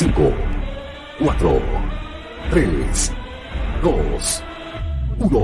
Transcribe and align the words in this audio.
5, 0.00 0.32
4, 1.22 1.60
3, 2.50 3.12
2, 3.82 4.42
1. 5.18 5.40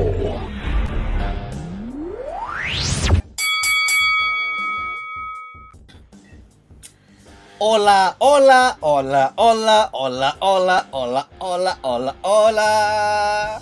Hola, 7.59 8.17
hola, 8.19 8.79
hola, 8.81 9.33
hola, 9.37 9.91
hola, 9.93 10.37
hola, 10.41 10.87
hola, 10.91 11.29
hola, 11.39 11.79
hola, 11.83 12.15
hola. 12.23 13.61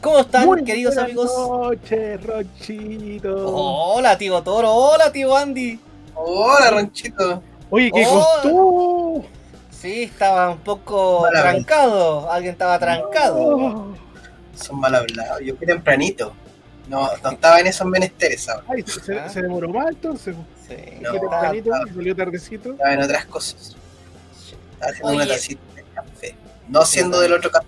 ¿Cómo 0.00 0.18
están, 0.18 0.46
Muy 0.46 0.64
queridos 0.64 0.96
buenas 0.96 1.04
amigos? 1.08 1.48
noches, 1.48 2.26
Ronchito. 2.26 3.46
Hola, 3.46 4.18
tío 4.18 4.42
Toro, 4.42 4.74
hola, 4.74 5.12
tío 5.12 5.36
Andy. 5.36 5.78
Hola, 6.16 6.72
Ronchito. 6.72 7.40
Oye, 7.70 7.92
¿qué 7.92 8.04
Oh. 8.08 8.95
Sí, 9.86 10.02
estaba 10.02 10.50
un 10.50 10.58
poco 10.58 11.20
Mala 11.22 11.42
trancado. 11.42 12.28
Alguien 12.32 12.52
estaba 12.54 12.76
trancado. 12.76 13.38
Oh. 13.38 13.94
Son 14.56 14.80
mal 14.80 14.92
hablados. 14.96 15.40
Yo 15.44 15.54
fui 15.56 15.64
tempranito. 15.64 16.34
No, 16.88 17.08
no 17.22 17.30
estaba 17.30 17.60
en 17.60 17.68
esos 17.68 17.86
menesteres 17.86 18.48
ahora. 18.48 18.64
Ay, 18.68 18.82
se, 18.84 19.16
Ah. 19.16 19.28
se 19.28 19.42
demoró 19.42 19.68
más 19.68 19.86
entonces. 19.90 20.34
Sí, 20.66 20.74
No, 21.00 21.12
tempranito, 21.12 21.70
estaba- 21.72 21.94
salió 21.94 22.16
tardecito. 22.16 22.72
Estaba 22.72 22.94
en 22.94 23.02
otras 23.02 23.26
cosas. 23.26 23.76
Estaba 24.72 24.90
haciendo 24.90 25.06
Oye. 25.08 25.16
una 25.18 25.26
tacita 25.28 25.60
de 25.76 25.82
café. 25.94 26.34
No 26.68 26.84
siendo 26.84 27.20
del 27.20 27.32
otro 27.34 27.50
café. 27.52 27.66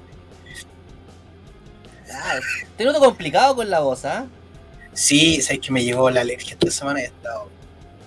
Ah, 2.12 2.34
te 2.76 2.84
noto 2.84 2.98
complicado 2.98 3.54
con 3.54 3.70
la 3.70 3.78
voz, 3.78 4.04
¿ah? 4.04 4.26
Sí, 4.92 5.40
sabes 5.40 5.60
que 5.60 5.70
me 5.70 5.84
llegó 5.84 6.10
la 6.10 6.22
alergia 6.22 6.54
esta 6.54 6.68
semana 6.72 6.98
y 7.00 7.04
he 7.04 7.06
estado 7.06 7.48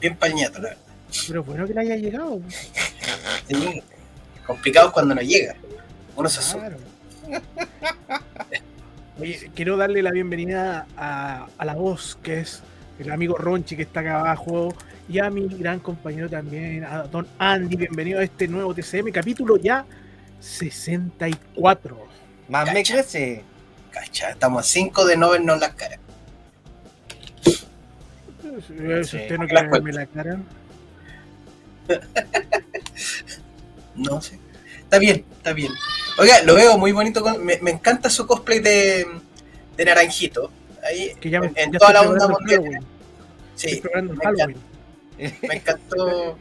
bien 0.01 0.17
pañato, 0.17 0.59
la 0.59 0.69
verdad. 0.69 0.83
Pero 1.27 1.43
bueno 1.45 1.65
que 1.65 1.73
le 1.73 1.79
haya 1.79 1.95
llegado. 1.95 2.41
Sí. 3.47 3.81
Complicado 4.45 4.87
es 4.87 4.93
cuando 4.93 5.15
no 5.15 5.21
llega. 5.21 5.55
Uno 6.15 6.29
se 6.29 6.39
asusta. 6.39 6.59
Claro. 6.59 6.77
Oye, 9.19 9.51
quiero 9.55 9.77
darle 9.77 10.01
la 10.01 10.11
bienvenida 10.11 10.87
a, 10.97 11.47
a 11.57 11.65
la 11.65 11.75
voz 11.75 12.17
que 12.23 12.39
es 12.39 12.63
el 12.99 13.11
amigo 13.11 13.37
Ronchi 13.37 13.75
que 13.75 13.83
está 13.83 13.99
acá 13.99 14.19
abajo 14.19 14.73
y 15.07 15.19
a 15.19 15.29
mi 15.29 15.47
gran 15.47 15.79
compañero 15.79 16.29
también, 16.29 16.83
a 16.83 17.03
don 17.03 17.27
Andy. 17.37 17.75
Bienvenido 17.75 18.19
a 18.19 18.23
este 18.23 18.47
nuevo 18.47 18.73
TCM, 18.73 19.11
capítulo 19.11 19.57
ya 19.57 19.85
64. 20.39 22.07
Más 22.49 22.73
me 22.73 22.83
crece. 22.83 23.43
Cacha, 23.91 24.31
estamos 24.31 24.61
a 24.61 24.63
5 24.63 25.05
de 25.05 25.17
no 25.17 25.29
vernos 25.31 25.59
las 25.59 25.73
caras. 25.75 25.99
Si 28.67 28.73
Sí. 29.07 29.17
usted 29.17 29.37
no 29.37 29.47
quiere 29.47 29.67
verme 29.69 29.93
la 29.93 30.05
cara. 30.07 30.39
No 33.95 34.21
sé. 34.21 34.39
Está 34.83 34.99
bien, 34.99 35.25
está 35.37 35.53
bien. 35.53 35.71
Oiga, 36.17 36.41
lo 36.43 36.55
veo 36.55 36.77
muy 36.77 36.91
bonito. 36.91 37.21
con- 37.21 37.43
me, 37.43 37.57
me 37.61 37.71
encanta 37.71 38.09
su 38.09 38.27
cosplay 38.27 38.59
de, 38.59 39.07
de 39.77 39.85
naranjito. 39.85 40.51
Ahí, 40.83 41.13
Que 41.19 41.29
ya, 41.29 41.39
me- 41.39 41.51
en, 41.55 41.71
toda 41.71 41.93
la 41.93 42.01
onda 42.01 42.27
mundial. 42.27 42.79
Sí, 43.55 43.81
me 45.47 45.55
encantó. 45.55 46.37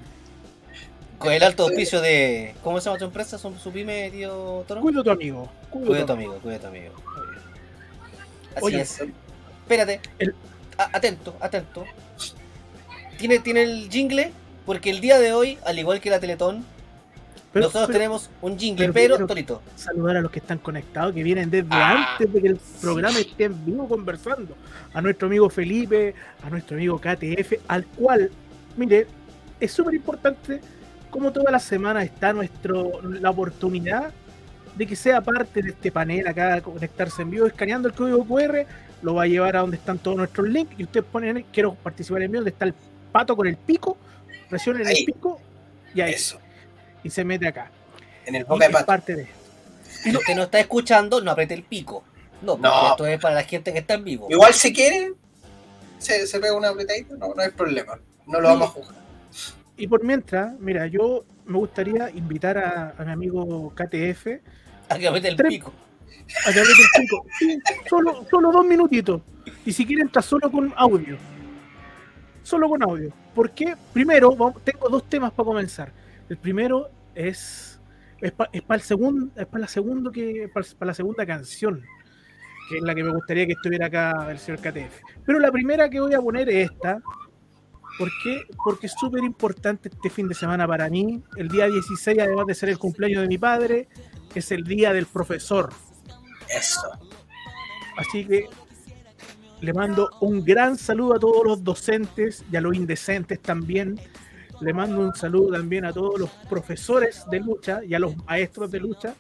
Con 1.19 1.33
el 1.33 1.42
alto 1.42 1.65
auspicio 1.65 2.01
de. 2.01 2.55
¿Cómo 2.62 2.81
se 2.81 2.87
llama 2.87 2.98
tu 2.98 3.05
empresa? 3.05 3.37
¿Su, 3.39 3.55
su 3.59 3.70
pyme, 3.70 4.11
tío 4.11 4.64
Toro? 4.67 4.81
Cuida 4.81 5.01
a 5.01 5.05
tu 5.05 5.11
amigo. 5.11 5.51
Cuida, 5.70 6.07
tu 6.07 6.12
amigo, 6.12 6.39
cuida 6.41 6.57
a 6.57 6.61
tu 6.61 6.67
amigo. 6.69 6.95
Así 8.57 8.64
Oye, 8.64 8.81
es. 8.81 9.03
Espérate. 9.62 10.01
el- 10.19 10.35
atento, 10.79 11.37
atento. 11.41 11.85
¿Tiene, 13.19 13.39
tiene 13.39 13.62
el 13.64 13.91
jingle, 13.91 14.33
porque 14.64 14.89
el 14.91 15.01
día 15.03 15.19
de 15.19 15.35
hoy, 15.35 15.59
al 15.67 15.79
igual 15.79 16.01
que 16.01 16.09
la 16.09 16.20
Teletón, 16.20 16.64
Pero- 17.53 17.67
nosotros 17.67 17.87
pero 17.89 17.98
tenemos 17.98 18.31
un 18.43 18.59
jingle, 18.59 18.93
pero 18.93 19.15
pero, 19.17 19.27
Torito. 19.27 19.62
saludar 19.75 20.17
a 20.19 20.20
los 20.20 20.31
que 20.31 20.39
están 20.39 20.59
conectados, 20.59 21.12
que 21.15 21.23
vienen 21.23 21.51
desde 21.51 21.67
Ah, 21.70 22.12
antes 22.12 22.33
de 22.33 22.41
que 22.41 22.48
el 22.48 22.61
programa 22.81 23.19
esté 23.19 23.45
en 23.45 23.65
vivo 23.65 23.89
conversando. 23.89 24.55
A 24.95 25.01
nuestro 25.03 25.27
amigo 25.27 25.51
Felipe, 25.51 26.14
a 26.45 26.51
nuestro 26.51 26.77
amigo 26.77 26.98
KTF, 27.01 27.55
al 27.67 27.85
cual, 27.86 28.30
mire, 28.77 29.07
es 29.58 29.73
súper 29.73 29.95
importante 29.95 30.61
como 31.11 31.33
toda 31.33 31.51
la 31.51 31.58
semana 31.58 32.05
está 32.05 32.33
nuestro 32.33 33.01
la 33.02 33.30
oportunidad 33.30 34.13
de 34.77 34.86
que 34.86 34.95
sea 34.95 35.20
parte 35.20 35.61
de 35.61 35.70
este 35.70 35.91
panel 35.91 36.29
acá, 36.29 36.61
conectarse 36.61 37.23
en 37.23 37.30
vivo, 37.30 37.47
escaneando 37.47 37.89
el 37.89 37.95
código 37.95 38.24
QR, 38.24 38.64
lo 39.03 39.14
va 39.14 39.24
a 39.24 39.27
llevar 39.27 39.57
a 39.57 39.61
donde 39.61 39.77
están 39.77 39.98
todos 39.98 40.17
nuestros 40.17 40.48
links 40.48 40.73
y 40.79 40.85
usted 40.85 41.03
pone, 41.03 41.45
quiero 41.53 41.74
participar 41.74 42.23
en 42.23 42.30
vivo, 42.30 42.39
donde 42.42 42.51
está 42.51 42.64
el 42.67 42.74
pato 43.11 43.35
con 43.36 43.48
el 43.48 43.57
pico, 43.57 43.97
presiona 44.48 44.80
en 44.83 44.86
el 44.86 44.95
Ahí. 44.97 45.05
pico 45.05 45.41
y 45.95 46.01
ahí, 46.01 46.13
Eso. 46.13 46.39
Y 47.02 47.11
se 47.11 47.24
mete 47.24 47.46
acá. 47.48 47.70
En 48.27 48.34
el 48.34 48.42
Y 48.42 48.44
boca 48.44 48.64
de 48.64 48.66
es 48.66 48.72
pato. 48.72 48.86
parte 48.86 49.16
de 49.16 49.27
Si 49.88 50.16
usted 50.16 50.34
no 50.34 50.44
está 50.44 50.61
escuchando, 50.61 51.20
no 51.20 51.30
apriete 51.30 51.55
el 51.55 51.62
pico. 51.64 52.05
No, 52.42 52.52
porque 52.56 52.68
No. 52.68 52.90
esto 52.90 53.06
es 53.06 53.20
para 53.20 53.34
la 53.34 53.42
gente 53.42 53.72
que 53.72 53.80
está 53.80 53.94
en 53.94 54.05
vivo. 54.05 54.27
Igual 54.30 54.55
si 54.55 54.72
quiere, 54.72 55.12
se, 55.98 56.27
se 56.27 56.38
pega 56.40 56.55
una 56.55 56.68
apretadita, 56.70 57.14
no, 57.16 57.34
no 57.34 57.42
hay 57.42 57.50
problema. 57.50 57.98
No 58.27 58.40
lo 58.40 58.48
Sí. 58.48 58.55
vamos 58.55 58.68
a 58.68 58.72
juzgar. 58.72 59.00
Y 59.77 59.86
por 59.88 60.02
mientras, 60.05 60.58
mira, 60.58 60.86
yo 60.86 61.24
me 61.46 61.58
gustaría 61.58 62.11
invitar 62.11 62.56
a, 62.58 62.94
a 62.96 63.05
mi 63.05 63.12
amigo 63.12 63.72
KTF 63.74 64.40
A 64.88 64.98
que 64.98 65.08
apriete 65.08 65.28
el 65.28 65.36
Tres- 65.36 65.48
pico. 65.50 65.72
a 66.46 66.50
través 66.52 66.68
del 66.68 67.02
chico. 67.02 67.27
Sí, 67.38 67.58
solo, 67.88 68.24
solo 68.30 68.52
dos 68.52 68.64
minutitos. 68.64 69.20
Y 69.67 69.72
si 69.72 69.84
quieren, 69.84 70.06
está 70.06 70.22
solo 70.22 70.50
con 70.50 70.72
audio. 70.77 71.17
Solo 72.42 72.68
con 72.68 72.82
audio. 72.82 73.12
Porque 73.34 73.74
primero, 73.92 74.34
vamos- 74.34 74.62
tengo 74.64 74.88
dos 74.88 75.08
temas 75.08 75.30
para 75.32 75.44
comenzar. 75.46 75.92
El 76.30 76.39
primero 76.39 76.91
es. 77.14 77.79
Es 78.20 78.33
para 78.33 78.51
el 78.52 78.83
segundo, 78.83 79.33
es 79.35 79.46
para 79.46 79.63
la 79.63 79.68
segundo 79.68 80.13
que 80.13 80.51
para, 80.52 80.67
la 80.80 80.92
segunda 80.92 81.24
canción, 81.24 81.83
que 82.68 82.77
es 82.77 82.83
la 82.83 82.95
que 82.95 83.02
me 83.02 83.11
gustaría 83.11 83.46
que 83.46 83.52
estuviera 83.52 83.86
acá 83.86 84.30
el 84.30 84.39
señor 84.39 84.61
KTF. 84.61 85.01
Pero 85.24 85.39
la 85.39 85.51
primera 85.51 85.89
que 85.89 86.01
voy 86.01 86.13
a 86.13 86.20
poner 86.20 86.51
es 86.51 86.70
esta. 86.70 87.01
¿Por 87.98 88.11
qué? 88.23 88.42
Porque 88.63 88.89
es 88.89 88.92
súper 89.01 89.24
importante 89.24 89.89
este 89.89 90.11
fin 90.11 90.29
de 90.29 90.35
semana 90.35 90.68
para 90.68 90.91
mí. 90.91 91.23
El 91.36 91.48
día 91.48 91.67
16, 91.67 92.18
además 92.18 92.47
de 92.47 92.55
ser 92.55 92.68
el 92.68 92.79
cumpleaños 92.79 93.23
de 93.23 93.29
mi 93.29 93.39
padre, 93.39 93.89
es 94.35 94.52
el 94.52 94.64
día 94.64 94.92
del 94.92 95.07
profesor. 95.07 95.70
Eso. 96.55 96.91
Así 97.97 98.27
que 98.27 98.48
le 99.62 99.73
mando 99.73 100.11
un 100.20 100.45
gran 100.45 100.77
saludo 100.77 101.14
a 101.14 101.18
todos 101.18 101.45
los 101.45 101.64
docentes 101.64 102.45
y 102.52 102.57
a 102.57 102.61
los 102.61 102.74
indecentes 102.74 103.41
también. 103.41 103.98
Le 104.61 104.75
mando 104.75 105.01
un 105.01 105.15
saludo 105.15 105.53
también 105.53 105.87
a 105.87 105.93
todos 105.93 106.21
los 106.21 106.31
profesores 106.48 107.25
de 107.31 107.41
lucha 107.41 107.83
y 107.83 107.95
a 107.95 107.98
los 107.98 108.15
maestros 108.25 108.71
de 108.71 108.79
lucha. 108.81 109.15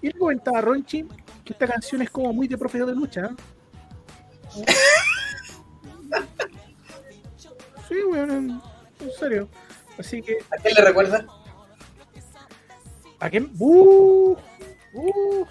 Y 0.00 0.08
le 0.08 0.12
comentaba 0.18 0.58
a 0.58 0.60
Ronchi 0.60 1.04
que 1.44 1.52
esta 1.52 1.66
canción 1.66 2.02
es 2.02 2.10
como 2.10 2.32
muy 2.32 2.46
de 2.46 2.56
profesor 2.56 2.86
de 2.86 2.94
lucha. 2.94 3.30
¿eh? 4.56 4.64
Sí, 7.88 7.96
bueno, 8.08 8.34
en 8.34 8.60
serio. 9.18 9.48
Así 9.98 10.22
que, 10.22 10.38
¿A 10.56 10.62
quién 10.62 10.74
le 10.74 10.82
recuerda? 10.82 11.26
¿a 13.18 13.28
quién? 13.28 13.52
¡Uh! 13.58 14.36
¡Uh! 14.94 15.44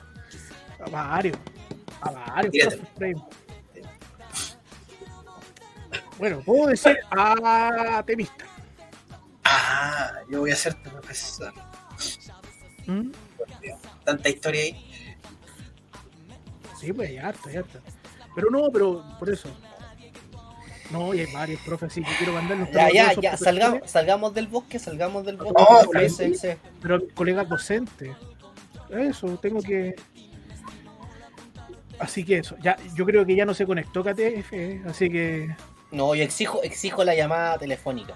A 0.85 0.89
varios. 0.89 1.37
A 2.01 2.11
varios. 2.11 2.79
Bueno, 6.17 6.41
puedo 6.45 6.67
decir 6.67 6.97
a 7.11 8.01
Temista. 8.05 8.48
Ah, 9.51 10.11
yo 10.29 10.41
voy 10.41 10.51
a 10.51 10.55
ser 10.55 10.75
tu 10.75 10.89
profesor. 10.89 11.53
¿Mm? 12.85 13.11
Tanta 14.03 14.29
historia 14.29 14.61
ahí. 14.63 15.07
Sí, 16.79 16.93
pues 16.93 17.09
hay 17.09 17.17
harta, 17.17 17.49
hay 17.49 17.57
harta. 17.57 17.79
Pero 18.35 18.49
no, 18.51 18.69
pero 18.71 19.03
por 19.17 19.29
eso. 19.29 19.49
No, 20.91 21.13
y 21.13 21.19
hay 21.19 21.31
varios 21.31 21.61
profes, 21.61 21.91
así 21.91 22.03
que 22.03 22.09
quiero 22.17 22.33
mandarle 22.33 22.63
un 22.63 22.71
Ya, 22.71 22.89
ya, 22.91 23.13
ya, 23.13 23.37
salgamos, 23.37 23.89
salgamos 23.89 24.33
del 24.33 24.47
bosque, 24.47 24.79
salgamos 24.79 25.25
del 25.25 25.37
bosque. 25.37 25.53
No, 25.61 25.99
Sí, 26.01 26.09
sí. 26.09 26.33
sí, 26.33 26.35
sí. 26.35 26.47
Pero 26.81 27.07
colegas 27.13 27.47
docentes. 27.47 28.15
Eso, 28.89 29.37
tengo 29.37 29.61
que. 29.61 29.95
Así 31.99 32.23
que 32.23 32.37
eso, 32.37 32.55
ya, 32.61 32.77
yo 32.95 33.05
creo 33.05 33.25
que 33.25 33.35
ya 33.35 33.45
no 33.45 33.53
se 33.53 33.65
conectó 33.65 34.03
KTF, 34.03 34.53
eh, 34.53 34.81
así 34.87 35.09
que. 35.09 35.53
No, 35.91 36.15
yo 36.15 36.23
exijo, 36.23 36.63
exijo 36.63 37.03
la 37.03 37.13
llamada 37.13 37.57
telefónica. 37.57 38.15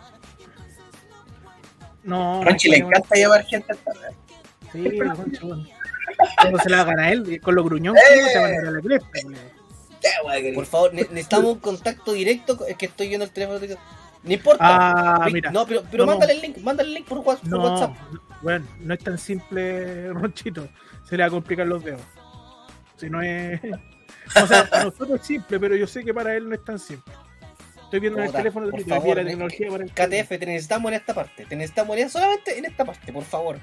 No. 2.04 2.44
Ronchi 2.44 2.70
le 2.70 2.78
encanta 2.78 3.16
llamar 3.16 3.46
gente 3.46 3.72
al 3.72 3.78
tarde. 3.80 4.16
Sí, 4.72 4.82
la 4.98 5.14
concha, 5.14 5.40
bueno. 5.44 5.66
¿Cómo 6.42 6.58
se 6.60 6.70
la 6.70 6.82
hagan 6.82 7.00
a 7.00 7.12
él? 7.12 7.40
Con 7.42 7.56
los 7.56 7.66
gruñón 7.66 7.96
que 7.96 8.20
¡Eh! 8.20 8.30
se 8.34 8.40
van 8.40 8.54
a 8.54 8.68
a 8.70 8.72
la 8.72 8.82
cresta, 8.82 9.08
Por 10.54 10.66
favor, 10.66 10.94
ne- 10.94 11.02
necesitamos 11.10 11.54
un 11.54 11.60
contacto 11.60 12.14
directo. 12.14 12.66
Es 12.68 12.76
que 12.78 12.88
estoy 12.88 13.08
viendo 13.08 13.26
el 13.26 13.32
teléfono. 13.32 13.60
de- 13.60 13.78
No 14.24 14.34
importa. 14.34 14.58
Ah, 14.62 15.28
mira. 15.32 15.52
No, 15.52 15.66
pero, 15.66 15.84
pero 15.90 16.06
No, 16.06 16.12
no. 16.14 16.18
mándale 16.20 16.34
el 16.34 16.42
link, 16.42 16.58
mándale 16.60 16.90
el 16.90 16.96
link 16.96 17.08
por, 17.08 17.20
Whats- 17.20 17.40
por 17.42 17.50
No, 17.50 17.62
WhatsApp. 17.64 17.96
bueno, 18.42 18.66
no 18.80 18.94
es 18.94 19.00
tan 19.04 19.18
simple, 19.18 20.10
Ronchito. 20.14 20.68
Se 21.08 21.18
le 21.18 21.24
va 21.24 21.28
a 21.28 21.32
complicar 21.32 21.68
los 21.68 21.84
dedos. 21.84 22.02
Si 22.98 23.10
no 23.10 23.22
es. 23.22 23.60
O 24.42 24.48
sea, 24.48 24.70
para 24.70 24.86
nosotros 24.86 25.20
es 25.20 25.28
simple, 25.28 25.60
pero 25.60 25.76
yo 25.76 25.86
sé 25.86 26.02
que 26.04 26.14
para 26.14 26.34
él 26.34 26.48
no 26.48 26.56
es 26.56 26.64
tan 26.64 26.80
simple. 26.80 27.14
Estoy 27.94 28.00
viendo 28.10 28.22
en 28.22 28.26
el 28.26 28.32
teléfono 28.32 28.66
de 28.66 28.72
por 28.72 28.84
favor, 28.86 29.18
la 29.18 29.24
tecnología 29.24 29.70
para 29.70 29.84
el 29.84 29.92
KTF, 29.92 30.30
te 30.40 30.46
necesitamos 30.48 30.92
en 30.92 30.98
esta 30.98 31.14
parte. 31.14 31.46
Te 31.46 31.56
necesitamos 31.56 31.96
en- 31.96 32.10
solamente 32.10 32.58
en 32.58 32.66
esta 32.66 32.86
parte, 32.86 33.14
por 33.14 33.24
favor. 33.24 33.60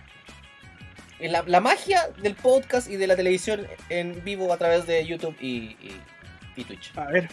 la, 1.19 1.43
la 1.49 1.61
magia 1.61 2.09
del 2.23 2.37
podcast 2.37 2.89
y 2.89 2.95
de 2.95 3.09
la 3.09 3.17
televisión 3.17 3.67
en 3.89 4.23
vivo 4.23 4.53
a 4.53 4.57
través 4.57 4.87
de 4.87 5.05
YouTube 5.05 5.35
y, 5.41 5.77
y- 5.83 6.01
y 6.55 6.63
Twitch. 6.63 6.93
A 6.97 7.07
ver. 7.07 7.29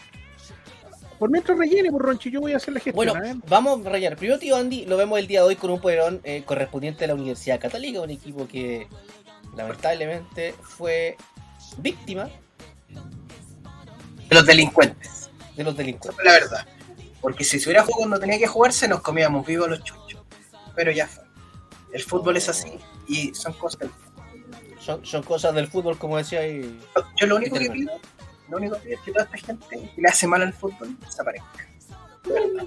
Por 1.20 1.30
mientras 1.30 1.56
rellene, 1.56 1.92
por 1.92 2.02
Ronchi, 2.02 2.32
yo 2.32 2.42
voy 2.42 2.54
a 2.54 2.58
hacer 2.58 2.74
la 2.74 2.80
gestión. 2.80 2.96
Bueno, 2.96 3.14
ver. 3.14 3.36
vamos 3.48 3.86
a 3.86 3.90
rayar. 3.92 4.16
Primero, 4.18 4.40
tío 4.40 4.56
Andy, 4.56 4.88
lo 4.88 4.98
vemos 4.98 5.20
el 5.20 5.28
día 5.28 5.42
de 5.42 5.46
hoy 5.50 5.56
con 5.56 5.70
un 5.70 5.80
poderón 5.80 6.20
eh, 6.24 6.42
correspondiente 6.48 7.04
a 7.06 7.10
la 7.10 7.14
Universidad 7.14 7.60
Católica, 7.60 8.02
un 8.02 8.10
equipo 8.10 8.48
que 8.48 8.88
lamentablemente 9.56 10.56
fue 10.64 11.16
víctima 11.78 12.28
De 14.30 14.36
los 14.36 14.48
delincuentes. 14.48 15.30
de 15.56 15.64
los 15.64 15.78
delincuentes. 15.78 16.26
la 16.26 16.32
verdad. 16.32 16.68
Porque 17.22 17.44
si 17.44 17.60
se 17.60 17.70
hubiera 17.70 17.84
jugado 17.84 18.00
cuando 18.00 18.20
tenía 18.20 18.38
que 18.38 18.48
jugarse, 18.48 18.88
nos 18.88 19.02
comíamos 19.02 19.46
vivos 19.46 19.70
los 19.70 19.84
chuchos. 19.84 20.22
Pero 20.76 20.92
ya 20.92 21.08
fue. 21.08 21.24
El 21.92 22.04
fútbol 22.04 22.38
es 22.38 22.50
así 22.50 22.74
y 23.08 23.34
son 23.34 23.54
cosas 23.54 23.80
del 23.80 23.92
Son, 24.80 25.06
son 25.06 25.24
cosas 25.24 25.56
del 25.56 25.68
fútbol, 25.68 25.98
como 25.98 26.18
decía 26.18 26.48
y 26.48 26.80
Yo 27.16 27.28
lo 27.28 27.38
único 27.38 27.58
que 27.58 27.70
pido, 27.70 27.94
lo 28.50 28.58
único 28.58 28.76
que 28.76 28.82
pido 28.82 28.96
es 28.96 29.02
que 29.02 29.12
toda 29.12 29.26
esta 29.26 29.38
gente 29.38 29.92
que 29.96 30.02
le 30.02 30.08
hace 30.08 30.28
mal 30.28 30.42
al 30.42 30.54
fútbol 30.54 30.98
desaparezca. 31.00 31.68
De 32.24 32.34
verdad. 32.34 32.64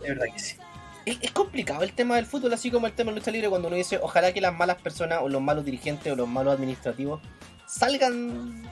De 0.00 0.08
verdad 0.08 0.26
que 0.32 0.38
sí. 0.38 0.56
Es, 1.04 1.18
es 1.20 1.30
complicado 1.32 1.82
el 1.82 1.92
tema 1.92 2.16
del 2.16 2.26
fútbol, 2.26 2.52
así 2.52 2.70
como 2.70 2.86
el 2.86 2.92
tema 2.92 3.10
de 3.10 3.18
lucha 3.18 3.30
libre, 3.30 3.48
cuando 3.48 3.68
uno 3.68 3.76
dice, 3.76 3.98
ojalá 4.02 4.32
que 4.32 4.40
las 4.40 4.54
malas 4.54 4.80
personas 4.80 5.20
o 5.22 5.28
los 5.28 5.42
malos 5.42 5.64
dirigentes 5.64 6.12
o 6.12 6.16
los 6.16 6.28
malos 6.28 6.54
administrativos 6.54 7.20
salgan 7.66 8.68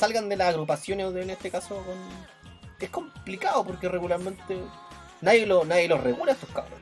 salgan 0.00 0.28
de 0.30 0.36
las 0.36 0.48
agrupaciones 0.48 1.06
o 1.06 1.12
de, 1.12 1.22
en 1.22 1.30
este 1.30 1.50
caso 1.50 1.76
con... 1.84 1.98
es 2.86 2.90
complicado 2.90 3.64
porque 3.64 3.88
regularmente 3.88 4.58
nadie 5.20 5.46
lo 5.46 5.64
nadie 5.64 5.88
los 5.88 6.02
regula 6.02 6.32
estos 6.32 6.50
cabros. 6.50 6.78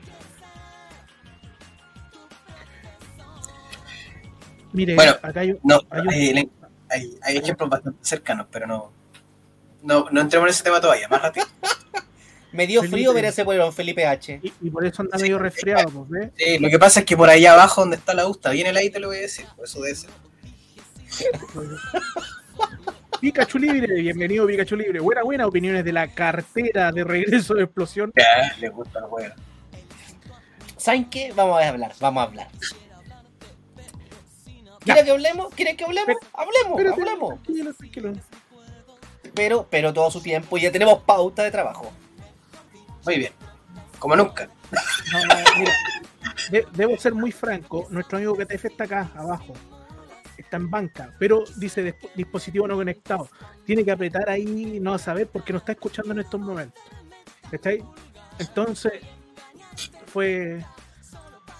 Mire, 4.71 4.95
Bueno, 4.95 5.15
acá 5.21 5.39
hay, 5.39 5.57
No, 5.63 5.79
Hay 5.89 6.01
un- 6.01 6.09
hay, 6.09 6.49
hay- 6.89 7.19
hay 7.23 7.37
ejemplos 7.37 7.69
bastante 7.69 7.99
cercanos, 8.03 8.47
pero 8.51 8.67
no, 8.67 8.91
no, 9.81 10.07
no 10.11 10.21
entremos 10.21 10.47
en 10.47 10.51
ese 10.51 10.63
tema 10.63 10.79
todavía. 10.79 11.07
Más 11.07 11.21
rápido. 11.21 11.47
Me 12.51 12.65
dio 12.67 12.81
Felipe. 12.81 12.97
frío 12.97 13.13
ver 13.13 13.25
ese 13.25 13.45
polerón 13.45 13.71
Felipe 13.73 14.05
H. 14.07 14.39
y, 14.41 14.53
y 14.61 14.69
por 14.71 14.83
eso 14.85 15.01
anda 15.03 15.17
Sí. 15.17 15.23
medio 15.23 15.37
resfriado, 15.39 15.89
pues, 15.89 16.09
¿ves? 16.09 16.31
Sí, 16.35 16.57
lo 16.59 16.69
que 16.69 16.79
pasa 16.79 16.99
es 17.01 17.05
que 17.05 17.15
por 17.17 17.29
ahí 17.29 17.45
abajo 17.45 17.81
donde 17.81 17.97
está 17.97 18.13
la 18.15 18.27
U 18.27 18.31
está 18.31 18.49
bien 18.51 18.65
heladito, 18.67 18.99
le 18.99 19.05
voy 19.07 19.17
a 19.17 19.21
decir. 19.21 19.45
Por 19.55 19.65
eso 19.65 19.79
debe 19.81 19.95
ser. 19.95 20.09
Pikachu 23.19 23.57
Libre, 23.59 23.95
bienvenido 24.01 24.47
Pikachu 24.47 24.75
Libre. 24.77 24.99
Buena, 24.99 25.23
buena 25.23 25.47
opiniones 25.47 25.83
de 25.83 25.91
la 25.91 26.07
cartera 26.07 26.91
de 26.91 27.03
regreso 27.03 27.53
de 27.53 27.63
explosión. 27.63 28.13
Ya, 28.15 28.55
le 28.59 28.69
gusta 28.69 28.99
el 28.99 29.05
juego. 29.05 29.35
¿Saben 30.77 31.09
qué? 31.09 31.33
Vamos 31.35 31.61
a 31.61 31.67
hablar, 31.67 31.91
vamos 31.99 32.21
a 32.21 32.25
hablar. 32.27 32.47
¿Quieren 34.79 35.05
que 35.05 35.11
hablemos? 35.11 35.53
¿Quieren 35.53 35.75
que 35.77 35.83
hablemos? 35.83 36.15
Hablemos, 36.33 36.79
Espérate, 36.79 37.01
hablemos. 37.01 37.43
tranquilo, 37.43 37.73
tranquilo. 37.73 38.13
Pero, 39.35 39.67
pero 39.69 39.93
todo 39.93 40.09
su 40.09 40.21
tiempo 40.21 40.57
y 40.57 40.61
ya 40.61 40.71
tenemos 40.71 40.99
pauta 41.03 41.43
de 41.43 41.51
trabajo. 41.51 41.91
Muy 43.05 43.17
bien. 43.17 43.33
Como 43.99 44.15
nunca. 44.15 44.47
No, 45.11 45.25
no, 45.25 45.35
mira, 45.59 45.73
de- 46.51 46.65
debo 46.73 46.97
ser 46.97 47.13
muy 47.13 47.31
franco. 47.33 47.85
Nuestro 47.89 48.17
amigo 48.17 48.35
KTF 48.35 48.65
está 48.65 48.85
acá, 48.85 49.11
abajo. 49.15 49.53
Está 50.39 50.57
en 50.57 50.69
banca, 50.69 51.13
pero 51.19 51.43
dice 51.57 51.83
disp- 51.93 52.09
dispositivo 52.15 52.67
no 52.67 52.75
conectado. 52.75 53.29
Tiene 53.65 53.83
que 53.83 53.91
apretar 53.91 54.29
ahí, 54.29 54.79
no 54.79 54.97
saber, 54.97 55.27
porque 55.27 55.51
no 55.53 55.59
está 55.59 55.73
escuchando 55.73 56.13
en 56.13 56.19
estos 56.19 56.39
momentos. 56.39 56.81
¿Está 57.51 57.69
ahí? 57.69 57.83
Entonces, 58.39 58.93
fue, 60.07 60.63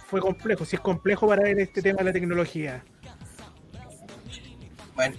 fue 0.08 0.22
complejo. 0.22 0.64
Si 0.66 0.76
es 0.78 0.82
complejo 0.82 1.28
para 1.28 1.44
ver 1.44 1.60
este 1.60 1.82
tema 1.82 1.98
de 2.00 2.04
la 2.06 2.14
tecnología. 2.14 2.84
Bueno, 4.96 5.18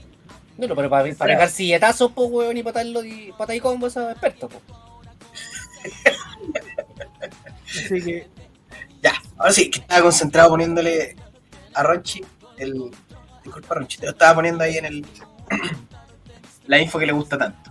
No, 0.57 0.67
no, 0.69 0.75
pero 0.77 0.89
para, 0.91 1.05
pegar 1.15 1.49
silletazos, 1.51 2.13
pues, 2.13 2.31
weón, 2.31 2.57
y 2.57 2.63
patarlo 2.63 3.05
y 3.05 3.33
patar 3.37 3.57
y 3.57 3.61
combo 3.61 3.87
esos 3.89 4.11
expertos, 4.11 4.51
pues. 4.53 4.65
Así 7.85 8.03
que, 8.03 8.27
ya. 9.03 9.13
Ahora 9.39 9.53
sí, 9.53 9.71
que 9.71 9.81
estaba 9.81 10.03
concentrado 10.03 10.51
poniéndole 10.51 11.17
a 11.75 11.83
Ronchi 11.83 12.25
el. 12.59 12.91
Disculpa, 13.45 13.75
Ronchi, 13.75 13.99
te 13.99 14.07
lo 14.07 14.13
estaba 14.13 14.35
poniendo 14.37 14.65
ahí 14.65 14.77
en 14.79 14.85
el. 14.87 15.07
la 16.67 16.79
info 16.81 16.99
que 16.99 17.07
le 17.07 17.13
gusta 17.13 17.37
tanto. 17.39 17.71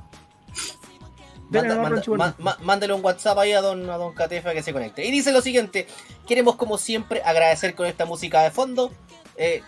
Manda- 1.51 2.57
mándale 2.61 2.93
un 2.93 3.03
WhatsApp 3.03 3.37
ahí 3.39 3.53
a 3.53 3.61
don, 3.61 3.89
a 3.89 3.97
don 3.97 4.13
KTF 4.13 4.45
a 4.47 4.53
que 4.53 4.61
se 4.61 4.71
conecte. 4.73 5.05
Y 5.05 5.11
dice 5.11 5.31
lo 5.31 5.41
siguiente: 5.41 5.87
Queremos, 6.27 6.55
como 6.55 6.77
siempre, 6.77 7.21
agradecer 7.23 7.73
con 7.75 7.87
esta 7.87 8.05
música 8.05 8.43
de 8.43 8.51
fondo. 8.51 8.91
Eh, 9.35 9.61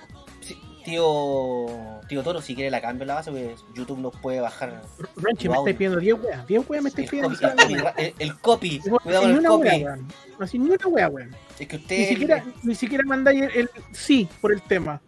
tío, 0.86 1.66
tío 2.08 2.24
Toro, 2.24 2.42
si 2.42 2.56
quiere 2.56 2.70
la 2.72 2.82
cambio 2.82 3.06
la 3.06 3.16
base, 3.16 3.32
porque 3.32 3.56
YouTube 3.74 4.00
nos 4.00 4.16
puede 4.18 4.40
bajar 4.42 4.82
Ronchi, 5.16 5.46
Tu 5.46 5.52
me 5.52 5.58
estáis 5.58 5.76
pidiendo 5.76 6.00
10 6.00 6.16
weas. 6.24 6.48
10 6.48 6.70
weas 6.70 6.84
me 6.84 6.90
estáis 6.90 7.10
pidiendo. 7.10 7.30
copy. 7.40 7.76
El, 8.20 8.40
copy. 8.40 8.82
No 8.86 8.98
Cuidado 9.00 9.24
con 9.24 9.32
ni 9.32 9.38
el 9.40 9.46
copy. 9.46 9.68
weón. 9.84 10.08
No 10.40 10.46
así 10.46 10.60
ni 10.60 10.70
una 10.70 10.88
wea, 10.88 11.08
weón. 11.10 11.36
Es 11.60 11.68
que 11.68 11.78
Ni 11.78 11.82
usted. 11.84 12.10
siquiera, 12.10 12.46
ni 12.64 12.76
siquiera 12.76 13.04
mandáis 13.08 13.42
el, 13.44 13.52
el 13.56 13.70
sí 13.92 14.28
por 14.40 14.52
el 14.52 14.62
tema. 14.62 15.02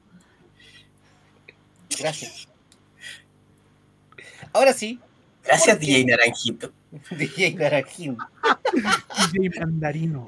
Gracias. 2.00 2.48
Ahora 4.52 4.74
sí, 4.74 5.00
Gracias. 5.44 5.80
DJ 5.80 6.06
Naranjito. 6.06 6.72
DJ 7.12 7.56
Naranjín. 7.56 8.18
DJ 9.32 9.60
Mandarino. 9.60 10.28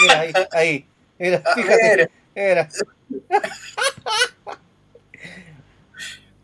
Mira, 0.00 0.20
ahí, 0.20 0.32
ahí. 0.52 0.86
Mira, 1.18 1.42
fíjate. 1.54 1.96
ver, 1.96 2.10
Era. 2.34 2.68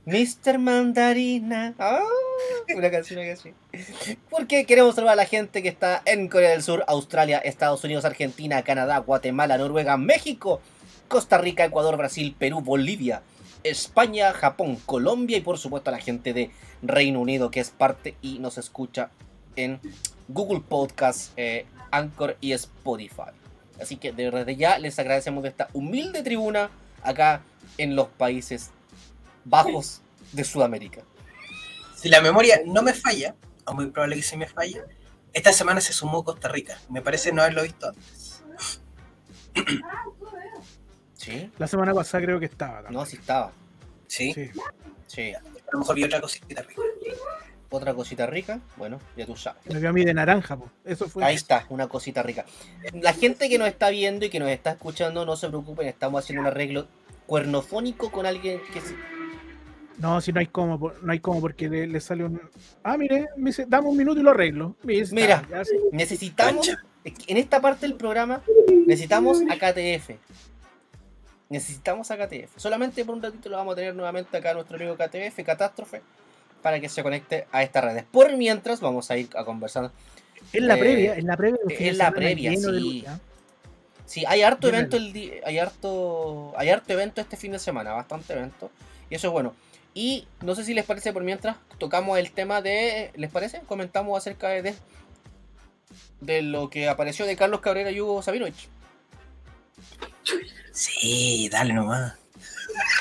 Mr. 0.07 0.59
Mandarina. 0.59 1.75
Ah, 1.79 2.01
una 2.75 2.91
canción 2.91 3.21
así. 3.31 3.53
Porque 4.31 4.65
queremos 4.65 4.95
saludar 4.95 5.13
a 5.13 5.17
la 5.17 5.27
gente 5.27 5.63
que 5.63 5.69
está 5.69 6.03
en 6.07 6.29
Corea 6.29 6.51
del 6.51 6.63
Sur, 6.63 6.83
Australia, 6.89 7.39
Estados 7.39 7.85
Unidos, 7.85 8.07
Argentina, 8.07 8.63
Canadá, 8.63 8.99
Guatemala, 8.99 9.59
Noruega, 9.59 9.99
México, 9.99 10.63
Costa 11.09 11.37
Rica, 11.39 11.65
Ecuador, 11.65 11.97
Brasil, 11.99 12.35
Perú, 12.39 12.63
Bolivia, 12.63 13.23
España, 13.71 14.33
Japón, 14.33 14.77
Colombia 14.87 15.37
y 15.37 15.41
por 15.41 15.59
supuesto 15.59 15.91
a 15.91 15.93
la 15.93 15.99
gente 15.99 16.33
de 16.33 16.51
Reino 16.83 17.21
Unido 17.21 17.51
que 17.51 17.61
es 17.61 17.71
parte 17.71 18.17
y 18.23 18.39
nos 18.39 18.59
escucha 18.59 19.11
en 19.57 19.81
Google 20.29 20.61
Podcast, 20.61 21.33
eh, 21.37 21.67
Anchor 21.91 22.37
y 22.41 22.53
Spotify. 22.53 23.33
Así 23.81 23.97
que 23.97 24.13
desde 24.13 24.57
ya 24.57 24.79
les 24.79 24.99
agradecemos 24.99 25.43
de 25.43 25.51
esta 25.51 25.69
humilde 25.73 26.23
tribuna 26.23 26.71
acá 27.03 27.43
en 27.77 27.97
los 27.97 28.09
Países 28.09 28.71
Bajos 29.45 30.03
de 30.33 30.45
Sudamérica. 30.45 31.03
si 31.97 32.09
la 32.09 32.21
memoria 32.21 32.61
no 32.65 32.83
me 32.83 32.93
falla, 32.93 33.35
o 33.65 33.75
muy 33.75 33.87
probable 33.87 34.17
que 34.17 34.23
sí 34.23 34.37
me 34.37 34.47
falle, 34.47 34.83
esta 35.33 35.53
semana 35.53 35.81
se 35.81 35.93
sumó 35.93 36.25
Costa 36.25 36.49
Rica. 36.49 36.79
Me 36.89 37.03
parece 37.03 37.33
no 37.33 37.43
haberlo 37.43 37.63
visto 37.63 37.89
antes. 37.89 38.43
¿Sí? 41.15 41.51
La 41.59 41.67
semana 41.67 41.95
pasada 41.95 42.25
creo 42.25 42.41
que 42.41 42.47
estaba. 42.47 42.83
también. 42.83 42.95
No, 42.95 43.07
sí 43.07 43.17
estaba. 43.17 43.53
Sí, 44.09 44.33
Sí. 44.35 44.51
Sí. 45.07 45.33
a 45.35 45.41
lo 45.73 45.79
mejor 45.81 45.95
vi 45.95 46.05
otra 46.05 46.21
cosita 46.21 46.63
rica. 46.63 46.83
Otra 47.71 47.93
cosita 47.93 48.27
rica, 48.27 48.61
bueno, 48.79 48.99
ya 49.15 49.27
tú 49.27 49.37
sabes. 49.37 49.61
Me 49.71 49.79
vio 49.79 49.91
a 49.91 49.93
mí 49.93 50.03
de 50.05 50.15
naranja, 50.15 50.57
po. 50.57 50.71
Eso 50.87 51.07
fue. 51.09 51.23
Ahí 51.25 51.35
está, 51.35 51.67
una 51.69 51.87
cosita 51.87 52.23
rica. 52.23 52.47
La 52.95 53.13
gente 53.13 53.51
que 53.51 53.59
nos 53.59 53.69
está 53.69 53.91
viendo 53.91 54.25
y 54.25 54.31
que 54.31 54.39
nos 54.41 54.49
está 54.49 54.71
escuchando, 54.73 55.27
no 55.27 55.37
se 55.37 55.49
preocupen, 55.49 55.87
estamos 55.87 56.25
haciendo 56.25 56.41
un 56.41 56.47
arreglo 56.47 56.89
cuernofónico 57.27 58.11
con 58.11 58.25
alguien 58.25 58.61
que 58.73 58.81
se- 58.81 58.97
No, 59.99 60.21
si 60.23 60.33
no 60.33 60.41
hay 60.41 60.47
como, 60.47 60.79
po- 60.81 60.95
no 61.03 61.13
hay 61.13 61.19
como 61.21 61.41
porque 61.43 61.69
le, 61.69 61.87
le 61.87 62.01
sale 62.01 62.25
un. 62.25 62.41
Ah, 62.83 62.97
mire, 62.97 63.27
me 63.37 63.51
dice, 63.51 63.67
dame 63.69 63.89
un 63.89 63.97
minuto 63.99 64.19
y 64.19 64.23
lo 64.23 64.31
arreglo. 64.31 64.77
Mira, 65.13 65.47
necesitamos, 65.93 66.71
en 67.05 67.37
esta 67.37 67.61
parte 67.61 67.87
del 67.87 67.97
programa, 67.97 68.41
necesitamos 68.87 69.43
a 69.51 69.57
KTF. 69.57 70.17
Necesitamos 71.49 72.11
a 72.11 72.17
KTF. 72.19 72.57
Solamente 72.59 73.05
por 73.05 73.15
un 73.15 73.23
ratito 73.23 73.49
lo 73.49 73.57
vamos 73.57 73.73
a 73.73 73.77
tener 73.77 73.95
nuevamente 73.95 74.37
acá 74.37 74.51
a 74.51 74.55
nuestro 74.55 74.77
amigo 74.77 74.97
KTF, 74.97 75.43
Catástrofe, 75.45 76.03
para 76.63 76.79
que 76.81 76.89
se 76.89 77.03
conecte 77.03 77.47
a 77.53 77.63
estas 77.63 77.85
redes. 77.85 78.05
Por 78.11 78.37
mientras, 78.37 78.81
vamos 78.81 79.11
a 79.11 79.17
ir 79.17 79.29
a 79.35 79.45
conversar. 79.45 79.91
Es 80.53 80.63
la 80.63 80.75
Eh, 80.77 80.79
previa, 80.79 81.15
es 81.15 81.25
la 81.25 81.37
previa. 81.37 81.59
de 81.67 81.93
la 81.95 82.11
previa, 82.13 82.55
sí. 82.57 83.05
Sí, 84.05 84.25
hay 84.27 84.43
harto 84.43 84.69
Bien, 84.69 84.75
evento 84.77 84.97
el 84.97 85.13
di- 85.13 85.33
hay 85.45 85.59
harto 85.59 86.55
hay 86.57 86.71
harto 86.71 86.93
evento 86.95 87.21
este 87.21 87.37
fin 87.37 87.53
de 87.53 87.59
semana, 87.59 87.93
bastante 87.93 88.33
evento. 88.33 88.71
Y 89.11 89.15
eso 89.17 89.27
es 89.29 89.33
bueno. 89.33 89.55
Y 89.95 90.27
no 90.43 90.55
sé 90.55 90.65
si 90.65 90.73
les 90.75 90.85
parece 90.87 91.13
por 91.13 91.25
mientras 91.25 91.57
tocamos 91.79 92.19
el 92.19 92.31
tema 92.31 92.63
de 92.63 93.11
¿les 93.17 93.31
parece? 93.31 93.61
Comentamos 93.67 94.17
acerca 94.17 94.49
de 94.49 94.75
de 96.21 96.43
lo 96.43 96.71
que 96.71 96.89
apareció 96.89 97.27
de 97.27 97.37
Carlos 97.37 97.61
Cabrera 97.61 97.91
y 97.91 98.01
Hugo 98.01 98.23
Sabinovich. 98.23 98.69
Sí, 100.79 101.49
dale 101.51 101.75
nomás. 101.75 102.15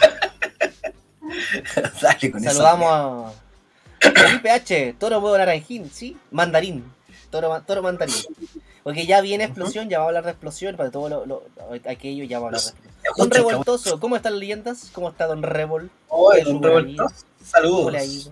dale 2.02 2.32
con 2.32 2.44
Saludamos 2.44 2.88
a 2.90 3.32
Felipe 4.00 4.50
H, 4.50 4.96
Toro 5.00 5.22
Modo 5.22 5.38
Naranjín, 5.38 5.88
¿sí? 5.92 6.18
Mandarín. 6.32 6.84
Toro, 7.30 7.62
toro 7.68 7.84
Mandarín. 7.84 8.16
Porque 8.84 9.06
ya 9.06 9.22
viene 9.22 9.44
explosión, 9.44 9.90
ya 9.90 10.00
va 10.00 10.06
a 10.06 10.08
hablar 10.08 10.24
de 10.24 10.32
explosión, 10.32 10.76
para 10.76 10.90
todo 10.90 11.08
lo, 11.08 11.26
lo- 11.28 11.44
aquello 11.88 12.24
ya 12.24 12.40
va 12.40 12.46
a 12.46 12.48
hablar 12.48 12.62
de 12.62 12.70
explosión. 12.70 13.16
Don 13.16 13.30
Revoltoso, 13.30 14.00
¿cómo 14.00 14.16
están 14.16 14.34
las 14.34 14.40
leyendas? 14.40 14.90
¿Cómo 14.92 15.10
está 15.10 15.28
Don 15.28 15.44
Revol? 15.44 15.92
Es 16.36 16.46
don 16.46 16.64
Revoltoso, 16.64 17.14
saludos. 17.46 18.32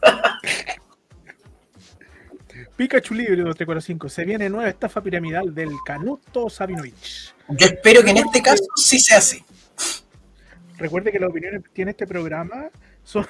Pikachu 2.76 3.14
Libre 3.14 3.36
245. 3.42 4.08
Se 4.08 4.24
viene 4.24 4.48
nueva 4.50 4.68
estafa 4.68 5.00
piramidal 5.00 5.54
del 5.54 5.70
Canuto 5.84 6.50
Sabinovich. 6.50 7.34
Yo 7.48 7.66
espero 7.66 8.02
que 8.02 8.10
en 8.10 8.18
este 8.18 8.42
caso 8.42 8.64
sí 8.76 8.98
sea 8.98 9.18
así. 9.18 9.42
Recuerde 10.78 11.10
que 11.10 11.18
las 11.18 11.30
opiniones 11.30 11.62
que 11.64 11.70
tiene 11.70 11.92
este 11.92 12.06
programa 12.06 12.66
son. 13.02 13.26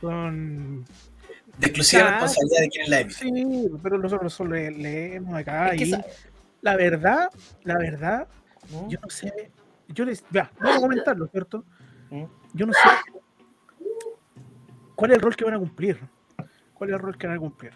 son. 0.00 0.84
De 1.58 1.66
exclusiva 1.66 2.02
Ah, 2.06 2.10
responsabilidad 2.20 2.60
de 2.60 2.68
quien 2.68 2.90
la 2.90 3.00
emite. 3.00 3.18
Sí, 3.18 3.68
pero 3.82 3.98
nosotros 3.98 4.32
solo 4.32 4.54
le- 4.54 4.70
leemos 4.70 5.34
acá. 5.34 5.70
Es 5.70 5.88
y 5.88 5.94
la 6.62 6.76
verdad, 6.76 7.28
la 7.64 7.76
verdad, 7.78 8.28
¿Mm? 8.70 8.88
yo 8.88 8.98
no 9.02 9.10
sé. 9.10 9.50
Yo 9.88 10.04
les. 10.04 10.24
Vea, 10.30 10.50
vamos 10.60 10.76
a 10.76 10.80
comentarlo, 10.80 11.26
¿cierto? 11.26 11.64
¿Mm? 12.10 12.24
Yo 12.54 12.66
no 12.66 12.72
sé. 12.72 12.80
¿Cuál 14.94 15.10
es 15.10 15.16
el 15.16 15.22
rol 15.22 15.36
que 15.36 15.44
van 15.44 15.54
a 15.54 15.58
cumplir? 15.58 15.98
¿Cuál 16.78 16.90
es 16.90 16.94
el 16.94 17.02
rol 17.02 17.18
que 17.18 17.26
van 17.26 17.36
a 17.36 17.40
cumplir? 17.40 17.72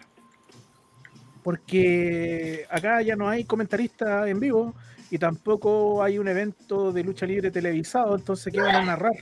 Porque 1.43 2.65
acá 2.69 3.01
ya 3.01 3.17
no 3.17 3.27
hay 3.27 3.43
comentaristas 3.43 4.27
en 4.27 4.39
vivo 4.39 4.73
y 5.11 5.17
tampoco 5.17 6.01
hay 6.01 6.17
un 6.17 6.27
evento 6.29 6.93
de 6.93 7.03
lucha 7.03 7.25
libre 7.25 7.51
televisado, 7.51 8.15
entonces 8.15 8.51
¿qué 8.51 8.61
van 8.61 8.75
a 8.75 8.85
narrar? 8.85 9.13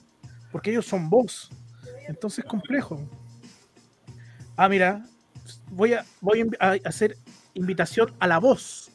Porque 0.52 0.70
ellos 0.70 0.86
son 0.86 1.10
voz. 1.10 1.50
Entonces 2.08 2.46
es 2.46 2.50
complejo. 2.50 3.02
Ah, 4.56 4.70
mira, 4.70 5.04
voy 5.72 5.94
a, 5.94 6.06
voy 6.20 6.48
a 6.60 6.78
hacer 6.86 7.18
invitación 7.56 8.14
a 8.20 8.28
la 8.28 8.38
voz. 8.38 8.92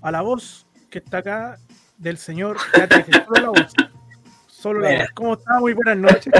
A 0.00 0.12
la 0.12 0.22
voz 0.22 0.66
que 0.88 1.00
está 1.00 1.18
acá 1.18 1.58
del 1.96 2.16
señor. 2.16 2.58
Solo 3.26 3.40
la 3.40 3.48
voz. 3.48 3.72
Solo 4.46 4.80
la 4.80 4.98
voz. 4.98 5.08
¿Cómo 5.14 5.34
está? 5.34 5.58
Muy 5.58 5.72
buenas 5.72 5.96
noches. 5.96 6.32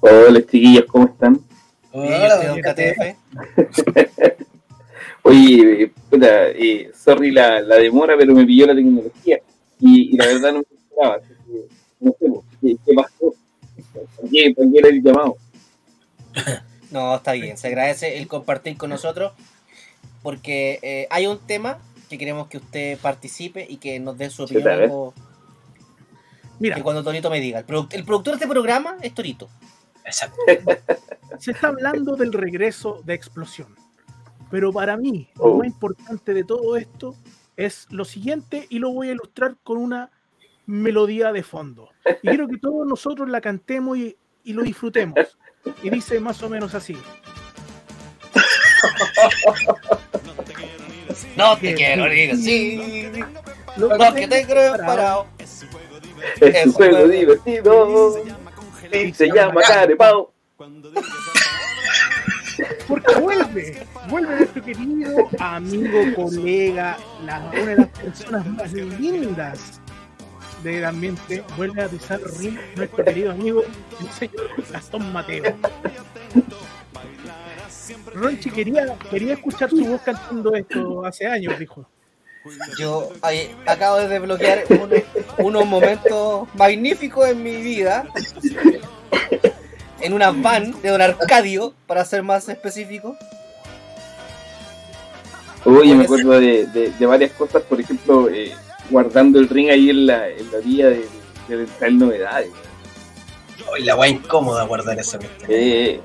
Hola 0.00 0.40
chiquillos, 0.42 0.84
¿cómo 0.86 1.06
están? 1.06 1.40
Don 1.92 2.60
KTF. 2.60 3.16
Oye, 5.24 5.82
eh, 5.84 5.92
puta, 6.10 6.48
eh, 6.48 6.90
sorry 6.94 7.30
la, 7.30 7.60
la 7.60 7.76
demora, 7.76 8.14
pero 8.18 8.34
me 8.34 8.44
pilló 8.44 8.66
la 8.66 8.74
tecnología 8.74 9.38
y, 9.78 10.14
y 10.14 10.16
la 10.16 10.26
verdad 10.26 10.52
no 10.52 10.58
me 10.58 10.76
esperaba. 10.76 11.16
así 11.16 11.28
que 11.46 11.68
No 12.00 12.12
sé, 12.18 12.26
¿qué, 12.60 12.76
qué 12.84 12.92
pasó? 12.94 13.34
¿Para 13.94 14.28
qué, 14.30 14.54
qué 14.54 14.78
era 14.78 14.88
el 14.88 15.02
llamado? 15.02 15.36
No, 16.90 17.14
está 17.16 17.32
bien. 17.32 17.56
Se 17.56 17.68
agradece 17.68 18.18
el 18.18 18.26
compartir 18.26 18.76
con 18.76 18.90
nosotros 18.90 19.32
porque 20.22 20.78
eh, 20.82 21.06
hay 21.10 21.26
un 21.26 21.38
tema 21.38 21.78
que 22.08 22.18
queremos 22.18 22.48
que 22.48 22.58
usted 22.58 22.98
participe 22.98 23.64
y 23.68 23.76
que 23.76 23.98
nos 24.00 24.18
dé 24.18 24.28
su 24.30 24.42
opinión. 24.44 24.68
algo 24.68 25.14
Mira, 26.58 26.76
que 26.76 26.82
cuando 26.82 27.02
Tonito 27.02 27.30
me 27.30 27.40
diga. 27.40 27.60
El, 27.60 27.66
produc- 27.66 27.94
el 27.94 28.04
productor 28.04 28.32
de 28.34 28.36
este 28.36 28.48
programa 28.48 28.96
es 29.02 29.14
Torito. 29.14 29.48
Exacto. 30.04 30.36
Se 31.38 31.52
está 31.52 31.68
hablando 31.68 32.16
del 32.16 32.32
regreso 32.32 33.00
de 33.04 33.14
explosión. 33.14 33.76
Pero 34.50 34.72
para 34.72 34.96
mí, 34.96 35.30
lo 35.36 35.44
Oh. 35.44 35.58
más 35.58 35.66
importante 35.66 36.34
de 36.34 36.44
todo 36.44 36.76
esto 36.76 37.14
es 37.56 37.86
lo 37.90 38.04
siguiente 38.04 38.66
y 38.68 38.78
lo 38.78 38.90
voy 38.92 39.08
a 39.08 39.12
ilustrar 39.12 39.56
con 39.62 39.78
una 39.78 40.10
melodía 40.66 41.32
de 41.32 41.42
fondo. 41.42 41.88
Y 42.22 42.28
quiero 42.28 42.48
que 42.48 42.58
todos 42.58 42.86
nosotros 42.86 43.28
la 43.28 43.40
cantemos 43.40 43.96
y, 43.98 44.16
y 44.44 44.52
lo 44.52 44.62
disfrutemos. 44.62 45.16
Y 45.82 45.90
dice 45.90 46.18
más 46.20 46.42
o 46.42 46.48
menos 46.48 46.74
así. 46.74 46.96
No 51.36 51.56
te 51.56 51.74
quiero 51.74 52.04
decir 52.04 52.36
sí. 52.36 53.12
Lo 53.76 53.96
No 53.96 54.14
que 54.14 54.28
te 54.28 54.46
creo 54.46 54.76
parado. 54.76 55.26
Es 55.38 56.66
un 56.66 56.72
juego 56.72 57.08
divertido 57.08 58.18
y 58.92 59.12
se 59.14 59.28
llama 59.28 59.62
Carepao. 59.62 60.31
Porque 62.88 63.14
vuelve, 63.20 63.86
vuelve 64.08 64.36
nuestro 64.36 64.62
querido 64.62 65.28
amigo, 65.38 65.98
colega, 66.14 66.98
la- 67.24 67.38
una 67.50 67.66
de 67.66 67.76
las 67.76 67.88
personas 67.88 68.46
más 68.46 68.72
lindas 68.72 69.80
del 70.62 70.84
ambiente, 70.84 71.42
vuelve 71.56 71.82
a 71.82 71.88
pisar 71.88 72.20
ring 72.38 72.56
nuestro 72.76 73.04
querido 73.04 73.32
amigo, 73.32 73.62
el 74.00 74.08
señor 74.10 74.50
Gastón 74.70 75.12
Mateo. 75.12 75.56
Ronchi 78.14 78.50
quería, 78.50 78.94
quería 79.10 79.34
escuchar 79.34 79.70
su 79.70 79.84
voz 79.84 80.00
cantando 80.02 80.54
esto 80.54 81.04
hace 81.04 81.26
años, 81.26 81.58
dijo. 81.58 81.84
Yo 82.78 83.10
ay, 83.22 83.54
acabo 83.66 83.98
de 83.98 84.08
desbloquear 84.08 84.64
unos, 84.70 85.00
unos 85.38 85.66
momentos 85.66 86.48
magníficos 86.54 87.28
en 87.28 87.42
mi 87.42 87.56
vida. 87.56 88.04
En 90.02 90.12
una 90.12 90.30
van 90.32 90.80
de 90.82 90.88
Don 90.90 91.00
Arcadio, 91.00 91.74
para 91.86 92.04
ser 92.04 92.22
más 92.22 92.48
específico. 92.48 93.16
Oye, 95.64 95.94
me 95.94 96.04
acuerdo 96.04 96.32
de, 96.32 96.66
de- 96.66 96.90
de 96.90 97.06
varias 97.06 97.30
cosas, 97.32 97.62
por 97.62 97.80
ejemplo, 97.80 98.28
eh, 98.28 98.52
guardando 98.90 99.38
el 99.38 99.48
ring 99.48 99.70
ahí 99.70 99.90
en 99.90 100.06
la, 100.06 100.28
en 100.28 100.50
la 100.50 100.58
vía 100.58 100.88
de, 100.88 101.06
de 101.48 101.66
traer 101.78 101.92
novedades. 101.94 102.50
Hoy 103.70 103.84
la 103.84 103.94
guay 103.94 104.10
incómoda 104.12 104.64
guardar 104.64 104.98
esa. 104.98 105.18
Eh, 105.48 106.00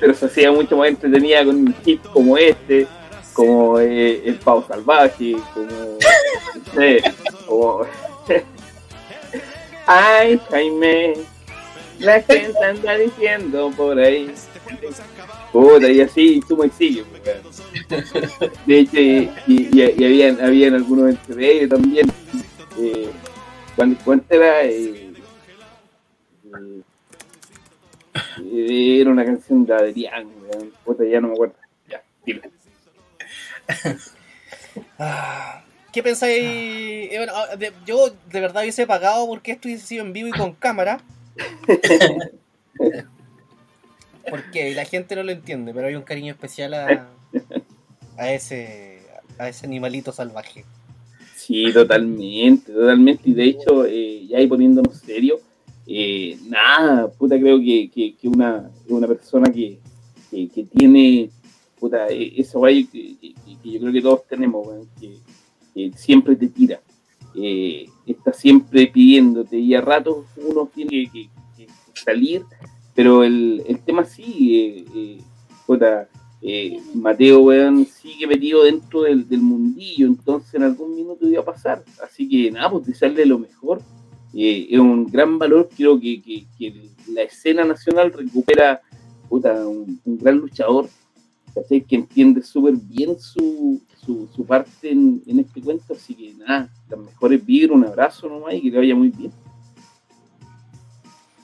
pero 0.00 0.14
se 0.14 0.24
hacía 0.26 0.50
mucho 0.50 0.76
más 0.78 0.88
entretenida 0.88 1.44
con 1.44 1.56
un 1.56 1.74
hit 1.84 2.00
como 2.12 2.38
este, 2.38 2.86
como 3.34 3.78
eh, 3.78 4.22
El 4.24 4.36
Pavo 4.36 4.64
Salvaje, 4.66 5.36
como. 5.52 5.66
No 5.66 6.72
sé, 6.74 7.02
como. 7.46 7.80
Ay, 9.86 10.40
Jaime, 10.50 11.12
la 12.04 12.22
gente 12.22 12.64
anda 12.64 12.96
diciendo 12.96 13.72
por 13.76 13.98
ahí. 13.98 14.32
Puta, 15.52 15.88
y 15.88 16.00
así, 16.00 16.40
y 16.48 16.52
weón. 16.52 16.70
De 18.66 18.78
hecho, 18.78 19.00
y, 19.00 19.30
y, 19.46 19.68
y 19.72 20.44
habían, 20.44 20.74
algunos 20.74 21.10
entre 21.10 21.52
ellos 21.52 21.70
también. 21.70 22.06
Eh, 22.78 23.10
cuando, 23.76 24.24
era. 24.28 24.64
Eh, 24.64 25.12
eh, 28.42 29.00
Era 29.00 29.10
una 29.10 29.24
canción 29.24 29.64
de 29.64 29.74
Adrián. 29.74 30.28
Puta, 30.84 31.04
ya 31.04 31.20
no 31.20 31.28
me 31.28 31.34
acuerdo. 31.34 31.54
Ya, 31.88 32.02
dilo. 32.24 32.42
Ah, 34.98 35.62
¿Qué 35.92 36.02
pensáis? 36.02 36.42
Eh, 36.44 37.26
ah, 37.32 37.56
yo 37.86 38.10
de 38.10 38.40
verdad 38.40 38.62
hubiese 38.62 38.86
pagado 38.86 39.26
porque 39.28 39.52
esto 39.52 39.68
hubiese 39.68 39.86
sido 39.86 40.04
en 40.04 40.12
vivo 40.12 40.28
y 40.28 40.32
con 40.32 40.52
cámara. 40.52 41.00
Porque 44.30 44.74
la 44.74 44.84
gente 44.84 45.16
no 45.16 45.22
lo 45.22 45.32
entiende, 45.32 45.74
pero 45.74 45.88
hay 45.88 45.94
un 45.94 46.02
cariño 46.02 46.32
especial 46.32 46.74
a, 46.74 47.08
a 48.16 48.32
ese 48.32 48.94
a 49.38 49.48
ese 49.48 49.66
animalito 49.66 50.12
salvaje. 50.12 50.64
Sí, 51.36 51.72
totalmente, 51.72 52.72
totalmente. 52.72 53.28
Y 53.28 53.34
de 53.34 53.44
hecho, 53.44 53.84
eh, 53.84 54.26
ya 54.26 54.38
ahí 54.38 54.46
poniéndonos 54.46 54.96
serio, 54.96 55.40
eh, 55.86 56.38
nada, 56.48 57.10
puta, 57.10 57.38
creo 57.38 57.58
que, 57.58 57.90
que, 57.90 58.28
una, 58.28 58.70
una 58.88 59.06
persona 59.06 59.52
que, 59.52 59.78
que, 60.30 60.64
tiene, 60.64 61.30
puta, 61.78 62.08
eh, 62.08 62.32
esa 62.36 62.58
guay 62.58 62.86
que, 62.86 63.16
yo 63.62 63.80
creo 63.80 63.92
que 63.92 64.02
todos 64.02 64.26
tenemos, 64.26 64.66
que, 64.98 65.18
que 65.74 65.92
siempre 65.96 66.36
te 66.36 66.48
tira, 66.48 66.80
eh, 67.34 67.86
está 68.06 68.32
siempre 68.32 68.86
pidiéndote 68.86 69.58
y 69.58 69.74
a 69.74 69.80
ratos 69.80 70.26
uno 70.36 70.68
tiene 70.74 71.10
que, 71.10 71.28
salir, 71.94 72.44
pero 72.94 73.22
el, 73.22 73.62
el 73.68 73.78
tema 73.78 74.04
sí, 74.04 74.58
eh, 74.58 74.84
eh, 74.94 76.06
eh, 76.42 76.78
Mateo, 76.92 77.40
weón, 77.40 77.86
sigue 77.86 78.26
metido 78.26 78.64
dentro 78.64 79.02
del, 79.02 79.24
mundillo, 79.40 80.06
entonces 80.06 80.52
en 80.54 80.64
algún 80.64 80.94
minuto 80.94 81.26
iba 81.26 81.40
a 81.40 81.44
pasar. 81.44 81.82
Así 82.04 82.28
que 82.28 82.50
nada, 82.50 82.70
pues 82.70 82.86
desearle 82.86 83.24
lo 83.24 83.38
mejor. 83.38 83.80
Eh, 84.34 84.66
es 84.70 84.78
un 84.78 85.06
gran 85.06 85.38
valor, 85.38 85.68
creo 85.74 85.98
que, 85.98 86.20
que- 86.20 86.90
la 87.08 87.22
escena 87.22 87.64
nacional 87.64 88.12
recupera 88.12 88.80
puta, 89.28 89.66
un 89.66 90.00
gran 90.04 90.38
luchador, 90.38 90.88
¿cachai? 91.54 91.80
que 91.82 91.96
entiende 91.96 92.42
súper 92.42 92.74
bien 92.76 93.18
su, 93.18 93.82
su, 94.04 94.28
su 94.34 94.44
parte 94.44 94.90
en, 94.90 95.22
en 95.26 95.40
este 95.40 95.60
cuento. 95.62 95.94
Así 95.94 96.14
que 96.14 96.34
nada, 96.34 96.68
las 96.88 96.98
mejores 97.00 97.44
vibras, 97.44 97.76
un 97.76 97.84
abrazo 97.86 98.28
nomás 98.28 98.54
y 98.54 98.62
que 98.62 98.70
le 98.70 98.78
vaya 98.78 98.94
muy 98.94 99.08
bien. 99.10 99.32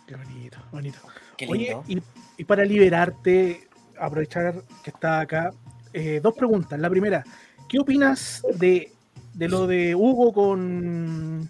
Qué 0.06 0.16
bonito, 0.16 0.58
bonito. 0.72 0.98
Qué 1.36 1.46
Oye, 1.48 1.76
lindo. 1.86 2.04
y, 2.36 2.42
y 2.42 2.44
para 2.44 2.64
liberarte, 2.64 3.68
aprovechar 3.98 4.62
que 4.82 4.90
está 4.90 5.20
acá, 5.20 5.52
eh, 5.92 6.20
dos 6.22 6.34
preguntas. 6.34 6.78
La 6.80 6.90
primera, 6.90 7.24
¿qué 7.68 7.78
opinas 7.78 8.42
de, 8.58 8.92
de 9.34 9.48
lo 9.48 9.66
de 9.66 9.94
Hugo 9.94 10.32
con. 10.32 11.48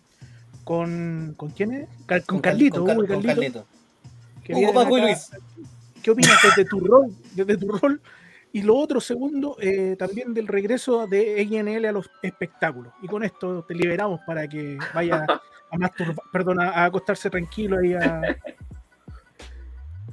con. 0.65 1.35
¿con 1.37 1.51
quién 1.51 1.73
es? 1.73 1.89
Car- 2.07 2.25
con, 2.25 2.41
Carlito, 2.41 2.85
con, 2.85 2.99
Hugo 2.99 3.07
con 3.07 3.23
Carlito, 3.23 3.67
Hugo, 4.51 4.73
Paco 4.75 4.99
y. 4.99 5.01
Luis. 5.03 5.31
¿Qué 6.03 6.11
opinas 6.11 6.39
desde 6.43 6.65
tu 6.65 6.81
rol, 6.81 7.15
desde 7.35 7.57
tu 7.59 7.69
rol 7.73 8.01
Y 8.53 8.63
lo 8.63 8.77
otro, 8.77 9.01
segundo, 9.01 9.57
eh, 9.61 9.95
también 9.99 10.35
del 10.35 10.49
regreso 10.49 11.07
de 11.07 11.47
XNL 11.47 11.87
a 11.87 11.93
los 11.93 12.11
espectáculos. 12.23 12.93
Y 13.03 13.07
con 13.07 13.23
esto 13.23 13.65
te 13.67 13.75
liberamos 13.75 14.21
para 14.27 14.49
que 14.49 14.77
vaya 14.93 15.25
a 15.71 15.79
masturbar, 15.79 16.27
perdón, 16.33 16.61
a 16.61 16.71
a 16.71 16.85
acostarse 16.87 17.31
tranquilo 17.31 17.83
y 17.83 17.95
a, 17.95 18.21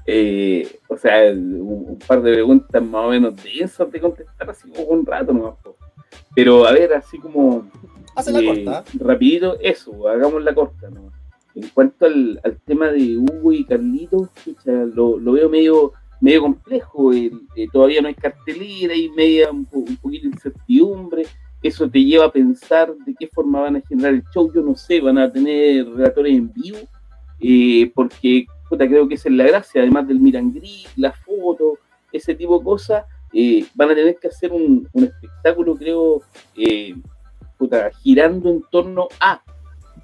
Eh, 0.10 0.79
o 0.88 0.96
sea, 0.96 1.34
un, 1.34 1.86
un 1.89 2.00
par 2.00 2.22
de 2.22 2.32
preguntas 2.32 2.82
más 2.82 3.06
o 3.06 3.10
menos 3.10 3.36
densas 3.44 3.91
de 3.91 4.00
contestar 4.00 4.50
así 4.50 4.70
como 4.70 4.84
un 4.86 5.06
rato 5.06 5.34
nomás. 5.34 5.56
Pero 6.34 6.65
a 6.65 6.72
ver, 6.72 6.94
así 6.94 7.20
como 7.20 7.70
Hace 8.15 8.32
la 8.32 8.39
eh, 8.39 8.63
corta. 8.63 8.84
rapidito, 9.00 9.60
eso, 9.60 10.08
hagamos 10.08 10.41
la 10.44 10.56
corta 10.56 10.89
nomás. 10.89 11.13
En 11.56 11.67
cuanto 11.70 12.06
al, 12.06 12.39
al 12.44 12.58
tema 12.62 12.88
de 12.88 13.17
Hugo 13.17 13.51
y 13.51 13.65
Carlitos, 13.65 14.29
lo, 14.63 15.20
lo 15.20 15.32
veo 15.34 15.50
medio 15.50 15.91
medio 16.20 16.42
complejo, 16.42 17.14
eh, 17.14 17.32
todavía 17.72 18.02
no 18.02 18.08
hay 18.08 18.16
cartelera 18.16 18.96
y 18.96 19.10
media 19.10 19.52
un, 19.52 19.68
un 19.72 19.98
poquito 19.98 20.24
de 20.24 20.36
incertidumbre, 20.36 21.26
eso 21.62 21.90
te 21.90 22.04
lleva 22.04 22.26
a 22.26 22.32
pensar 22.32 22.94
de 23.06 23.16
qué 23.16 23.28
forma 23.28 23.62
van 23.62 23.78
a 23.78 23.82
generar 23.82 24.14
el 24.14 24.24
show, 24.34 24.52
yo 24.54 24.62
no 24.62 24.76
sé, 24.76 25.02
van 25.02 25.18
a 25.18 25.32
tener 25.32 25.88
relatores 25.88 26.34
en 26.34 26.52
vivo, 26.54 26.78
eh, 27.40 27.92
porque 27.94 28.46
puta, 28.70 28.88
creo 28.88 29.08
que 29.08 29.16
esa 29.16 29.30
es 29.30 29.36
la 29.36 29.46
gracia, 29.46 29.82
además 29.82 30.08
del 30.08 30.20
mirangrí, 30.20 30.86
la 30.96 31.12
foto, 31.12 31.78
ese 32.12 32.36
tipo 32.36 32.60
de 32.60 32.66
cosas, 32.66 33.06
eh, 33.34 33.66
van 33.76 33.92
a 33.92 33.96
tener 33.96 34.18
que 34.18 34.28
hacer 34.28 34.52
un, 34.52 34.88
espectáculo, 34.94 35.76
creo, 35.76 36.22
eh, 36.56 36.96
puta, 37.58 37.90
girando 38.04 38.50
en 38.50 38.64
torno 38.70 39.08
a, 39.20 39.42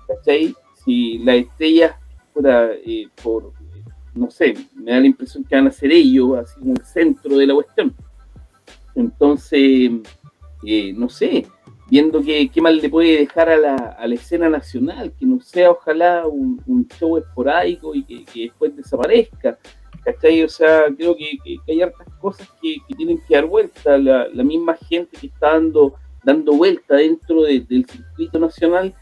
¿cachai? 0.08 0.56
Si 0.84 1.20
las 1.20 1.36
estrellas, 1.36 1.96
puta, 2.34 2.72
por, 3.22 3.54
no 4.16 4.30
sé, 4.30 4.54
me 4.76 4.92
da 4.92 5.00
la 5.00 5.08
impresión 5.08 5.44
que 5.44 5.56
van 5.56 5.68
a 5.68 5.72
ser 5.72 5.92
ellos, 5.92 6.38
así 6.38 6.60
como 6.60 6.74
el 6.74 6.86
centro 6.86 7.38
de 7.38 7.48
la 7.48 7.54
cuestión. 7.56 7.96
Entonces, 8.96 9.92
eh, 10.66 10.94
no 10.94 11.10
sé, 11.10 11.48
viendo 11.90 12.22
qué, 12.22 12.50
qué 12.50 12.62
mal 12.62 12.78
le 12.78 12.90
puede 12.90 13.18
dejar 13.20 13.50
a 13.50 13.58
la, 13.58 13.76
a 13.76 14.08
la 14.08 14.16
escena 14.16 14.50
nacional, 14.50 15.14
que 15.18 15.26
no 15.26 15.40
sea 15.42 15.72
ojalá 15.72 16.28
un, 16.28 16.62
un 16.66 16.88
show 16.88 17.18
esporádico 17.18 17.94
y 17.96 18.04
que, 18.04 18.26
después 18.44 18.76
desaparezca. 18.76 19.58
¿Cachai? 20.04 20.44
O 20.44 20.50
sea, 20.50 20.88
creo 20.98 21.16
que, 21.16 21.38
que- 21.44 21.72
hay 21.72 21.82
hartas 21.82 22.08
cosas 22.20 22.50
que, 22.62 22.76
tienen 22.96 23.20
que 23.26 23.36
dar 23.36 23.46
vuelta. 23.46 23.98
La, 23.98 24.28
la 24.28 24.44
misma 24.44 24.76
gente 24.76 25.16
que 25.20 25.28
está 25.28 25.54
dando, 25.54 25.96
dando 26.26 26.54
vuelta 26.54 26.96
dentro 26.98 27.44
de- 27.44 27.62
del 27.62 27.86
circuito 27.86 28.38
nacional, 28.38 28.94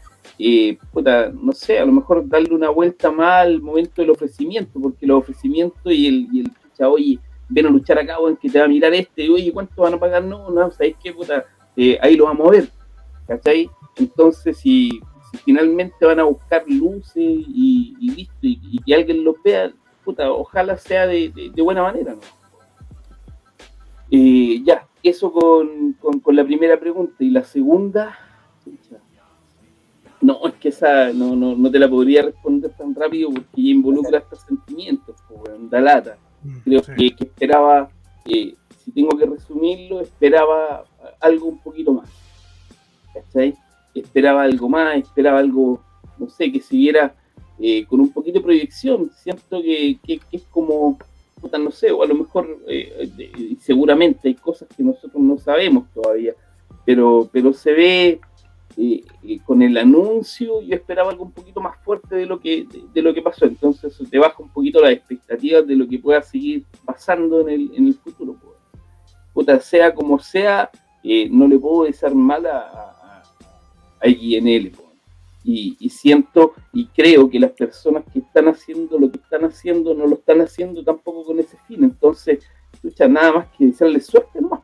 puta, 0.92 1.30
no 1.30 1.52
sé, 1.52 1.78
a 1.78 1.84
lo 1.84 1.92
mejor 1.92 2.28
darle 2.28 2.54
una 2.54 2.70
vuelta 2.70 3.10
más 3.10 3.42
al 3.46 3.60
momento 3.60 4.02
del 4.02 4.10
ofrecimiento, 4.10 4.80
porque 4.80 5.06
los 5.06 5.18
ofrecimientos 5.18 5.92
y 5.92 6.06
el, 6.06 6.28
y 6.32 6.40
el 6.40 6.50
oye, 6.86 7.18
ven 7.48 7.66
a 7.66 7.70
luchar 7.70 7.98
acá, 7.98 8.18
weón, 8.18 8.36
que 8.36 8.48
te 8.48 8.58
va 8.58 8.64
a 8.64 8.68
mirar 8.68 8.92
este, 8.94 9.24
y, 9.24 9.28
oye, 9.28 9.52
¿cuánto 9.52 9.82
van 9.82 9.94
a 9.94 10.00
pagar? 10.00 10.24
No, 10.24 10.50
no, 10.50 10.70
¿sabéis 10.70 10.96
qué, 11.02 11.12
puta? 11.12 11.44
Eh, 11.76 11.98
ahí 12.00 12.16
lo 12.16 12.24
vamos 12.24 12.48
a 12.48 12.50
ver, 12.50 12.68
¿cachai? 13.26 13.70
Entonces, 13.96 14.56
si, 14.58 15.00
finalmente 15.44 16.04
van 16.04 16.20
a 16.20 16.24
buscar 16.24 16.64
luces 16.66 17.14
y, 17.16 17.94
listo, 18.00 18.38
y, 18.42 18.78
que 18.84 18.94
alguien 18.94 19.24
los 19.24 19.36
vea, 19.42 19.72
puta, 20.04 20.30
ojalá 20.32 20.76
sea 20.76 21.06
de, 21.06 21.52
buena 21.58 21.82
manera, 21.82 22.14
¿no? 22.14 22.20
Eh, 24.10 24.60
ya, 24.64 24.86
eso 25.02 25.32
con, 25.32 25.94
con- 25.94 26.20
con 26.20 26.36
la 26.36 26.44
primera 26.44 26.78
pregunta. 26.78 27.14
Y 27.20 27.30
la 27.30 27.44
segunda, 27.44 28.18
pucha, 28.62 29.01
no, 30.22 30.40
es 30.46 30.54
que 30.54 30.68
esa 30.70 31.12
no, 31.12 31.36
no, 31.36 31.54
no 31.54 31.70
te 31.70 31.78
la 31.78 31.88
podría 31.90 32.22
responder 32.22 32.70
tan 32.76 32.94
rápido 32.94 33.28
porque 33.30 33.62
ya 33.62 33.70
involucra 33.70 34.18
estos 34.18 34.40
sentimientos, 34.42 35.16
weón, 35.30 35.68
da 35.68 35.80
lata 35.80 36.16
creo 36.64 36.82
Sí. 36.82 36.92
que, 36.96 37.16
que 37.16 37.24
esperaba, 37.24 37.88
eh, 38.26 38.54
si 38.78 38.90
tengo 38.92 39.16
que 39.16 39.26
resumirlo, 39.26 40.00
esperaba 40.00 40.84
algo 41.20 41.46
un 41.46 41.58
poquito 41.58 41.92
más. 41.92 42.08
¿Cachai? 43.14 43.54
Esperaba 43.94 44.42
algo 44.42 44.68
más, 44.68 44.96
esperaba 44.96 45.38
algo, 45.38 45.80
no 46.18 46.28
sé, 46.28 46.50
que 46.50 46.60
se 46.60 46.76
viera 46.76 47.14
eh, 47.60 47.84
con 47.86 48.00
un 48.00 48.10
poquito 48.12 48.38
de 48.38 48.44
proyección. 48.44 49.10
Siento 49.14 49.62
que, 49.62 49.98
que- 50.02 50.18
que 50.18 50.36
es 50.38 50.42
como, 50.50 50.98
no 51.60 51.70
sé, 51.70 51.92
o 51.92 52.02
a 52.02 52.06
lo 52.06 52.14
mejor, 52.16 52.58
eh, 52.66 53.08
de- 53.16 53.56
seguramente 53.60 54.28
hay 54.28 54.34
cosas 54.34 54.66
que 54.76 54.82
nosotros 54.82 55.22
no 55.22 55.38
sabemos 55.38 55.84
todavía, 55.94 56.32
pero, 56.84 57.28
pero 57.32 57.52
se 57.52 57.72
ve 57.72 58.20
eh, 58.76 59.04
con 59.44 59.62
el 59.62 59.76
anuncio, 59.76 60.62
yo 60.62 60.74
esperaba 60.74 61.10
algo 61.10 61.24
un 61.24 61.32
poquito 61.32 61.60
más 61.60 61.76
fuerte 61.84 62.16
de 62.16 62.26
lo 62.26 62.40
que, 62.40 62.66
de, 62.92 63.02
lo 63.02 63.12
que 63.12 63.22
pasó. 63.22 63.44
Entonces 63.44 63.96
te 64.10 64.18
baja 64.18 64.42
un 64.42 64.48
poquito 64.48 64.80
las 64.80 64.92
expectativas 64.92 65.66
de 65.66 65.76
lo 65.76 65.86
que 65.86 65.98
pueda 65.98 66.22
seguir 66.22 66.64
pasando 66.84 67.40
en 67.40 67.48
el, 67.48 67.70
en 67.74 67.86
el 67.86 67.94
futuro. 67.94 68.36
pues. 69.34 69.64
Sea 69.64 69.94
como 69.94 70.18
sea, 70.18 70.70
eh, 71.02 71.28
no 71.30 71.46
le 71.48 71.58
puedo 71.58 71.84
desear 71.84 72.14
mal 72.14 72.46
a, 72.46 73.22
a, 74.00 74.08
XNL. 74.08 74.70
pues. 74.70 74.86
Y, 75.44 75.88
siento 75.88 76.54
y 76.72 76.86
creo 76.86 77.28
que 77.28 77.40
las 77.40 77.50
personas 77.50 78.04
que 78.12 78.20
están 78.20 78.46
haciendo 78.46 78.96
lo 78.96 79.10
que 79.10 79.18
están 79.18 79.44
haciendo 79.44 79.92
no 79.92 80.06
lo 80.06 80.14
están 80.14 80.40
haciendo 80.40 80.84
tampoco 80.84 81.24
con 81.24 81.40
ese 81.40 81.56
fin. 81.66 81.84
Entonces, 81.84 82.44
escucha, 82.72 83.08
nada 83.08 83.32
más 83.32 83.46
que 83.56 83.66
desearles 83.66 84.06
suerte 84.06 84.40
nomás. 84.40 84.60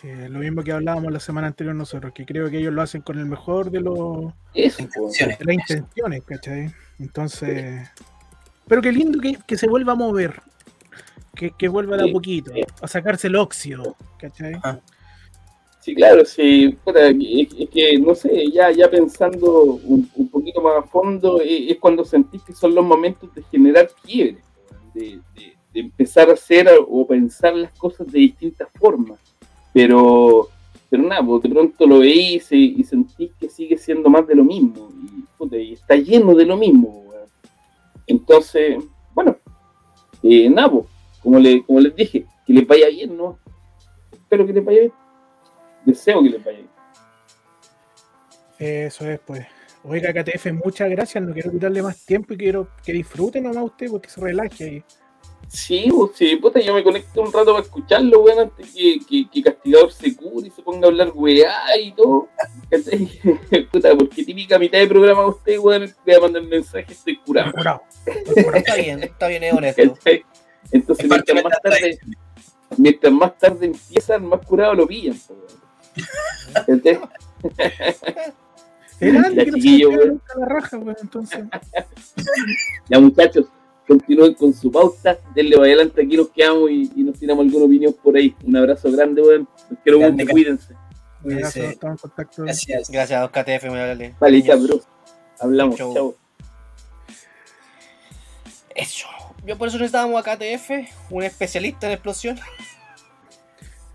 Sí, 0.00 0.08
es 0.08 0.30
lo 0.30 0.38
mismo 0.38 0.62
que 0.62 0.70
hablábamos 0.72 1.12
la 1.12 1.18
semana 1.20 1.48
anterior 1.48 1.74
nosotros, 1.74 2.12
que 2.12 2.24
creo 2.24 2.48
que 2.50 2.58
ellos 2.58 2.72
lo 2.72 2.82
hacen 2.82 3.02
con 3.02 3.18
el 3.18 3.26
mejor 3.26 3.70
de 3.70 3.80
los 3.80 4.32
Eso. 4.54 4.82
Intenciones. 4.82 5.38
de 5.38 5.44
las 5.44 5.54
intenciones, 5.54 6.22
¿cachai? 6.24 6.72
Entonces, 7.00 7.88
pero 8.68 8.80
qué 8.80 8.92
lindo 8.92 9.18
que, 9.20 9.36
que 9.46 9.56
se 9.58 9.66
vuelva 9.68 9.92
a 9.92 9.96
mover, 9.96 10.40
que, 11.34 11.50
que 11.50 11.68
vuelva 11.68 11.96
de 11.96 12.04
Sí, 12.04 12.10
a 12.10 12.12
poquito, 12.12 12.52
sí. 12.52 12.60
a 12.80 12.86
sacarse 12.86 13.26
el 13.26 13.36
óxido, 13.36 13.96
¿cachai? 14.20 14.54
Sí, 15.80 15.94
claro, 15.94 16.24
sí, 16.24 16.76
puta, 16.84 17.08
es, 17.08 17.16
es 17.58 17.70
que, 17.70 17.98
no 17.98 18.14
sé, 18.14 18.50
ya, 18.52 18.70
ya 18.70 18.90
pensando 18.90 19.62
un, 19.62 20.08
un 20.14 20.28
poquito 20.28 20.60
más 20.60 20.76
a 20.76 20.82
fondo, 20.82 21.40
eh, 21.40 21.70
es, 21.72 21.78
cuando 21.78 22.04
sentís 22.04 22.42
que 22.42 22.52
son 22.52 22.74
los 22.74 22.84
momentos 22.84 23.34
de 23.34 23.42
generar 23.44 23.88
quiebre, 24.04 24.38
de, 24.94 25.20
de- 25.34 25.58
de 25.72 25.80
empezar 25.80 26.30
a 26.30 26.32
hacer 26.32 26.66
o 26.88 27.06
pensar 27.06 27.54
las 27.54 27.72
cosas 27.78 28.06
de 28.10 28.18
distintas 28.20 28.68
formas. 28.78 29.18
Pero, 29.72 30.48
pero 30.90 31.02
nada, 31.02 31.24
pues, 31.24 31.42
de 31.42 31.48
pronto 31.50 31.86
lo 31.86 31.98
veís 32.00 32.50
y, 32.52 32.74
y 32.78 32.84
sentís 32.84 33.30
que 33.38 33.48
sigue 33.48 33.76
siendo 33.76 34.08
más 34.08 34.26
de 34.26 34.34
lo 34.34 34.44
mismo, 34.44 34.88
y, 34.90 35.24
puta, 35.36 35.56
y 35.56 35.74
está 35.74 35.96
lleno 35.96 36.34
de 36.34 36.46
lo 36.46 36.56
mismo. 36.56 37.04
weón. 37.06 37.28
Entonces, 38.06 38.82
bueno, 39.14 39.36
eh, 40.22 40.48
nada, 40.48 40.70
pues, 40.70 40.86
como, 41.22 41.38
le, 41.38 41.62
como 41.64 41.80
les 41.80 41.94
dije, 41.94 42.26
que 42.46 42.52
les 42.52 42.66
vaya 42.66 42.88
bien, 42.88 43.16
¿no? 43.16 43.38
Espero 44.12 44.46
que 44.46 44.52
les 44.52 44.64
vaya 44.64 44.80
bien 44.80 44.92
deseo 45.88 46.22
que 46.22 46.30
les 46.30 46.44
vaya 46.44 46.58
bien. 46.58 46.70
Eso 48.58 49.08
es, 49.08 49.20
pues. 49.20 49.46
Oiga, 49.84 50.12
KTF, 50.12 50.52
muchas 50.64 50.90
gracias, 50.90 51.22
no 51.22 51.32
quiero 51.32 51.50
quitarle 51.50 51.82
más 51.82 52.04
tiempo 52.04 52.34
y 52.34 52.36
quiero 52.36 52.68
que 52.84 52.92
disfruten 52.92 53.44
nomás 53.44 53.64
usted, 53.64 53.88
porque 53.90 54.08
se 54.08 54.20
relaje 54.20 54.64
ahí. 54.64 54.84
Sí, 55.48 55.88
pues, 55.90 56.10
sí, 56.14 56.36
puta, 56.36 56.60
yo 56.60 56.74
me 56.74 56.84
conecto 56.84 57.22
un 57.22 57.32
rato 57.32 57.52
para 57.54 57.64
escucharlo, 57.64 58.20
weón, 58.20 58.40
antes 58.40 58.70
que, 58.70 59.00
que, 59.08 59.30
que 59.30 59.42
Castigador 59.42 59.90
se 59.90 60.14
cure 60.14 60.48
y 60.48 60.50
se 60.50 60.62
ponga 60.62 60.86
a 60.86 60.90
hablar 60.90 61.10
weá 61.14 61.76
y 61.80 61.92
todo. 61.92 62.28
Puta, 63.72 63.96
porque 63.96 64.24
típica 64.24 64.58
mitad 64.58 64.78
de 64.78 64.86
programa 64.86 65.26
usted, 65.26 65.58
weón, 65.58 65.94
voy 66.04 66.14
a 66.14 66.20
mandar 66.20 66.42
mensaje, 66.42 66.92
estoy 66.92 67.16
curado. 67.16 67.52
Curado. 67.52 67.82
Está 68.54 68.76
bien, 68.76 69.02
está 69.02 69.28
bien, 69.28 69.44
es 69.44 69.54
honesto. 69.54 69.94
¿Cachai? 69.94 70.24
Entonces, 70.70 71.04
Es 71.06 71.10
mientras 71.10 71.44
más 71.44 71.62
tarde, 71.62 71.98
mientras 72.76 73.12
más 73.12 73.38
tarde 73.38 73.66
empiezan, 73.66 74.26
más 74.26 74.44
curado 74.44 74.74
lo 74.74 74.86
pillan. 74.86 75.18
weón. 76.68 77.10
Se 78.98 79.44
chiquillo, 79.46 79.90
weón. 79.90 80.22
la 80.36 80.46
raja, 80.46 80.76
weón, 80.76 80.96
entonces. 81.00 81.40
Ya, 82.90 82.98
muchachos, 82.98 83.46
continúen 83.88 84.34
con 84.34 84.52
su 84.52 84.70
pauta, 84.70 85.18
denle 85.34 85.56
para 85.56 85.66
adelante, 85.68 86.02
aquí 86.02 86.16
nos 86.16 86.28
quedamos 86.28 86.70
y, 86.70 86.92
y 86.94 87.02
nos 87.02 87.18
tiramos 87.18 87.46
alguna 87.46 87.64
opinión 87.64 87.96
por 88.00 88.14
ahí. 88.16 88.36
Un 88.44 88.56
abrazo 88.56 88.92
grande, 88.92 89.22
weón. 89.22 89.48
Los 89.70 89.78
quiero 89.82 89.98
Grande, 89.98 90.24
mucho, 90.24 90.32
cuídense. 90.32 90.74
Cuídense. 91.22 91.66
estamos 91.70 91.94
en 91.94 92.08
contacto. 92.08 92.42
Gracias. 92.44 92.90
Gracias 92.90 93.30
KTF, 93.30 93.64
muy 93.64 93.80
amable. 93.80 94.14
Vale, 94.20 94.42
ya, 94.42 94.56
bro. 94.56 94.80
Hablamos, 95.40 95.76
Chau. 95.76 95.94
chao. 95.94 96.14
Eso. 98.74 99.08
Yo 99.46 99.56
por 99.56 99.68
eso 99.68 99.78
necesitábamos 99.78 100.24
a 100.24 100.36
KTF, 100.36 100.70
un 101.10 101.22
especialista 101.22 101.86
en 101.86 101.94
explosión 101.94 102.38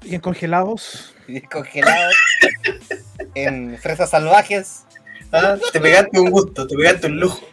Y 0.02 0.16
en 0.16 0.22
congelados. 0.22 1.14
y 1.28 1.42
congelados, 1.42 2.16
en 3.36 3.78
fresas 3.78 4.10
salvajes. 4.10 4.84
Ah, 5.32 5.58
te 5.72 5.80
pegaste 5.80 6.20
un 6.20 6.32
gusto, 6.32 6.66
te 6.66 6.76
pegaste 6.76 7.08
un 7.08 7.20
lujo. 7.20 7.53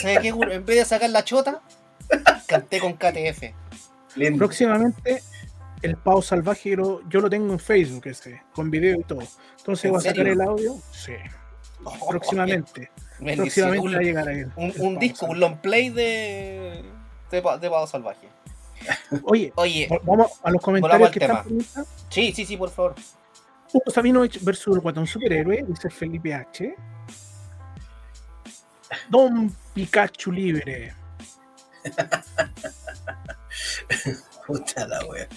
¿Sabes 0.00 0.20
qué? 0.20 0.28
En 0.28 0.64
vez 0.64 0.76
de 0.78 0.84
sacar 0.84 1.10
la 1.10 1.24
chota, 1.24 1.60
canté 2.46 2.78
con 2.80 2.94
KTF. 2.94 3.52
Lindo. 4.16 4.38
Próximamente, 4.38 5.22
el 5.82 5.96
Pau 5.96 6.22
Salvaje 6.22 6.70
yo 6.70 6.76
lo, 6.76 7.08
yo 7.08 7.20
lo 7.20 7.28
tengo 7.30 7.52
en 7.52 7.58
Facebook, 7.58 8.06
ese, 8.06 8.42
con 8.54 8.70
video 8.70 8.98
y 9.00 9.04
todo. 9.04 9.20
Entonces 9.58 9.86
¿En 9.86 9.90
voy 9.92 10.00
a 10.00 10.02
sacar 10.10 10.26
el 10.28 10.40
audio. 10.40 10.76
Sí. 10.92 11.12
Próximamente. 12.08 12.90
Bendición. 13.20 13.70
Próximamente 13.70 13.86
Un- 13.88 13.94
va 13.94 13.98
a 13.98 14.02
llegar 14.02 14.28
ahí. 14.28 14.44
un, 14.56 14.72
un 14.78 14.98
disco, 14.98 15.26
un 15.26 15.40
long 15.40 15.56
play 15.58 15.90
de, 15.90 16.82
de, 17.30 17.36
de 17.36 17.42
Pavo 17.42 17.86
Salvaje. 17.86 18.28
Oye, 19.24 19.52
Oye, 19.56 19.88
vamos 20.02 20.32
a 20.42 20.50
los 20.50 20.60
comentarios 20.60 21.10
que 21.10 21.20
tema. 21.20 21.44
están 21.58 21.86
sí, 22.10 22.32
sí, 22.32 22.44
sí, 22.44 22.56
por 22.56 22.70
favor. 22.70 22.94
Hugo 23.72 23.90
Sabinovich 23.90 24.42
versus 24.44 24.74
el 24.76 24.80
guatón 24.82 25.06
superhéroe, 25.06 25.64
dice 25.66 25.90
Felipe 25.90 26.34
H. 26.34 26.74
Don 29.08 29.54
Pikachu 29.74 30.32
libre. 30.32 30.94
Puta 34.46 34.86
la 34.86 35.04
wea. 35.06 35.28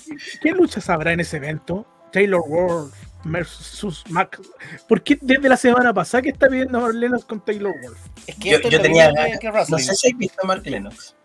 ¿Qué 0.42 0.52
luchas 0.52 0.90
habrá 0.90 1.14
en 1.14 1.20
ese 1.22 1.38
evento? 1.38 1.86
Taylor 2.12 2.42
Wolf 2.48 2.94
versus 3.24 4.04
Max. 4.10 4.40
¿Por 4.88 5.02
qué 5.02 5.18
desde 5.22 5.48
la 5.50 5.58
semana 5.58 5.94
pasada 5.94 6.22
que 6.24 6.30
está 6.30 6.48
viendo 6.48 6.78
a 6.78 6.82
Marlena 6.82 7.18
con 7.20 7.44
Taylor 7.44 7.74
Wolf? 7.82 7.98
Es 8.26 8.36
que 8.36 8.50
Yo, 8.52 8.60
yo 8.70 8.82
tenía 8.82 9.12
ganas. 9.12 9.70
No 9.70 9.78
sé 9.78 9.96
si 9.96 10.12
has 10.12 10.18
visto 10.18 10.40
a 10.44 10.48
Mark 10.48 10.64
Lennox. 10.66 11.16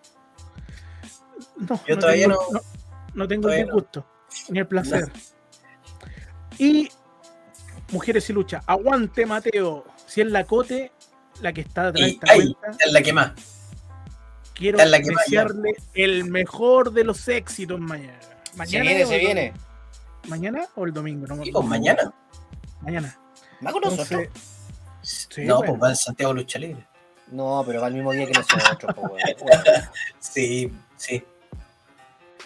No, 1.56 1.80
Yo 1.86 1.94
no 1.94 2.00
todavía 2.00 2.26
tengo, 2.28 2.40
no- 2.52 2.58
no, 2.58 2.64
no 3.14 3.28
tengo 3.28 3.48
el 3.50 3.66
no. 3.66 3.74
gusto 3.74 4.06
ni 4.48 4.58
el 4.60 4.66
placer. 4.66 5.10
Y 6.58 6.88
Mujeres 7.90 8.28
y 8.30 8.32
Lucha, 8.32 8.62
aguante 8.66 9.26
Mateo. 9.26 9.84
Si 10.06 10.20
es 10.20 10.26
la 10.28 10.44
Cote, 10.44 10.92
la 11.40 11.52
que 11.52 11.62
está 11.62 11.90
detrás 11.92 12.02
de 12.06 12.10
esta 12.14 12.32
ay, 12.32 12.54
cuenta, 12.54 12.84
es 12.84 12.92
la 12.92 13.02
que 13.02 13.12
más. 13.12 13.32
quiero 14.54 14.78
esta 14.78 14.84
es 14.84 14.90
la 14.90 15.00
que 15.00 15.10
más 15.12 15.24
desearle 15.24 15.74
el 15.94 16.24
mejor 16.24 16.92
de 16.92 17.04
los 17.04 17.26
éxitos 17.28 17.80
mañana. 17.80 18.18
Se 18.20 18.56
Mañana 18.56 18.84
viene, 18.90 19.04
o 19.04 19.08
se 19.08 19.14
el 19.14 19.20
viene. 19.20 19.46
domingo? 19.52 19.66
¿Mañana 20.28 20.66
o 20.76 20.84
el 20.84 20.92
domingo? 20.92 21.26
No, 21.26 21.36
pues 21.36 21.64
mañana. 21.66 22.12
Mañana. 22.80 23.18
¿Va 23.66 23.72
con 23.72 23.80
nosotros? 23.82 24.10
Entonces, 24.10 24.48
Sí, 25.04 25.42
no, 25.44 25.56
bueno. 25.58 25.72
pues 25.72 25.82
va 25.82 25.88
en 25.90 25.96
Santiago 25.96 26.32
Lucha 26.34 26.58
Libre. 26.60 26.86
No, 27.32 27.64
pero 27.66 27.80
va 27.80 27.88
el 27.88 27.94
mismo 27.94 28.12
día 28.12 28.26
que 28.26 28.32
nosotros. 28.34 28.94
Bueno. 28.94 29.18
Sí, 30.20 30.70
sí. 30.96 31.24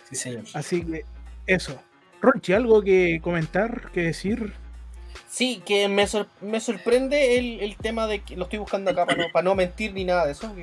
Sí, 0.08 0.14
señor. 0.16 0.44
así 0.54 0.82
que 0.84 1.04
eso. 1.46 1.78
Ronchi, 2.22 2.52
¿algo 2.54 2.80
que 2.82 3.20
comentar, 3.22 3.90
que 3.92 4.02
decir? 4.04 4.54
Sí, 5.28 5.62
que 5.66 5.88
me, 5.88 6.06
me 6.40 6.60
sorprende 6.60 7.38
el, 7.38 7.60
el 7.60 7.76
tema 7.76 8.06
de 8.06 8.20
que 8.22 8.36
lo 8.36 8.44
estoy 8.44 8.58
buscando 8.58 8.90
acá 8.90 9.06
para 9.06 9.18
no, 9.18 9.32
para 9.32 9.44
no 9.44 9.54
mentir 9.54 9.92
ni 9.92 10.04
nada 10.04 10.26
de 10.26 10.32
eso. 10.32 10.54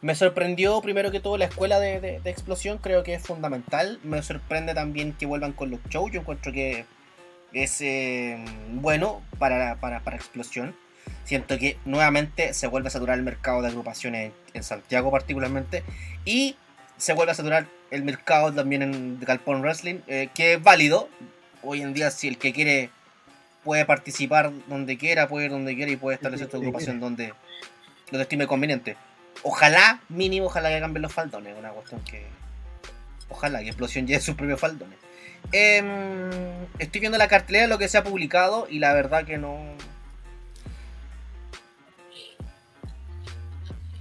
Me 0.00 0.14
sorprendió 0.14 0.80
primero 0.80 1.10
que 1.10 1.18
todo 1.20 1.36
la 1.38 1.46
escuela 1.46 1.80
de, 1.80 2.00
de- 2.00 2.20
de 2.20 2.30
explosión, 2.30 2.78
creo 2.78 3.02
que 3.02 3.14
es 3.14 3.22
fundamental. 3.22 3.98
Me 4.04 4.22
sorprende 4.22 4.74
también 4.74 5.12
que 5.12 5.26
vuelvan 5.26 5.52
con 5.52 5.70
los 5.70 5.80
shows, 5.90 6.12
yo 6.12 6.20
encuentro 6.20 6.52
que 6.52 6.84
es 7.52 7.80
eh, 7.80 8.38
bueno 8.72 9.22
para, 9.38 9.76
para, 9.76 10.00
para 10.00 10.16
explosión. 10.16 10.76
Siento 11.24 11.58
que 11.58 11.78
nuevamente 11.84 12.54
se 12.54 12.66
vuelve 12.68 12.88
a 12.88 12.90
saturar 12.90 13.18
el 13.18 13.24
mercado 13.24 13.60
de 13.62 13.68
agrupaciones 13.68 14.32
en 14.54 14.62
Santiago 14.62 15.10
particularmente 15.10 15.82
y 16.24 16.54
se 16.96 17.12
vuelve 17.12 17.32
a 17.32 17.34
saturar 17.34 17.66
el 17.90 18.02
mercado 18.02 18.52
también 18.52 18.82
en 18.82 19.18
Galpón 19.20 19.62
Wrestling, 19.62 20.00
eh, 20.06 20.28
que 20.34 20.54
es 20.54 20.62
válido. 20.62 21.08
Hoy 21.62 21.82
en 21.82 21.92
día 21.94 22.10
si 22.10 22.28
el 22.28 22.38
que 22.38 22.52
quiere 22.52 22.90
puede 23.64 23.84
participar 23.84 24.52
donde 24.66 24.96
quiera, 24.96 25.28
puede 25.28 25.46
ir 25.46 25.50
donde 25.50 25.74
quiera 25.74 25.90
y 25.90 25.96
puede 25.96 26.16
establecer 26.16 26.50
su 26.50 26.56
agrupación 26.56 27.00
donde 27.00 27.34
lo 28.10 28.20
estime 28.20 28.46
conveniente. 28.46 28.96
Ojalá, 29.42 30.00
mínimo, 30.08 30.46
ojalá 30.46 30.70
que 30.70 30.80
cambien 30.80 31.02
los 31.02 31.12
faldones, 31.12 31.56
una 31.58 31.70
cuestión 31.70 32.00
que... 32.02 32.26
Ojalá 33.28 33.60
que 33.60 33.68
Explosión 33.68 34.06
lleve 34.06 34.20
sus 34.20 34.34
propios 34.34 34.58
faldones. 34.58 34.98
Em, 35.52 36.30
estoy 36.78 37.00
viendo 37.00 37.18
la 37.18 37.28
cartelera 37.28 37.64
de 37.64 37.68
lo 37.68 37.78
que 37.78 37.88
se 37.88 37.98
ha 37.98 38.04
publicado 38.04 38.66
y 38.70 38.78
la 38.78 38.94
verdad 38.94 39.24
que 39.24 39.38
no... 39.38 39.58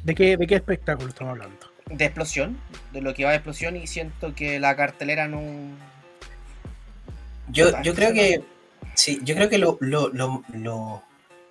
¿De 0.03 0.15
qué, 0.15 0.37
de 0.37 0.47
qué 0.47 0.55
espectáculo 0.55 1.09
estamos 1.09 1.31
hablando? 1.31 1.57
De 1.87 2.05
explosión, 2.05 2.57
de 2.93 3.01
lo 3.01 3.13
que 3.13 3.25
va 3.25 3.31
de 3.31 3.37
explosión 3.37 3.75
y 3.75 3.87
siento 3.87 4.33
que 4.33 4.59
la 4.59 4.75
cartelera 4.75 5.27
no... 5.27 5.41
Yo, 7.49 7.81
yo 7.83 7.93
creo 7.93 8.13
que. 8.13 8.43
Sí, 8.95 9.19
yo 9.23 9.35
creo 9.35 9.49
que 9.49 9.57
lo, 9.57 9.77
lo, 9.79 10.09
lo, 10.09 10.43
lo, 10.53 11.03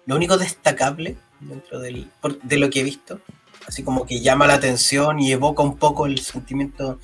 lo 0.06 0.16
único 0.16 0.36
destacable 0.36 1.16
dentro 1.40 1.78
del, 1.80 2.10
por- 2.20 2.40
de 2.42 2.56
lo 2.58 2.70
que 2.70 2.80
he 2.80 2.82
visto, 2.82 3.20
así 3.68 3.82
como 3.84 4.04
que 4.06 4.20
llama 4.20 4.46
la 4.46 4.54
atención 4.54 5.20
y 5.20 5.32
evoca 5.32 5.62
un 5.62 5.76
poco 5.76 6.06
el 6.06 6.18
sentimiento 6.18 6.98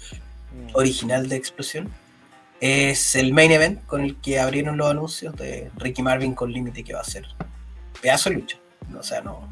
mm, 0.52 0.70
original 0.74 1.28
de 1.28 1.36
Explosión, 1.36 1.88
es 2.60 3.14
el 3.16 3.32
main 3.32 3.52
event 3.52 3.84
con 3.86 4.00
el 4.02 4.16
que 4.16 4.38
abrieron 4.40 4.76
los 4.76 4.90
anuncios 4.90 5.34
de 5.36 5.70
Ricky 5.76 6.02
Marvin 6.02 6.34
con 6.34 6.52
límite 6.52 6.82
que 6.84 6.94
va 6.94 7.00
a 7.00 7.04
ser 7.04 7.26
pedazo 8.00 8.30
de 8.30 8.36
lucha. 8.36 8.58
O 8.98 9.02
sea, 9.02 9.20
no. 9.20 9.48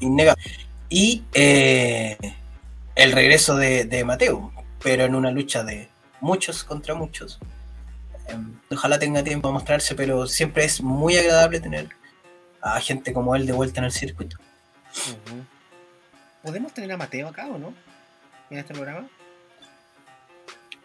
Innegable. 0.00 0.42
Y 0.88 1.24
eh, 1.34 2.16
el 2.94 3.12
regreso 3.12 3.56
de, 3.56 3.84
de 3.84 4.04
Mateo, 4.04 4.52
pero 4.82 5.04
en 5.04 5.14
una 5.14 5.30
lucha 5.30 5.62
de 5.64 5.88
muchos 6.20 6.64
contra 6.64 6.94
muchos. 6.94 7.38
Ojalá 8.70 8.98
tenga 8.98 9.22
tiempo 9.22 9.48
a 9.48 9.52
mostrarse, 9.52 9.94
pero 9.94 10.26
siempre 10.26 10.64
es 10.64 10.82
muy 10.82 11.16
agradable 11.16 11.60
tener 11.60 11.88
a 12.60 12.80
gente 12.80 13.12
como 13.12 13.34
él 13.34 13.46
de 13.46 13.52
vuelta 13.52 13.80
en 13.80 13.84
el 13.86 13.92
circuito. 13.92 14.36
¿Podemos 16.42 16.72
tener 16.72 16.92
a 16.92 16.96
Mateo 16.96 17.28
acá 17.28 17.46
o 17.48 17.58
no? 17.58 17.74
En 18.50 18.58
este 18.58 18.74
programa. 18.74 19.08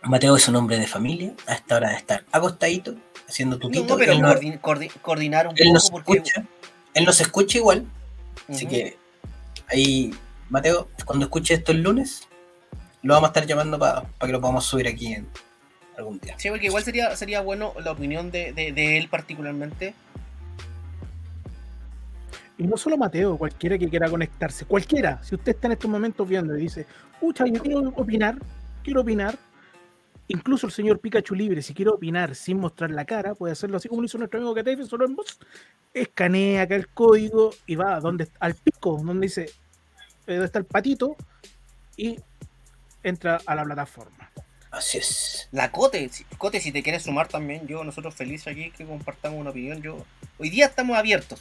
Mateo 0.03 0.35
es 0.35 0.47
un 0.47 0.55
hombre 0.55 0.77
de 0.79 0.87
familia, 0.87 1.33
a 1.47 1.53
esta 1.53 1.75
hora 1.77 1.89
de 1.89 1.95
estar 1.95 2.23
acostadito, 2.31 2.95
haciendo 3.27 3.57
tutito. 3.57 3.85
no, 3.85 3.97
pero 3.97 4.13
él, 4.13 4.21
no, 4.21 4.33
coordinar 5.01 5.47
un 5.47 5.53
él 5.57 5.65
poco 5.65 5.73
nos 5.73 5.91
porque... 5.91 6.13
escucha, 6.13 6.45
él 6.93 7.05
nos 7.05 7.19
escucha 7.19 7.57
igual, 7.57 7.85
así 8.47 8.67
que 8.67 8.97
ahí, 9.67 10.13
Mateo, 10.49 10.89
cuando 11.03 11.25
escuche 11.25 11.55
esto 11.55 11.71
el 11.71 11.81
lunes, 11.81 12.27
lo 13.01 13.15
vamos 13.15 13.27
a 13.27 13.31
estar 13.31 13.45
llamando 13.45 13.77
para 13.79 14.07
que 14.19 14.27
lo 14.27 14.39
podamos 14.39 14.65
subir 14.65 14.87
aquí 14.87 15.13
en 15.13 15.27
algún 15.97 16.19
día. 16.19 16.35
Sí, 16.37 16.49
porque 16.49 16.67
igual 16.67 16.83
sería, 16.83 17.15
sería 17.15 17.41
bueno 17.41 17.73
la 17.83 17.91
opinión 17.91 18.31
de, 18.31 18.53
de- 18.53 18.71
de 18.71 18.97
él 18.97 19.09
particularmente. 19.09 19.93
Y 22.59 22.63
no 22.65 22.77
solo 22.77 22.97
Mateo, 22.97 23.37
cualquiera 23.37 23.77
que 23.77 23.87
quiera 23.87 24.09
conectarse, 24.09 24.65
cualquiera, 24.65 25.21
si 25.23 25.35
usted 25.35 25.53
está 25.53 25.67
en 25.67 25.73
estos 25.73 25.89
momentos 25.91 26.27
viendo 26.27 26.57
y 26.57 26.61
dice, 26.61 26.87
pucha, 27.19 27.45
yo 27.45 27.61
quiero 27.61 27.79
opinar, 27.95 28.39
quiero 28.83 29.01
opinar, 29.01 29.37
incluso 30.27 30.65
el 30.65 30.73
señor 30.73 30.99
Pikachu 30.99 31.35
Libre, 31.35 31.61
si 31.61 31.75
quiere 31.75 31.91
opinar 31.91 32.33
sin 32.33 32.59
mostrar 32.59 32.89
la 32.89 33.05
cara, 33.05 33.35
puede 33.35 33.53
hacerlo 33.53 33.77
así 33.77 33.87
como 33.87 34.01
lo 34.01 34.05
hizo 34.07 34.17
nuestro 34.17 34.39
amigo 34.39 34.55
Catefe, 34.55 34.85
solo 34.85 35.05
en 35.05 35.15
voz, 35.15 35.37
escanea 35.93 36.63
acá 36.63 36.75
el 36.75 36.87
código 36.87 37.51
y 37.67 37.75
va 37.75 37.95
a 37.95 37.99
donde, 37.99 38.27
al 38.39 38.55
pico, 38.55 38.99
donde 39.03 39.27
dice, 39.27 39.43
eh, 39.43 40.33
donde 40.33 40.45
está 40.45 40.57
el 40.57 40.65
patito, 40.65 41.15
y 41.95 42.19
entra 43.03 43.39
a 43.45 43.53
la 43.53 43.63
plataforma. 43.65 44.31
Así 44.71 44.97
es. 44.97 45.47
La 45.51 45.71
Cote, 45.71 46.09
Cote, 46.37 46.59
si 46.59 46.71
te 46.71 46.83
quieres 46.83 47.03
sumar 47.03 47.27
también, 47.27 47.65
yo, 47.67 47.83
nosotros 47.83 48.13
felices 48.15 48.47
aquí 48.47 48.71
que 48.71 48.85
compartamos 48.85 49.39
una 49.39 49.49
opinión. 49.51 49.81
Yo, 49.81 50.05
hoy 50.37 50.49
día 50.49 50.65
estamos 50.65 50.97
abiertos. 50.97 51.39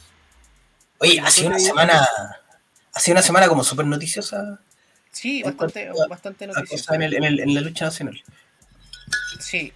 Oye, 0.99 1.19
ha 1.19 1.29
sido 1.29 1.49
una 1.49 1.59
semana, 1.59 2.07
ha 2.93 2.99
sido 2.99 3.13
una 3.15 3.21
semana 3.21 3.47
como 3.47 3.63
súper 3.63 3.85
noticiosa 3.85 4.59
Sí, 5.11 5.43
bastante, 5.43 5.89
a- 5.89 6.07
bastante 6.07 6.47
cosa 6.69 6.95
en, 6.95 7.01
el- 7.03 7.15
en 7.15 7.23
el- 7.23 7.39
en 7.41 7.53
la 7.55 7.61
lucha 7.61 7.85
nacional. 7.85 8.23
Sí. 9.39 9.73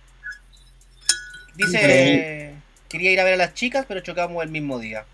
Dice, 1.55 2.55
quería 2.87 3.11
ir 3.11 3.19
a 3.19 3.23
ver 3.23 3.33
a 3.33 3.37
las 3.37 3.53
chicas, 3.53 3.85
pero 3.87 3.99
chocamos 4.01 4.43
el 4.43 4.49
mismo 4.49 4.79
día. 4.79 5.05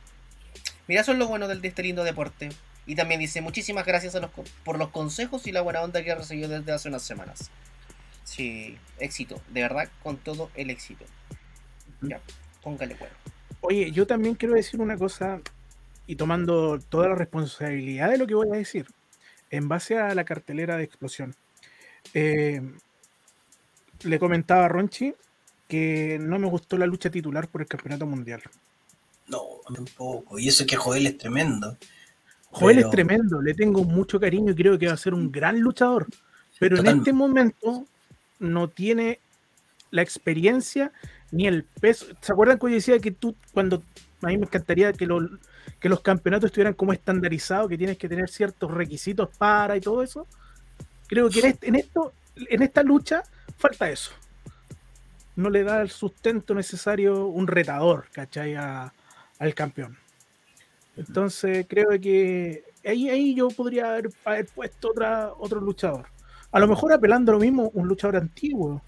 Mira, 0.87 1.01
eso 1.01 1.11
es 1.11 1.17
lo 1.17 1.27
bueno 1.27 1.47
del 1.47 1.61
de 1.61 1.69
este 1.69 1.83
lindo 1.83 2.03
deporte. 2.03 2.49
Y 2.85 2.95
también 2.95 3.19
dice, 3.19 3.41
muchísimas 3.41 3.85
gracias 3.85 4.15
a 4.15 4.19
los, 4.19 4.29
por 4.63 4.77
los 4.77 4.89
consejos 4.89 5.45
y 5.47 5.51
la 5.51 5.61
buena 5.61 5.81
onda 5.81 6.03
que 6.03 6.11
he 6.11 6.15
recibido 6.15 6.47
desde 6.47 6.71
hace 6.71 6.87
unas 6.87 7.01
semanas. 7.03 7.49
Sí, 8.27 8.77
éxito, 8.99 9.41
de 9.53 9.61
verdad, 9.61 9.89
con 10.03 10.17
todo 10.17 10.51
el 10.55 10.69
éxito. 10.69 11.05
Ya, 12.01 12.19
póngale 12.61 12.93
bueno. 12.95 13.15
Oye, 13.61 13.89
yo 13.91 14.05
también 14.05 14.35
quiero 14.35 14.53
decir 14.53 14.81
una 14.81 14.97
cosa 14.97 15.39
y 16.07 16.17
tomando 16.17 16.77
toda 16.77 17.07
la 17.07 17.15
responsabilidad 17.15 18.09
de 18.11 18.17
lo 18.17 18.27
que 18.27 18.35
voy 18.35 18.49
a 18.51 18.57
decir, 18.57 18.85
en 19.49 19.69
base 19.69 19.97
a 19.97 20.13
la 20.13 20.25
cartelera 20.25 20.75
de 20.75 20.83
explosión. 20.83 21.35
Eh, 22.13 22.61
le 24.03 24.19
comentaba 24.19 24.65
a 24.65 24.67
Ronchi 24.67 25.13
que 25.69 26.17
no 26.19 26.37
me 26.37 26.47
gustó 26.47 26.77
la 26.77 26.85
lucha 26.85 27.09
titular 27.09 27.47
por 27.47 27.61
el 27.61 27.67
campeonato 27.67 28.05
mundial. 28.05 28.41
No, 29.27 29.41
tampoco. 29.73 30.37
Y 30.37 30.49
eso 30.49 30.65
que 30.65 30.75
Joel 30.75 31.07
es 31.07 31.17
tremendo. 31.17 31.77
Joel 32.51 32.75
Pero- 32.75 32.87
es 32.87 32.91
tremendo, 32.91 33.41
le 33.41 33.53
tengo 33.53 33.85
mucho 33.85 34.19
cariño 34.19 34.51
y 34.51 34.55
creo 34.55 34.77
que 34.77 34.87
va 34.87 34.93
a 34.93 34.97
ser 34.97 35.13
un 35.13 35.31
gran 35.31 35.61
luchador. 35.61 36.07
Pero 36.59 36.77
en 36.77 36.87
este 36.87 37.13
momento 37.13 37.85
no 38.39 38.69
tiene 38.69 39.19
la 39.91 40.01
experiencia 40.01 40.91
ni 41.31 41.47
el 41.47 41.63
peso. 41.63 42.05
¿Se 42.21 42.31
acuerdan 42.31 42.59
que 42.59 42.67
yo 42.67 42.73
decía 42.75 42.99
que 42.99 43.11
tú, 43.11 43.35
cuando 43.53 43.83
a 44.21 44.27
mí 44.27 44.37
me 44.37 44.45
encantaría 44.45 44.93
que, 44.93 45.05
lo- 45.05 45.29
que 45.79 45.89
los 45.89 46.01
campeonatos 46.01 46.47
estuvieran 46.49 46.73
como 46.73 46.93
estandarizados, 46.93 47.69
que 47.69 47.77
tienes 47.77 47.97
que 47.97 48.09
tener 48.09 48.29
ciertos 48.29 48.71
requisitos 48.71 49.29
para 49.37 49.75
y 49.77 49.81
todo 49.81 50.03
eso? 50.03 50.27
Creo 51.07 51.29
que 51.29 51.39
en, 51.39 51.45
este- 51.45 51.67
en 51.67 51.75
esto, 51.75 52.13
en 52.35 52.61
esta 52.63 52.83
lucha, 52.83 53.23
falta 53.57 53.89
eso. 53.89 54.11
No 55.35 55.49
le 55.49 55.63
da 55.63 55.81
el 55.81 55.89
sustento 55.89 56.53
necesario 56.55 57.27
un 57.27 57.47
retador, 57.47 58.07
¿cachai? 58.11 58.55
Al 58.55 59.53
campeón. 59.53 59.97
Entonces 60.95 61.65
creo 61.69 61.89
que 62.01 62.63
ahí, 62.83 63.07
ahí 63.09 63.35
yo 63.35 63.49
podría 63.49 63.91
haber, 63.91 64.09
haber 64.25 64.47
puesto 64.47 64.89
otra, 64.89 65.31
otro 65.37 65.61
luchador. 65.61 66.07
A 66.51 66.59
lo 66.59 66.67
mejor 66.67 66.93
apelando 66.93 67.31
a 67.31 67.35
lo 67.35 67.39
mismo 67.39 67.69
un 67.73 67.87
luchador 67.87 68.17
antiguo. 68.17 68.81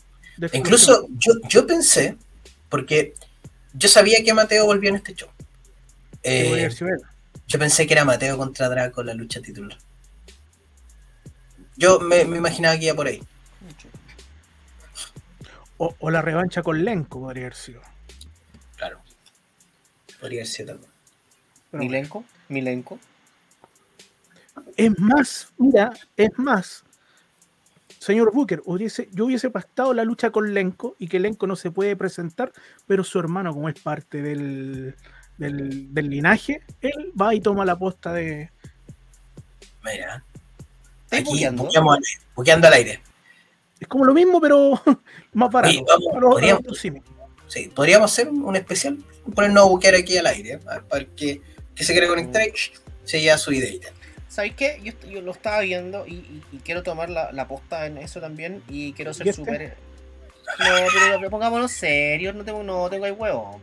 Incluso 0.53 1.07
yo, 1.11 1.33
yo 1.47 1.67
pensé, 1.67 2.17
porque 2.69 3.13
yo 3.73 3.89
sabía 3.89 4.23
que 4.23 4.33
Mateo 4.33 4.65
volvió 4.65 4.89
en 4.89 4.95
este 4.95 5.13
show. 5.13 5.29
Eh, 6.23 6.49
haber 6.51 6.73
sido 6.73 6.89
yo 7.47 7.57
pensé 7.57 7.87
que 7.87 7.93
era 7.93 8.05
Mateo 8.05 8.37
contra 8.37 8.69
Draco 8.69 9.01
la 9.01 9.15
lucha 9.15 9.41
titular. 9.41 9.77
Yo 11.75 11.99
me, 11.99 12.23
me 12.25 12.37
imaginaba 12.37 12.77
que 12.77 12.85
iba 12.85 12.95
por 12.95 13.07
ahí. 13.07 13.23
O, 15.77 15.95
o 15.97 16.11
la 16.11 16.21
revancha 16.21 16.61
con 16.61 16.83
Lenko 16.83 17.21
podría 17.21 17.45
haber 17.45 17.55
sido. 17.55 17.81
Claro. 18.75 19.01
Podría 20.19 20.45
ser 20.45 20.67
también. 20.67 20.91
Pero 21.71 21.81
bueno. 21.81 21.89
Milenko, 21.89 22.25
Milenko. 22.49 22.99
Es 24.75 24.99
más, 24.99 25.51
mira, 25.57 25.91
es 26.17 26.29
más. 26.37 26.83
Señor 27.99 28.31
Booker, 28.33 28.61
hubiese, 28.65 29.09
yo 29.11 29.25
hubiese 29.25 29.49
pactado 29.49 29.93
la 29.93 30.03
lucha 30.05 30.31
con 30.31 30.53
Lenko 30.53 30.95
y 30.99 31.07
que 31.07 31.19
Lenko 31.19 31.45
no 31.47 31.55
se 31.55 31.69
puede 31.69 31.95
presentar, 31.95 32.51
pero 32.87 33.03
su 33.03 33.19
hermano, 33.19 33.53
como 33.53 33.67
es 33.69 33.79
parte 33.79 34.21
del, 34.21 34.95
del, 35.37 35.93
del 35.93 36.09
linaje, 36.09 36.61
él 36.81 37.11
va 37.19 37.35
y 37.35 37.41
toma 37.41 37.65
la 37.65 37.77
posta 37.77 38.13
de. 38.13 38.49
Mira. 39.83 40.23
¿Estás 41.11 41.19
Aquí 41.21 41.45
buqueando 42.35 42.67
al 42.67 42.73
aire. 42.73 43.01
Es 43.79 43.87
como 43.87 44.05
lo 44.05 44.13
mismo, 44.13 44.39
pero 44.39 44.81
más 45.33 45.51
barato. 45.51 45.73
Oye, 45.73 45.83
vamos, 45.87 46.07
Pero- 46.13 46.29
podríamos- 46.29 46.77
sí. 46.79 46.91
Sí, 47.47 47.71
podríamos 47.73 48.11
hacer 48.11 48.29
un, 48.29 48.43
un 48.43 48.55
especial, 48.55 48.99
ponernos 49.33 49.63
a 49.63 49.67
buquear 49.67 49.95
aquí 49.95 50.15
al 50.17 50.27
aire, 50.27 50.53
¿eh? 50.53 50.59
para 50.59 51.01
el 51.01 51.07
que, 51.07 51.41
que 51.73 51.83
se 51.83 51.93
quiera 51.93 52.07
conectar 52.07 52.43
y 52.47 52.51
se 53.03 53.19
lleva 53.21 53.39
su 53.39 53.51
ideita. 53.51 53.89
¿Sabéis 54.29 54.53
qué? 54.55 54.79
Yo, 54.83 54.93
yo 55.09 55.21
lo 55.21 55.31
estaba 55.31 55.59
viendo 55.61 56.05
y, 56.07 56.13
y- 56.13 56.43
y 56.53 56.57
quiero 56.59 56.83
tomar 56.83 57.09
la, 57.09 57.31
la 57.31 57.47
posta 57.47 57.85
en 57.87 57.97
eso 57.97 58.21
también 58.21 58.61
y 58.69 58.93
quiero 58.93 59.11
¿Y 59.11 59.13
ser 59.15 59.27
este? 59.27 59.41
súper... 59.41 59.75
No, 60.59 60.65
pero, 60.65 61.17
pero 61.19 61.29
pongámonos 61.29 61.71
serios, 61.71 62.33
no 62.35 62.43
tengo, 62.43 62.63
no 62.63 62.89
tengo 62.89 63.05
ahí 63.05 63.11
huevo. 63.11 63.59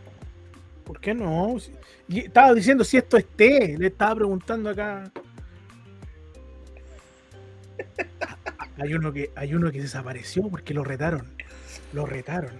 ¿Por 0.85 1.01
qué 1.01 1.15
no? 1.15 1.57
Si- 1.59 1.73
y 2.09 2.21
estaba 2.27 2.53
diciendo 2.55 2.85
si 2.85 2.97
esto 2.97 3.17
es 3.17 3.27
té, 3.27 3.77
le 3.79 3.87
estaba 3.89 4.17
preguntando 4.17 4.71
acá. 4.71 5.11
Hay 8.79 8.93
uno 8.95 9.13
que, 9.13 9.31
hay 9.35 9.55
uno 9.55 9.73
que 9.73 9.81
desapareció 9.81 10.49
porque 10.51 10.75
lo 10.75 10.85
retaron. 10.85 11.33
Lo 11.93 12.05
retaron. 12.05 12.53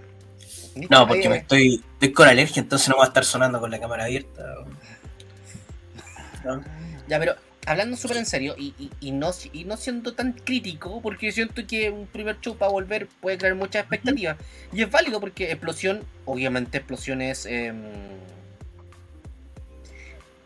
No, 0.89 1.07
porque 1.07 1.29
me 1.29 1.39
estoy, 1.39 1.83
estoy 1.95 2.13
con 2.13 2.27
alergia, 2.29 2.61
entonces 2.63 2.89
no 2.89 2.97
va 2.97 3.05
a 3.05 3.09
estar 3.09 3.25
sonando 3.25 3.61
con 3.61 3.71
la 3.71 3.79
cámara 3.81 4.05
abierta. 4.05 4.43
¿no? 6.45 6.63
Ya, 7.09 7.19
pero 7.19 7.35
hablando 7.67 7.97
súper 7.97 8.17
en 8.19 8.27
serio 8.27 8.55
y, 8.57 8.75
y- 8.79 8.91
y 9.01 9.11
no, 9.13 9.31
y 9.53 9.65
no 9.65 9.77
siendo 9.77 10.15
tan 10.15 10.33
crítico, 10.33 11.01
porque 11.03 11.31
siento 11.33 11.67
que 11.67 11.91
un 11.91 12.07
primer 12.07 12.41
show 12.41 12.57
para 12.57 12.71
volver 12.73 13.09
puede 13.21 13.37
crear 13.39 13.55
muchas 13.55 13.83
expectativas. 13.83 14.37
Y 14.73 14.83
es 14.83 14.91
válido 14.91 15.21
porque 15.21 15.51
Explosión, 15.51 16.03
obviamente 16.25 16.79
Explosión 16.79 17.21
es... 17.21 17.45
em, 17.47 17.77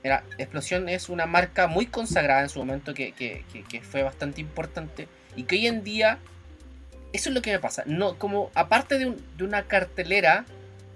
era, 0.02 0.24
Explosión 0.38 0.88
es 0.88 1.09
una 1.11 1.26
marca 1.26 1.66
muy 1.66 1.87
consagrada 1.87 2.42
en 2.42 2.48
su 2.48 2.59
momento 2.59 2.94
que, 2.94 3.12
que- 3.12 3.44
que- 3.52 3.62
que 3.64 3.80
fue 3.83 4.02
bastante 4.02 4.40
importante 4.40 5.06
y 5.37 5.42
que 5.44 5.56
hoy 5.56 5.66
en 5.66 5.85
día 5.85 6.18
eso 7.12 7.28
es 7.28 7.35
lo 7.35 7.42
que 7.42 7.52
me 7.52 7.59
pasa. 7.59 7.83
No, 7.87 8.16
como 8.18 8.50
aparte 8.54 8.98
de, 8.98 9.06
un- 9.06 9.22
de 9.37 9.44
una 9.44 9.64
cartelera 9.64 10.46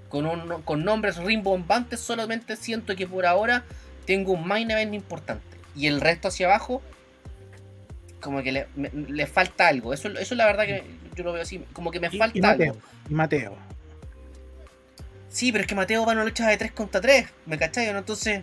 con, 0.08 0.24
un- 0.26 0.62
con 0.62 0.84
nombres 0.84 1.16
rimbombantes, 1.18 2.00
solamente 2.00 2.56
siento 2.56 2.96
que 2.96 3.06
por 3.06 3.26
ahora 3.26 3.64
tengo 4.06 4.32
un 4.32 4.46
main 4.46 4.70
event 4.70 4.94
importante. 4.94 5.53
Y 5.74 5.86
el 5.88 6.00
resto 6.00 6.28
hacia 6.28 6.46
abajo, 6.46 6.82
como 8.20 8.42
que 8.42 8.52
le, 8.52 8.66
me- 8.76 8.90
le 8.90 9.26
falta 9.26 9.68
algo. 9.68 9.92
Eso, 9.92 10.08
eso 10.08 10.18
es 10.20 10.32
la 10.32 10.46
verdad 10.46 10.64
que 10.66 10.82
yo 11.14 11.24
lo 11.24 11.32
veo 11.32 11.42
así, 11.42 11.64
como 11.72 11.90
que 11.90 12.00
me 12.00 12.08
Y, 12.10 12.18
falta 12.18 12.38
y 12.38 12.40
Mateo. 12.40 12.72
algo. 12.72 12.82
Y 13.10 13.14
Mateo. 13.14 13.56
Sí, 15.28 15.50
pero 15.50 15.62
es 15.62 15.68
que 15.68 15.74
Mateo 15.74 16.04
va 16.06 16.12
a 16.12 16.14
una 16.14 16.24
lucha 16.24 16.46
de 16.48 16.56
3 16.56 16.72
contra 16.72 17.00
3, 17.00 17.26
¿me 17.46 17.58
cachai? 17.58 17.92
¿no? 17.92 17.98
Entonces, 17.98 18.42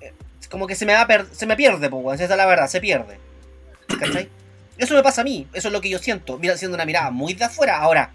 eh, 0.00 0.12
como 0.50 0.66
que 0.66 0.74
se 0.74 0.84
me, 0.84 0.94
va 0.94 1.06
per- 1.06 1.26
se 1.32 1.46
me 1.46 1.56
pierde, 1.56 1.88
pues, 1.88 2.20
esa 2.20 2.32
es 2.32 2.36
la 2.36 2.46
verdad, 2.46 2.66
se 2.68 2.80
pierde. 2.80 3.18
¿Cachai? 3.98 4.28
Eso 4.78 4.94
me 4.94 5.02
pasa 5.02 5.20
a 5.20 5.24
mí, 5.24 5.46
eso 5.52 5.68
es 5.68 5.72
lo 5.72 5.80
que 5.80 5.90
yo 5.90 5.98
siento, 5.98 6.38
mira, 6.38 6.56
siendo 6.56 6.74
una 6.74 6.84
mirada 6.86 7.10
muy 7.10 7.34
de 7.34 7.44
afuera. 7.44 7.78
Ahora, 7.78 8.12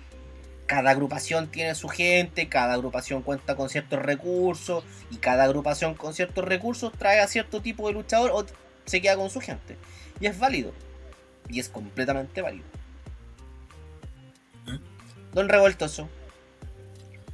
cada 0.66 0.92
agrupación 0.92 1.48
tiene 1.48 1.76
su 1.76 1.88
gente, 1.88 2.50
cada 2.50 2.74
agrupación 2.74 3.22
cuenta 3.22 3.56
con 3.56 3.70
ciertos 3.70 4.00
recursos, 4.00 4.84
y 5.12 5.18
cada 5.18 5.44
agrupación 5.44 5.96
con 5.96 6.14
ciertos 6.14 6.44
recursos 6.44 6.92
trae 6.98 7.20
a 7.20 7.28
cierto 7.28 7.62
tipo 7.62 7.88
de 7.88 7.94
luchador 7.94 8.32
o 8.34 8.46
se 8.86 9.02
queda 9.02 9.16
con 9.16 9.30
su 9.30 9.42
gente. 9.42 9.78
Y 10.20 10.28
es 10.28 10.40
válido. 10.40 10.72
Y 11.50 11.60
es 11.60 11.70
completamente 11.70 12.42
válido. 12.42 12.66
Don 15.34 15.50
Revoltoso. 15.50 16.10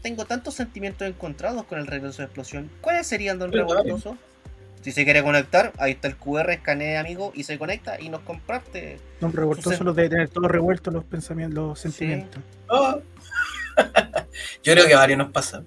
Tengo 0.02 0.26
tantos 0.26 0.56
sentimientos 0.56 1.08
encontrados 1.08 1.64
con 1.66 1.80
el 1.80 1.88
regreso 1.88 2.24
de 2.24 2.26
explosión. 2.26 2.70
¿Cuáles 2.82 3.08
serían, 3.08 3.38
Don 3.38 3.52
Revoltoso? 3.52 4.18
Si 4.82 4.92
se 4.92 5.04
quiere 5.04 5.22
conectar, 5.22 5.72
ahí 5.78 5.92
está 5.92 6.08
el 6.08 6.18
QR, 6.18 6.50
escanea 6.50 7.00
amigo 7.00 7.32
y 7.36 7.44
se 7.44 7.60
conecta 7.60 8.02
y 8.02 8.10
nos 8.10 8.22
comparte. 8.22 9.00
Don 9.22 9.32
Revoltoso 9.32 9.84
los 9.84 9.96
debe 9.96 10.10
tener 10.10 10.30
todos 10.30 10.50
revueltos 10.50 10.92
los 10.92 11.04
pensamientos, 11.04 11.56
los 11.56 11.80
sentimientos. 11.80 12.42
Oh. 12.68 13.00
Yo 14.64 14.74
creo 14.74 14.88
que 14.88 14.94
a 14.94 15.00
varios 15.00 15.18
nos 15.18 15.32
pasa. 15.32 15.64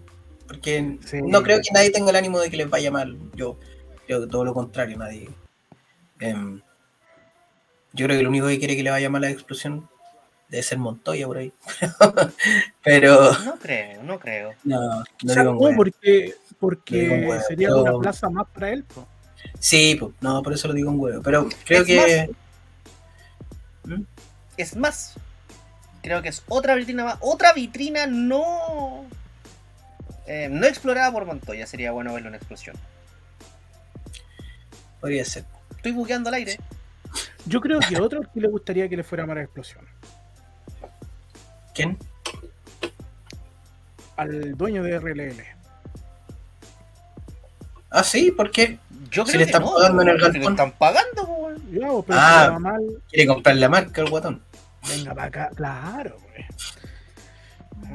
Porque 0.47 0.99
Sí. 1.05 1.21
no 1.23 1.43
creo 1.43 1.59
que 1.59 1.71
nadie 1.73 1.91
tenga 1.91 2.11
el 2.11 2.17
ánimo 2.17 2.39
de 2.39 2.51
que 2.51 2.57
les 2.57 2.69
vaya 2.71 2.91
mal. 2.91 3.19
Yo 3.35 3.59
creo 4.07 4.21
que 4.23 4.27
todo 4.29 4.45
lo 4.45 4.55
contrario, 4.55 4.97
nadie. 4.99 5.29
Em, 6.21 6.61
yo 7.93 8.07
creo 8.07 8.17
que 8.17 8.21
el 8.23 8.29
único 8.29 8.47
que 8.47 8.59
quiere 8.59 8.77
que 8.77 8.83
le 8.83 8.91
vaya 8.91 9.11
mal 9.11 9.25
a 9.25 9.29
la 9.29 9.33
explosión 9.33 9.89
debe 10.49 10.63
ser 10.63 10.79
Montoya 10.79 11.27
por 11.27 11.39
ahí. 11.39 11.53
Pero 12.85 13.33
No 13.45 13.57
creo, 13.59 14.03
no 14.03 14.19
creo. 14.21 14.53
no, 14.65 14.79
O 15.01 15.05
no 15.25 15.33
sea, 15.33 15.43
digo 15.43 15.55
no, 15.71 15.77
porque, 15.77 16.35
No 16.51 16.57
porque 16.61 17.01
digo 17.01 17.15
un 17.15 17.25
huevo, 17.27 17.43
sería 17.49 17.69
pero- 17.69 17.83
una 17.83 17.99
plaza 18.01 18.29
más 18.31 18.47
para 18.49 18.71
él. 18.71 18.85
po. 18.85 19.07
Sí, 19.59 19.99
no, 20.21 20.43
por 20.43 20.53
eso 20.53 20.69
lo 20.69 20.75
digo 20.75 20.91
un 20.91 21.01
huevo. 21.01 21.23
Pero 21.23 21.49
creo 21.65 21.81
Es 21.83 21.87
que. 21.87 22.31
Es 24.57 24.77
más, 24.77 25.15
creo 26.05 26.21
que 26.23 26.29
es 26.29 26.45
otra 26.49 26.75
vitrina 26.75 27.05
más. 27.05 27.17
Otra 27.21 27.53
vitrina 27.55 28.07
no. 28.07 29.07
eh, 30.27 30.49
no 30.51 30.67
explorada 30.67 31.11
por 31.11 31.25
Montoya. 31.25 31.67
Sería 31.67 31.93
bueno 31.93 32.13
verlo 32.13 32.29
en 32.29 32.35
explosión. 32.37 32.77
Podría 35.01 35.25
ser. 35.25 35.45
Estoy 35.77 35.93
buqueando 35.93 36.29
al 36.29 36.35
aire. 36.35 36.61
Yo 37.47 37.61
creo 37.61 37.81
que 37.81 37.99
otro 38.01 38.23
que 38.33 38.41
le 38.41 38.49
gustaría 38.49 38.89
que 38.89 38.97
le 38.97 39.03
fuera 39.05 39.27
para 39.27 39.43
explosión. 39.43 39.85
¿Quién? 41.75 41.99
Al 44.17 44.57
dueño 44.57 44.83
de 44.83 44.99
RLL. 44.99 45.43
Ah, 47.91 48.05
sí, 48.05 48.31
¿por 48.31 48.51
qué? 48.51 48.79
Yo 49.11 49.25
Si 49.25 49.33
creo 49.33 49.41
le 49.41 49.45
que 49.47 49.51
están 49.51 49.63
no, 49.63 49.75
pagando 49.75 50.03
en 50.03 50.09
el 50.09 50.17
si 50.17 50.23
le 50.25 50.33
galpón. 50.33 50.53
están 50.53 50.73
pagando, 50.73 51.23
weón. 51.25 52.05
Ah. 52.11 52.47
si 52.49 52.53
le 52.53 52.59
mal, 52.61 53.03
Quiere 53.11 53.27
comprar 53.27 53.57
la 53.57 53.69
marca 53.69 54.01
el 54.01 54.11
guatón. 54.11 54.43
Venga 54.89 55.15
para 55.15 55.27
acá. 55.29 55.51
Claro, 55.55 56.19
güey. 56.21 56.45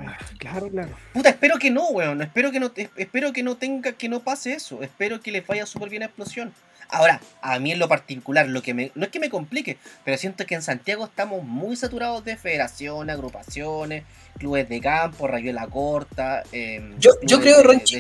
Ah, 0.08 0.18
Claro, 0.38 0.70
claro. 0.70 0.98
Puta, 1.14 1.30
espero 1.30 1.58
que 1.58 1.70
no, 1.72 1.88
weón. 1.90 2.22
Espero 2.22 2.52
que 2.52 2.60
no, 2.60 2.72
es- 2.76 2.90
espero 2.96 3.34
que 3.34 3.44
no 3.44 3.58
tenga, 3.58 3.94
que 3.94 4.10
no 4.10 4.22
pase 4.22 4.54
eso. 4.54 4.82
Espero 4.84 5.20
que 5.22 5.32
les 5.32 5.46
vaya 5.46 5.66
súper 5.66 5.90
bien 5.90 6.04
a 6.04 6.06
explosión. 6.06 6.54
Ahora, 6.92 7.22
a 7.42 7.60
mí 7.60 7.72
en 7.72 7.78
lo 7.80 7.88
particular, 7.88 8.48
lo 8.48 8.64
que 8.64 8.74
me, 8.74 8.92
no 8.96 9.06
es 9.06 9.12
que 9.12 9.20
me 9.20 9.30
complique, 9.30 9.78
pero 10.04 10.18
siento 10.18 10.46
que 10.48 10.56
en 10.56 10.64
Santiago 10.64 11.06
estamos 11.06 11.44
muy 11.44 11.76
saturados 11.76 12.26
de 12.26 12.36
federaciones, 12.36 13.14
agrupaciones, 13.14 14.06
clubes 14.40 14.68
de 14.70 14.82
campo, 14.82 15.28
rayuela 15.28 15.68
corta. 15.68 16.42
em, 16.52 16.98
Yo, 17.00 17.12
yo 17.22 17.40
creo, 17.42 17.62
Ronchi, 17.62 17.98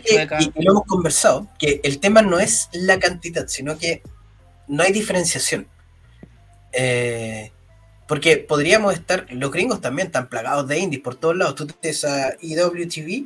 y 0.55 0.63
lo 0.63 0.71
hemos 0.71 0.85
conversado, 0.87 1.47
que 1.59 1.81
el 1.83 1.99
tema 1.99 2.23
no 2.23 2.39
es 2.39 2.67
la 2.71 2.97
cantidad, 2.99 3.47
sino 3.47 3.77
que 3.77 4.01
no 4.67 4.81
hay 4.81 4.91
diferenciación. 4.91 5.67
Eh, 6.71 7.51
porque 8.09 8.37
podríamos 8.37 8.95
estar, 8.95 9.27
los 9.29 9.51
gringos 9.51 9.81
también 9.81 10.07
están 10.07 10.29
plagados 10.29 10.67
de 10.67 10.79
indies 10.79 11.03
por 11.03 11.13
todos 11.15 11.37
lados. 11.37 11.53
Tú 11.53 11.67
te 11.67 11.91
a 12.07 12.29
EWTV 12.41 13.25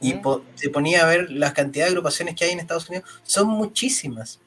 y 0.00 0.14
po- 0.22 0.44
te 0.56 0.70
ponía 0.70 1.02
a 1.02 1.08
ver 1.08 1.28
las 1.32 1.52
cantidades 1.52 1.90
de 1.90 1.96
agrupaciones 1.96 2.36
que 2.36 2.44
hay 2.44 2.52
en 2.52 2.60
Estados 2.60 2.88
Unidos. 2.88 3.10
Son 3.24 3.48
muchísimas. 3.48 4.38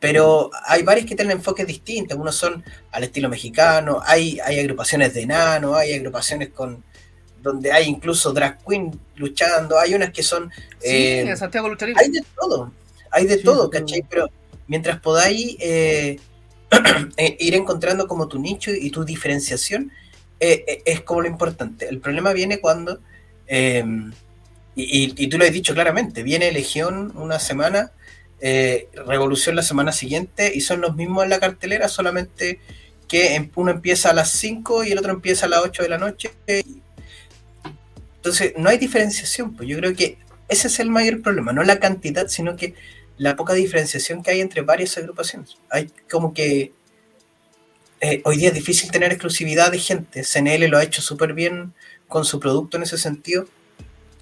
Pero 0.00 0.50
hay 0.66 0.82
varias 0.82 1.04
que 1.06 1.14
tienen 1.14 1.36
enfoques 1.36 1.66
distintos. 1.66 2.16
Unos 2.16 2.34
son 2.34 2.64
al 2.92 3.04
estilo 3.04 3.28
mexicano, 3.28 4.00
hay, 4.06 4.40
hay 4.42 4.58
agrupaciones 4.58 5.12
de 5.12 5.20
enano, 5.20 5.74
hay 5.74 5.92
agrupaciones 5.92 6.48
con 6.48 6.82
donde 7.42 7.72
hay 7.72 7.84
incluso 7.84 8.32
drag 8.32 8.58
queen 8.64 8.98
luchando, 9.16 9.78
hay 9.78 9.92
unas 9.92 10.12
que 10.12 10.22
son 10.22 10.50
Sí, 10.80 10.88
eh, 10.88 11.34
Santiago 11.36 11.68
hay 11.94 12.10
de 12.10 12.24
todo, 12.34 12.72
hay 13.10 13.26
de 13.26 13.36
Sí, 13.36 13.44
todo, 13.44 13.68
¿cachai? 13.68 14.02
Pero 14.08 14.30
mientras 14.66 14.98
podáis 15.00 15.56
eh, 15.60 16.18
eh, 17.16 17.36
ir 17.40 17.54
encontrando 17.54 18.06
como 18.06 18.28
tu 18.28 18.38
nicho 18.38 18.70
y 18.72 18.90
tu 18.90 19.04
diferenciación, 19.04 19.92
eh, 20.40 20.64
eh, 20.66 20.82
es 20.84 21.00
como 21.00 21.22
lo 21.22 21.28
importante. 21.28 21.88
El 21.88 22.00
problema 22.00 22.32
viene 22.32 22.58
cuando, 22.58 23.00
eh, 23.46 23.84
y, 24.74 25.28
tú 25.28 25.38
lo 25.38 25.44
has 25.44 25.52
dicho 25.52 25.74
claramente, 25.74 26.22
viene 26.22 26.50
Legión 26.52 27.12
una 27.16 27.38
semana 27.38 27.92
Revolución 29.06 29.56
la 29.56 29.62
semana 29.62 29.90
siguiente 29.90 30.52
y 30.54 30.60
son 30.60 30.82
los 30.82 30.94
mismos 30.94 31.24
en 31.24 31.30
la 31.30 31.40
cartelera, 31.40 31.88
solamente 31.88 32.60
que 33.08 33.36
em- 33.36 33.50
uno 33.54 33.70
empieza 33.70 34.10
a 34.10 34.12
las 34.12 34.32
5 34.32 34.84
y 34.84 34.92
el 34.92 34.98
otro 34.98 35.12
empieza 35.12 35.46
a 35.46 35.48
las 35.48 35.60
8 35.60 35.82
de 35.82 35.88
la 35.88 35.96
noche. 35.96 36.30
Entonces, 38.16 38.52
no 38.58 38.68
hay 38.68 38.76
diferenciación, 38.76 39.54
pues 39.54 39.66
yo 39.66 39.78
creo 39.78 39.94
que 39.94 40.18
ese 40.48 40.68
es 40.68 40.78
el 40.78 40.90
mayor 40.90 41.22
problema, 41.22 41.54
no 41.54 41.62
la 41.62 41.80
cantidad, 41.80 42.28
sino 42.28 42.54
que 42.54 42.74
la 43.16 43.36
poca 43.36 43.54
diferenciación 43.54 44.22
que 44.22 44.32
hay 44.32 44.40
entre 44.40 44.62
varias 44.62 44.96
agrupaciones. 44.98 45.56
Hay 45.70 45.90
como 46.10 46.34
que 46.34 46.72
eh, 48.00 48.20
hoy 48.24 48.36
día 48.36 48.48
es 48.48 48.54
difícil 48.54 48.90
tener 48.90 49.12
exclusividad 49.12 49.70
de 49.70 49.78
gente. 49.78 50.24
CNL 50.24 50.66
lo 50.68 50.78
ha 50.78 50.82
hecho 50.82 51.00
súper 51.00 51.32
bien 51.32 51.72
con 52.08 52.24
su 52.24 52.40
producto 52.40 52.76
en 52.76 52.82
ese 52.82 52.98
sentido. 52.98 53.46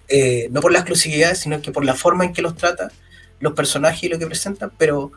Eh, 0.09 0.49
no 0.51 0.61
por 0.61 0.73
la 0.73 0.81
exclusividad, 0.81 1.35
sino 1.35 1.63
que 1.63 1.73
por 1.73 1.85
la 1.85 1.95
forma 1.95 2.25
en 2.25 2.33
que 2.33 2.43
los 2.43 2.57
trata, 2.57 2.91
los 3.41 3.55
personajes 3.55 4.05
y 4.05 4.09
lo 4.09 4.19
que 4.19 4.27
presentan, 4.27 4.71
pero 4.77 5.11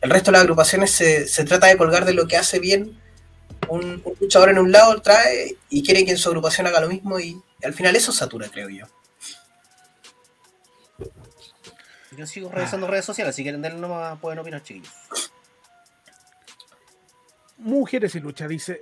el 0.00 0.10
resto 0.10 0.30
de 0.30 0.32
las 0.32 0.42
agrupaciones 0.42 0.92
se, 0.92 1.26
se 1.26 1.44
trata 1.44 1.66
de 1.66 1.76
colgar 1.76 2.04
de 2.04 2.14
lo 2.14 2.28
que 2.28 2.36
hace 2.36 2.60
bien 2.60 2.96
un, 3.68 4.02
un 4.04 4.14
luchador 4.20 4.50
en 4.50 4.58
un 4.58 4.70
lado, 4.70 5.00
trae 5.02 5.56
y 5.68 5.82
quiere 5.82 6.04
que 6.04 6.12
en 6.12 6.18
su 6.18 6.28
agrupación 6.28 6.66
haga 6.66 6.80
lo 6.80 6.88
mismo 6.88 7.18
y 7.18 7.40
al 7.64 7.74
final 7.74 7.96
eso 7.96 8.12
satura, 8.12 8.48
creo 8.48 8.68
yo. 8.68 8.86
Yo 12.16 12.26
sigo 12.26 12.50
revisando 12.50 12.86
redes 12.86 13.04
sociales, 13.04 13.34
si 13.34 13.42
quieren 13.42 13.62
darle 13.62 13.80
nomás 13.80 14.18
pueden 14.18 14.38
opinar, 14.38 14.62
chiquillos. 14.62 14.92
Mujeres 17.58 18.14
y 18.14 18.20
lucha, 18.20 18.48
dice 18.48 18.80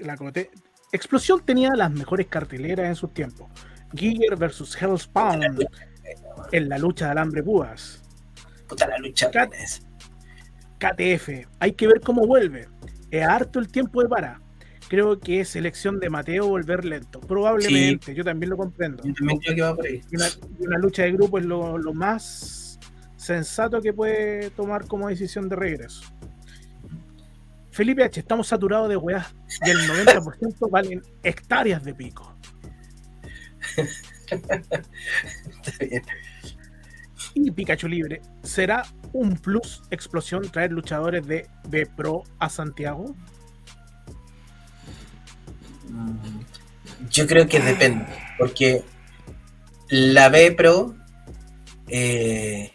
la 0.00 0.16
Cote. 0.16 0.50
Explosión 0.92 1.44
tenía 1.44 1.70
las 1.74 1.90
mejores 1.90 2.26
carteleras 2.26 2.86
en 2.86 2.96
sus 2.96 3.12
tiempos. 3.12 3.50
Giger 3.94 4.36
versus 4.36 4.80
Hellspawn 4.80 5.58
en 6.52 6.68
la 6.68 6.78
lucha 6.78 7.06
de 7.06 7.10
alambre 7.12 7.42
púas. 7.42 8.02
Puta 8.68 8.86
la 8.88 8.98
lucha. 8.98 9.30
KTF, 10.78 11.28
hay 11.58 11.72
que 11.72 11.86
ver 11.86 12.00
cómo 12.00 12.26
vuelve. 12.26 12.68
Es 13.10 13.24
harto 13.24 13.58
el 13.58 13.68
tiempo 13.68 14.02
de 14.02 14.08
para. 14.08 14.40
Creo 14.88 15.18
que 15.18 15.40
es 15.40 15.56
elección 15.56 15.98
de 15.98 16.10
Mateo 16.10 16.46
volver 16.46 16.84
lento. 16.84 17.20
Probablemente, 17.20 18.14
yo 18.14 18.22
también 18.22 18.50
lo 18.50 18.56
comprendo. 18.56 19.02
Yo 19.02 19.14
también 19.14 19.38
creo 19.40 19.54
que 19.54 19.62
va 19.62 19.74
por 19.74 19.86
ahí. 19.86 20.02
Una, 20.58 20.78
lucha 20.78 21.02
de 21.04 21.12
grupo 21.12 21.38
es 21.38 21.44
lo, 21.44 21.78
lo 21.78 21.94
más 21.94 22.63
sensato 23.24 23.80
que 23.80 23.92
puede 23.92 24.50
tomar 24.50 24.86
como 24.86 25.08
decisión 25.08 25.48
de 25.48 25.56
regreso. 25.56 26.04
Felipe 27.70 28.04
H, 28.04 28.20
estamos 28.20 28.46
saturados 28.46 28.88
de 28.88 28.96
weas 28.96 29.34
y 29.64 29.70
el 29.70 29.78
90% 29.78 30.70
valen 30.70 31.02
hectáreas 31.22 31.82
de 31.82 31.94
pico. 31.94 32.36
Está 34.30 34.64
bien. 35.80 36.02
Y 37.34 37.50
Pikachu 37.50 37.88
Libre, 37.88 38.22
¿será 38.42 38.84
un 39.12 39.36
plus 39.36 39.82
explosión 39.90 40.48
traer 40.50 40.70
luchadores 40.70 41.26
de 41.26 41.48
B 41.68 41.86
Pro 41.86 42.22
a 42.38 42.48
Santiago? 42.48 43.16
Yo 47.10 47.26
creo 47.26 47.48
que 47.48 47.58
depende, 47.58 48.06
porque 48.38 48.84
la 49.88 50.28
B 50.28 50.52
Pro 50.52 50.94
eh, 51.88 52.73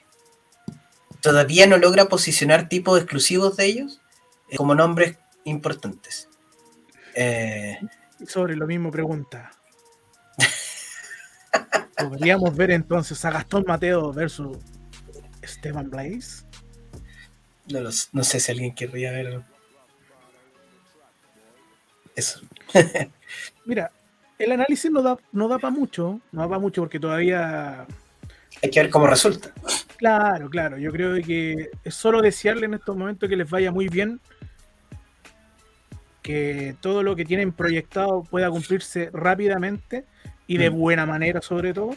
todavía 1.21 1.67
no 1.67 1.77
logra 1.77 2.05
posicionar 2.09 2.69
tipos 2.69 2.97
exclusivos 2.99 3.57
de 3.57 3.65
ellos 3.65 4.01
eh, 4.49 4.57
como 4.57 4.75
nombres 4.75 5.17
importantes. 5.43 6.29
Eh, 7.15 7.77
sobre 8.27 8.55
lo 8.55 8.67
mismo 8.67 8.91
pregunta. 8.91 9.51
¿Podríamos 11.97 12.55
ver 12.55 12.71
entonces 12.71 13.23
a 13.25 13.31
Gastón 13.31 13.63
Mateo 13.67 14.13
versus 14.13 14.57
Esteban 15.41 15.89
Blaze? 15.89 16.43
no, 17.67 17.81
los- 17.81 18.09
no 18.13 18.23
sé 18.23 18.39
si 18.39 18.51
alguien 18.51 18.73
querría 18.73 19.11
ver 19.11 19.43
eso. 22.15 22.41
Mira, 23.65 23.91
el 24.37 24.51
análisis 24.51 24.89
no 24.91 25.01
da, 25.01 25.17
no 25.31 25.47
da 25.47 25.59
para 25.59 25.71
mucho, 25.71 26.19
no 26.31 26.41
da 26.41 26.47
para 26.47 26.59
mucho 26.59 26.81
porque 26.81 26.99
todavía, 26.99 27.85
Hay 28.63 28.69
que 28.71 28.81
ver 28.81 28.89
cómo 28.89 29.07
resulta. 29.07 29.53
Claro, 29.99 30.49
claro, 30.49 30.77
yo 30.77 30.91
creo 30.91 31.13
que 31.23 31.69
es 31.83 31.93
solo 31.93 32.21
desearle 32.21 32.65
en 32.65 32.73
estos 32.73 32.95
momentos 32.97 33.29
que 33.29 33.35
les 33.35 33.49
vaya 33.49 33.71
muy 33.71 33.87
bien, 33.89 34.19
que 36.23 36.75
todo 36.81 37.03
lo 37.03 37.15
que 37.15 37.25
tienen 37.25 37.51
proyectado 37.51 38.23
pueda 38.23 38.49
cumplirse 38.49 39.09
rápidamente 39.13 40.05
y 40.47 40.57
de 40.57 40.69
Mm. 40.69 40.73
buena 40.79 41.05
manera 41.05 41.41
sobre 41.41 41.73
todo, 41.73 41.95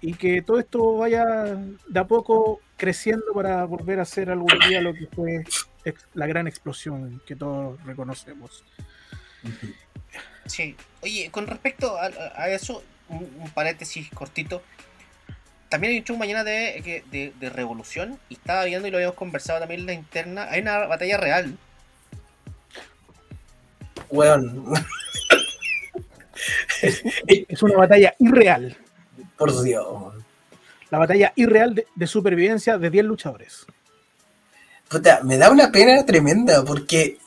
y 0.00 0.12
que 0.14 0.42
todo 0.42 0.58
esto 0.58 0.98
vaya 0.98 1.24
de 1.88 2.00
a 2.00 2.04
poco 2.06 2.60
creciendo 2.76 3.32
para 3.34 3.64
volver 3.64 3.98
a 4.00 4.04
ser 4.04 4.30
algún 4.30 4.52
día 4.68 4.80
lo 4.82 4.92
que 4.92 5.06
fue 5.06 5.44
la 6.14 6.26
gran 6.26 6.46
explosión 6.46 7.22
que 7.26 7.34
todos 7.36 7.82
reconocemos. 7.84 8.62
Sí. 10.46 10.76
Oye, 11.02 11.30
con 11.30 11.46
respecto 11.46 11.96
a, 11.98 12.10
a 12.36 12.48
eso, 12.50 12.82
un, 13.08 13.28
un 13.38 13.50
paréntesis 13.50 14.08
cortito. 14.10 14.62
También 15.74 15.92
hay 15.94 15.98
un 15.98 16.04
show 16.04 16.16
mañana 16.16 16.44
de, 16.44 16.80
que- 16.84 17.02
de, 17.10 17.32
de 17.40 17.50
Revolución. 17.50 18.16
Y 18.28 18.34
estaba 18.34 18.62
viendo 18.64 18.86
y 18.86 18.92
lo 18.92 18.96
habíamos 18.98 19.16
conversado 19.16 19.58
también 19.58 19.80
en 19.80 19.86
la 19.86 19.92
interna. 19.94 20.46
Hay 20.48 20.60
una 20.60 20.86
batalla 20.86 21.16
real. 21.16 21.58
Weón, 24.08 24.72
Es 27.26 27.60
una 27.60 27.76
batalla 27.76 28.14
irreal. 28.20 28.76
por 29.36 29.62
Dios. 29.64 30.14
La 30.90 30.98
batalla 30.98 31.32
irreal 31.34 31.74
de, 31.74 31.88
de 31.92 32.06
supervivencia 32.06 32.78
de 32.78 32.88
10 32.88 33.04
luchadores. 33.06 33.66
Puta, 34.88 35.22
me 35.24 35.36
da 35.38 35.50
una 35.50 35.72
pena 35.72 36.06
tremenda 36.06 36.64
porque 36.64 37.18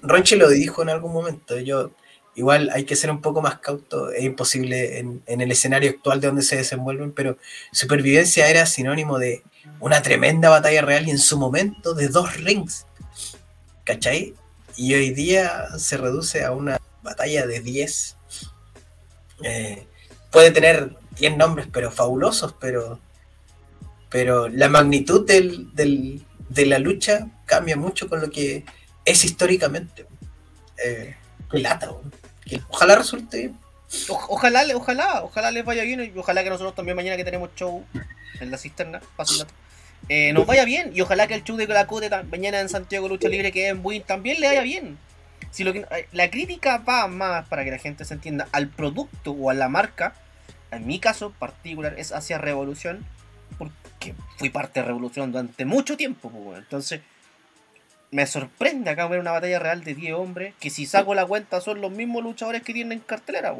Ronche 0.00 0.36
lo 0.36 0.48
dijo 0.48 0.80
en 0.80 0.88
algún 0.88 1.12
momento. 1.12 1.58
Yo, 1.58 1.90
igual 2.34 2.70
hay 2.72 2.84
que 2.84 2.96
ser 2.96 3.10
un 3.10 3.20
poco 3.20 3.42
más 3.42 3.58
cauto, 3.58 4.10
es 4.10 4.24
imposible 4.24 4.98
en, 4.98 5.22
el 5.26 5.50
escenario 5.50 5.90
actual 5.90 6.20
de 6.20 6.26
donde 6.28 6.42
se 6.42 6.56
desenvuelven, 6.56 7.12
pero 7.12 7.38
supervivencia 7.72 8.48
era 8.48 8.66
sinónimo 8.66 9.18
de 9.18 9.42
una 9.80 10.02
tremenda 10.02 10.48
batalla 10.48 10.82
real 10.82 11.06
y 11.06 11.10
en 11.10 11.18
su 11.18 11.38
momento 11.38 11.94
de 11.94 12.08
dos 12.08 12.36
rings. 12.38 12.86
¿Cachai? 13.84 14.34
Y 14.76 14.94
hoy 14.94 15.10
día 15.10 15.68
se 15.78 15.96
reduce 15.96 16.44
a 16.44 16.52
una 16.52 16.80
batalla 17.02 17.46
de 17.46 17.60
10. 17.60 18.16
Eh, 19.42 19.86
puede 20.30 20.50
tener 20.50 20.96
10 21.18 21.36
nombres, 21.36 21.68
pero 21.70 21.90
fabulosos, 21.90 22.54
pero 22.58 22.98
pero 24.14 24.46
la 24.48 24.68
magnitud 24.68 25.26
del, 25.26 25.72
de 25.74 26.66
la 26.66 26.78
lucha 26.78 27.26
cambia 27.46 27.76
mucho 27.76 28.08
con 28.08 28.20
lo 28.20 28.30
que 28.30 28.64
es 29.04 29.24
históricamente. 29.24 30.06
Eh. 30.84 31.16
Ojalá 32.68 32.96
resulte 32.96 33.52
ojalá, 34.08 34.64
ojalá, 34.74 35.22
ojalá 35.24 35.50
les 35.50 35.64
vaya 35.64 35.82
bien. 35.84 36.12
Y 36.14 36.18
ojalá 36.18 36.42
que 36.42 36.50
nosotros 36.50 36.74
también 36.74 36.96
mañana 36.96 37.16
que 37.16 37.24
tenemos 37.24 37.50
show 37.54 37.84
en 38.40 38.50
la 38.50 38.58
cisterna, 38.58 39.00
paso 39.16 39.46
eh, 40.08 40.32
nos 40.32 40.46
vaya 40.46 40.64
bien. 40.64 40.92
Y 40.94 41.00
ojalá 41.00 41.26
que 41.26 41.34
el 41.34 41.44
show 41.44 41.56
de 41.56 41.66
la 41.66 42.22
mañana 42.24 42.60
en 42.60 42.68
Santiago 42.68 43.08
Lucha 43.08 43.28
Libre 43.28 43.52
que 43.52 43.68
en 43.68 43.82
Buin 43.82 44.02
también 44.02 44.40
le 44.40 44.48
vaya 44.48 44.62
bien. 44.62 44.98
Si 45.50 45.64
lo 45.64 45.72
que, 45.72 45.80
eh, 45.90 46.08
la 46.12 46.30
crítica 46.30 46.78
va 46.78 47.06
más 47.06 47.46
para 47.48 47.64
que 47.64 47.70
la 47.70 47.78
gente 47.78 48.04
se 48.04 48.14
entienda 48.14 48.48
al 48.52 48.68
producto 48.68 49.32
o 49.32 49.50
a 49.50 49.54
la 49.54 49.68
marca, 49.68 50.14
en 50.70 50.86
mi 50.86 50.98
caso 50.98 51.32
particular 51.38 51.94
es 51.98 52.12
hacia 52.12 52.38
Revolución, 52.38 53.06
porque 53.56 54.14
fui 54.36 54.50
parte 54.50 54.80
de 54.80 54.86
Revolución 54.86 55.30
durante 55.32 55.64
mucho 55.64 55.96
tiempo. 55.96 56.28
pues. 56.30 56.58
Entonces, 56.58 57.00
me 58.14 58.28
sorprende 58.28 58.90
acá 58.90 59.08
ver 59.08 59.18
una 59.18 59.32
batalla 59.32 59.58
real 59.58 59.82
de 59.82 59.92
10 59.92 60.14
hombres 60.14 60.54
que 60.60 60.70
si 60.70 60.86
saco 60.86 61.16
la 61.16 61.26
cuenta 61.26 61.60
son 61.60 61.80
los 61.80 61.90
mismos 61.90 62.22
luchadores 62.22 62.62
que 62.62 62.72
tienen 62.72 62.92
en 62.92 63.00
cartelera. 63.00 63.56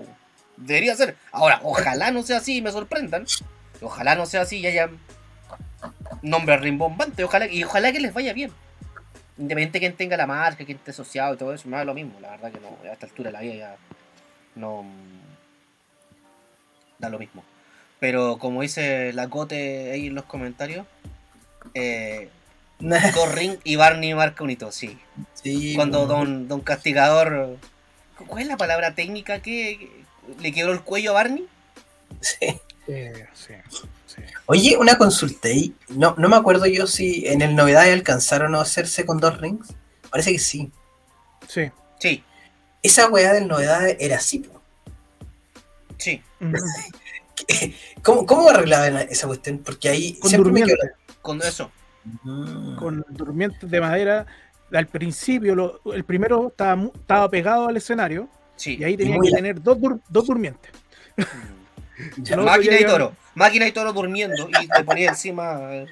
Debería 0.56 0.94
ser. 0.94 1.16
Ahora, 1.32 1.58
ojalá 1.64 2.12
no 2.12 2.22
sea 2.22 2.36
así 2.36 2.58
y 2.58 2.62
me 2.62 2.70
sorprendan. 2.70 3.26
Ojalá 3.80 4.14
no 4.14 4.26
sea 4.26 4.42
así 4.42 4.60
y 4.60 4.66
haya 4.68 4.90
nombres 6.22 6.60
rimbombantes. 6.60 7.24
Ojalá, 7.24 7.48
y 7.48 7.64
ojalá 7.64 7.90
que 7.90 7.98
les 7.98 8.14
vaya 8.14 8.32
bien. 8.32 8.52
Independiente 9.38 9.80
de 9.80 9.80
quien 9.80 9.96
tenga 9.96 10.16
la 10.16 10.28
marca, 10.28 10.64
quien 10.64 10.78
esté 10.78 10.92
asociado 10.92 11.34
y 11.34 11.36
todo 11.36 11.52
eso, 11.52 11.68
me 11.68 11.76
da 11.76 11.84
lo 11.84 11.92
mismo. 11.92 12.20
La 12.20 12.30
verdad 12.30 12.52
que 12.52 12.60
no, 12.60 12.78
a 12.88 12.92
esta 12.92 13.06
altura 13.06 13.30
de 13.30 13.32
la 13.32 13.40
vida 13.40 13.54
ya 13.54 13.76
no 14.54 14.84
da 17.00 17.08
lo 17.08 17.18
mismo. 17.18 17.42
Pero 17.98 18.38
como 18.38 18.62
dice 18.62 19.12
la 19.14 19.28
Cote 19.28 19.90
ahí 19.90 20.06
en 20.06 20.14
los 20.14 20.26
comentarios, 20.26 20.86
eh, 21.74 22.30
Corrin 23.14 23.58
y 23.64 23.76
Barney 23.76 24.14
marca 24.14 24.44
un 24.44 24.50
hito, 24.50 24.70
sí. 24.72 24.98
Sí, 25.34 25.74
Cuando 25.74 26.06
don, 26.06 26.48
don 26.48 26.60
Castigador. 26.60 27.56
¿Cuál 28.26 28.42
es 28.42 28.48
la 28.48 28.56
palabra 28.56 28.94
técnica 28.94 29.40
que 29.40 29.90
le 30.40 30.52
quebró 30.52 30.72
el 30.72 30.80
cuello 30.82 31.10
a 31.10 31.14
Barney? 31.14 31.46
Sí. 32.20 32.60
Eh, 32.86 33.26
sí, 33.34 33.54
sí. 34.06 34.22
Oye, 34.46 34.76
una 34.76 34.98
consulta 34.98 35.48
ahí. 35.48 35.74
No, 35.88 36.14
no 36.18 36.28
me 36.28 36.36
acuerdo 36.36 36.66
yo 36.66 36.86
si 36.86 37.26
en 37.26 37.40
el 37.42 37.56
novedad 37.56 37.90
alcanzaron 37.90 38.54
a 38.54 38.60
hacerse 38.60 39.04
con 39.06 39.18
dos 39.18 39.40
rings. 39.40 39.68
Parece 40.10 40.32
que 40.32 40.38
sí. 40.38 40.70
Sí. 41.48 41.70
Sí, 41.98 42.22
Esa 42.82 43.08
weá 43.08 43.32
del 43.32 43.48
novedad 43.48 43.88
era 43.98 44.16
así. 44.18 44.40
po. 44.40 44.60
sí. 45.98 46.22
¿Cómo, 48.02 48.26
cómo 48.26 48.48
arreglaban 48.48 48.96
esa 49.10 49.26
cuestión? 49.26 49.58
Porque 49.58 49.88
ahí 49.88 50.14
Con 50.18 50.28
siempre 50.30 50.52
me 50.52 50.60
durmientes. 50.60 50.90
quedo- 50.90 51.16
Con 51.22 51.42
eso. 51.42 51.70
Mm. 52.24 52.76
Con 52.76 53.04
durmientes 53.08 53.70
de 53.70 53.80
madera. 53.80 54.26
Al 54.72 54.86
principio, 54.86 55.54
lo- 55.54 55.80
el 55.94 56.04
primero 56.04 56.48
estaba, 56.48 57.28
pegado 57.28 57.68
al 57.68 57.76
escenario 57.76 58.28
Sí. 58.56 58.76
y 58.78 58.84
ahí 58.84 58.96
tenía 58.96 59.18
que 59.22 59.30
tener 59.30 59.62
dos, 59.62 59.78
dur- 59.78 60.00
dos 60.08 60.26
durmientes. 60.26 60.70
Ya. 62.16 62.34
No, 62.34 62.42
Máquina 62.42 62.80
y 62.80 62.84
toro. 62.84 63.12
Máquina 63.36 63.68
y 63.68 63.72
toro 63.72 63.92
durmiendo 63.92 64.48
y 64.60 64.66
te 64.66 64.82
ponía 64.82 65.10
encima. 65.10 65.58
De 65.58 65.86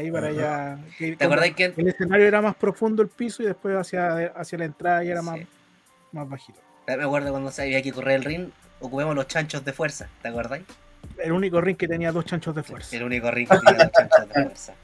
ahí 0.00 0.10
para 0.10 0.28
allá. 0.28 0.78
que 0.98 1.16
¿Te 1.16 1.54
que 1.54 1.72
El 1.78 1.88
escenario 1.88 2.26
era 2.26 2.42
más 2.42 2.54
profundo 2.56 3.00
el 3.02 3.08
piso 3.08 3.42
y 3.42 3.46
después 3.46 3.74
hacia, 3.74 4.26
hacia 4.36 4.58
la 4.58 4.66
entrada 4.66 5.02
y 5.02 5.08
era 5.08 5.22
más, 5.22 5.38
Sí. 5.38 5.46
más 6.12 6.28
bajito. 6.28 6.60
Me 6.86 7.02
acuerdo 7.02 7.30
cuando 7.30 7.50
se 7.50 7.62
había 7.62 7.80
que 7.80 7.90
correr 7.90 8.16
el 8.16 8.24
ring, 8.24 8.50
ocupemos 8.80 9.14
los 9.14 9.26
chanchos 9.28 9.64
de 9.64 9.72
fuerza, 9.72 10.08
¿te 10.20 10.28
acordáis? 10.28 10.64
El 11.18 11.32
único 11.32 11.60
ring 11.60 11.76
que 11.76 11.88
tenía 11.88 12.12
dos 12.12 12.24
chanchos 12.24 12.54
de 12.54 12.62
fuerza. 12.62 12.96
El 12.96 13.02
único 13.04 13.30
ring 13.30 13.48
que 13.48 13.58
tenía 13.58 13.84
los 13.84 13.92
chanchos 13.92 14.28
de 14.28 14.34
fuerza. 14.44 14.74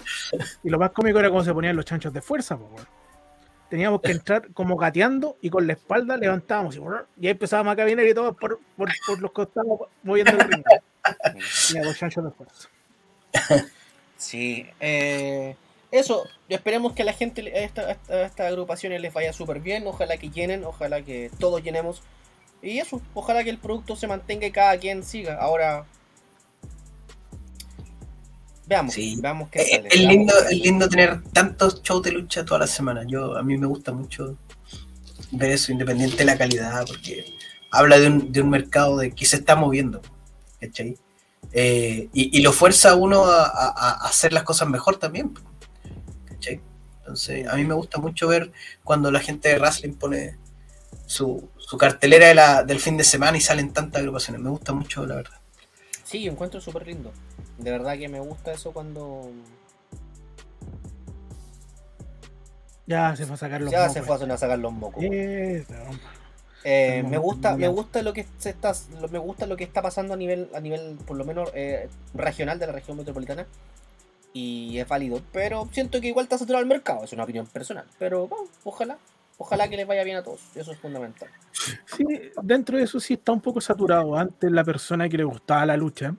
Y 0.64 0.70
lo 0.70 0.78
más 0.78 0.90
cómico 0.90 1.18
era 1.18 1.28
cómo 1.28 1.44
se 1.44 1.52
ponían 1.52 1.76
los 1.76 1.84
chanchos 1.84 2.12
de 2.12 2.20
fuerza, 2.22 2.54
weón. 2.56 2.86
Teníamos 3.68 4.02
que 4.02 4.12
entrar 4.12 4.52
como 4.52 4.76
gateando 4.76 5.38
y 5.40 5.48
con 5.48 5.66
la 5.66 5.72
espalda 5.72 6.16
levantábamos 6.18 6.76
y, 6.76 6.80
y 7.20 7.26
ahí 7.26 7.30
empezábamos 7.32 7.72
a 7.72 7.76
caminar 7.76 8.04
y 8.06 8.12
todo 8.12 8.34
por, 8.34 8.60
por, 8.76 8.90
por 9.06 9.18
los 9.20 9.30
costados 9.32 9.80
moviendo 10.02 10.32
el 10.32 10.40
ring. 10.40 10.62
Tenía 11.68 11.82
dos 11.88 11.96
chanchos 11.96 12.22
de 12.24 12.30
fuerza. 12.32 12.68
Sí, 14.16 14.66
eh, 14.78 15.56
eso, 15.90 16.28
esperemos 16.48 16.92
que 16.92 17.02
a 17.02 17.04
la 17.06 17.12
gente, 17.12 17.40
a 17.40 17.58
esta, 17.60 17.90
esta- 17.92 18.12
a 18.14 18.22
estas 18.24 18.46
agrupaciones 18.48 19.00
les 19.00 19.12
vaya 19.12 19.32
súper 19.32 19.60
bien, 19.60 19.86
ojalá 19.86 20.16
que 20.16 20.30
llenen, 20.30 20.64
ojalá 20.64 21.02
que 21.02 21.30
todos 21.38 21.62
llenemos. 21.62 22.02
Y 22.62 22.78
eso, 22.78 23.00
ojalá 23.14 23.42
que 23.42 23.50
el 23.50 23.58
producto 23.58 23.96
se 23.96 24.06
mantenga 24.06 24.46
y 24.46 24.52
cada 24.52 24.76
quien 24.78 25.02
siga. 25.02 25.36
Ahora, 25.40 25.84
veamos, 28.72 28.94
Sí. 28.94 29.18
veamos 29.20 29.48
qué 29.50 29.60
Es, 29.62 29.70
sale. 29.70 29.88
es 29.88 30.00
lindo, 30.00 30.34
es 30.50 30.58
lindo 30.58 30.88
tener 30.88 31.22
tantos 31.32 31.82
shows 31.82 32.02
de 32.02 32.12
lucha 32.12 32.44
toda 32.44 32.60
la 32.60 32.66
semana. 32.66 33.04
Yo, 33.06 33.36
a 33.36 33.42
mí 33.42 33.56
me 33.58 33.66
gusta 33.66 33.92
mucho 33.92 34.36
ver 35.30 35.50
eso, 35.52 35.72
independiente 35.72 36.16
de 36.18 36.24
la 36.24 36.36
calidad, 36.38 36.84
porque 36.86 37.34
habla 37.70 37.98
de 37.98 38.06
un, 38.08 38.32
de 38.32 38.40
un 38.40 38.50
mercado 38.50 38.98
de 38.98 39.12
que 39.12 39.24
se 39.26 39.36
está 39.36 39.56
moviendo. 39.56 40.00
¿cachai? 40.60 40.96
Eh, 41.52 42.08
y, 42.12 42.38
y 42.38 42.40
lo 42.42 42.52
fuerza 42.52 42.90
a 42.90 42.94
uno 42.94 43.24
a, 43.24 43.44
a- 43.46 43.72
a 43.76 44.08
hacer 44.08 44.32
las 44.32 44.42
cosas 44.44 44.68
mejor 44.68 44.96
también. 44.96 45.34
¿cachai? 46.26 46.60
Entonces, 47.00 47.46
a 47.48 47.56
mí 47.56 47.64
me 47.64 47.74
gusta 47.74 47.98
mucho 47.98 48.28
ver 48.28 48.52
cuando 48.84 49.10
la 49.10 49.20
gente 49.20 49.48
de 49.48 49.58
wrestling 49.58 49.94
pone 49.94 50.38
su, 51.06 51.48
su 51.58 51.76
cartelera 51.76 52.28
de 52.28 52.34
la- 52.34 52.62
del 52.62 52.78
fin 52.80 52.96
de 52.96 53.04
semana 53.04 53.36
y 53.36 53.40
salen 53.40 53.72
tantas 53.72 54.00
agrupaciones. 54.00 54.40
Me 54.40 54.50
gusta 54.50 54.72
mucho, 54.72 55.04
la 55.06 55.16
verdad. 55.16 55.38
Sí, 56.04 56.22
yo 56.22 56.30
encuentro 56.32 56.60
súper 56.60 56.86
lindo. 56.86 57.10
De 57.62 57.70
verdad 57.70 57.96
que 57.96 58.08
me 58.08 58.20
gusta 58.20 58.52
eso 58.52 58.72
cuando 58.72 59.30
Ya 62.86 63.14
se 63.16 63.24
fue 63.26 63.34
a 63.34 63.38
sacar 63.38 63.60
los 63.62 63.70
ya 63.70 63.80
mocos. 63.80 63.92
se 63.92 64.02
fue 64.02 64.16
a 64.16 64.36
sacar 64.36 64.58
los 64.58 64.72
mocos. 64.72 65.04
Eso. 65.04 65.74
Eh, 66.64 67.04
me 67.08 67.18
gusta, 67.18 67.56
me 67.56 67.68
gusta 67.68 68.02
lo 68.02 68.12
que 68.12 68.26
se 68.38 68.50
está, 68.50 68.72
me 69.10 69.18
gusta 69.18 69.46
lo 69.46 69.56
que 69.56 69.64
está 69.64 69.82
pasando 69.82 70.14
a 70.14 70.16
nivel, 70.16 70.48
a 70.54 70.60
nivel, 70.60 70.96
por 71.06 71.16
lo 71.16 71.24
menos 71.24 71.50
eh, 71.54 71.88
regional 72.14 72.58
de 72.58 72.66
la 72.66 72.72
región 72.72 72.96
metropolitana. 72.96 73.46
Y 74.32 74.78
es 74.78 74.88
válido, 74.88 75.20
pero 75.32 75.68
siento 75.72 76.00
que 76.00 76.08
igual 76.08 76.24
está 76.24 76.38
saturado 76.38 76.62
el 76.62 76.68
mercado, 76.68 77.04
es 77.04 77.12
una 77.12 77.24
opinión 77.24 77.46
personal. 77.46 77.84
Pero 77.98 78.28
bueno, 78.28 78.48
ojalá, 78.64 78.96
ojalá 79.38 79.68
que 79.68 79.76
les 79.76 79.86
vaya 79.86 80.04
bien 80.04 80.16
a 80.16 80.22
todos, 80.22 80.40
eso 80.54 80.72
es 80.72 80.78
fundamental. 80.78 81.28
Sí, 81.84 82.04
dentro 82.42 82.78
de 82.78 82.84
eso 82.84 82.98
sí 82.98 83.14
está 83.14 83.32
un 83.32 83.40
poco 83.40 83.60
saturado. 83.60 84.16
Antes 84.16 84.50
la 84.50 84.64
persona 84.64 85.08
que 85.08 85.18
le 85.18 85.24
gustaba 85.24 85.66
la 85.66 85.76
lucha, 85.76 86.14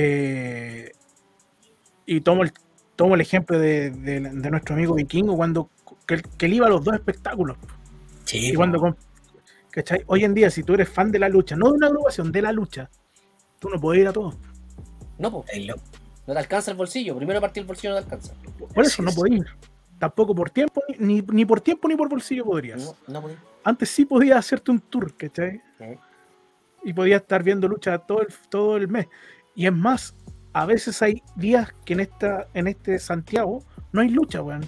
eh, 0.00 0.92
y 2.06 2.20
tomo 2.20 2.44
el, 2.44 2.52
tomo 2.94 3.16
el 3.16 3.20
ejemplo 3.20 3.58
de, 3.58 3.90
de- 3.90 4.20
de 4.20 4.50
nuestro 4.50 4.76
amigo 4.76 4.94
Vikingo 4.94 5.36
cuando 5.36 5.70
que, 6.06 6.14
él- 6.14 6.22
que 6.38 6.46
él 6.46 6.54
iba 6.54 6.66
a 6.66 6.70
los 6.70 6.84
dos 6.84 6.94
espectáculos. 6.94 7.56
Sí, 8.24 8.50
Y 8.50 8.54
cuando 8.54 8.96
¿cachai? 9.70 10.04
Hoy 10.06 10.24
en 10.24 10.34
día, 10.34 10.50
si 10.50 10.62
tú 10.62 10.74
eres 10.74 10.88
fan 10.88 11.10
de 11.10 11.18
la 11.18 11.28
lucha, 11.28 11.56
no 11.56 11.66
de 11.70 11.72
una 11.78 11.88
agrupación, 11.88 12.30
de 12.30 12.42
la 12.42 12.52
lucha, 12.52 12.88
tú 13.58 13.68
no 13.68 13.80
puedes 13.80 14.02
ir 14.02 14.08
a 14.08 14.12
todos. 14.12 14.36
No, 15.18 15.32
pues, 15.32 15.46
no 15.66 16.34
te 16.34 16.38
alcanza 16.38 16.70
el 16.70 16.76
bolsillo, 16.76 17.16
primero 17.16 17.40
partir 17.40 17.62
el 17.62 17.66
bolsillo 17.66 17.90
no 17.94 17.96
te 17.98 18.04
alcanza. 18.04 18.34
Por 18.74 18.84
eso 18.84 19.02
no 19.02 19.10
podías 19.12 19.40
ir. 19.40 19.46
Tampoco 19.98 20.32
por 20.32 20.50
tiempo, 20.50 20.80
ni, 20.98 21.22
ni 21.22 21.44
por 21.44 21.60
tiempo 21.60 21.88
ni 21.88 21.96
por 21.96 22.08
bolsillo 22.08 22.44
podrías. 22.44 22.84
No, 22.84 22.94
no 23.14 23.22
podí. 23.22 23.34
Antes 23.64 23.88
sí 23.90 24.04
podías 24.04 24.38
hacerte 24.38 24.70
un 24.70 24.78
tour, 24.78 25.12
¿cachai? 25.16 25.60
Sí. 25.78 25.84
Y 26.84 26.92
podías 26.92 27.20
estar 27.22 27.42
viendo 27.42 27.66
lucha 27.66 27.98
todo 27.98 28.20
el, 28.22 28.28
todo 28.48 28.76
el 28.76 28.86
mes. 28.86 29.08
Y 29.58 29.66
es 29.66 29.72
más, 29.72 30.14
a 30.52 30.66
veces 30.66 31.02
hay 31.02 31.20
días 31.34 31.74
que 31.84 31.94
en 31.94 31.98
esta 31.98 32.46
en 32.54 32.68
este 32.68 33.00
Santiago 33.00 33.64
no 33.90 34.00
hay 34.00 34.08
lucha, 34.08 34.40
weón. 34.40 34.64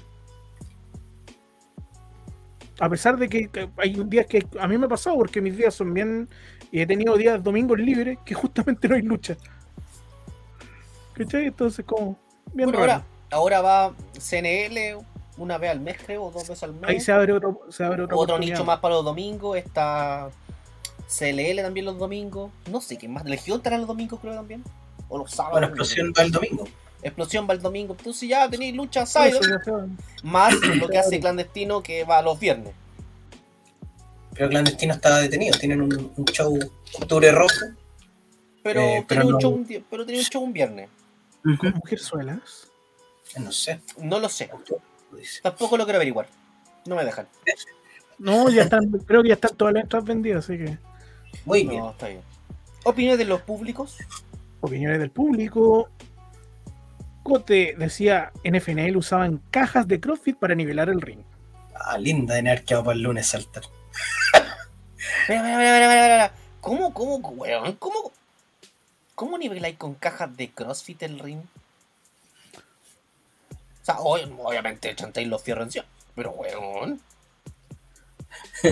A 2.80 2.88
pesar 2.88 3.16
de 3.16 3.28
que 3.28 3.48
hay 3.76 3.92
días 4.06 4.26
que 4.26 4.44
a 4.58 4.66
mí 4.66 4.76
me 4.76 4.86
ha 4.86 4.88
pasado 4.88 5.14
porque 5.14 5.40
mis 5.40 5.56
días 5.56 5.76
son 5.76 5.94
bien 5.94 6.28
y 6.72 6.80
he 6.80 6.86
tenido 6.88 7.16
días 7.16 7.40
domingos 7.40 7.78
libres 7.78 8.18
que 8.24 8.34
justamente 8.34 8.88
no 8.88 8.96
hay 8.96 9.02
lucha. 9.02 9.36
¿Cachai? 11.12 11.44
Entonces 11.44 11.84
como 11.84 12.18
bien 12.52 12.72
Bueno, 12.72 12.80
ahora, 12.80 13.04
ahora 13.30 13.60
va 13.60 13.94
CNL 14.18 15.06
una 15.36 15.56
vez 15.58 15.70
al 15.70 15.78
mes, 15.78 15.98
creo, 16.04 16.24
o 16.24 16.30
dos 16.32 16.48
veces 16.48 16.64
al 16.64 16.74
mes. 16.74 16.90
Ahí 16.90 16.98
se 16.98 17.12
abre 17.12 17.32
otro, 17.32 17.60
se 17.68 17.84
abre 17.84 18.02
Otro 18.02 18.16
oportunidad. 18.16 18.54
nicho 18.54 18.64
más 18.64 18.80
para 18.80 18.96
los 18.96 19.04
domingos. 19.04 19.56
Está 19.56 20.30
CLL 21.06 21.62
también 21.62 21.86
los 21.86 21.96
domingos. 21.96 22.50
No 22.68 22.80
sé 22.80 22.98
qué 22.98 23.08
más. 23.08 23.24
Legión 23.24 23.58
estará 23.58 23.78
los 23.78 23.86
domingos, 23.86 24.18
creo 24.18 24.34
también. 24.34 24.64
O 25.10 25.18
los 25.18 25.30
sábados. 25.30 25.52
Bueno, 25.60 25.66
no 25.68 25.72
explosión 25.74 26.12
va 26.18 26.22
el 26.22 26.30
domingo. 26.32 26.64
Explosión 27.02 27.46
va 27.48 27.54
el 27.54 27.60
domingo. 27.62 27.94
Entonces 27.98 28.28
ya 28.28 28.48
tenéis 28.48 28.74
lucha 28.74 29.04
se- 29.04 29.32
Más 30.22 30.54
lo 30.76 30.88
que 30.88 30.98
hace 30.98 31.20
clandestino 31.20 31.82
que 31.82 32.04
va 32.04 32.22
los 32.22 32.38
viernes. 32.40 32.72
Pero 34.34 34.48
Clandestino 34.48 34.94
estaba 34.94 35.18
detenido. 35.18 35.58
Tienen 35.58 35.82
un, 35.82 36.12
un 36.16 36.24
show 36.26 36.56
Octubre 36.98 37.30
Rojo. 37.32 37.66
Pero, 38.62 38.80
Eh, 38.80 39.04
pero 39.08 39.22
tiene 39.22 39.24
un 39.26 39.32
no- 39.32 39.40
show 39.40 39.52
un 39.52 39.84
pero 39.90 40.06
tiene 40.06 40.20
un 40.20 40.24
show 40.26 40.42
un 40.42 40.52
viernes. 40.52 40.88
con 41.58 41.72
mujerzuelas. 41.74 42.68
No 43.38 43.52
sé. 43.52 43.80
No 43.98 44.18
lo 44.20 44.28
sé. 44.28 44.50
Tampoco 45.42 45.76
lo 45.76 45.84
quiero 45.84 45.96
averiguar. 45.96 46.28
No 46.86 46.96
me 46.96 47.04
dejan. 47.04 47.26
No, 48.18 48.48
ya 48.50 48.62
están, 48.62 48.88
creo 49.06 49.22
que 49.22 49.28
ya 49.28 49.34
están 49.34 49.56
todas 49.56 49.74
las 49.74 49.82
entradas 49.84 50.06
vendidas, 50.06 50.44
así 50.44 50.58
que 50.58 50.78
Muy 51.46 51.64
bien. 51.66 51.80
No, 51.80 51.90
está 51.90 52.08
bien. 52.08 52.20
Opiniones 52.84 53.18
de 53.18 53.24
los 53.24 53.40
públicos. 53.42 53.96
Opiniones 54.60 54.98
del 54.98 55.10
público. 55.10 55.88
Cote 57.22 57.74
decía 57.78 58.32
NFNL 58.44 58.96
usaban 58.96 59.42
cajas 59.50 59.86
de 59.86 60.00
CrossFit 60.00 60.36
para 60.38 60.54
nivelar 60.54 60.88
el 60.88 61.00
ring. 61.00 61.20
Ah, 61.74 61.98
linda 61.98 62.34
de 62.34 62.40
haber 62.40 62.64
quedado 62.64 62.84
para 62.84 62.96
el 62.96 63.02
lunes 63.02 63.26
saltar. 63.26 63.62
Espera, 64.32 65.50
espera, 65.50 65.86
espera, 65.86 66.02
espera. 66.02 66.32
¿Cómo, 66.60 66.92
cómo, 66.92 67.16
weón? 67.16 67.74
¿Cómo, 67.76 68.12
cómo 69.14 69.38
niveláis 69.38 69.76
con 69.76 69.94
cajas 69.94 70.36
de 70.36 70.50
CrossFit 70.50 71.02
el 71.04 71.18
ring? 71.18 71.40
O 72.62 73.84
sea, 73.84 73.96
ob- 73.96 74.36
obviamente 74.42 74.94
chantáis 74.94 75.26
los 75.28 75.42
fierros 75.42 75.66
encima, 75.66 75.86
pero 76.14 76.30
weón. 76.32 77.00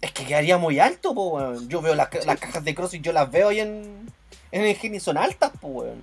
Es 0.00 0.12
que 0.12 0.24
quedaría 0.24 0.58
muy 0.58 0.78
alto, 0.78 1.12
po, 1.14 1.30
weón. 1.30 1.68
Yo 1.68 1.80
veo 1.82 1.94
las, 1.96 2.08
las 2.24 2.38
cajas 2.38 2.64
de 2.64 2.74
CrossFit, 2.74 3.02
yo 3.02 3.12
las 3.12 3.30
veo 3.30 3.48
ahí 3.48 3.60
en, 3.60 4.06
en 4.52 4.62
el 4.62 4.76
Geni, 4.76 5.00
son 5.00 5.18
altas, 5.18 5.50
po, 5.60 5.68
weón. 5.68 6.00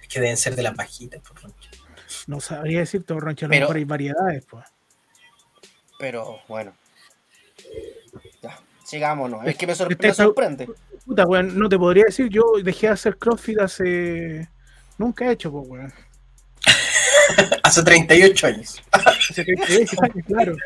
Es 0.00 0.08
que 0.08 0.20
deben 0.20 0.36
ser 0.36 0.54
de 0.56 0.62
las 0.62 0.74
bajitas, 0.76 1.20
por 1.22 1.40
Roncho. 1.42 1.70
No 2.26 2.40
sabría 2.40 2.80
decirte, 2.80 3.14
Roncha, 3.14 3.46
a 3.46 3.48
lo 3.48 3.52
Pero- 3.52 3.60
mejor 3.64 3.76
hay 3.76 3.84
variedades, 3.84 4.44
pues. 4.44 4.64
Pero 5.98 6.40
bueno. 6.48 6.74
Ya, 8.42 8.58
sigámonos. 8.84 9.46
Es 9.46 9.56
que 9.56 9.66
me, 9.66 9.74
sor- 9.74 9.90
Este- 9.90 10.08
me 10.08 10.14
sorprende. 10.14 10.68
Puta, 11.06 11.24
weón, 11.26 11.58
no 11.58 11.68
te 11.68 11.78
podría 11.78 12.04
decir, 12.04 12.28
yo 12.28 12.42
dejé 12.62 12.88
de 12.88 12.92
hacer 12.92 13.16
CrossFit 13.18 13.60
hace. 13.60 14.48
Nunca 14.98 15.24
he 15.26 15.32
hecho, 15.32 15.50
pues, 15.50 15.68
weón. 15.68 15.92
Hace 17.62 17.82
38 17.82 18.46
años. 18.46 18.82
Hace 18.90 19.44
32 19.44 19.94
años, 20.02 20.26
claro. 20.26 20.56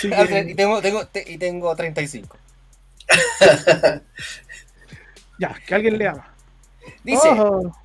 Que, 0.00 0.46
Y 0.50 0.54
tengo, 0.54 0.80
tengo, 0.82 1.06
te- 1.06 1.30
y 1.32 1.38
tengo 1.38 1.74
35. 1.76 2.36
ya, 5.38 5.54
que 5.66 5.74
alguien 5.74 5.98
le 5.98 6.08
ama. 6.08 6.34
Dice, 7.04 7.28
Ojo. 7.28 7.76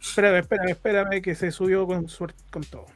Espérame, 0.00 0.38
espérame, 0.40 0.68
espérame, 0.70 1.22
que 1.22 1.34
se 1.34 1.50
subió 1.50 1.86
con 1.86 2.08
suerte 2.08 2.40
con 2.50 2.62
todo. 2.64 2.86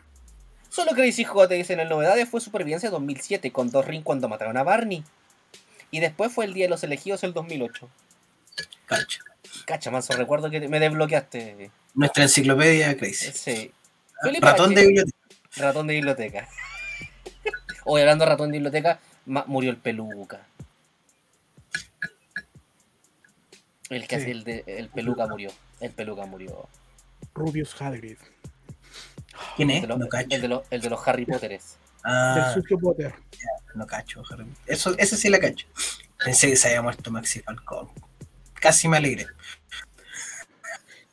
solo 0.69 0.93
Crazy 0.93 1.25
J 1.25 1.55
dice, 1.55 1.73
en 1.73 1.81
el 1.81 1.89
novedades 1.89 2.29
fue 2.29 2.41
Supervivencia 2.41 2.91
2007 2.91 3.51
con 3.53 3.71
dos 3.71 3.85
rings 3.87 4.05
cuando 4.05 4.29
mataron 4.29 4.57
a 4.57 4.63
Barney. 4.63 5.03
Y 5.91 5.99
después 6.01 6.33
fue 6.33 6.45
el 6.45 6.55
Día 6.55 6.67
de 6.67 6.71
los 6.71 6.85
Elegidos 6.85 7.25
el 7.25 7.33
2008. 7.33 7.89
Cacho. 8.87 9.21
Cacha, 9.67 9.91
manso, 9.91 10.13
recuerdo 10.13 10.51
que 10.51 10.61
te- 10.61 10.69
me 10.69 10.79
desbloqueaste. 10.79 11.71
Nuestra 11.95 12.23
enciclopedia 12.25 12.97
Crazy. 12.97 13.33
Sí. 13.33 13.73
Felipe 14.23 14.47
Ratón 14.47 14.71
H. 14.73 14.81
de 14.81 14.87
biblioteca. 14.87 15.17
Ratón 15.57 15.87
de 15.89 15.95
biblioteca. 15.95 16.49
Hoy 17.85 18.01
hablando 18.03 18.25
de 18.25 18.31
ratón 18.31 18.49
de 18.53 18.59
biblioteca, 18.59 19.01
murió 19.27 19.71
el 19.71 19.79
peluca. 19.79 20.47
El 23.91 24.07
que 24.09 24.17
Sí. 24.17 24.23
hace 24.23 24.31
el, 24.31 24.45
de, 24.45 24.65
el 24.67 24.89
peluca 24.89 25.27
murió. 25.27 25.51
El 25.81 25.91
peluca 25.91 26.25
murió. 26.27 26.69
Rubius 27.35 27.81
Hagrid. 27.81 28.17
¿Quién 29.57 29.71
El 29.71 29.77
es? 29.77 29.83
de, 29.83 29.89
los, 29.89 29.99
No 29.99 30.09
cacho. 30.09 30.29
el 30.31 30.41
de 30.43 30.49
los, 30.49 30.63
el 30.71 30.81
de 30.81 30.91
los 30.91 31.09
Harry 31.09 31.27
Potteres. 31.27 31.77
Ah, 32.05 32.35
Del 32.55 32.55
sucio 32.63 32.79
Potter. 32.79 33.15
no 33.75 33.87
cacho. 33.87 34.23
Harry. 34.31 34.47
Eso, 34.67 34.95
ese 34.97 35.17
sí 35.17 35.29
la 35.29 35.39
cacho. 35.39 35.67
Pensé 36.25 36.49
que 36.49 36.57
se 36.57 36.69
había 36.69 36.83
muerto 36.83 37.11
Maxi 37.11 37.41
Falcón. 37.41 37.89
Casi 38.55 38.89
me 38.89 38.97
alegré. 38.99 39.27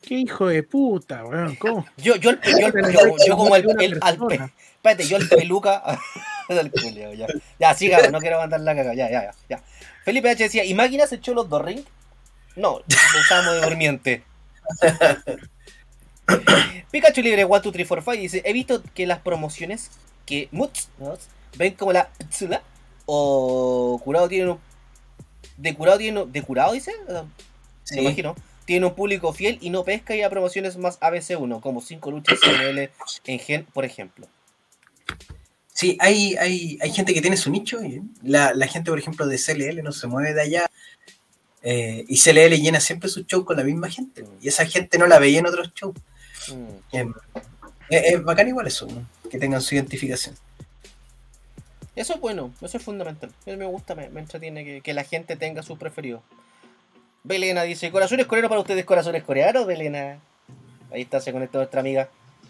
Qué 0.02 0.14
hijo 0.14 0.46
de 0.46 0.62
puta, 0.62 1.24
weón. 1.24 1.56
¿Cómo? 1.56 1.84
Yo, 1.98 2.16
yo, 2.16 2.30
el, 2.30 2.40
yo, 2.42 2.66
el- 2.68 2.92
yo, 2.92 3.00
yo 3.26 3.36
como 3.36 3.56
el, 3.56 3.66
el- 3.80 3.98
al 4.02 4.16
pe- 4.18 4.40
Espérate, 4.76 5.06
yo 5.06 5.16
el 5.18 5.28
peluca. 5.28 5.82
el 6.48 6.70
ya. 7.16 7.26
Ya, 7.58 7.74
sigamos, 7.74 8.10
no 8.12 8.18
quiero 8.20 8.38
mandar 8.38 8.60
la 8.60 8.74
caga. 8.74 8.94
Ya, 8.94 9.10
ya, 9.10 9.22
ya, 9.24 9.34
ya. 9.48 9.62
Felipe 10.04 10.30
H 10.30 10.42
decía: 10.44 10.64
¿Y 10.64 10.72
máquinas 10.74 11.12
echó 11.12 11.34
los 11.34 11.48
dos 11.48 11.62
rings? 11.62 11.84
No, 12.58 12.78
lo 12.80 13.20
usábamos 13.20 13.54
de 13.54 13.60
durmiente. 13.62 14.24
Pikachu 16.90 17.22
Libre 17.22 17.44
1, 17.44 17.60
2, 17.60 17.72
3, 17.72 17.88
4, 17.88 18.02
5 18.12 18.20
dice: 18.22 18.42
He 18.44 18.52
visto 18.52 18.82
que 18.94 19.06
las 19.06 19.20
promociones 19.20 19.90
que 20.26 20.48
Muts 20.52 20.88
ven 21.56 21.74
como 21.74 21.92
la 21.92 22.08
Ptsula 22.18 22.62
o 23.06 24.00
Curado 24.04 24.28
tienen 24.28 24.50
un. 24.50 24.58
De 25.56 25.74
Curado 25.74 25.98
tienen 25.98 26.22
un- 26.22 26.32
¿De 26.32 26.42
Curado 26.42 26.72
dice? 26.72 26.92
Me 27.92 28.02
imagino. 28.02 28.34
Tiene 28.66 28.84
un 28.84 28.94
público 28.94 29.32
fiel 29.32 29.56
y 29.62 29.70
no 29.70 29.82
pesca 29.84 30.14
y 30.14 30.20
a 30.22 30.28
promociones 30.28 30.76
más 30.76 31.00
ABC1, 31.00 31.60
como 31.62 31.80
5 31.80 32.10
luchas 32.10 32.38
CNL 32.40 32.90
en 33.24 33.38
Gen, 33.38 33.64
por 33.72 33.86
ejemplo. 33.86 34.26
Sí, 35.72 35.96
hay, 36.00 36.36
hay, 36.36 36.76
hay 36.82 36.90
gente 36.92 37.14
que 37.14 37.22
tiene 37.22 37.38
su 37.38 37.50
nicho. 37.50 37.82
y 37.82 38.02
la, 38.22 38.52
la 38.52 38.66
gente, 38.66 38.90
por 38.90 38.98
ejemplo, 38.98 39.26
de 39.26 39.38
CLL 39.38 39.82
no 39.82 39.92
se 39.92 40.06
mueve 40.06 40.34
de 40.34 40.42
allá. 40.42 40.70
Eh, 41.70 42.04
y 42.08 42.18
CLL 42.18 42.54
llena 42.60 42.80
siempre 42.80 43.08
su 43.10 43.24
show 43.24 43.44
con 43.44 43.56
la 43.56 43.62
misma 43.64 43.90
gente. 43.90 44.24
Y 44.40 44.48
esa 44.48 44.64
gente 44.64 44.96
no 44.98 45.06
la 45.06 45.18
veía 45.18 45.40
en 45.40 45.46
otros 45.46 45.70
shows. 45.74 45.94
Mm. 46.48 46.96
Eh, 46.96 47.06
Es, 47.90 48.22
bacán 48.24 48.48
igual 48.48 48.66
eso, 48.66 48.86
¿no? 48.86 49.06
que 49.30 49.38
tengan 49.38 49.60
su 49.60 49.74
identificación. 49.74 50.34
Eso 51.94 52.14
es 52.14 52.20
bueno, 52.20 52.52
eso 52.62 52.76
es 52.78 52.82
fundamental. 52.82 53.30
A 53.46 53.50
mí 53.50 53.56
me 53.56 53.66
gusta, 53.66 53.94
me, 53.94 54.08
me 54.08 54.20
entretiene 54.20 54.64
que, 54.64 54.80
que 54.80 54.94
la 54.94 55.04
gente 55.04 55.36
tenga 55.36 55.62
sus 55.62 55.78
preferidos. 55.78 56.22
Belena 57.24 57.62
dice, 57.64 57.90
corazones 57.90 58.26
coreanos 58.26 58.48
para 58.48 58.60
ustedes, 58.60 58.84
corazones 58.84 59.22
coreanos, 59.24 59.66
Belena. 59.66 60.18
Ahí 60.92 61.02
está, 61.02 61.20
se 61.20 61.32
conectó 61.32 61.58
nuestra 61.58 61.80
amiga. 61.80 62.08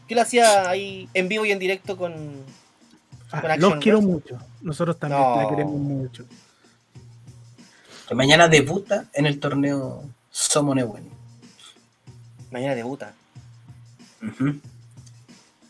Yo 0.09 0.15
lo 0.17 0.23
hacía 0.23 0.69
ahí 0.69 1.09
en 1.15 1.29
vivo 1.29 1.45
y 1.45 1.51
en 1.51 1.59
directo 1.59 1.97
con... 1.97 2.15
Ah, 3.33 3.41
Con 3.43 3.61
los 3.61 3.75
quiero 3.77 4.01
mucho. 4.01 4.39
Nosotros 4.63 4.99
también 4.99 5.21
No. 5.21 5.43
la 5.43 5.49
queremos 5.49 5.75
mucho. 5.75 6.25
Que 8.09 8.15
mañana 8.15 8.49
debuta 8.49 9.05
en 9.13 9.27
el 9.27 9.39
torneo 9.39 10.03
Somonewen. 10.31 11.09
Mañana 12.51 12.75
debuta. 12.75 13.13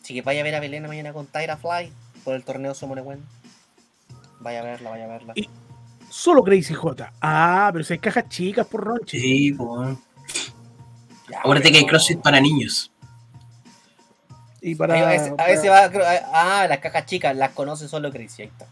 Así 0.01 0.13
que 0.13 0.21
vaya 0.21 0.41
a 0.41 0.43
ver 0.43 0.55
a 0.55 0.59
Belena 0.59 0.87
mañana 0.87 1.11
con 1.13 1.27
Tyra 1.27 1.57
Fly 1.57 1.91
por 2.23 2.35
el 2.35 2.43
torneo 2.43 2.73
Somonewen. 2.73 3.23
Vaya 4.39 4.61
a 4.61 4.63
verla, 4.63 4.89
vaya 4.89 5.05
a 5.05 5.07
verla. 5.07 5.33
Y- 5.35 5.49
Solo 6.09 6.43
Crazy 6.43 6.73
J. 6.73 7.13
Ah, 7.21 7.69
pero 7.71 7.83
si 7.83 7.93
hay 7.93 7.99
cajas 7.99 8.29
chicas 8.29 8.65
por 8.65 8.83
Ronchi. 8.83 9.19
Sí, 9.19 9.53
pues. 9.53 9.95
Acuérdate 11.37 11.71
que 11.71 11.77
hay 11.79 11.85
CrossFit 11.85 12.19
para 12.21 12.39
niños. 12.41 12.91
Y 14.61 14.75
para, 14.75 15.07
a 15.07 15.09
veces, 15.11 15.33
a 15.37 15.45
veces 15.45 15.69
va, 15.69 15.89
ah, 16.33 16.65
las 16.67 16.79
cajas 16.79 17.05
chicas, 17.05 17.35
las 17.35 17.51
conoce 17.51 17.87
solo 17.87 18.11
Crazy, 18.11 18.41
ahí 18.41 18.47
está. 18.47 18.65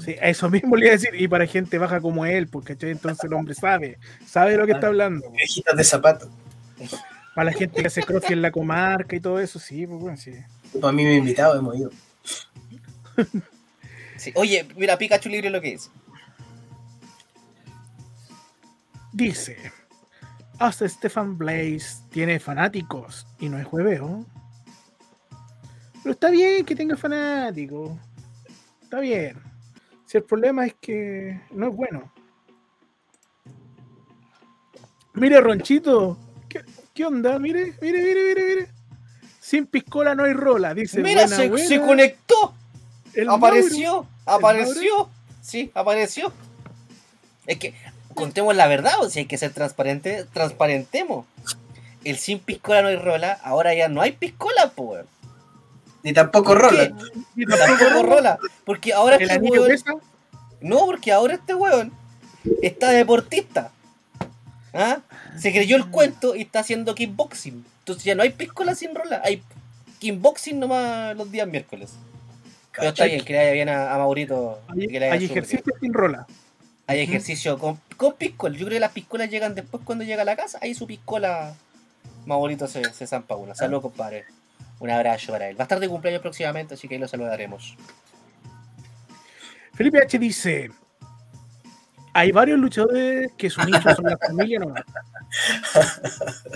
Sí, 0.00 0.16
a 0.20 0.28
eso 0.28 0.50
mismo 0.50 0.76
le 0.76 0.86
iba 0.86 0.94
a 0.94 0.98
decir. 0.98 1.10
Y 1.14 1.28
para 1.28 1.46
gente 1.46 1.78
baja 1.78 2.00
como 2.00 2.24
él, 2.26 2.48
porque 2.48 2.74
¿cachai? 2.74 2.90
entonces 2.90 3.24
el 3.24 3.32
hombre 3.34 3.54
sabe. 3.54 3.98
Sabe 4.26 4.52
de 4.52 4.58
lo 4.58 4.66
que 4.66 4.72
está 4.72 4.88
hablando. 4.88 5.30
Viejitas 5.30 5.76
de 5.76 5.84
zapato. 5.84 6.30
Para 7.34 7.50
la 7.50 7.52
gente 7.52 7.80
que 7.80 7.86
hace 7.86 8.02
crossfit 8.02 8.32
en 8.32 8.42
la 8.42 8.50
comarca 8.50 9.16
y 9.16 9.20
todo 9.20 9.40
eso, 9.40 9.58
sí, 9.58 9.86
pues 9.86 10.00
bueno, 10.00 10.16
sí. 10.16 10.32
Pues 10.72 10.84
a 10.84 10.92
mí 10.92 11.04
me 11.04 11.14
invitado, 11.14 11.58
hemos 11.58 11.76
ido. 11.76 11.90
Sí. 14.16 14.32
Oye, 14.36 14.66
mira, 14.76 14.96
Pikachu 14.96 15.28
libre 15.28 15.50
lo 15.50 15.60
que 15.60 15.74
es. 15.74 15.90
Dice, 19.12 19.56
hasta 20.58 20.88
Stefan 20.88 21.36
Blaze 21.36 21.96
tiene 22.10 22.38
fanáticos 22.38 23.26
y 23.40 23.48
no 23.48 23.58
es 23.58 23.66
hueveo. 23.70 24.24
Pero 26.02 26.12
está 26.12 26.30
bien 26.30 26.64
que 26.64 26.76
tenga 26.76 26.96
fanáticos. 26.96 27.92
Está 28.82 29.00
bien. 29.00 29.36
Si 30.14 30.18
el 30.18 30.24
problema 30.26 30.64
es 30.64 30.74
que 30.80 31.40
no 31.50 31.66
es 31.66 31.74
bueno. 31.74 32.12
Mire, 35.14 35.40
Ronchito. 35.40 36.16
¿Qué, 36.48 36.62
qué 36.94 37.04
onda? 37.04 37.36
Mire, 37.40 37.74
mire, 37.80 38.00
mire, 38.00 38.24
mire, 38.28 38.44
mire. 38.44 38.68
Sin 39.40 39.66
piscola 39.66 40.14
no 40.14 40.22
hay 40.22 40.32
rola, 40.32 40.72
dice. 40.72 41.02
Mira, 41.02 41.22
buena, 41.22 41.36
se, 41.36 41.48
buena. 41.48 41.66
se 41.66 41.80
conectó, 41.80 42.54
El 43.12 43.28
apareció, 43.28 44.06
¿El 44.24 44.34
apareció. 44.34 45.10
Sí, 45.42 45.72
apareció. 45.74 46.32
Es 47.46 47.58
que, 47.58 47.74
contemos 48.14 48.54
la 48.54 48.68
verdad, 48.68 49.00
o 49.00 49.10
si 49.10 49.18
hay 49.18 49.26
que 49.26 49.36
ser 49.36 49.52
transparente, 49.52 50.26
transparentemos. 50.32 51.26
El 52.04 52.18
sin 52.18 52.38
piscola 52.38 52.82
no 52.82 52.88
hay 52.88 52.98
rola, 52.98 53.32
ahora 53.42 53.74
ya 53.74 53.88
no 53.88 54.00
hay 54.00 54.12
piscola, 54.12 54.70
pues. 54.76 55.06
Ni 56.04 56.12
tampoco 56.12 56.54
rola. 56.54 56.92
Y 57.34 57.46
Tampoco 57.46 58.02
rola. 58.02 58.38
Porque 58.64 58.92
ahora 58.92 59.16
El 59.16 59.22
este 59.22 59.34
anillo 59.34 59.62
weón- 59.62 59.68
pesa. 59.68 59.92
No, 60.60 60.86
porque 60.86 61.10
ahora 61.12 61.34
este 61.34 61.54
weón 61.54 61.92
está 62.62 62.90
deportista. 62.90 63.72
¿Ah? 64.72 64.98
Se 65.38 65.50
creyó 65.52 65.76
el 65.76 65.86
cuento 65.90 66.36
y 66.36 66.42
está 66.42 66.60
haciendo 66.60 66.94
kickboxing. 66.94 67.64
Entonces 67.80 68.04
ya 68.04 68.14
no 68.14 68.22
hay 68.22 68.30
piscola 68.30 68.74
sin 68.74 68.94
rola, 68.94 69.20
hay 69.24 69.42
kickboxing 69.98 70.58
nomás 70.58 71.16
los 71.16 71.30
días 71.30 71.46
miércoles. 71.48 71.92
Pero 72.76 72.88
está 72.88 73.04
bien, 73.04 73.24
que 73.24 73.32
le 73.32 73.38
vaya 73.38 73.52
bien 73.52 73.68
a, 73.68 73.94
a 73.94 73.98
Maurito. 73.98 74.60
Hay, 74.68 74.86
que 74.88 75.00
le 75.00 75.08
vaya 75.08 75.12
hay 75.20 75.26
súper 75.28 75.44
ejercicio 75.44 75.72
sin 75.80 75.92
rola. 75.94 76.26
Hay 76.86 77.00
ejercicio 77.00 77.58
con, 77.58 77.80
con 77.96 78.14
piscola. 78.14 78.54
Yo 78.56 78.66
creo 78.66 78.76
que 78.76 78.80
las 78.80 78.92
piscolas 78.92 79.30
llegan 79.30 79.54
después 79.54 79.82
cuando 79.84 80.04
llega 80.04 80.22
a 80.22 80.24
la 80.26 80.36
casa. 80.36 80.58
Ahí 80.60 80.74
su 80.74 80.86
piscola, 80.86 81.54
Maurito 82.26 82.66
se, 82.66 82.84
se 82.92 83.06
zampa 83.06 83.36
una. 83.36 83.54
Saludos, 83.54 83.82
compadre. 83.82 84.24
Un 84.80 84.90
abrazo 84.90 85.32
para 85.32 85.48
él. 85.48 85.56
Va 85.58 85.62
a 85.62 85.64
estar 85.64 85.80
de 85.80 85.88
cumpleaños 85.88 86.22
próximamente, 86.22 86.74
así 86.74 86.88
que 86.88 86.94
ahí 86.94 87.00
lo 87.00 87.08
saludaremos. 87.08 87.76
Felipe 89.74 90.02
H 90.02 90.18
dice: 90.18 90.70
Hay 92.12 92.32
varios 92.32 92.58
luchadores 92.58 93.32
que 93.36 93.50
su 93.50 93.62
nicho 93.62 93.94
son 93.94 94.04
la 94.04 94.18
familia 94.18 94.58
nomás. 94.58 94.84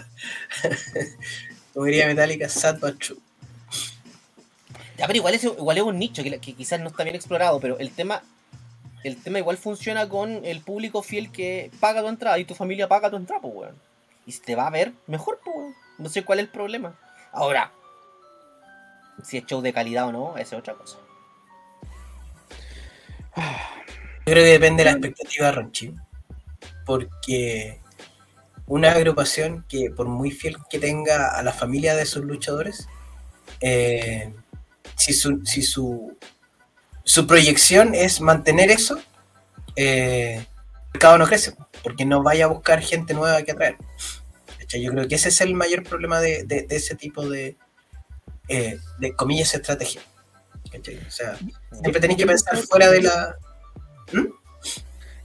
Como 1.74 1.86
diría 1.86 2.06
Metallica, 2.06 2.48
sad 2.48 2.78
but 2.80 2.98
true. 2.98 3.18
Ya, 4.96 5.06
pero 5.06 5.16
igual 5.16 5.34
es, 5.34 5.44
igual 5.44 5.78
es 5.78 5.84
un 5.84 5.98
nicho 5.98 6.22
que, 6.22 6.38
que 6.40 6.54
quizás 6.54 6.80
no 6.80 6.88
está 6.88 7.04
bien 7.04 7.14
explorado, 7.14 7.60
pero 7.60 7.78
el 7.78 7.92
tema 7.92 8.22
el 9.04 9.16
tema 9.16 9.38
igual 9.38 9.56
funciona 9.56 10.08
con 10.08 10.44
el 10.44 10.60
público 10.60 11.02
fiel 11.02 11.30
que 11.30 11.70
paga 11.80 12.00
tu 12.00 12.08
entrada 12.08 12.38
y 12.38 12.44
tu 12.44 12.54
familia 12.54 12.88
paga 12.88 13.10
tu 13.10 13.16
entrada, 13.16 13.40
pues, 13.40 13.54
weón. 13.54 13.76
Y 14.26 14.32
si 14.32 14.40
te 14.40 14.56
va 14.56 14.66
a 14.66 14.70
ver, 14.70 14.92
mejor, 15.06 15.40
pues, 15.44 15.56
weón. 15.56 15.74
No 15.98 16.08
sé 16.08 16.24
cuál 16.24 16.38
es 16.40 16.46
el 16.46 16.50
problema. 16.50 16.98
Ahora, 17.32 17.72
si 19.24 19.38
es 19.38 19.46
show 19.46 19.60
de 19.60 19.72
calidad 19.72 20.06
o 20.08 20.12
no, 20.12 20.36
esa 20.38 20.56
es 20.56 20.60
otra 20.60 20.74
cosa. 20.74 20.98
Yo 23.36 24.32
creo 24.34 24.44
que 24.44 24.50
depende 24.52 24.82
de 24.84 24.90
la 24.90 24.96
expectativa 24.96 25.46
de 25.46 25.52
Ronchi. 25.52 25.94
Porque 26.84 27.80
una 28.66 28.92
agrupación 28.92 29.64
que, 29.68 29.90
por 29.90 30.08
muy 30.08 30.30
fiel 30.30 30.56
que 30.70 30.78
tenga 30.78 31.36
a 31.38 31.42
la 31.42 31.52
familia 31.52 31.94
de 31.94 32.06
sus 32.06 32.24
luchadores, 32.24 32.88
eh, 33.60 34.32
si, 34.96 35.12
su, 35.12 35.44
si 35.44 35.62
su, 35.62 36.16
su 37.04 37.26
proyección 37.26 37.94
es 37.94 38.20
mantener 38.20 38.70
eso, 38.70 38.98
eh, 39.76 40.36
el 40.38 40.92
mercado 40.94 41.18
no 41.18 41.26
crece, 41.26 41.54
porque 41.82 42.04
no 42.06 42.22
vaya 42.22 42.46
a 42.46 42.48
buscar 42.48 42.80
gente 42.80 43.14
nueva 43.14 43.42
que 43.42 43.52
atraer. 43.52 43.76
Yo 44.80 44.90
creo 44.92 45.08
que 45.08 45.14
ese 45.14 45.30
es 45.30 45.40
el 45.40 45.54
mayor 45.54 45.82
problema 45.82 46.20
de- 46.20 46.44
de 46.44 46.66
ese 46.68 46.94
tipo 46.94 47.26
de, 47.26 47.56
eh, 48.48 48.78
de 48.98 49.12
comillas, 49.14 49.54
estrategia. 49.54 50.00
¿Cachai? 50.70 50.98
O 50.98 51.10
sea, 51.10 51.36
siempre 51.72 52.00
tenéis 52.00 52.18
que 52.18 52.26
pensar 52.26 52.56
fuera 52.58 52.90
de 52.90 53.02
la... 53.02 53.36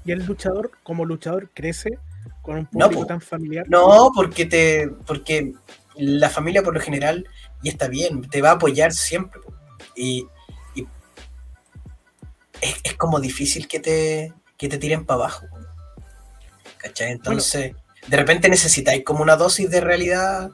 Y 0.05 0.11
el 0.11 0.25
luchador, 0.25 0.71
como 0.83 1.05
luchador, 1.05 1.49
crece 1.53 1.97
con 2.41 2.57
un 2.57 2.65
público 2.65 3.05
tan 3.05 3.21
familiar. 3.21 3.65
No, 3.69 4.11
porque 4.13 4.45
te, 4.45 4.89
porque 5.05 5.53
la 5.95 6.29
familia 6.29 6.61
por 6.61 6.73
lo 6.73 6.81
general, 6.81 7.25
y 7.61 7.69
está 7.69 7.87
bien, 7.87 8.21
te 8.29 8.41
va 8.41 8.49
a 8.49 8.53
apoyar 8.53 8.91
siempre. 8.91 9.39
Y, 9.95 10.27
y 10.75 10.85
es, 12.59 12.75
es 12.83 12.93
como 12.95 13.19
difícil 13.19 13.67
que 13.67 13.79
te, 13.79 14.33
que 14.57 14.67
te 14.67 14.77
tiren 14.77 15.05
para 15.05 15.21
abajo. 15.21 15.45
¿Cachai? 16.77 17.11
Entonces, 17.11 17.73
de 18.07 18.17
repente 18.17 18.49
necesitáis 18.49 19.05
como 19.05 19.23
una 19.23 19.37
dosis 19.37 19.69
de 19.69 19.79
realidad. 19.79 20.51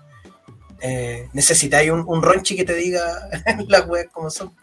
Eh, 0.82 1.28
necesitáis 1.34 1.90
un, 1.92 2.04
un 2.08 2.22
ronchi 2.22 2.56
que 2.56 2.66
te 2.66 2.76
diga 2.76 3.02
las 3.68 3.88
weas 3.88 4.08
como 4.12 4.30
son. 4.30 4.54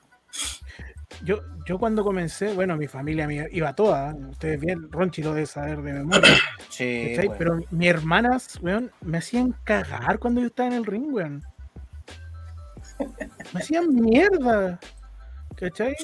yo, 1.25 1.41
yo 1.67 1.79
cuando 1.79 2.05
comencé, 2.05 2.53
bueno, 2.55 2.77
mi 2.77 2.87
familia 2.87 3.27
me 3.27 3.49
iba 3.51 3.75
toda, 3.75 4.15
ustedes 4.15 4.61
bien, 4.61 4.91
Ronchi 4.93 5.23
lo 5.23 5.35
debe 5.35 5.47
saber 5.47 5.83
de 5.83 5.93
memoria, 5.95 6.35
Sí, 6.71 7.09
¿cachai? 7.11 7.27
weón. 7.29 7.39
pero 7.39 7.59
mis 7.71 7.89
hermanas, 7.89 8.59
weón, 8.63 8.93
me 9.01 9.19
hacían 9.19 9.53
cagar 9.65 10.19
cuando 10.21 10.41
yo 10.41 10.47
estaba 10.47 10.69
en 10.69 10.75
el 10.75 10.87
ring, 10.87 11.13
weón. 11.13 11.43
Me 13.53 13.61
hacían 13.61 13.93
mierda, 13.95 14.79
¿cachai? 15.57 15.97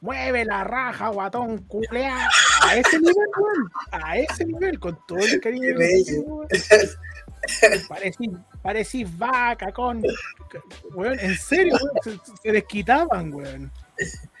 Mueve 0.00 0.44
la 0.46 0.64
raja, 0.64 1.08
guatón, 1.08 1.58
culea. 1.64 2.28
A 2.62 2.76
ese 2.76 2.98
nivel, 2.98 3.14
weón, 3.36 3.70
a 3.92 4.16
ese 4.16 4.46
nivel, 4.46 4.80
con 4.80 4.98
todo 5.06 5.18
el 5.18 5.38
cariño. 5.40 5.76
Qué 5.76 6.02
que 8.62 8.68
bello. 8.68 8.84
tengo, 8.84 9.04
weón. 9.04 9.04
Parecí, 9.04 9.04
parecí 9.04 9.04
vaca 9.18 9.72
con. 9.72 10.02
Weón, 10.94 11.18
en 11.20 11.36
serio, 11.36 11.74
weón, 11.80 12.20
se, 12.24 12.32
se 12.42 12.52
desquitaban, 12.52 13.32
weón. 13.32 13.70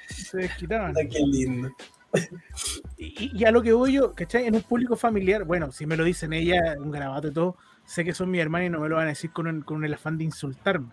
Se 0.08 0.36
desquitaban. 0.38 0.94
Ah, 0.96 1.08
Qué 1.10 1.20
lindo. 1.20 1.70
Y, 2.96 3.30
y 3.38 3.44
a 3.44 3.50
lo 3.52 3.62
que 3.62 3.72
voy 3.72 3.92
yo, 3.92 4.12
¿cachai? 4.14 4.46
En 4.46 4.56
un 4.56 4.62
público 4.62 4.96
familiar, 4.96 5.44
bueno, 5.44 5.70
si 5.72 5.86
me 5.86 5.96
lo 5.96 6.04
dicen 6.04 6.32
ella, 6.32 6.74
un 6.78 6.90
garabato 6.90 7.28
y 7.28 7.32
todo, 7.32 7.56
sé 7.84 8.04
que 8.04 8.12
son 8.12 8.30
mi 8.30 8.40
hermana 8.40 8.64
y 8.64 8.70
no 8.70 8.80
me 8.80 8.88
lo 8.88 8.96
van 8.96 9.06
a 9.06 9.10
decir 9.10 9.30
con, 9.32 9.46
un- 9.46 9.62
con 9.62 9.84
el 9.84 9.94
afán 9.94 10.18
de 10.18 10.24
insultarme. 10.24 10.90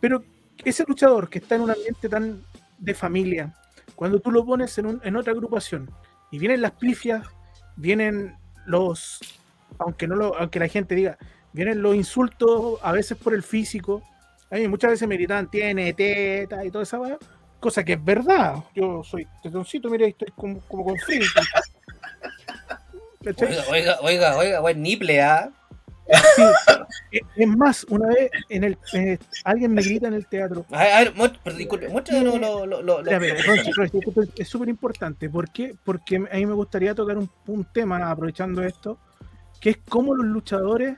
Pero 0.00 0.22
ese 0.64 0.84
luchador 0.86 1.28
que 1.30 1.38
está 1.38 1.54
en 1.54 1.62
un 1.62 1.70
ambiente 1.70 2.08
tan 2.08 2.42
de 2.78 2.94
familia, 2.94 3.54
cuando 3.94 4.20
tú 4.20 4.30
lo 4.30 4.44
pones 4.44 4.76
en, 4.78 4.86
un- 4.86 5.00
en 5.04 5.16
otra 5.16 5.32
agrupación 5.32 5.90
y 6.30 6.38
vienen 6.38 6.60
las 6.60 6.72
pifias, 6.72 7.26
vienen 7.76 8.36
los, 8.66 9.20
aunque 9.78 10.06
no 10.06 10.16
lo, 10.16 10.36
aunque 10.38 10.58
la 10.58 10.68
gente 10.68 10.94
diga, 10.94 11.16
vienen 11.56 11.82
los 11.82 11.96
insultos 11.96 12.78
a 12.82 12.92
veces 12.92 13.16
por 13.16 13.34
el 13.34 13.42
físico, 13.42 14.02
a 14.50 14.56
mí 14.56 14.68
muchas 14.68 14.90
veces 14.92 15.08
me 15.08 15.16
gritaban 15.16 15.50
tiene 15.50 15.92
teta 15.94 16.64
y 16.64 16.70
toda 16.70 16.84
esa 16.84 17.00
weá, 17.00 17.18
cosa 17.58 17.82
que 17.84 17.94
es 17.94 18.04
verdad. 18.04 18.56
Yo 18.74 19.02
soy 19.02 19.26
tetoncito, 19.42 19.88
mira, 19.90 20.06
estoy 20.06 20.28
como, 20.36 20.60
como 20.68 20.84
con 20.84 20.98
frío. 20.98 21.22
Oiga, 23.26 23.64
oiga, 23.70 23.98
oiga, 24.02 24.36
oiga, 24.36 24.60
buen 24.60 24.80
niple, 24.82 25.20
¿ah? 25.20 25.50
Sí. 26.36 26.42
Es- 27.36 27.48
más, 27.48 27.82
una 27.88 28.06
vez 28.06 28.30
en 28.48 28.62
el 28.62 28.78
eh, 28.92 29.18
alguien 29.42 29.74
me 29.74 29.82
grita 29.82 30.06
en 30.06 30.14
el 30.14 30.26
teatro. 30.28 30.64
A 30.70 30.84
ver, 30.84 30.92
a 30.92 30.98
ver, 31.00 31.14
mu- 31.16 31.28
pero 31.42 31.56
disculpe, 31.56 31.88
muéstrame 31.88 32.22
lo, 32.22 32.38
lo, 32.38 32.66
lo, 32.66 32.82
lo- 32.82 32.98
Espera, 33.10 33.34
espera, 33.34 33.56
Ronchi, 33.56 33.72
Ronchi, 33.72 33.98
esto 33.98 34.22
es- 34.22 34.28
es 34.36 34.48
súper 34.48 34.68
importante. 34.68 35.28
¿Por 35.28 35.50
qué? 35.50 35.74
Porque 35.84 36.16
a 36.30 36.36
mí 36.36 36.46
me 36.46 36.52
gustaría 36.52 36.94
tocar 36.94 37.18
un, 37.18 37.28
un 37.48 37.64
tema, 37.64 38.08
aprovechando 38.08 38.62
esto, 38.62 38.98
que 39.60 39.70
es 39.70 39.78
cómo 39.88 40.14
los 40.14 40.26
luchadores 40.26 40.96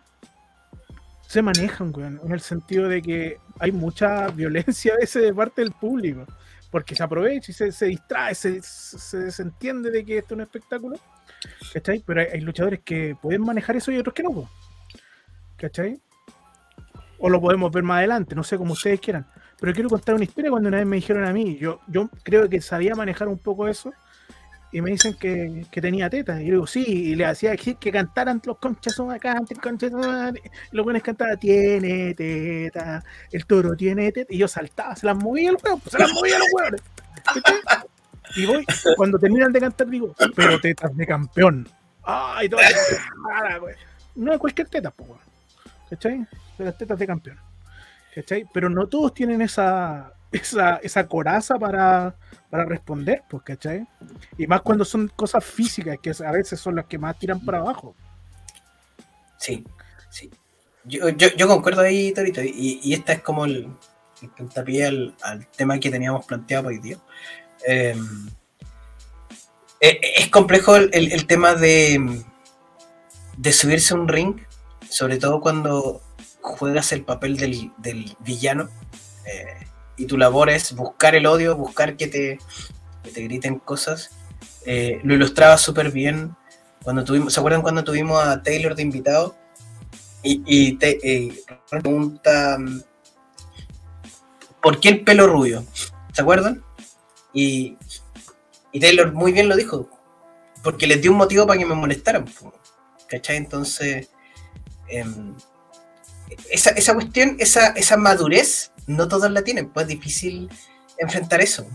se 1.28 1.42
manejan, 1.42 1.92
weón, 1.94 2.18
en 2.24 2.32
el 2.32 2.40
sentido 2.40 2.88
de 2.88 3.02
que 3.02 3.38
hay 3.58 3.70
mucha 3.70 4.28
violencia 4.28 4.94
a 4.94 4.96
veces 4.96 5.22
de 5.22 5.34
parte 5.34 5.60
del 5.60 5.72
público, 5.72 6.24
porque 6.70 6.96
se 6.96 7.02
aprovecha 7.02 7.52
y 7.52 7.54
se, 7.54 7.70
se 7.70 7.84
distrae, 7.84 8.34
se, 8.34 8.62
se 8.62 9.18
desentiende 9.18 9.90
de 9.90 10.06
que 10.06 10.16
esto 10.16 10.32
es 10.32 10.36
un 10.36 10.40
espectáculo, 10.40 10.98
¿cachai? 11.74 12.02
Pero 12.06 12.22
hay, 12.22 12.40
luchadores 12.40 12.80
que 12.80 13.14
pueden 13.20 13.42
manejar 13.42 13.76
eso 13.76 13.92
y 13.92 13.98
otros 13.98 14.14
que 14.14 14.22
no, 14.22 14.30
po, 14.30 14.50
¿cachai? 15.58 16.00
O 17.18 17.28
lo 17.28 17.42
podemos 17.42 17.70
ver 17.72 17.82
más 17.82 17.98
adelante, 17.98 18.34
no 18.34 18.42
sé, 18.42 18.56
como 18.56 18.72
ustedes 18.72 18.98
quieran. 18.98 19.26
Pero 19.60 19.74
quiero 19.74 19.90
contar 19.90 20.14
una 20.14 20.24
historia 20.24 20.50
cuando 20.50 20.70
una 20.70 20.78
vez 20.78 20.86
me 20.86 20.96
dijeron 20.96 21.26
a 21.26 21.32
mí, 21.34 21.58
yo, 21.58 21.80
yo 21.88 22.08
creo 22.22 22.48
que 22.48 22.62
sabía 22.62 22.94
manejar 22.94 23.28
un 23.28 23.38
poco 23.38 23.68
eso, 23.68 23.92
y 24.70 24.80
me 24.82 24.90
dicen 24.90 25.14
que, 25.14 25.64
que 25.70 25.80
tenía 25.80 26.10
tetas. 26.10 26.40
Y 26.40 26.46
yo 26.46 26.52
digo, 26.52 26.66
sí, 26.66 26.84
y 26.86 27.14
le 27.14 27.24
hacía 27.24 27.56
que, 27.56 27.76
que 27.76 27.90
cantaran 27.90 28.40
los 28.44 28.58
conchas 28.58 28.94
son 28.94 29.10
acá, 29.10 29.36
el 29.48 30.40
los 30.72 30.84
buenos 30.84 31.02
cantaban, 31.02 31.38
tiene 31.38 32.14
teta, 32.14 33.02
el 33.32 33.46
toro 33.46 33.74
tiene 33.74 34.12
teta, 34.12 34.32
y 34.32 34.38
yo 34.38 34.48
saltaba, 34.48 34.94
se 34.94 35.06
las 35.06 35.16
movía 35.16 35.52
los 35.52 35.62
huevos, 35.62 35.82
se 35.90 35.98
las 35.98 36.12
movía 36.12 36.38
los 36.38 36.48
huevos. 36.52 36.82
Y 38.36 38.44
voy, 38.44 38.64
cuando 38.96 39.18
terminan 39.18 39.52
de 39.52 39.60
cantar, 39.60 39.88
digo, 39.88 40.14
pero 40.36 40.60
tetas 40.60 40.94
de 40.94 41.06
campeón. 41.06 41.68
Ay, 42.02 42.48
todo 42.48 42.60
No 44.14 44.32
de 44.32 44.38
cualquier 44.38 44.68
teta, 44.68 44.90
pues. 44.90 45.10
¿cachai? 45.88 46.26
De 46.58 46.64
las 46.64 46.76
tetas 46.76 46.98
de 46.98 47.06
campeón. 47.06 47.38
¿cachai? 48.14 48.46
Pero 48.52 48.68
no 48.68 48.86
todos 48.86 49.14
tienen 49.14 49.40
esa, 49.40 50.12
esa, 50.32 50.76
esa 50.76 51.06
coraza 51.06 51.58
para, 51.58 52.14
para 52.50 52.64
responder, 52.64 53.22
pues, 53.28 53.42
¿cachai? 53.42 53.86
Y 54.36 54.46
más 54.46 54.62
cuando 54.62 54.84
son 54.84 55.08
cosas 55.08 55.44
físicas, 55.44 55.98
que 56.02 56.12
a 56.24 56.32
veces 56.32 56.60
son 56.60 56.76
las 56.76 56.86
que 56.86 56.98
más 56.98 57.18
tiran 57.18 57.40
para 57.44 57.58
abajo. 57.58 57.94
Sí, 59.38 59.64
sí. 60.10 60.30
Yo, 60.84 61.08
yo, 61.10 61.46
concuerdo 61.48 61.82
ahí, 61.82 62.12
Torito, 62.12 62.42
y, 62.42 62.80
y 62.82 62.94
esta 62.94 63.12
es 63.12 63.22
como 63.22 63.44
el, 63.44 63.68
el 64.22 64.30
puntapié 64.30 64.86
al, 64.86 65.14
al 65.22 65.46
tema 65.48 65.78
que 65.78 65.90
teníamos 65.90 66.24
planteado 66.24 66.68
hoy 66.68 66.78
día. 66.78 66.96
Eh, 67.66 67.94
eh, 69.80 70.00
es 70.16 70.28
complejo 70.30 70.76
el, 70.76 70.90
el- 70.92 71.12
el 71.12 71.26
tema 71.26 71.54
de, 71.54 72.24
de 73.36 73.52
subirse 73.52 73.94
a 73.94 73.96
un 73.98 74.08
ring, 74.08 74.40
sobre 74.88 75.18
todo 75.18 75.40
cuando 75.40 76.00
juegas 76.40 76.92
el 76.92 77.04
papel 77.04 77.36
del, 77.36 77.72
del 77.78 78.16
villano 78.20 78.68
eh, 79.26 79.66
y 79.98 80.06
tu 80.06 80.16
labor 80.16 80.48
es 80.48 80.74
buscar 80.74 81.14
el 81.14 81.26
odio, 81.26 81.56
buscar 81.56 81.96
que 81.96 82.06
te, 82.06 82.38
que 83.02 83.10
te 83.10 83.22
griten 83.22 83.58
cosas. 83.58 84.10
Eh, 84.64 85.00
lo 85.02 85.14
ilustraba 85.14 85.58
súper 85.58 85.90
bien 85.90 86.34
cuando 86.82 87.04
tuvimos, 87.04 87.32
¿se 87.32 87.40
acuerdan 87.40 87.62
cuando 87.62 87.84
tuvimos 87.84 88.22
a 88.22 88.42
Taylor 88.42 88.74
de 88.74 88.82
invitado? 88.82 89.36
Y, 90.22 90.42
y 90.46 90.78
eh, 90.80 91.44
pregunta 91.68 92.58
mm, 92.58 92.82
¿por 94.62 94.80
qué 94.80 94.90
el 94.90 95.04
pelo 95.04 95.26
rubio? 95.26 95.64
¿Se 96.12 96.22
acuerdan? 96.22 96.62
Y, 97.32 97.76
y 98.72 98.80
Taylor 98.80 99.12
muy 99.12 99.32
bien 99.32 99.48
lo 99.48 99.56
dijo, 99.56 99.88
porque 100.62 100.86
les 100.86 101.00
dio 101.00 101.12
un 101.12 101.18
motivo 101.18 101.46
para 101.46 101.58
que 101.58 101.66
me 101.66 101.74
molestaran. 101.74 102.26
¿Cachai? 103.08 103.36
Entonces, 103.36 104.10
em, 104.88 105.34
esa, 106.50 106.70
esa 106.70 106.94
cuestión, 106.94 107.36
esa, 107.38 107.68
esa 107.68 107.96
madurez, 107.96 108.72
no 108.88 109.06
todos 109.06 109.30
la 109.30 109.42
tienen, 109.42 109.70
pues 109.70 109.84
es 109.84 109.88
difícil 109.90 110.50
enfrentar 110.98 111.40
eso. 111.40 111.66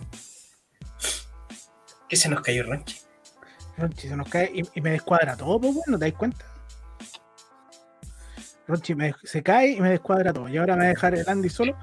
¿Qué 2.09 2.15
se 2.17 2.27
nos 2.29 2.41
cayó, 2.41 2.63
Ranchi? 2.63 2.99
Ronchi 3.77 4.07
se 4.07 4.15
nos 4.15 4.27
cae 4.29 4.51
y, 4.53 4.61
y 4.75 4.81
me 4.81 4.91
descuadra 4.91 5.35
todo, 5.35 5.59
pues 5.59 5.73
bueno, 5.73 5.97
¿te 5.97 6.05
das 6.09 6.17
cuenta? 6.17 6.45
Ronchi 8.67 8.95
me- 8.95 9.15
se 9.23 9.41
cae 9.41 9.71
y 9.71 9.81
me 9.81 9.89
descuadra 9.89 10.31
todo. 10.33 10.47
Y 10.47 10.57
ahora 10.57 10.75
me 10.75 10.81
va 10.81 10.85
a 10.85 10.89
dejar 10.89 11.15
el 11.15 11.27
Andy 11.27 11.49
solo. 11.49 11.77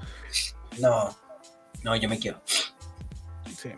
No, 0.79 1.15
no, 1.83 1.95
yo 1.95 2.07
me 2.09 2.19
quedo. 2.19 2.41
Sí. 3.57 3.71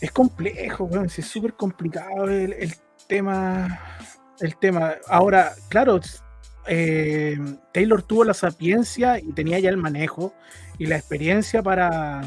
Es 0.00 0.12
complejo, 0.12 0.84
weón, 0.84 1.06
es 1.06 1.26
súper 1.26 1.54
complicado 1.54 2.24
el, 2.28 2.52
el 2.52 2.74
tema. 3.08 3.80
El 4.40 4.56
tema. 4.58 4.94
Ahora, 5.08 5.54
claro, 5.68 6.00
eh, 6.66 7.38
Taylor 7.72 8.02
tuvo 8.02 8.24
la 8.24 8.34
sapiencia 8.34 9.18
y 9.18 9.32
tenía 9.32 9.58
ya 9.58 9.70
el 9.70 9.76
manejo 9.76 10.34
y 10.78 10.86
la 10.86 10.96
experiencia 10.96 11.62
para, 11.62 12.22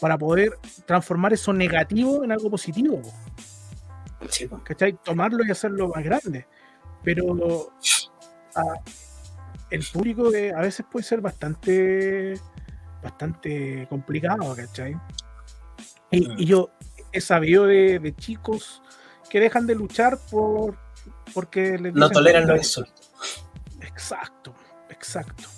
para 0.00 0.18
poder 0.18 0.58
transformar 0.86 1.32
eso 1.32 1.52
negativo 1.52 2.24
en 2.24 2.32
algo 2.32 2.50
positivo. 2.50 3.00
Sí. 4.28 4.48
¿cachai? 4.64 4.98
Tomarlo 5.04 5.44
y 5.44 5.50
hacerlo 5.50 5.88
más 5.88 6.04
grande. 6.04 6.46
Pero 7.02 7.72
ah, 8.54 8.80
el 9.70 9.84
público 9.92 10.28
a 10.28 10.60
veces 10.60 10.84
puede 10.90 11.04
ser 11.04 11.20
bastante 11.20 12.34
bastante 13.02 13.86
complicado, 13.88 14.54
¿cachai? 14.56 14.96
Y, 16.10 16.42
y 16.42 16.46
yo 16.46 16.70
he 17.12 17.20
sabido 17.20 17.66
de, 17.66 17.98
de 18.00 18.14
chicos 18.14 18.82
que 19.30 19.38
dejan 19.38 19.66
de 19.66 19.74
luchar 19.74 20.18
por 20.30 20.76
porque 21.34 21.78
les 21.78 21.94
no 21.94 22.10
toleran 22.10 22.46
los 22.46 22.58
insultos. 22.58 23.05
Exacto, 23.96 24.54
exacto, 24.90 25.48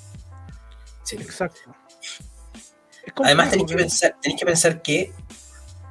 Sí. 1.02 1.16
exacto. 1.16 1.74
Además 3.24 3.50
tenéis 3.50 3.68
que 3.68 3.76
pensar, 3.76 4.16
tenéis 4.22 4.38
que 4.38 4.46
pensar 4.46 4.80
que, 4.80 5.12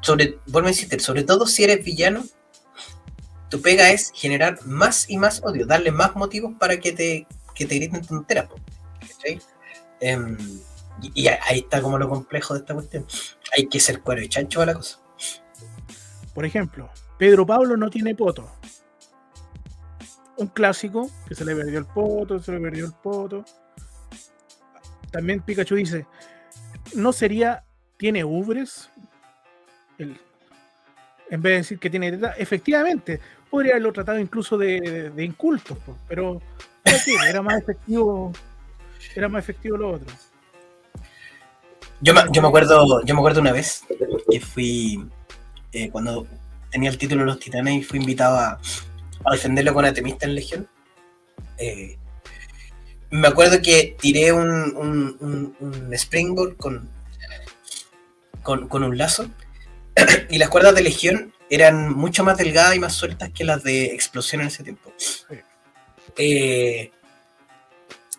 sobre, 0.02 0.40
vuelvo 0.46 0.68
a 0.68 0.72
insistir, 0.72 1.02
sobre 1.02 1.24
todo 1.24 1.46
si 1.46 1.66
eres 1.66 1.84
villano, 1.84 2.24
tu 3.50 3.62
pega 3.62 3.90
es 3.90 4.12
generar 4.14 4.66
más 4.66 5.10
y 5.10 5.18
más 5.18 5.42
odio, 5.44 5.66
darle 5.66 5.92
más 5.92 6.16
motivos 6.16 6.54
para 6.58 6.80
que 6.80 6.94
te, 6.94 7.28
que 7.54 7.66
te 7.66 7.76
griten 7.76 8.06
tonteras. 8.06 8.48
po, 8.48 8.56
¿cachai? 9.02 9.42
Em, 10.00 10.38
y, 11.02 11.24
y 11.24 11.28
ahí 11.28 11.60
está 11.60 11.82
como 11.82 11.98
lo 11.98 12.08
complejo 12.08 12.54
de 12.54 12.62
esta 12.62 12.74
cuestión. 12.74 13.06
Hay 13.58 13.68
que 13.68 13.80
ser 13.80 14.02
cuero 14.02 14.22
y 14.22 14.30
chancho 14.30 14.60
para 14.60 14.72
la 14.74 14.78
cosa. 14.78 15.00
Por 16.34 16.46
ejemplo, 16.46 16.90
Pedro 17.18 17.46
Pablo 17.46 17.76
no 17.76 17.90
tiene 17.90 18.14
poto. 18.16 18.50
Un 20.38 20.48
clásico, 20.48 21.10
que 21.28 21.36
se 21.36 21.44
le 21.44 21.56
perdió 21.56 21.80
el 21.80 21.86
poto, 21.86 22.40
se 22.40 22.52
le 22.52 22.60
perdió 22.60 22.86
el 22.86 22.94
poto. 22.94 23.44
También 25.12 25.42
Pikachu 25.42 25.76
dice, 25.76 26.06
¿no 26.94 27.12
sería, 27.12 27.64
tiene 27.98 28.24
ubres? 28.24 28.90
En 29.98 31.42
vez 31.42 31.52
de 31.52 31.58
decir 31.58 31.80
que 31.80 31.90
tiene 31.90 32.12
teta, 32.12 32.34
efectivamente, 32.38 33.20
podría 33.50 33.74
haberlo 33.74 33.94
tratado 33.94 34.20
incluso 34.20 34.58
de, 34.58 35.10
de, 35.10 35.34
po, 35.34 35.98
pero 36.08 36.42
era 37.28 37.42
más 37.42 37.58
efectivo, 37.58 38.32
era 39.16 39.28
más 39.30 39.44
efectivo 39.44 39.78
lo 39.78 39.92
otro. 39.94 40.08
Yo 42.00 42.14
me, 42.14 42.22
yo 42.32 42.42
me 42.42 42.48
acuerdo, 42.48 43.04
yo 43.04 43.14
me 43.16 43.20
acuerdo 43.20 43.42
una 43.42 43.52
vez, 43.52 43.84
que 44.30 44.40
fui, 44.40 45.04
eh, 45.72 45.90
cuando 45.90 46.28
tenía 46.70 46.90
el 46.90 46.98
título 46.98 47.22
de 47.22 47.28
los 47.28 47.40
titanes 47.40 47.88
fui 47.88 48.00
invitado 48.00 48.38
a, 48.38 48.60
a 49.28 49.36
defenderlo 49.36 49.74
con 49.74 49.86
Atemista 49.86 50.26
en 50.26 50.36
Legión. 50.36 50.70
Eh, 51.58 51.98
me 53.10 53.28
acuerdo 53.28 53.62
que 53.62 53.96
tiré 54.00 54.32
un, 54.32 54.50
un, 54.50 55.18
un, 55.20 55.56
un 55.60 55.94
springboard 55.94 56.58
con, 56.58 56.90
con, 58.44 58.68
con 58.68 58.84
un 58.84 58.98
lazo 58.98 59.30
y 60.30 60.38
las 60.38 60.50
cuerdas 60.50 60.76
de 60.76 60.84
Legión 60.84 61.34
eran 61.50 61.94
mucho 61.94 62.24
más 62.24 62.38
delgadas 62.38 62.76
y 62.76 62.80
más 62.80 62.94
sueltas 62.94 63.30
que 63.34 63.46
las 63.46 63.64
de 63.64 63.86
explosión 63.86 64.42
en 64.42 64.48
ese 64.48 64.64
tiempo. 64.64 64.94
Eh, 66.18 66.92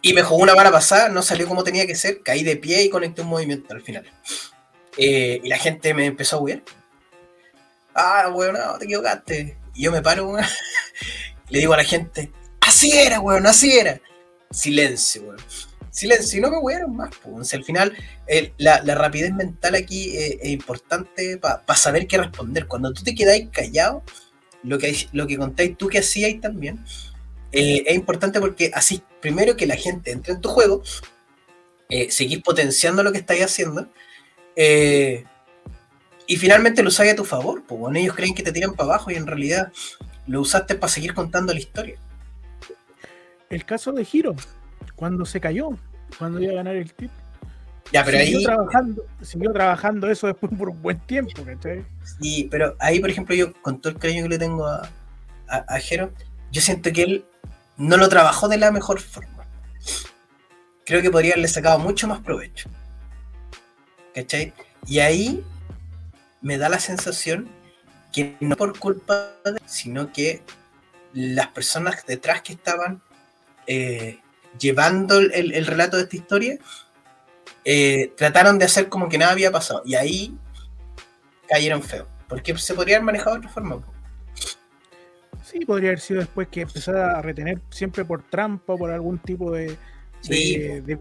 y 0.01 0.13
me 0.13 0.23
jugó 0.23 0.43
una 0.43 0.55
bala 0.55 0.71
pasada, 0.71 1.09
no 1.09 1.23
salió 1.23 1.49
como 1.49 1.65
tenía 1.65 1.87
que 1.87 1.95
ser, 1.95 2.23
caí 2.23 2.43
de 2.43 2.57
pie 2.57 2.85
y 2.85 2.91
conecté 2.91 3.23
un 3.23 3.29
movimiento 3.29 3.75
al 3.75 3.83
final. 3.83 4.11
Eh, 4.97 5.41
y 5.43 5.49
la 5.49 5.59
gente 5.59 5.93
me 5.95 6.07
empezó 6.07 6.37
a 6.37 6.41
huir. 6.41 6.63
Ah, 7.95 8.31
weón, 8.33 8.55
no, 8.55 8.79
te 8.79 8.85
equivocaste. 8.85 9.57
Y 9.75 9.83
yo 9.85 9.93
me 9.93 10.03
paro, 10.03 10.29
weón. 10.29 10.45
Le 11.51 11.61
digo 11.61 11.73
a 11.75 11.79
la 11.79 11.85
gente, 11.85 12.31
así 12.61 12.93
era, 12.93 13.21
weón, 13.21 13.47
así 13.47 13.77
era. 13.77 14.01
Silencio, 14.51 15.23
weón. 15.23 15.39
Silencio, 15.91 16.39
y 16.39 16.43
no 16.43 16.51
me 16.51 16.59
huyeron 16.59 16.95
más. 16.95 17.11
Pues. 17.23 17.53
al 17.55 17.65
final, 17.65 17.97
el, 18.27 18.53
la, 18.59 18.83
la, 18.83 18.95
rapidez 18.95 19.33
mental 19.33 19.75
aquí 19.75 20.17
eh, 20.17 20.39
es 20.43 20.51
importante 20.51 21.39
para 21.39 21.65
pa 21.65 21.75
saber 21.75 22.07
qué 22.07 22.19
responder. 22.19 22.67
Cuando 22.67 22.93
tú 22.93 23.03
te 23.03 23.15
quedáis 23.15 23.49
callado, 23.51 24.03
lo 24.63 24.79
que, 24.79 25.09
lo 25.13 25.27
que 25.27 25.39
contáis 25.39 25.77
tú 25.77 25.89
que 25.89 25.99
hacíais 25.99 26.41
también, 26.41 26.85
eh, 27.53 27.85
es 27.87 27.95
importante 27.95 28.41
porque 28.41 28.71
así, 28.75 29.03
primero 29.21 29.57
que 29.57 29.67
la 29.67 29.77
gente 29.77 30.11
entre 30.11 30.35
en 30.35 30.41
tu 30.41 30.49
juego, 30.49 30.83
eh, 31.89 32.11
seguís 32.11 32.43
potenciando 32.43 33.03
lo 33.03 33.13
que 33.13 33.19
estáis 33.19 33.45
haciendo, 33.45 33.89
eh, 34.57 35.25
y 36.27 36.37
finalmente 36.37 36.83
lo 36.83 36.89
usáis 36.89 37.13
a 37.13 37.17
tu 37.17 37.25
favor. 37.25 37.65
Pues 37.67 37.81
bueno, 37.81 37.99
ellos 37.99 38.15
creen 38.15 38.35
que 38.35 38.43
te 38.43 38.53
tiran 38.53 38.75
para 38.75 38.91
abajo 38.91 39.11
y 39.11 39.15
en 39.15 39.27
realidad 39.27 39.73
lo 40.29 40.41
usaste 40.41 40.75
para 40.77 40.93
seguir 40.93 41.15
contando 41.15 41.53
la 41.53 41.59
historia. 41.59 41.97
El 43.51 43.65
caso 43.65 43.93
de 43.93 44.07
Hiro, 44.11 44.37
cuando 44.95 45.25
se 45.25 45.41
cayó, 45.41 45.71
cuando 46.19 46.41
iba 46.41 46.53
a 46.53 46.57
ganar 46.57 46.77
el 46.77 46.93
título. 46.93 47.19
Ya, 47.91 48.05
pero 48.05 48.19
siguió 48.19 48.39
ahí. 48.39 48.45
Trabajando, 48.45 49.07
siguió 49.23 49.53
trabajando 49.53 50.11
eso 50.11 50.27
después 50.27 50.53
por 50.57 50.69
un 50.69 50.83
buen 50.83 51.01
tiempo, 51.01 51.43
¿cachai? 51.43 51.85
Sí, 52.21 52.47
pero 52.51 52.77
ahí, 52.79 53.01
por 53.01 53.09
ejemplo, 53.09 53.35
yo, 53.35 53.55
con 53.63 53.81
todo 53.81 53.95
el 53.95 53.99
cariño 53.99 54.25
que 54.25 54.29
le 54.29 54.39
tengo 54.39 54.67
a, 54.67 54.91
a, 55.49 55.57
a 55.57 55.81
Jero, 55.81 56.13
yo 56.53 56.61
siento 56.61 56.93
que 56.93 57.03
él 57.03 57.25
no 57.79 57.97
lo 57.97 58.09
trabajó 58.11 58.49
de 58.49 58.59
la 58.59 58.71
mejor 58.71 59.01
forma. 59.01 59.47
Creo 60.85 61.01
que 61.01 61.11
podría 61.11 61.33
haberle 61.33 61.49
sacado 61.49 61.79
mucho 61.79 62.07
más 62.07 62.21
provecho. 62.21 62.69
¿Cachai? 64.15 64.53
Y 64.87 64.99
ahí 64.99 65.43
me 66.43 66.59
da 66.59 66.69
la 66.69 66.79
sensación 66.81 67.49
que 68.25 68.37
no 68.41 68.57
por 68.57 68.79
culpa 68.79 69.33
de 69.45 69.51
él, 69.53 69.59
sino 69.67 70.13
que 70.13 70.43
las 71.15 71.49
personas 71.49 72.05
detrás 72.07 72.43
que 72.43 72.53
estaban 72.53 73.03
eh, 73.67 74.21
llevando 74.59 75.19
el, 75.19 75.53
el, 75.53 75.67
relato 75.67 75.97
de 75.97 76.05
esta 76.05 76.17
historia 76.17 76.59
eh, 77.65 78.13
trataron 78.17 78.59
de 78.59 78.65
hacer 78.65 78.89
como 78.89 79.09
que 79.09 79.19
nada 79.19 79.33
había 79.33 79.51
pasado. 79.51 79.83
Y 79.85 79.95
ahí 79.95 80.37
cayeron 81.49 81.83
feo. 81.83 82.07
Porque 82.29 82.57
se 82.59 82.75
podría 82.75 82.97
haber 82.97 83.07
manejado 83.07 83.33
de 83.33 83.39
otra 83.39 83.51
forma. 83.51 83.83
Sí, 85.45 85.65
podría 85.65 85.91
haber 85.91 86.01
sido 86.01 86.21
después 86.21 86.49
que 86.49 86.63
empezara 86.63 87.19
a 87.19 87.23
retener 87.23 87.61
siempre 87.71 88.05
por 88.05 88.23
trampa 88.29 88.75
o 88.75 88.79
por 88.79 88.91
algún 88.91 89.19
tipo 89.19 89.51
de, 89.53 89.77
Sí, 90.21 90.59
de, 90.59 90.81
de 90.83 90.93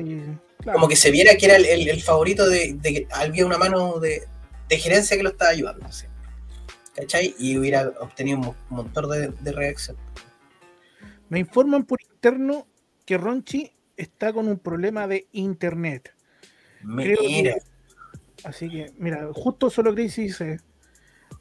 y 0.00 0.62
claro, 0.62 0.78
como 0.78 0.88
que 0.88 0.96
se 0.96 1.10
viera 1.10 1.36
que 1.36 1.46
era 1.46 1.56
el, 1.56 1.66
el- 1.66 1.88
el 1.88 2.02
favorito 2.02 2.48
de, 2.48 2.74
de 2.74 2.92
que 2.94 3.08
había 3.10 3.44
una 3.44 3.58
mano 3.58 3.98
de, 3.98 4.22
de 4.68 4.78
gerencia 4.78 5.16
que 5.16 5.22
lo 5.22 5.30
estaba 5.30 5.50
ayudando. 5.50 5.90
¿sí? 5.92 6.06
¿Cachai? 6.96 7.34
Y 7.38 7.58
hubiera 7.58 7.88
obtenido 8.00 8.38
un 8.38 8.44
mo- 8.46 8.56
montón 8.70 9.10
de, 9.10 9.28
de 9.28 9.52
reacción. 9.52 9.96
me 11.28 11.38
informan 11.40 11.84
por 11.84 11.98
interno 12.02 12.66
que 13.04 13.18
Ronchi 13.18 13.72
está 13.96 14.32
con 14.32 14.48
un 14.48 14.58
problema 14.58 15.06
de 15.06 15.28
internet. 15.32 16.14
Creo 16.80 17.18
que- 17.20 17.26
Mira, 17.28 17.54
Así 18.44 18.68
que, 18.70 18.92
mira, 18.98 19.28
justo 19.32 19.70
solo 19.70 19.92
Gracie 19.94 20.24
dice, 20.24 20.60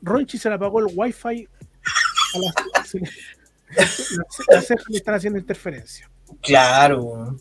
Ronchi 0.01 0.37
se 0.37 0.49
le 0.49 0.55
apagó 0.55 0.79
el 0.79 0.87
wifi 0.95 1.47
a 2.33 2.37
las, 2.39 2.87
se 2.89 2.99
las 4.49 4.65
cejas 4.65 4.85
le 4.89 4.97
están 4.97 5.15
haciendo 5.15 5.37
interferencia. 5.39 6.09
claro. 6.41 7.37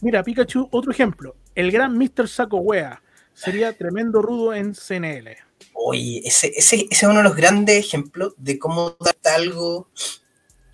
Mira, 0.00 0.22
Pikachu, 0.22 0.68
otro 0.70 0.92
ejemplo. 0.92 1.36
El 1.56 1.72
gran 1.72 1.98
Mr. 1.98 2.28
Saco 2.28 2.58
Wea 2.58 3.02
sería 3.34 3.72
tremendo 3.76 4.22
rudo 4.22 4.54
en 4.54 4.72
CNL. 4.74 5.36
Oye, 5.80 6.22
ese, 6.24 6.48
ese, 6.56 6.76
ese 6.76 6.86
es 6.90 7.02
uno 7.04 7.18
de 7.18 7.22
los 7.22 7.36
grandes 7.36 7.76
ejemplos 7.78 8.34
de 8.36 8.58
cómo 8.58 8.92
trata 8.94 9.36
algo 9.36 9.88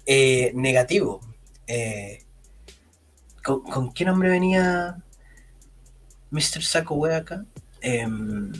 eh, 0.07 0.51
negativo. 0.55 1.21
Eh, 1.67 2.25
¿con, 3.43 3.63
con 3.63 3.93
qué 3.93 4.05
nombre 4.07 4.31
venía 4.31 4.97
Mr. 6.31 6.63
Saco 6.63 6.95
Wea 6.95 7.19
acá? 7.19 7.45
Em, 7.83 8.51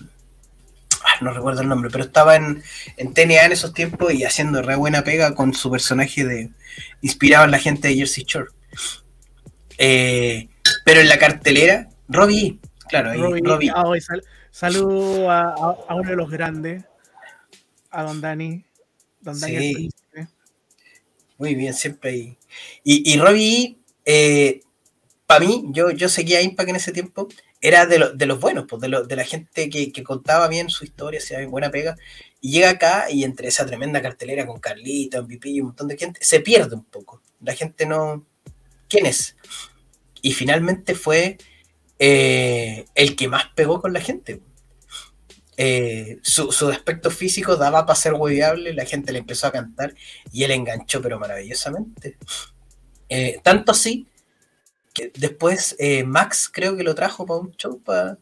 ah, 1.03 1.15
no 1.23 1.33
recuerdo 1.33 1.63
el 1.63 1.69
nombre, 1.69 1.89
pero 1.91 2.05
estaba 2.05 2.37
en, 2.37 2.63
en 2.99 3.15
TNA 3.15 3.47
en 3.47 3.53
esos 3.53 3.73
tiempos 3.73 4.13
y 4.13 4.25
haciendo 4.25 4.61
re 4.61 4.77
buena 4.77 5.03
pega 5.03 5.35
con 5.35 5.55
su 5.55 5.71
personaje 5.71 6.27
de 6.27 6.51
inspirado 7.01 7.47
en 7.47 7.53
la 7.53 7.59
gente 7.59 7.89
de 7.89 7.97
Jersey 7.97 8.25
Shore. 8.25 8.51
Eh, 9.79 10.49
pero 10.85 11.01
en 11.01 11.09
la 11.09 11.19
cartelera, 11.19 11.89
Robbie, 12.09 12.59
claro, 12.89 13.11
ahí, 13.11 13.19
Robbie, 13.21 13.43
Robbie. 13.43 13.71
ah, 13.75 13.85
sal- 14.01 14.23
saludo 14.55 15.31
a, 15.31 15.41
a- 15.49 15.79
a 15.89 15.95
uno 15.97 16.11
de 16.11 16.17
los 16.17 16.31
grandes, 16.31 16.85
a 17.91 18.03
Don 18.05 18.21
Dani. 18.21 18.65
Don 19.21 19.39
Dani 19.41 19.57
Sí. 19.57 19.89
Muy 21.39 21.55
bien, 21.57 21.75
siempre 21.75 22.11
ahí. 22.11 22.39
Y, 22.85 23.13
y 23.13 23.19
Robbie, 23.19 23.79
para 25.27 25.41
mí, 25.45 25.65
yo, 25.71 25.91
yo 25.91 26.09
seguía 26.09 26.39
a 26.39 26.43
Impact 26.43 26.69
en 26.71 26.77
ese 26.77 26.93
tiempo, 26.93 27.27
era 27.61 27.87
de, 27.87 27.99
lo- 27.99 28.13
de 28.13 28.27
los 28.27 28.39
buenos, 28.41 28.67
pues, 28.69 28.81
de, 28.81 28.89
lo- 28.89 29.05
de 29.05 29.17
la 29.17 29.25
gente 29.25 29.69
que, 29.69 29.91
que 29.91 30.03
contaba 30.05 30.47
bien 30.49 30.69
su 30.71 30.85
historia, 30.85 31.19
hacía 31.19 31.45
buena 31.49 31.71
pega, 31.71 31.97
y 32.41 32.53
llega 32.53 32.71
acá 32.71 33.11
y 33.11 33.25
entre 33.25 33.49
esa 33.49 33.67
tremenda 33.67 34.01
cartelera 34.03 34.47
con 34.47 34.61
Carlito, 34.61 35.21
MVP 35.23 35.49
y 35.51 35.61
un 35.61 35.69
montón 35.69 35.89
de 35.89 35.97
gente, 35.99 36.21
se 36.23 36.41
pierde 36.41 36.77
un 36.77 36.85
poco. 36.85 37.21
La 37.41 37.55
gente 37.55 37.87
no... 37.87 38.25
¿Quién 38.89 39.07
es? 39.07 39.37
Y 40.23 40.33
finalmente 40.35 40.95
fue 40.95 41.39
eh, 42.07 42.85
el 42.95 43.17
que 43.17 43.29
más 43.29 43.47
pegó 43.55 43.81
con 43.81 43.95
la 43.95 44.01
gente. 44.01 44.43
Eh, 45.57 46.19
su, 46.23 46.53
su 46.53 46.69
aspecto 46.69 47.11
físico 47.11 47.57
daba 47.57 47.87
para 47.87 47.97
ser 47.97 48.13
hueviable, 48.13 48.75
la 48.75 48.85
gente 48.85 49.13
le 49.13 49.21
empezó 49.21 49.47
a 49.47 49.53
cantar 49.53 49.95
y 50.31 50.43
él 50.43 50.51
enganchó, 50.51 51.01
pero 51.01 51.19
maravillosamente. 51.19 52.19
Eh, 53.09 53.41
tanto 53.43 53.73
así 53.73 54.07
que 54.93 55.13
después 55.17 55.77
Max 56.05 56.51
creo 56.53 56.77
que 56.77 56.85
lo 56.85 56.95
trajo 56.95 57.25
para 57.25 57.41
un 57.41 57.53
show 57.53 57.81
para 57.83 58.19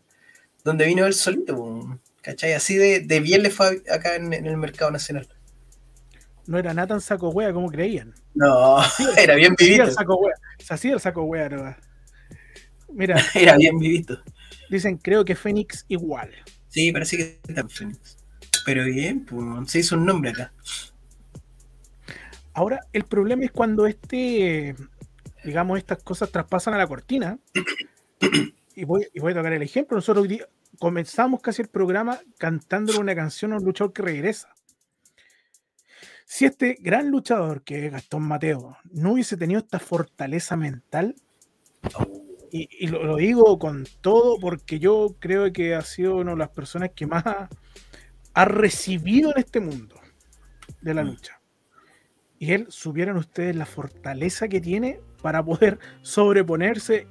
donde 0.64 0.86
vino 0.86 1.04
él 1.04 1.14
solito, 1.14 2.00
¿cachai? 2.20 2.52
Así 2.52 2.76
de, 2.76 3.00
de 3.00 3.20
bien 3.20 3.42
le 3.42 3.50
fue 3.50 3.82
acá 3.90 4.14
en, 4.14 4.32
en 4.32 4.46
el 4.46 4.56
mercado 4.56 4.90
nacional. 4.92 5.28
No 6.46 6.58
era 6.58 6.72
Nathan 6.72 7.00
Saco 7.00 7.30
Wea 7.30 7.52
como 7.52 7.68
creían. 7.70 8.14
No, 8.34 8.78
era 9.18 9.34
bien 9.34 9.54
Se 9.58 9.64
hacía 9.64 9.66
vivito, 9.66 9.82
el 9.84 9.92
saco 9.92 10.16
wea. 10.16 10.34
Se 10.58 10.74
hacía 10.74 10.94
el 10.94 11.00
saco 11.00 11.22
wea, 11.24 11.48
¿no? 11.48 11.76
Mira, 12.94 13.16
era 13.34 13.56
bien 13.56 13.78
vivito. 13.78 14.18
dicen, 14.70 14.98
creo 14.98 15.24
que 15.24 15.34
Fénix 15.34 15.84
igual. 15.88 16.30
Sí, 16.68 16.90
parece 16.90 17.16
que 17.16 17.40
está 17.46 17.68
Phoenix. 17.68 18.16
Pero 18.64 18.84
bien, 18.84 19.24
pues, 19.24 19.70
se 19.70 19.80
hizo 19.80 19.96
un 19.96 20.06
nombre 20.06 20.30
acá. 20.30 20.52
Ahora, 22.54 22.80
el 22.92 23.04
problema 23.04 23.44
es 23.44 23.50
cuando 23.50 23.86
este, 23.86 24.74
digamos, 25.44 25.78
estas 25.78 26.02
cosas 26.02 26.30
traspasan 26.30 26.74
a 26.74 26.78
la 26.78 26.86
cortina. 26.86 27.38
Y 28.74 28.84
voy, 28.84 29.06
y 29.12 29.20
voy 29.20 29.32
a 29.32 29.34
tocar 29.34 29.52
el 29.52 29.60
ejemplo. 29.60 29.98
Nosotros 29.98 30.22
hoy 30.22 30.28
día 30.28 30.48
comenzamos 30.78 31.42
casi 31.42 31.60
el 31.60 31.68
programa 31.68 32.18
cantándole 32.38 33.00
una 33.00 33.14
canción 33.14 33.52
a 33.52 33.56
un 33.58 33.64
luchador 33.64 33.92
que 33.92 34.00
regresa. 34.00 34.48
Si 36.24 36.46
este 36.46 36.78
gran 36.80 37.10
luchador 37.10 37.64
que 37.64 37.84
es 37.84 37.92
Gastón 37.92 38.22
Mateo 38.22 38.78
no 38.90 39.12
hubiese 39.12 39.36
tenido 39.36 39.60
esta 39.60 39.78
fortaleza 39.78 40.56
mental, 40.56 41.16
y, 42.52 42.68
y 42.84 42.86
lo, 42.88 43.02
lo 43.02 43.16
digo 43.16 43.58
con 43.58 43.86
todo 44.02 44.38
porque 44.38 44.78
yo 44.78 45.16
creo 45.18 45.52
que 45.52 45.74
ha 45.74 45.82
sido 45.82 46.16
una 46.16 46.32
de 46.32 46.36
las 46.38 46.50
personas 46.50 46.90
que 46.94 47.06
más 47.06 47.26
ha, 47.26 47.48
ha 48.34 48.44
recibido 48.44 49.32
en 49.32 49.38
este 49.38 49.58
mundo 49.60 49.96
de 50.80 50.94
la 50.94 51.02
Mm. 51.02 51.06
lucha. 51.08 51.40
Y 52.38 52.52
él, 52.52 52.66
supieran 52.68 53.16
ustedes 53.16 53.56
la 53.56 53.66
fortaleza 53.66 54.48
que 54.48 54.60
tiene 54.60 55.00
para 55.22 55.44
poder 55.44 55.78
sobreponerse 56.02 57.06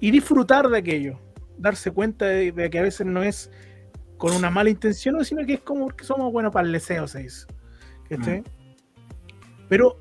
y 0.00 0.10
disfrutar 0.10 0.68
de 0.68 0.78
aquello. 0.78 1.18
Darse 1.58 1.90
cuenta 1.90 2.26
de, 2.26 2.52
de 2.52 2.70
que 2.70 2.78
a 2.78 2.82
veces 2.82 3.06
no 3.06 3.22
es 3.22 3.50
con 4.16 4.32
una 4.34 4.50
mala 4.50 4.70
intención, 4.70 5.24
sino 5.24 5.44
que 5.46 5.54
es 5.54 5.60
como 5.60 5.88
que 5.88 6.04
somos 6.04 6.32
buenos 6.32 6.52
para 6.52 6.66
el 6.66 6.72
deseo, 6.72 7.08
se 7.08 7.20
dice. 7.24 7.46
¿Cachai? 8.08 8.44
Pero 9.68 9.96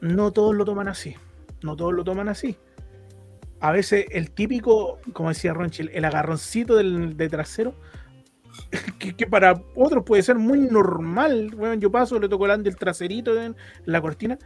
no 0.00 0.32
todos 0.32 0.54
lo 0.54 0.64
toman 0.64 0.88
así. 0.88 1.14
No 1.62 1.76
todos 1.76 1.94
lo 1.94 2.04
toman 2.04 2.28
así. 2.28 2.56
A 3.64 3.72
veces 3.72 4.04
el 4.10 4.30
típico, 4.30 4.98
como 5.14 5.30
decía 5.30 5.54
Ronchil, 5.54 5.90
el 5.94 6.04
agarroncito 6.04 6.76
del, 6.76 7.16
de 7.16 7.30
trasero, 7.30 7.74
que, 8.98 9.16
que 9.16 9.26
para 9.26 9.54
otros 9.74 10.04
puede 10.04 10.22
ser 10.22 10.36
muy 10.36 10.58
normal. 10.58 11.50
Bueno, 11.56 11.72
yo 11.72 11.90
paso, 11.90 12.20
le 12.20 12.28
toco 12.28 12.44
el 12.46 12.76
traserito 12.76 13.40
en 13.40 13.56
la 13.86 14.02
cortina. 14.02 14.38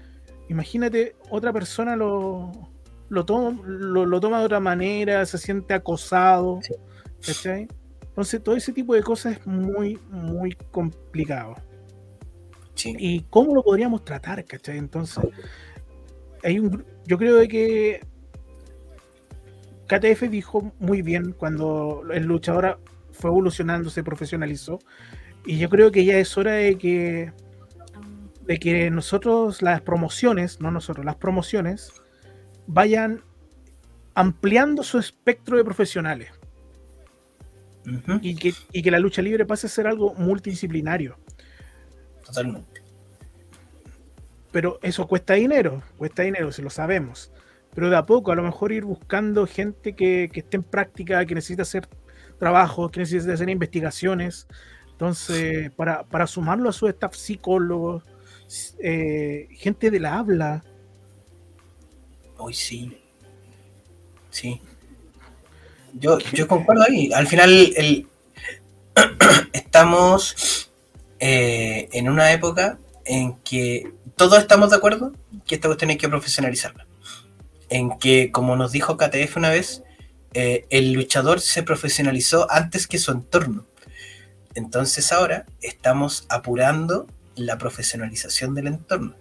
Imagínate, 0.48 1.16
otra 1.30 1.52
persona 1.52 1.96
lo, 1.96 2.52
lo, 3.08 3.24
toma, 3.24 3.60
lo, 3.66 4.06
lo 4.06 4.20
toma 4.20 4.38
de 4.38 4.44
otra 4.44 4.60
manera, 4.60 5.26
se 5.26 5.36
siente 5.36 5.74
acosado. 5.74 6.60
Sí. 6.62 6.74
¿cachai? 7.26 7.66
Entonces, 8.00 8.40
todo 8.40 8.54
ese 8.54 8.72
tipo 8.72 8.94
de 8.94 9.02
cosas 9.02 9.38
es 9.38 9.46
muy, 9.48 9.98
muy 10.12 10.52
complicado. 10.70 11.56
Sí. 12.74 12.94
¿Y 12.96 13.22
cómo 13.30 13.52
lo 13.52 13.64
podríamos 13.64 14.04
tratar, 14.04 14.44
cachai? 14.44 14.78
Entonces, 14.78 15.24
hay 16.44 16.60
un, 16.60 16.84
yo 17.04 17.18
creo 17.18 17.34
de 17.34 17.48
que 17.48 18.00
KTF 19.88 20.24
dijo 20.30 20.72
muy 20.78 21.02
bien 21.02 21.32
cuando 21.32 22.04
el 22.12 22.24
luchador 22.24 22.78
fue 23.12 23.30
evolucionando, 23.30 23.90
se 23.90 24.04
profesionalizó. 24.04 24.78
Y 25.44 25.58
yo 25.58 25.68
creo 25.68 25.90
que 25.90 26.04
ya 26.04 26.18
es 26.18 26.36
hora 26.36 26.52
de 26.52 26.76
que, 26.76 27.32
de 28.42 28.58
que 28.58 28.90
nosotros, 28.90 29.62
las 29.62 29.80
promociones, 29.80 30.60
no 30.60 30.70
nosotros, 30.70 31.06
las 31.06 31.16
promociones, 31.16 31.92
vayan 32.66 33.22
ampliando 34.14 34.82
su 34.82 34.98
espectro 34.98 35.56
de 35.56 35.64
profesionales 35.64 36.30
y 38.20 38.34
que, 38.34 38.52
y 38.72 38.82
que 38.82 38.90
la 38.90 38.98
lucha 38.98 39.22
libre 39.22 39.46
pase 39.46 39.68
a 39.68 39.70
ser 39.70 39.86
algo 39.86 40.14
multidisciplinario. 40.14 41.18
Totalmente. 42.26 42.82
pero 44.52 44.78
eso 44.82 45.06
cuesta 45.06 45.32
dinero, 45.32 45.82
cuesta 45.96 46.22
dinero, 46.22 46.52
si 46.52 46.60
lo 46.60 46.68
sabemos. 46.68 47.32
Pero 47.78 47.90
de 47.90 47.96
a 47.96 48.06
poco, 48.06 48.32
a 48.32 48.34
lo 48.34 48.42
mejor 48.42 48.72
ir 48.72 48.84
buscando 48.84 49.46
gente 49.46 49.94
que, 49.94 50.28
que 50.32 50.40
esté 50.40 50.56
en 50.56 50.64
práctica, 50.64 51.24
que 51.24 51.36
necesita 51.36 51.62
hacer 51.62 51.86
trabajos, 52.36 52.90
que 52.90 52.98
necesita 52.98 53.32
hacer 53.32 53.48
investigaciones. 53.48 54.48
Entonces, 54.90 55.70
para, 55.76 56.02
para 56.02 56.26
sumarlo 56.26 56.70
a 56.70 56.72
su 56.72 56.88
staff 56.88 57.14
psicólogos, 57.14 58.02
eh, 58.82 59.46
gente 59.52 59.92
de 59.92 60.00
la 60.00 60.18
habla, 60.18 60.64
Hoy 62.36 62.52
sí. 62.52 63.00
Sí. 64.30 64.60
Yo, 65.92 66.18
yo 66.32 66.48
concuerdo 66.48 66.82
ahí. 66.82 67.12
Al 67.12 67.28
final, 67.28 67.72
el, 67.76 68.08
estamos 69.52 70.72
eh, 71.20 71.88
en 71.92 72.08
una 72.08 72.32
época 72.32 72.80
en 73.04 73.36
que 73.44 73.92
todos 74.16 74.36
estamos 74.40 74.70
de 74.70 74.76
acuerdo 74.78 75.12
que 75.46 75.54
esta 75.54 75.68
cuestión 75.68 75.90
hay 75.90 75.96
que 75.96 76.08
profesionalizarla. 76.08 76.87
En 77.70 77.98
que, 77.98 78.30
como 78.32 78.56
nos 78.56 78.72
dijo 78.72 78.96
KTF 78.96 79.36
una 79.36 79.50
vez, 79.50 79.82
eh, 80.34 80.66
el 80.70 80.92
luchador 80.92 81.40
se 81.40 81.62
profesionalizó 81.62 82.50
antes 82.50 82.86
que 82.86 82.98
su 82.98 83.10
entorno. 83.12 83.66
Entonces 84.54 85.12
ahora 85.12 85.46
estamos 85.62 86.26
apurando 86.28 87.06
la 87.36 87.58
profesionalización 87.58 88.54
del 88.54 88.66
entorno. 88.68 89.14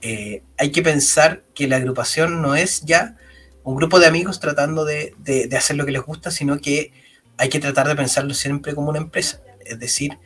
Eh, 0.00 0.42
hay 0.58 0.70
que 0.70 0.82
pensar 0.82 1.42
que 1.54 1.66
la 1.68 1.76
agrupación 1.76 2.40
no 2.42 2.54
es 2.54 2.82
ya 2.84 3.16
un 3.64 3.76
grupo 3.76 3.98
de 3.98 4.06
amigos 4.06 4.38
tratando 4.40 4.84
de, 4.84 5.14
de- 5.18 5.48
de 5.48 5.56
hacer 5.56 5.76
lo 5.76 5.84
que 5.84 5.92
les 5.92 6.02
gusta, 6.02 6.30
sino 6.30 6.58
que 6.58 6.92
hay 7.36 7.48
que 7.48 7.58
tratar 7.58 7.88
de 7.88 7.96
pensarlo 7.96 8.32
siempre 8.32 8.74
como 8.74 8.90
una 8.90 8.98
empresa. 9.00 9.40
Es 9.64 9.78
decir, 9.80 10.18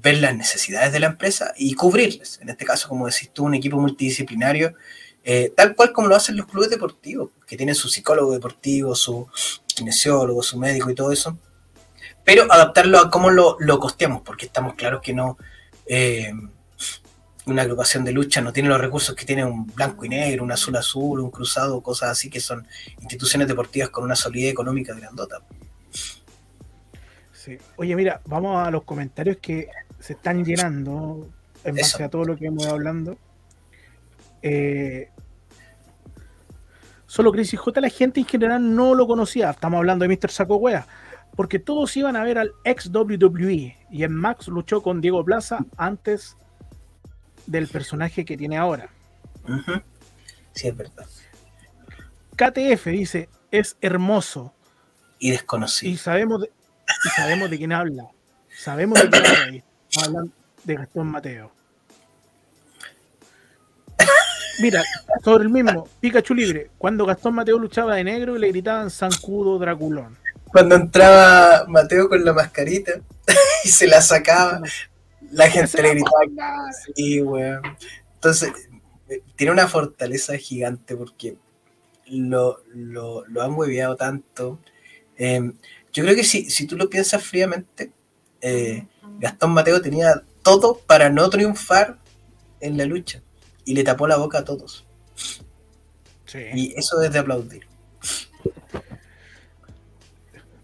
ver 0.00 0.18
las 0.18 0.36
necesidades 0.36 0.92
de 0.92 1.00
la 1.00 1.08
empresa 1.08 1.52
y 1.56 1.74
cubrirlas. 1.74 2.38
En 2.40 2.48
este 2.48 2.64
caso, 2.64 2.88
como 2.88 3.06
decís 3.06 3.30
tú, 3.32 3.44
un 3.44 3.54
equipo 3.54 3.78
multidisciplinario, 3.80 4.74
eh, 5.28 5.52
tal 5.56 5.74
cual 5.74 5.92
como 5.92 6.06
lo 6.06 6.14
hacen 6.14 6.36
los 6.36 6.46
clubes 6.46 6.70
deportivos, 6.70 7.30
que 7.46 7.56
tienen 7.56 7.74
su 7.74 7.88
psicólogo 7.88 8.32
deportivo, 8.32 8.94
su 8.94 9.26
kinesiólogo, 9.66 10.40
su 10.40 10.56
médico 10.56 10.88
y 10.88 10.94
todo 10.94 11.10
eso. 11.10 11.36
Pero 12.24 12.50
adaptarlo 12.50 12.98
a 12.98 13.10
cómo 13.10 13.30
lo, 13.30 13.56
lo 13.58 13.80
costeamos, 13.80 14.22
porque 14.22 14.46
estamos 14.46 14.74
claros 14.74 15.02
que 15.02 15.12
no. 15.12 15.36
eh, 15.84 16.32
una 17.46 17.62
agrupación 17.62 18.04
de 18.04 18.12
lucha 18.12 18.40
no 18.40 18.52
tiene 18.52 18.68
los 18.68 18.80
recursos 18.80 19.14
que 19.14 19.24
tiene 19.24 19.44
un 19.44 19.66
blanco 19.66 20.04
y 20.04 20.08
negro, 20.08 20.44
un 20.44 20.52
azul 20.52 20.76
azul, 20.76 21.20
un 21.20 21.30
cruzado, 21.30 21.80
cosas 21.80 22.10
así 22.10 22.28
que 22.28 22.40
son 22.40 22.66
instituciones 23.00 23.46
deportivas 23.48 23.90
con 23.90 24.04
una 24.04 24.16
solidez 24.16 24.52
económica 24.52 24.94
grandota. 24.94 25.40
Sí. 27.32 27.56
Oye, 27.76 27.94
mira, 27.94 28.20
vamos 28.26 28.66
a 28.66 28.70
los 28.70 28.82
comentarios 28.82 29.36
que 29.40 29.68
se 30.00 30.14
están 30.14 30.44
llenando 30.44 31.28
en 31.62 31.76
base 31.76 31.96
Eso. 31.96 32.04
a 32.04 32.08
todo 32.08 32.24
lo 32.24 32.36
que 32.36 32.46
hemos 32.46 32.64
ido 32.64 32.72
hablando. 32.72 33.16
Eh, 34.42 35.10
solo 37.06 37.32
Crisis 37.32 37.58
J, 37.58 37.80
la 37.80 37.88
gente 37.88 38.20
en 38.20 38.26
general 38.26 38.74
no 38.74 38.94
lo 38.94 39.06
conocía. 39.06 39.50
Estamos 39.50 39.78
hablando 39.78 40.06
de 40.06 40.16
Mr. 40.16 40.30
Saco 40.30 40.56
Wea. 40.56 40.86
Porque 41.34 41.58
todos 41.58 41.94
iban 41.96 42.16
a 42.16 42.22
ver 42.24 42.38
al 42.38 42.52
ex 42.64 42.88
WWE 42.92 43.76
y 43.90 44.04
en 44.04 44.12
Max 44.14 44.48
luchó 44.48 44.82
con 44.82 45.00
Diego 45.02 45.22
Plaza 45.24 45.58
antes 45.76 46.36
del 47.46 47.68
personaje 47.68 48.24
que 48.24 48.36
tiene 48.38 48.56
ahora. 48.56 48.88
Sí, 50.52 50.68
es 50.68 50.76
verdad. 50.76 51.06
KTF 52.36 52.86
dice, 52.86 53.28
es 53.50 53.76
hermoso. 53.80 54.54
Y 55.18 55.28
Y 55.28 55.30
desconocido. 55.32 55.98
sabemos 55.98 56.40
de, 56.42 56.50
y 57.04 57.08
sabemos 57.10 57.50
de 57.50 57.58
quién 57.58 57.72
habla. 57.72 58.08
Sabemos 58.56 59.00
de 59.02 59.10
quién 59.10 59.26
habla 59.26 59.44
ahí. 59.44 59.62
Estamos 59.90 60.08
hablando 60.08 60.32
de 60.64 60.74
Gastón 60.74 61.06
Mateo. 61.08 61.52
Mira, 64.58 64.82
sobre 65.22 65.44
el 65.44 65.50
mismo, 65.50 65.88
Pikachu 66.00 66.34
libre. 66.34 66.70
Cuando 66.78 67.04
Gastón 67.04 67.34
Mateo 67.34 67.58
luchaba 67.58 67.96
de 67.96 68.04
negro 68.04 68.36
y 68.36 68.40
le 68.40 68.48
gritaban 68.48 68.90
Zancudo 68.90 69.58
Draculón. 69.58 70.16
Cuando 70.46 70.76
entraba 70.76 71.66
Mateo 71.68 72.08
con 72.08 72.24
la 72.24 72.32
mascarita 72.32 72.92
y 73.64 73.68
se 73.68 73.86
la 73.86 74.00
sacaba, 74.00 74.60
la 75.32 75.50
gente 75.50 75.82
le 75.82 75.90
gritaba. 75.90 76.72
Sí, 76.94 77.20
weón. 77.20 77.62
Entonces, 78.14 78.52
eh, 79.08 79.22
tiene 79.34 79.52
una 79.52 79.68
fortaleza 79.68 80.36
gigante 80.36 80.96
porque 80.96 81.36
lo, 82.06 82.62
lo, 82.74 83.26
lo 83.26 83.42
han 83.42 83.54
hueveado 83.54 83.96
tanto. 83.96 84.58
Eh, 85.18 85.52
yo 85.92 86.04
creo 86.04 86.16
que 86.16 86.24
si, 86.24 86.48
si 86.50 86.66
tú 86.66 86.76
lo 86.76 86.88
piensas 86.88 87.22
fríamente, 87.22 87.92
eh, 88.40 88.86
Gastón 89.18 89.52
Mateo 89.52 89.80
tenía 89.82 90.22
todo 90.42 90.78
para 90.86 91.10
no 91.10 91.28
triunfar 91.28 91.98
en 92.60 92.76
la 92.76 92.84
lucha 92.84 93.22
y 93.66 93.74
le 93.74 93.84
tapó 93.84 94.06
la 94.06 94.16
boca 94.16 94.38
a 94.38 94.44
todos. 94.44 94.86
Sí. 96.24 96.38
Y 96.54 96.74
eso 96.74 97.02
es 97.02 97.12
de 97.12 97.18
aplaudir. 97.18 97.66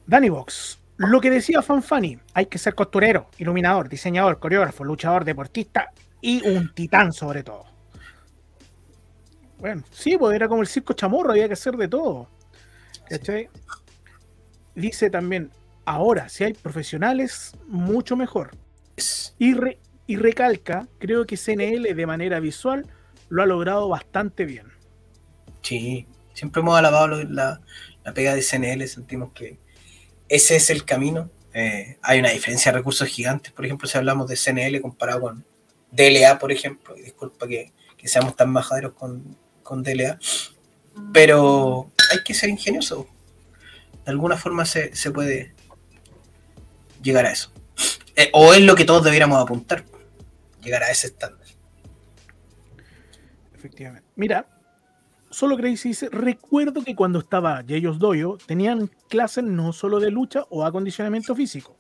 Danny 0.06 0.30
Box. 0.30 0.78
Lo 0.96 1.20
que 1.20 1.30
decía 1.30 1.62
Fanfani, 1.62 2.18
hay 2.34 2.46
que 2.46 2.58
ser 2.58 2.74
costurero, 2.74 3.28
iluminador, 3.38 3.88
diseñador, 3.88 4.38
coreógrafo, 4.38 4.84
luchador, 4.84 5.24
deportista 5.24 5.90
y 6.20 6.46
un 6.46 6.72
titán 6.74 7.12
sobre 7.12 7.42
todo. 7.42 7.64
Bueno, 9.58 9.82
sí, 9.90 10.16
pues 10.16 10.34
era 10.34 10.48
como 10.48 10.62
el 10.62 10.68
circo 10.68 10.92
chamorro, 10.92 11.32
había 11.32 11.46
que 11.48 11.54
hacer 11.54 11.76
de 11.76 11.88
todo. 11.88 12.28
¿Cachai? 13.08 13.48
Dice 14.74 15.10
también, 15.10 15.50
ahora, 15.84 16.28
si 16.28 16.44
hay 16.44 16.52
profesionales, 16.52 17.52
mucho 17.66 18.16
mejor. 18.16 18.50
Y, 19.38 19.54
re- 19.54 19.78
y 20.12 20.16
recalca, 20.16 20.88
creo 20.98 21.24
que 21.26 21.38
CNL 21.38 21.94
de 21.96 22.06
manera 22.06 22.38
visual 22.38 22.86
lo 23.30 23.42
ha 23.42 23.46
logrado 23.46 23.88
bastante 23.88 24.44
bien. 24.44 24.66
Sí, 25.62 26.06
siempre 26.34 26.60
hemos 26.60 26.78
alabado 26.78 27.24
la, 27.24 27.62
la 28.04 28.12
pega 28.12 28.34
de 28.34 28.42
CNL, 28.42 28.86
sentimos 28.88 29.32
que 29.32 29.58
ese 30.28 30.56
es 30.56 30.68
el 30.68 30.84
camino. 30.84 31.30
Eh, 31.54 31.96
hay 32.02 32.18
una 32.18 32.28
diferencia 32.28 32.70
de 32.70 32.76
recursos 32.76 33.08
gigantes, 33.08 33.52
por 33.52 33.64
ejemplo, 33.64 33.88
si 33.88 33.96
hablamos 33.96 34.28
de 34.28 34.36
CNL 34.36 34.82
comparado 34.82 35.22
con 35.22 35.46
DLA, 35.90 36.38
por 36.38 36.52
ejemplo, 36.52 36.94
y 36.94 37.00
disculpa 37.00 37.48
que, 37.48 37.72
que 37.96 38.06
seamos 38.06 38.36
tan 38.36 38.50
majaderos 38.50 38.92
con, 38.92 39.38
con 39.62 39.82
DLA, 39.82 40.18
pero 41.14 41.90
hay 42.10 42.22
que 42.22 42.34
ser 42.34 42.50
ingenioso. 42.50 43.08
De 44.04 44.10
alguna 44.10 44.36
forma 44.36 44.66
se, 44.66 44.94
se 44.94 45.10
puede 45.10 45.54
llegar 47.02 47.24
a 47.24 47.32
eso. 47.32 47.50
Eh, 48.14 48.28
o 48.34 48.52
es 48.52 48.60
lo 48.60 48.74
que 48.74 48.84
todos 48.84 49.04
debiéramos 49.04 49.42
apuntar, 49.42 49.86
llegar 50.62 50.82
a 50.82 50.90
ese 50.90 51.08
estándar. 51.08 51.46
Efectivamente. 53.54 54.08
Mira, 54.16 54.46
solo 55.30 55.56
Crazy 55.56 55.90
dice, 55.90 56.08
recuerdo 56.10 56.82
que 56.82 56.96
cuando 56.96 57.18
estaba 57.18 57.62
Yeyos 57.62 57.98
Doyo 57.98 58.38
tenían 58.46 58.90
clases 59.08 59.44
no 59.44 59.72
solo 59.72 60.00
de 60.00 60.10
lucha 60.10 60.44
o 60.50 60.64
acondicionamiento 60.64 61.34
físico, 61.34 61.76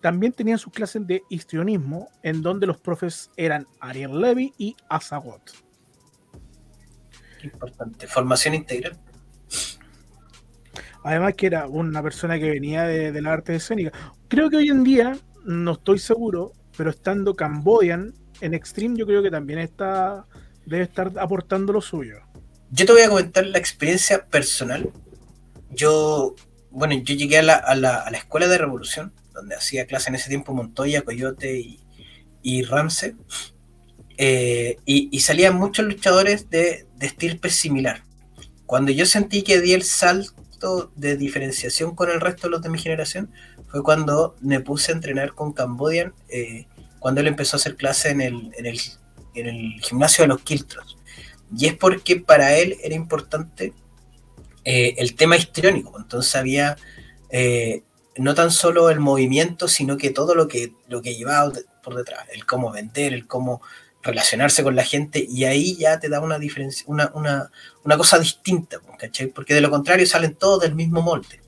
también 0.00 0.32
tenían 0.32 0.58
sus 0.58 0.72
clases 0.72 1.06
de 1.06 1.22
histrionismo, 1.30 2.08
en 2.22 2.42
donde 2.42 2.66
los 2.66 2.78
profes 2.78 3.30
eran 3.36 3.66
Ariel 3.80 4.20
Levy 4.20 4.52
y 4.58 4.76
Azagot. 4.88 5.52
Importante. 7.42 8.06
Formación 8.06 8.54
integral. 8.54 8.98
Además 11.02 11.34
que 11.34 11.46
era 11.46 11.66
una 11.66 12.02
persona 12.02 12.38
que 12.38 12.50
venía 12.50 12.82
de, 12.82 13.12
de 13.12 13.22
la 13.22 13.32
arte 13.32 13.54
escénica. 13.54 13.92
Creo 14.28 14.50
que 14.50 14.56
hoy 14.56 14.68
en 14.68 14.84
día, 14.84 15.16
no 15.44 15.72
estoy 15.72 15.98
seguro, 15.98 16.52
pero 16.76 16.90
estando 16.90 17.34
Cambodian 17.34 18.14
en 18.40 18.54
Extreme, 18.54 18.96
yo 18.98 19.06
creo 19.06 19.22
que 19.22 19.30
también 19.30 19.58
está 19.58 20.26
debe 20.64 20.84
estar 20.84 21.12
aportando 21.18 21.72
lo 21.72 21.80
suyo. 21.80 22.16
Yo 22.70 22.86
te 22.86 22.92
voy 22.92 23.02
a 23.02 23.08
comentar 23.08 23.46
la 23.46 23.58
experiencia 23.58 24.26
personal 24.26 24.90
yo, 25.70 26.34
bueno, 26.70 26.94
yo 26.94 27.14
llegué 27.14 27.38
a 27.38 27.42
la, 27.42 27.54
a 27.54 27.74
la, 27.74 27.96
a 28.00 28.10
la 28.10 28.18
escuela 28.18 28.48
de 28.48 28.58
revolución, 28.58 29.12
donde 29.32 29.54
hacía 29.54 29.86
clase 29.86 30.08
en 30.08 30.16
ese 30.16 30.28
tiempo 30.28 30.54
Montoya, 30.54 31.02
Coyote 31.02 31.58
y, 31.58 31.80
y 32.42 32.62
Ramsey, 32.62 33.14
eh, 34.18 34.76
y, 34.84 35.08
y 35.12 35.20
salían 35.20 35.56
muchos 35.56 35.84
luchadores 35.84 36.48
de, 36.50 36.86
de 36.96 37.06
estirpe 37.06 37.50
similar. 37.50 38.02
Cuando 38.64 38.90
yo 38.90 39.06
sentí 39.06 39.42
que 39.42 39.60
di 39.60 39.74
el 39.74 39.82
salto 39.82 40.92
de 40.96 41.16
diferenciación 41.16 41.94
con 41.94 42.10
el 42.10 42.20
resto 42.20 42.46
de 42.46 42.52
los 42.52 42.62
de 42.62 42.70
mi 42.70 42.78
generación, 42.78 43.30
fue 43.68 43.82
cuando 43.82 44.36
me 44.40 44.60
puse 44.60 44.92
a 44.92 44.94
entrenar 44.94 45.34
con 45.34 45.52
Cambodian, 45.52 46.14
eh, 46.28 46.66
cuando 46.98 47.20
él 47.20 47.26
empezó 47.26 47.56
a 47.56 47.58
hacer 47.58 47.76
clase 47.76 48.10
en 48.10 48.20
el, 48.20 48.52
en 48.56 48.66
el, 48.66 48.80
en 49.34 49.46
el 49.46 49.80
gimnasio 49.82 50.22
de 50.22 50.28
los 50.28 50.40
Quiltros. 50.42 50.96
Y 51.56 51.66
es 51.66 51.74
porque 51.74 52.16
para 52.16 52.56
él 52.56 52.76
era 52.82 52.94
importante 52.94 53.72
eh, 54.64 54.94
el 54.98 55.14
tema 55.14 55.36
histriónico. 55.36 55.98
Entonces 55.98 56.34
había 56.34 56.76
eh, 57.30 57.82
no 58.16 58.34
tan 58.34 58.50
solo 58.50 58.90
el 58.90 59.00
movimiento, 59.00 59.68
sino 59.68 59.96
que 59.96 60.10
todo 60.10 60.34
lo 60.34 60.48
que, 60.48 60.72
lo 60.88 61.02
que 61.02 61.14
llevaba 61.14 61.52
por 61.82 61.94
detrás, 61.94 62.26
el 62.32 62.44
cómo 62.46 62.72
vender, 62.72 63.12
el 63.12 63.26
cómo 63.26 63.62
relacionarse 64.02 64.62
con 64.62 64.76
la 64.76 64.84
gente, 64.84 65.24
y 65.28 65.44
ahí 65.44 65.76
ya 65.76 65.98
te 65.98 66.08
da 66.08 66.20
una 66.20 66.38
diferencia, 66.38 66.84
una, 66.88 67.10
una, 67.14 67.50
una 67.84 67.96
cosa 67.96 68.18
distinta. 68.18 68.78
Porque 69.34 69.54
de 69.54 69.60
lo 69.60 69.70
contrario 69.70 70.06
salen 70.06 70.34
todos 70.34 70.62
del 70.62 70.74
mismo 70.74 71.02
molde. 71.02 71.40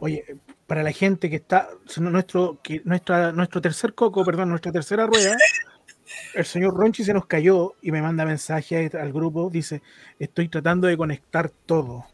Oye, 0.00 0.24
para 0.66 0.82
la 0.82 0.92
gente 0.92 1.30
que 1.30 1.36
está, 1.36 1.68
nuestro, 1.98 2.58
que 2.62 2.82
nuestra, 2.84 3.32
nuestro 3.32 3.60
tercer 3.60 3.94
coco, 3.94 4.24
perdón, 4.24 4.50
nuestra 4.50 4.72
tercera 4.72 5.06
rueda, 5.06 5.36
el 6.34 6.44
señor 6.44 6.74
Ronchi 6.74 7.04
se 7.04 7.14
nos 7.14 7.26
cayó 7.26 7.74
y 7.80 7.92
me 7.92 8.02
manda 8.02 8.24
mensaje 8.24 8.90
al 8.92 9.12
grupo, 9.12 9.48
dice, 9.50 9.82
estoy 10.18 10.48
tratando 10.48 10.86
de 10.86 10.96
conectar 10.96 11.50
todo. 11.50 12.04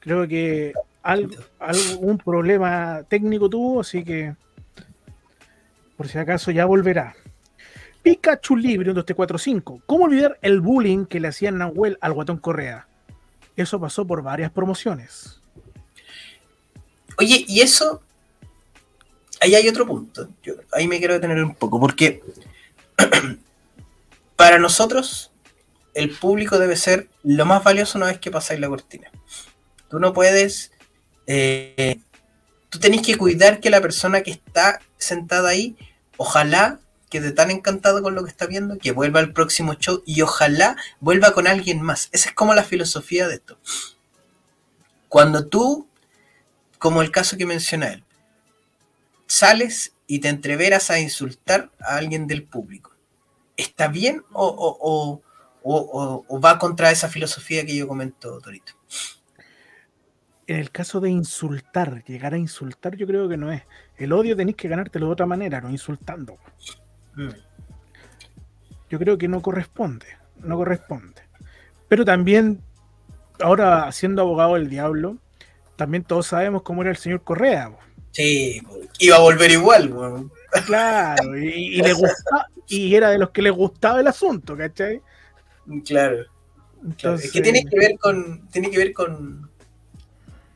Creo 0.00 0.28
que 0.28 0.72
algún 1.02 2.18
problema 2.18 3.02
técnico 3.08 3.48
tuvo, 3.48 3.80
así 3.80 4.04
que 4.04 4.34
por 5.96 6.08
si 6.08 6.18
acaso 6.18 6.50
ya 6.50 6.66
volverá. 6.66 7.14
Pikachu 8.02 8.56
Libre 8.56 8.88
1245. 8.88 9.82
¿Cómo 9.86 10.04
olvidar 10.04 10.38
el 10.42 10.60
bullying 10.60 11.06
que 11.06 11.20
le 11.20 11.28
hacían 11.28 11.58
Nahuel 11.58 11.96
al 12.00 12.12
guatón 12.12 12.36
Correa? 12.36 12.86
Eso 13.56 13.80
pasó 13.80 14.06
por 14.06 14.22
varias 14.22 14.50
promociones. 14.50 15.43
Oye, 17.18 17.44
y 17.46 17.60
eso, 17.60 18.02
ahí 19.40 19.54
hay 19.54 19.68
otro 19.68 19.86
punto. 19.86 20.28
Yo, 20.42 20.54
ahí 20.72 20.88
me 20.88 20.98
quiero 20.98 21.14
detener 21.14 21.42
un 21.42 21.54
poco, 21.54 21.80
porque 21.80 22.22
para 24.36 24.58
nosotros 24.58 25.30
el 25.94 26.10
público 26.10 26.58
debe 26.58 26.76
ser 26.76 27.08
lo 27.22 27.46
más 27.46 27.62
valioso 27.62 27.98
una 27.98 28.08
vez 28.08 28.18
que 28.18 28.30
pasáis 28.30 28.60
la 28.60 28.68
cortina. 28.68 29.10
Tú 29.88 30.00
no 30.00 30.12
puedes, 30.12 30.72
eh, 31.26 31.98
tú 32.68 32.78
tenés 32.78 33.02
que 33.02 33.16
cuidar 33.16 33.60
que 33.60 33.70
la 33.70 33.80
persona 33.80 34.22
que 34.22 34.32
está 34.32 34.80
sentada 34.98 35.50
ahí, 35.50 35.76
ojalá 36.16 36.80
quede 37.08 37.30
tan 37.30 37.52
encantado 37.52 38.02
con 38.02 38.16
lo 38.16 38.24
que 38.24 38.30
está 38.30 38.46
viendo 38.46 38.76
que 38.76 38.90
vuelva 38.90 39.20
al 39.20 39.32
próximo 39.32 39.74
show 39.74 40.02
y 40.04 40.20
ojalá 40.22 40.76
vuelva 40.98 41.32
con 41.32 41.46
alguien 41.46 41.80
más. 41.80 42.08
Esa 42.10 42.30
es 42.30 42.34
como 42.34 42.54
la 42.54 42.64
filosofía 42.64 43.28
de 43.28 43.34
esto. 43.34 43.56
Cuando 45.08 45.46
tú 45.46 45.86
como 46.84 47.00
el 47.00 47.10
caso 47.10 47.38
que 47.38 47.46
menciona 47.46 47.94
él. 47.94 48.04
Sales 49.26 49.94
y 50.06 50.18
te 50.18 50.28
entreveras 50.28 50.90
a 50.90 51.00
insultar 51.00 51.70
a 51.80 51.96
alguien 51.96 52.26
del 52.26 52.42
público. 52.44 52.92
¿Está 53.56 53.88
bien 53.88 54.22
o, 54.34 54.46
o- 54.46 54.76
o- 54.82 55.22
o- 55.62 55.78
o- 55.78 56.24
o 56.28 56.40
va 56.42 56.58
contra 56.58 56.90
esa 56.90 57.08
filosofía 57.08 57.64
que 57.64 57.74
yo 57.74 57.88
comento, 57.88 58.38
Torito? 58.38 58.74
En 60.46 60.56
el 60.56 60.70
caso 60.70 61.00
de 61.00 61.08
insultar, 61.08 62.04
llegar 62.04 62.34
a 62.34 62.36
insultar, 62.38 62.96
yo 62.96 63.06
creo 63.06 63.30
que 63.30 63.38
no 63.38 63.50
es. 63.50 63.62
El 63.96 64.12
odio 64.12 64.36
tenéis 64.36 64.58
que 64.58 64.68
ganártelo 64.68 65.06
de 65.06 65.12
otra 65.12 65.24
manera, 65.24 65.62
no 65.62 65.70
insultando. 65.70 66.36
Yo 68.90 68.98
creo 68.98 69.16
que 69.16 69.26
no 69.26 69.40
corresponde, 69.40 70.04
no 70.36 70.58
corresponde. 70.58 71.22
Pero 71.88 72.04
también, 72.04 72.62
ahora 73.40 73.90
siendo 73.90 74.20
abogado 74.20 74.52
del 74.56 74.68
diablo, 74.68 75.16
también 75.76 76.04
todos 76.04 76.26
sabemos 76.28 76.62
cómo 76.62 76.82
era 76.82 76.90
el 76.90 76.96
señor 76.96 77.22
Correa. 77.22 77.70
po. 77.70 77.78
Sí, 78.12 78.62
iba 79.00 79.16
a 79.16 79.20
volver 79.20 79.50
igual. 79.50 79.92
Claro, 80.66 81.36
y, 81.36 81.48
y 81.78 81.82
le 81.82 81.92
gusta, 81.92 82.48
y 82.68 82.94
era 82.94 83.10
de 83.10 83.18
los 83.18 83.30
que 83.30 83.42
les 83.42 83.52
gustaba 83.52 84.00
el 84.00 84.06
asunto, 84.06 84.56
¿cachai? 84.56 85.00
Claro. 85.84 86.24
Entonces, 86.84 87.26
Es 87.26 87.32
que 87.32 87.40
tiene 87.40 87.64
que 87.64 87.76
ver 87.78 87.98
con. 87.98 88.46
Tiene 88.48 88.70
que 88.70 88.78
ver 88.78 88.92
con. 88.92 89.50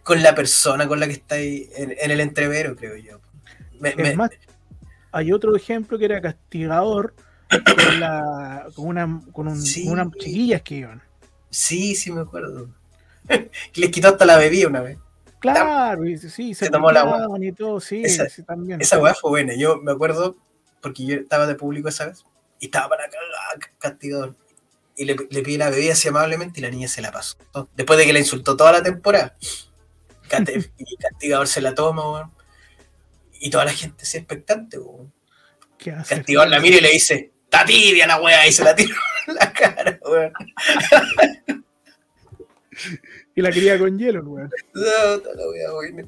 con 0.05 0.23
la 0.23 0.35
persona 0.35 0.87
con 0.87 1.01
la 1.01 1.07
que 1.07 1.15
está 1.15 1.35
ahí 1.37 1.69
en, 1.77 1.95
en 1.99 2.11
el 2.11 2.21
entrevero, 2.21 2.77
creo 2.77 2.97
yo. 2.97 3.19
Me- 3.81 4.15
más, 4.15 4.31
hay 5.13 5.33
otro 5.33 5.55
ejemplo 5.57 5.99
que 5.99 6.05
era 6.05 6.21
castigador 6.21 7.15
con, 7.49 8.01
la, 8.01 8.67
con, 8.75 8.87
una, 8.87 9.21
con, 9.33 9.49
un- 9.49 9.61
Sí. 9.63 9.85
con 9.85 9.95
unas 9.95 10.13
chiquillas 10.19 10.63
que 10.63 10.75
iban. 10.77 11.03
sí, 11.51 11.95
sí, 11.95 12.13
me 12.13 12.21
acuerdo. 12.21 12.69
les 13.75 13.91
quitó 13.91 14.09
hasta 14.09 14.25
la 14.27 14.37
bebida 14.39 14.69
una 14.69 14.81
vez. 14.83 14.99
Claro, 15.41 16.05
y 16.07 16.19
sí, 16.19 16.55
se, 16.55 16.65
Se 16.67 16.71
tomó 16.71 16.91
la 16.91 17.05
picaban 17.05 17.43
y 17.43 17.53
todo, 17.53 17.81
sí, 17.81 18.03
Esa- 18.05 18.29
sí, 18.29 18.43
también. 18.43 18.81
Esa 18.81 18.99
weá 18.99 19.15
fue 19.15 19.31
buena. 19.31 19.55
Yo 19.55 19.77
me 19.79 19.93
acuerdo 19.93 20.37
porque 20.81 21.05
yo 21.07 21.17
estaba 21.17 21.47
de 21.47 21.55
público 21.55 21.89
esa 21.89 22.07
vez 22.07 22.25
y 22.61 22.67
estaba 22.67 22.89
para 22.89 23.05
cagar, 23.09 23.71
castigador. 23.79 24.35
Y 24.97 25.05
le, 25.05 25.15
le 25.31 25.43
pide 25.43 25.59
la 25.59 25.71
bebida 25.71 25.93
así 25.93 26.09
amablemente 26.09 26.59
y 26.59 26.63
la 26.63 26.71
niña 26.71 26.89
se 26.89 27.01
la 27.03 27.13
pasó. 27.13 27.37
Después 27.77 27.99
de 27.99 28.05
que 28.07 28.13
la 28.13 28.19
insultó 28.19 28.57
toda 28.57 28.73
la 28.73 28.83
temporada. 28.83 29.37
Y 30.77 30.97
castigador 30.99 31.49
se 31.49 31.63
la 31.63 31.75
toma, 31.75 32.11
weón. 32.13 32.31
Y 33.41 33.49
toda 33.49 33.65
la 33.65 33.73
gente 33.73 34.05
se 34.05 34.19
expectante, 34.19 34.79
weón. 34.79 35.11
Castigador 36.07 36.51
la 36.51 36.61
mira 36.61 36.77
y 36.77 36.81
le 36.81 36.91
dice, 36.91 37.33
está 37.45 37.65
tibia 37.65 38.07
la 38.07 38.21
weá, 38.21 38.47
y 38.47 38.53
se 38.53 38.63
la 38.63 38.75
tira 38.75 38.95
en 39.27 39.35
la 39.37 39.53
cara, 39.55 39.99
weón. 40.05 40.33
Y 43.39 43.41
la 43.41 43.53
quería 43.53 43.79
con 43.79 43.97
hielo, 43.97 44.25
weón. 44.25 44.51
No, 44.75 45.21
toda 45.21 45.37
la 45.37 45.49
weá, 45.49 45.73
weón. 45.73 46.05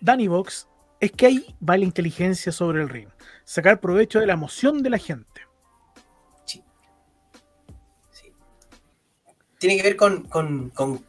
Danny 0.00 0.26
Box, 0.26 0.66
es 1.00 1.12
que 1.12 1.26
ahí 1.26 1.54
va 1.62 1.76
la 1.76 1.84
inteligencia 1.84 2.50
sobre 2.50 2.80
el 2.80 2.88
ring. 2.88 3.10
Sacar 3.44 3.78
provecho 3.78 4.18
de 4.18 4.26
la 4.26 4.32
emoción 4.32 4.82
de 4.82 4.88
la 4.88 4.96
gente. 4.96 5.42
Sí. 6.46 6.64
Tiene 9.58 9.76
que 9.76 9.82
ver 9.82 9.96
con. 9.96 10.22
con, 10.22 10.70
con- 10.70 11.04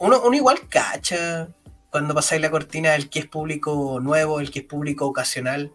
uno, 0.00 0.20
uno 0.24 0.36
igual 0.36 0.68
cacha 0.68 1.46
cuando 1.90 2.12
pasáis 2.12 2.42
la 2.42 2.50
cortina 2.50 2.96
el 2.96 3.08
que 3.08 3.20
es 3.20 3.26
público 3.28 4.00
nuevo, 4.00 4.40
el 4.40 4.50
que 4.50 4.58
es 4.58 4.64
público 4.64 5.06
ocasional. 5.06 5.72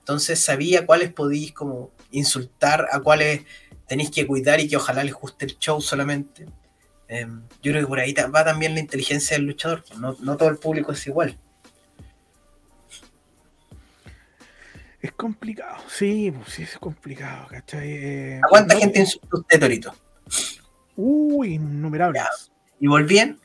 Entonces 0.00 0.44
sabía 0.44 0.84
cuáles 0.84 1.10
podéis 1.14 1.52
como 1.52 1.92
insultar, 2.10 2.88
a 2.92 3.00
cuáles 3.00 3.46
tenéis 3.90 4.12
que 4.12 4.24
cuidar 4.24 4.60
y 4.60 4.68
que 4.68 4.76
ojalá 4.76 5.02
les 5.02 5.12
guste 5.12 5.46
el 5.46 5.58
show 5.58 5.80
solamente. 5.80 6.46
Em, 7.08 7.42
yo 7.60 7.72
creo 7.72 7.80
que 7.82 7.88
por 7.88 7.98
ahí 7.98 8.14
va 8.14 8.44
también 8.44 8.72
la 8.74 8.78
inteligencia 8.78 9.36
del 9.36 9.46
luchador. 9.46 9.82
No, 9.98 10.16
no 10.20 10.36
todo 10.36 10.48
el 10.48 10.58
público 10.58 10.92
es 10.92 11.04
igual. 11.08 11.36
Es 15.02 15.10
complicado, 15.10 15.82
sí, 15.88 16.30
pues 16.30 16.50
sí, 16.52 16.62
es 16.62 16.78
complicado, 16.78 17.48
¿cachai? 17.48 17.88
Eh, 17.90 18.40
¿A 18.44 18.48
cuánta 18.48 18.74
no- 18.74 18.80
gente 18.80 19.00
insultó 19.00 19.38
usted, 19.38 19.58
Torito? 19.58 19.92
Uy, 20.94 21.54
innumerables. 21.54 22.52
¿Y 22.78 22.86
volvían? 22.86 23.40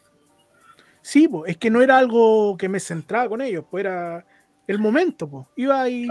Sí, 1.01 1.27
pues, 1.27 1.49
es 1.49 1.57
que 1.57 1.71
no 1.71 1.81
era 1.81 1.97
algo 1.97 2.55
que 2.57 2.69
me 2.69 2.79
centraba 2.79 3.29
con 3.29 3.41
ellos, 3.41 3.65
pues 3.71 3.83
era 3.83 4.23
el 4.67 4.77
momento, 4.77 5.27
pues. 5.27 5.47
Iba 5.55 5.81
ahí, 5.81 6.07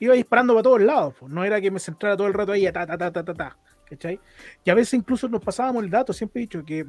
iba 0.00 0.14
disparando 0.14 0.54
para 0.54 0.62
todos 0.64 0.82
lados, 0.82 1.14
pues. 1.20 1.32
No 1.32 1.44
era 1.44 1.60
que 1.60 1.70
me 1.70 1.78
centrara 1.78 2.16
todo 2.16 2.26
el 2.26 2.34
rato 2.34 2.50
ahí, 2.52 2.64
ta, 2.72 2.84
ta, 2.86 2.98
ta, 2.98 3.12
ta, 3.12 3.24
ta, 3.24 3.34
ta, 3.34 3.56
¿cachai? 3.84 4.18
Y 4.64 4.70
a 4.70 4.74
veces 4.74 4.94
incluso 4.94 5.28
nos 5.28 5.40
pasábamos 5.42 5.84
el 5.84 5.90
dato, 5.90 6.12
siempre 6.12 6.40
he 6.40 6.46
dicho 6.46 6.64
que, 6.64 6.80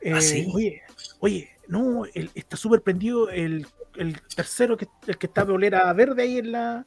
eh, 0.00 0.12
¿Ah, 0.14 0.20
sí? 0.20 0.46
oye, 0.54 0.82
oye, 1.20 1.50
no, 1.66 2.04
el- 2.14 2.30
está 2.34 2.56
súper 2.56 2.82
prendido 2.82 3.28
el, 3.30 3.66
el 3.96 4.20
tercero, 4.22 4.76
que, 4.76 4.86
el 5.08 5.18
que 5.18 5.26
está 5.26 5.44
de 5.44 5.52
olera 5.52 5.92
verde 5.92 6.22
ahí 6.22 6.38
en 6.38 6.52
la... 6.52 6.86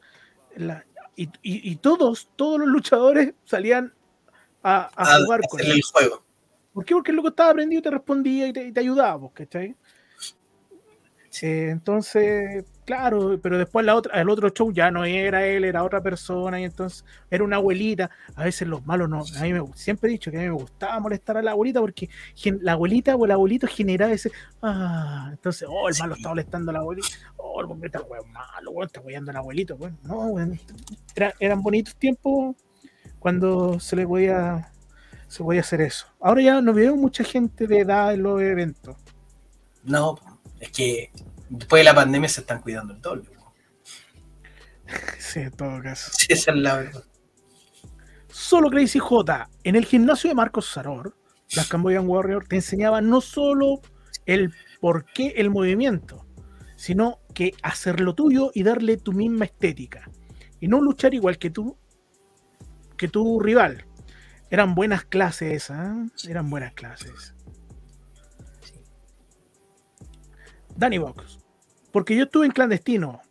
en 0.55 0.67
la- 0.67 0.85
y, 1.15 1.23
y- 1.41 1.71
y 1.71 1.75
todos, 1.75 2.29
todos 2.37 2.59
los 2.59 2.69
luchadores 2.69 3.33
salían 3.43 3.93
a, 4.63 4.83
a 4.95 5.15
A- 5.15 5.19
jugar 5.23 5.41
con 5.49 5.59
él. 5.59 5.71
el 5.71 5.81
juego. 5.81 6.23
¿Por 6.71 6.85
qué? 6.85 6.93
Porque 6.93 7.11
el 7.11 7.17
loco 7.17 7.29
estaba 7.29 7.49
aprendido 7.49 7.79
y 7.79 7.83
te 7.83 7.89
respondía 7.89 8.47
y 8.47 8.53
te, 8.53 8.67
y 8.67 8.71
te 8.71 8.79
ayudaba, 8.79 9.19
pues, 9.19 9.33
¿cachai? 9.33 9.75
Eh, 11.41 11.69
entonces, 11.71 12.65
claro, 12.89 13.39
pero 13.39 13.59
después 13.59 13.85
la 13.85 13.95
otra, 13.95 14.19
el 14.19 14.27
otro 14.29 14.49
show 14.49 14.71
ya 14.71 14.89
no 14.89 15.05
era 15.05 15.45
él, 15.45 15.63
era 15.63 15.83
otra 15.83 16.01
persona, 16.01 16.59
y 16.59 16.63
entonces 16.63 17.05
era 17.29 17.43
una 17.43 17.57
abuelita. 17.57 18.09
A 18.33 18.45
veces 18.45 18.67
los 18.67 18.83
malos 18.83 19.07
no. 19.07 19.23
A 19.37 19.43
mí 19.43 19.53
me, 19.53 19.61
siempre 19.75 20.09
he 20.09 20.13
dicho 20.13 20.31
que 20.31 20.37
a 20.37 20.39
mí 20.39 20.47
me 20.47 20.53
gustaba 20.53 20.99
molestar 20.99 21.37
a 21.37 21.43
la 21.43 21.51
abuelita 21.51 21.79
porque 21.81 22.09
la 22.61 22.71
abuelita 22.71 23.15
o 23.15 23.25
el 23.25 23.31
abuelito 23.31 23.67
generaba 23.67 24.11
ese. 24.11 24.31
Ah, 24.63 25.27
entonces, 25.31 25.67
oh, 25.69 25.87
el 25.87 25.95
malo 25.99 26.15
está 26.15 26.29
molestando 26.29 26.71
a 26.71 26.73
la 26.73 26.79
abuelita. 26.79 27.07
Oh, 27.37 27.61
el 27.61 27.67
hombre 27.67 27.89
está 27.89 28.01
weón 28.01 28.31
malo, 28.31 28.71
weón, 28.71 28.87
está 28.87 29.01
weyando 29.01 29.29
al 29.29 29.37
abuelito. 29.37 29.77
Bueno, 29.77 29.95
no, 30.05 30.21
weón. 30.29 30.59
Era- 31.15 31.35
eran 31.39 31.61
bonitos 31.61 31.95
tiempos 31.95 32.55
cuando 33.19 33.79
se 33.79 33.95
le 33.97 34.07
podía, 34.07 34.71
se 35.27 35.43
podía 35.43 35.61
hacer 35.61 35.81
eso. 35.81 36.07
Ahora 36.19 36.41
ya 36.41 36.59
no 36.59 36.73
veo 36.73 36.95
mucha 36.95 37.23
gente 37.23 37.67
de 37.67 37.81
edad 37.81 38.15
en 38.15 38.23
los 38.23 38.41
eventos. 38.41 38.95
No, 39.83 40.17
es 40.59 40.71
que 40.71 41.11
después 41.49 41.81
de 41.81 41.83
la 41.85 41.95
pandemia 41.95 42.29
se 42.29 42.41
están 42.41 42.61
cuidando 42.61 42.93
el 42.93 43.01
doble. 43.01 43.29
Sí, 45.19 45.41
en 45.41 45.51
todo 45.51 45.81
caso. 45.83 46.11
Sí, 46.17 46.27
esa 46.29 46.51
es 46.51 46.57
la 46.57 46.77
verdad. 46.77 47.03
Solo 48.29 48.69
Crazy 48.69 48.99
J, 48.99 49.49
en 49.63 49.75
el 49.75 49.85
gimnasio 49.85 50.29
de 50.29 50.35
Marcos 50.35 50.67
Saror, 50.67 51.15
las 51.55 51.67
Cambodian 51.67 52.07
Warrior 52.07 52.47
te 52.47 52.55
enseñaba 52.55 53.01
no 53.01 53.21
solo 53.21 53.81
el 54.25 54.53
por 54.79 55.05
qué 55.05 55.33
el 55.37 55.49
movimiento, 55.49 56.25
sino 56.75 57.19
que 57.33 57.53
hacerlo 57.63 58.15
tuyo 58.15 58.51
y 58.53 58.63
darle 58.63 58.97
tu 58.97 59.13
misma 59.13 59.45
estética. 59.45 60.09
Y 60.59 60.67
no 60.67 60.81
luchar 60.81 61.13
igual 61.13 61.37
que 61.37 61.49
tú, 61.49 61.77
que 62.97 63.07
tu 63.07 63.39
rival. 63.39 63.85
Eran 64.51 64.75
buenas 64.75 65.05
clases 65.05 65.53
esas, 65.53 65.87
¿eh? 66.25 66.29
eran 66.29 66.49
buenas 66.49 66.73
clases. 66.73 67.33
Danny 70.75 70.97
Box, 70.97 71.38
porque 71.99 72.15
yo 72.15 72.23
estuve 72.23 72.45
en 72.45 72.53
clandestino, 72.53 73.21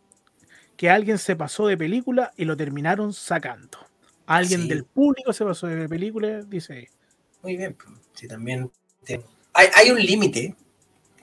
que 0.77 0.91
alguien 0.91 1.17
se 1.17 1.35
pasó 1.35 1.65
de 1.65 1.75
película 1.75 2.31
y 2.37 2.45
lo 2.45 2.55
terminaron 2.55 3.13
sacando. 3.13 3.79
Alguien 4.27 4.61
Sí. 4.61 4.67
del 4.69 4.83
público 4.85 5.33
se 5.33 5.43
pasó 5.43 5.65
de 5.65 5.89
película, 5.89 6.41
dice. 6.43 6.87
Muy 7.41 7.57
bien. 7.57 7.73
pues. 7.75 7.97
Sí, 8.13 8.27
también. 8.27 8.71
te- 9.03 9.23
Hay, 9.53 9.67
hay 9.75 9.89
un 9.89 9.97
límite 9.99 10.55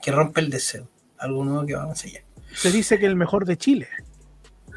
que 0.01 0.11
rompe 0.11 0.41
el 0.41 0.49
deseo. 0.49 0.89
Algo 1.17 1.45
nuevo 1.45 1.65
que 1.65 1.73
vamos 1.75 2.03
allá. 2.03 2.21
Se 2.53 2.69
dice 2.69 2.99
que 2.99 3.05
el 3.05 3.15
mejor 3.15 3.45
de 3.45 3.55
Chile. 3.57 3.87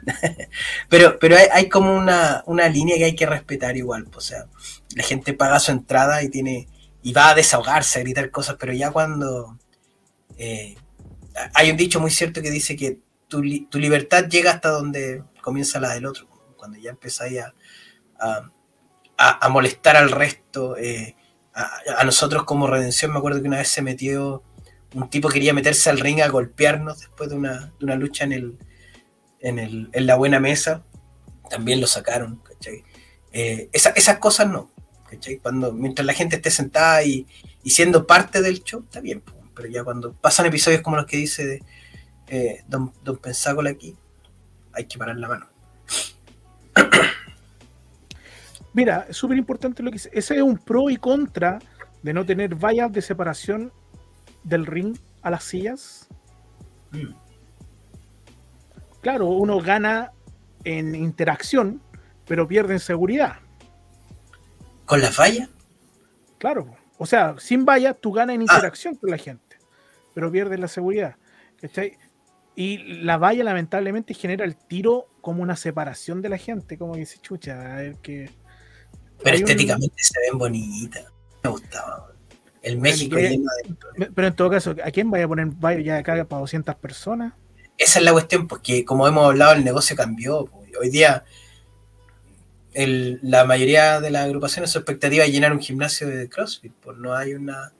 Pero, 0.89 1.19
pero 1.19 1.37
hay, 1.37 1.47
hay 1.53 1.69
como 1.69 1.93
una, 1.95 2.43
una 2.47 2.69
línea 2.69 2.97
que 2.97 3.05
hay 3.05 3.15
que 3.17 3.27
respetar 3.27 3.77
igual. 3.77 4.05
pues, 4.05 4.17
O 4.19 4.21
sea, 4.29 4.47
la 4.95 5.03
gente 5.03 5.35
paga 5.35 5.59
su 5.59 5.73
entrada 5.73 6.23
y 6.23 6.29
tiene 6.31 6.69
y 7.03 7.13
va 7.13 7.31
a 7.31 7.35
desahogarse, 7.35 7.99
a 7.99 8.03
gritar 8.03 8.31
cosas, 8.31 8.57
pero 8.61 8.73
ya 8.75 8.91
cuando 8.93 9.59
eh, 10.39 10.77
hay 11.55 11.71
un 11.71 11.77
dicho 11.77 12.01
muy 12.01 12.11
cierto 12.11 12.43
que 12.43 12.51
dice 12.51 12.77
que 12.77 12.99
tu, 13.29 13.43
tu 13.69 13.79
libertad 13.79 14.27
llega 14.29 14.51
hasta 14.53 14.71
donde 14.71 15.23
comienza 15.43 15.81
la 15.81 15.95
del 15.95 16.07
otro. 16.07 16.29
Cuando 16.57 16.79
ya 16.79 16.91
empezáis 16.91 17.41
a, 17.41 17.55
a, 19.17 19.49
molestar 19.49 19.97
al 19.97 20.11
resto, 20.11 20.77
eh, 20.77 21.17
a, 21.55 22.05
nosotros 22.05 22.45
como 22.45 22.67
redención, 22.67 23.13
me 23.13 23.19
acuerdo 23.19 23.41
que 23.41 23.49
una 23.49 23.59
vez 23.59 23.69
se 23.69 23.83
metió, 23.83 24.43
un 24.95 25.09
tipo 25.09 25.29
quería 25.29 25.55
meterse 25.55 25.91
al 25.91 26.01
ring 26.01 26.21
a 26.21 26.29
golpearnos 26.29 26.99
después 27.01 27.31
de 27.31 27.37
una, 27.37 27.73
una 27.81 27.95
lucha 27.97 28.25
en 28.25 28.33
el, 28.33 28.59
en, 29.41 29.59
el, 29.59 29.89
en 29.93 30.07
la 30.07 30.17
buena 30.17 30.41
mesa, 30.41 30.85
también 31.49 31.81
lo 31.81 31.87
sacaron. 31.87 32.43
Eh, 33.33 33.69
esa- 33.73 33.91
esas 33.91 34.19
cosas 34.19 34.49
no. 34.49 34.71
Cuando, 35.43 35.73
mientras 35.73 36.07
la 36.07 36.13
gente 36.15 36.37
esté 36.37 36.51
sentada 36.51 37.03
y, 37.03 37.27
y 37.65 37.71
siendo 37.71 38.07
parte 38.07 38.43
del 38.43 38.63
show, 38.63 38.83
está 38.85 39.01
bien, 39.01 39.21
po, 39.21 39.33
pero 39.55 39.69
ya 39.69 39.85
cuando 39.85 40.13
pasan 40.13 40.47
episodios 40.47 40.83
como 40.83 40.97
los 40.97 41.07
que 41.07 41.17
dice 41.17 41.63
eh, 42.29 42.63
Don, 42.69 42.93
Don 43.03 43.17
Pensácola 43.19 43.71
aquí, 43.71 43.97
hay 44.73 44.87
que 44.87 44.99
parar 44.99 45.17
la 45.17 45.29
mano. 45.29 45.47
Mira, 48.73 49.07
es 49.09 49.17
súper 49.17 49.37
importante 49.37 49.83
lo 49.83 49.91
que 49.91 49.97
dice. 49.97 50.11
Ese 50.13 50.37
es 50.37 50.43
un 50.43 50.59
pro 50.59 50.91
y 50.91 50.97
contra 50.97 51.59
de 52.03 52.15
no 52.15 52.25
tener 52.25 52.55
vallas 52.55 52.93
de 52.93 53.03
separación 53.03 53.73
del 54.45 54.67
ring 54.67 54.97
a 55.23 55.31
las 55.31 55.45
sillas. 55.45 56.09
Mm. 56.93 57.13
Claro, 59.01 59.27
uno 59.27 59.61
gana 59.61 60.13
en 60.65 60.95
interacción, 60.95 61.81
pero 62.27 62.47
pierde 62.47 62.75
en 62.75 62.81
seguridad. 62.81 63.37
¿Con 64.85 65.01
la 65.01 65.11
falla? 65.11 65.49
Claro. 66.39 66.77
O 67.03 67.07
sea, 67.07 67.35
sin 67.39 67.65
vallas 67.65 67.97
tú 67.99 68.13
ganas 68.13 68.33
Ah. 68.33 68.35
en 68.35 68.43
interacción 68.43 68.95
con 68.95 69.11
la 69.11 69.17
gente, 69.17 69.57
pero 70.15 70.31
pierdes 70.31 70.61
la 70.61 70.69
seguridad. 70.69 71.17
¿cachai? 71.61 71.97
Y 72.55 72.79
la 73.03 73.17
valla 73.17 73.43
lamentablemente 73.45 74.13
genera 74.13 74.45
el 74.45 74.55
tiro 74.57 75.09
como 75.23 75.43
una 75.43 75.57
separación 75.57 76.21
de 76.21 76.29
la 76.29 76.37
gente, 76.37 76.77
como 76.77 76.93
que 76.93 77.01
dice, 77.01 77.19
chucha, 77.21 77.59
a 77.73 77.77
ver 77.77 77.97
que... 78.03 78.31
Pero 79.23 79.37
un- 79.37 79.43
estéticamente 79.45 80.03
se 80.03 80.21
ven 80.21 80.39
bonitas. 80.39 81.05
Me 81.43 81.51
gustaba. 81.51 82.13
El 82.63 82.79
México 82.79 83.17
que- 83.17 83.41
de... 83.97 84.07
Pero 84.15 84.27
en 84.29 84.35
todo 84.37 84.51
caso, 84.51 84.75
¿a 84.85 84.91
quién 84.91 85.11
vaya 85.11 85.25
a 85.25 85.29
poner 85.29 85.47
valla 85.47 85.81
ya 85.81 85.97
acá 85.99 86.23
para 86.27 86.41
200 86.41 86.75
personas? 86.77 87.33
Esa 87.79 87.99
es 87.99 88.05
la 88.05 88.13
cuestión, 88.13 88.47
porque 88.47 88.85
como 88.85 89.07
hemos 89.09 89.25
hablado, 89.25 89.53
el 89.55 89.65
negocio 89.65 89.97
cambió. 89.97 90.47
Hoy 90.79 90.91
día, 90.91 91.25
la 92.75 93.45
mayoría 93.45 94.01
de 94.01 94.11
las 94.11 94.25
agrupaciones, 94.25 94.71
su 94.71 94.79
expectativa 94.79 95.25
es 95.25 95.33
llenar 95.33 95.53
un 95.53 95.61
gimnasio 95.61 96.09
de 96.09 96.29
CrossFit, 96.29 96.73
pues 96.73 96.97
no 96.99 97.15
hay 97.15 97.35
una 97.35 97.73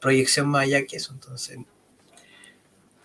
proyección 0.00 0.48
más 0.48 0.64
allá 0.64 0.86
que 0.86 0.96
eso. 0.96 1.12
Entonces, 1.12 1.58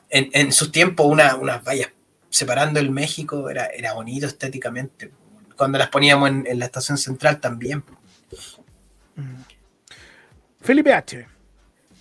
en, 0.09 0.29
en 0.33 0.51
sus 0.51 0.71
tiempos, 0.71 1.07
una, 1.07 1.35
unas 1.35 1.63
vallas 1.63 1.89
separando 2.31 2.79
el 2.79 2.89
México 2.89 3.49
era, 3.49 3.67
era 3.67 3.93
bonito 3.93 4.25
estéticamente. 4.25 5.11
Cuando 5.55 5.77
las 5.77 5.89
poníamos 5.89 6.29
en, 6.29 6.57
la 6.57 6.65
estación 6.65 6.97
central 6.97 7.39
también. 7.39 7.83
Mm. 9.15 9.41
Felipe 10.61 10.93
H. 10.93 11.27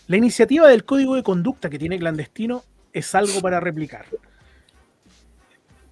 La 0.06 0.16
iniciativa 0.16 0.68
del 0.68 0.84
código 0.84 1.16
de 1.16 1.22
conducta 1.22 1.68
que 1.68 1.78
tiene 1.78 1.98
clandestino 1.98 2.64
es 2.92 3.14
algo 3.14 3.40
para 3.40 3.60
replicar. 3.60 4.06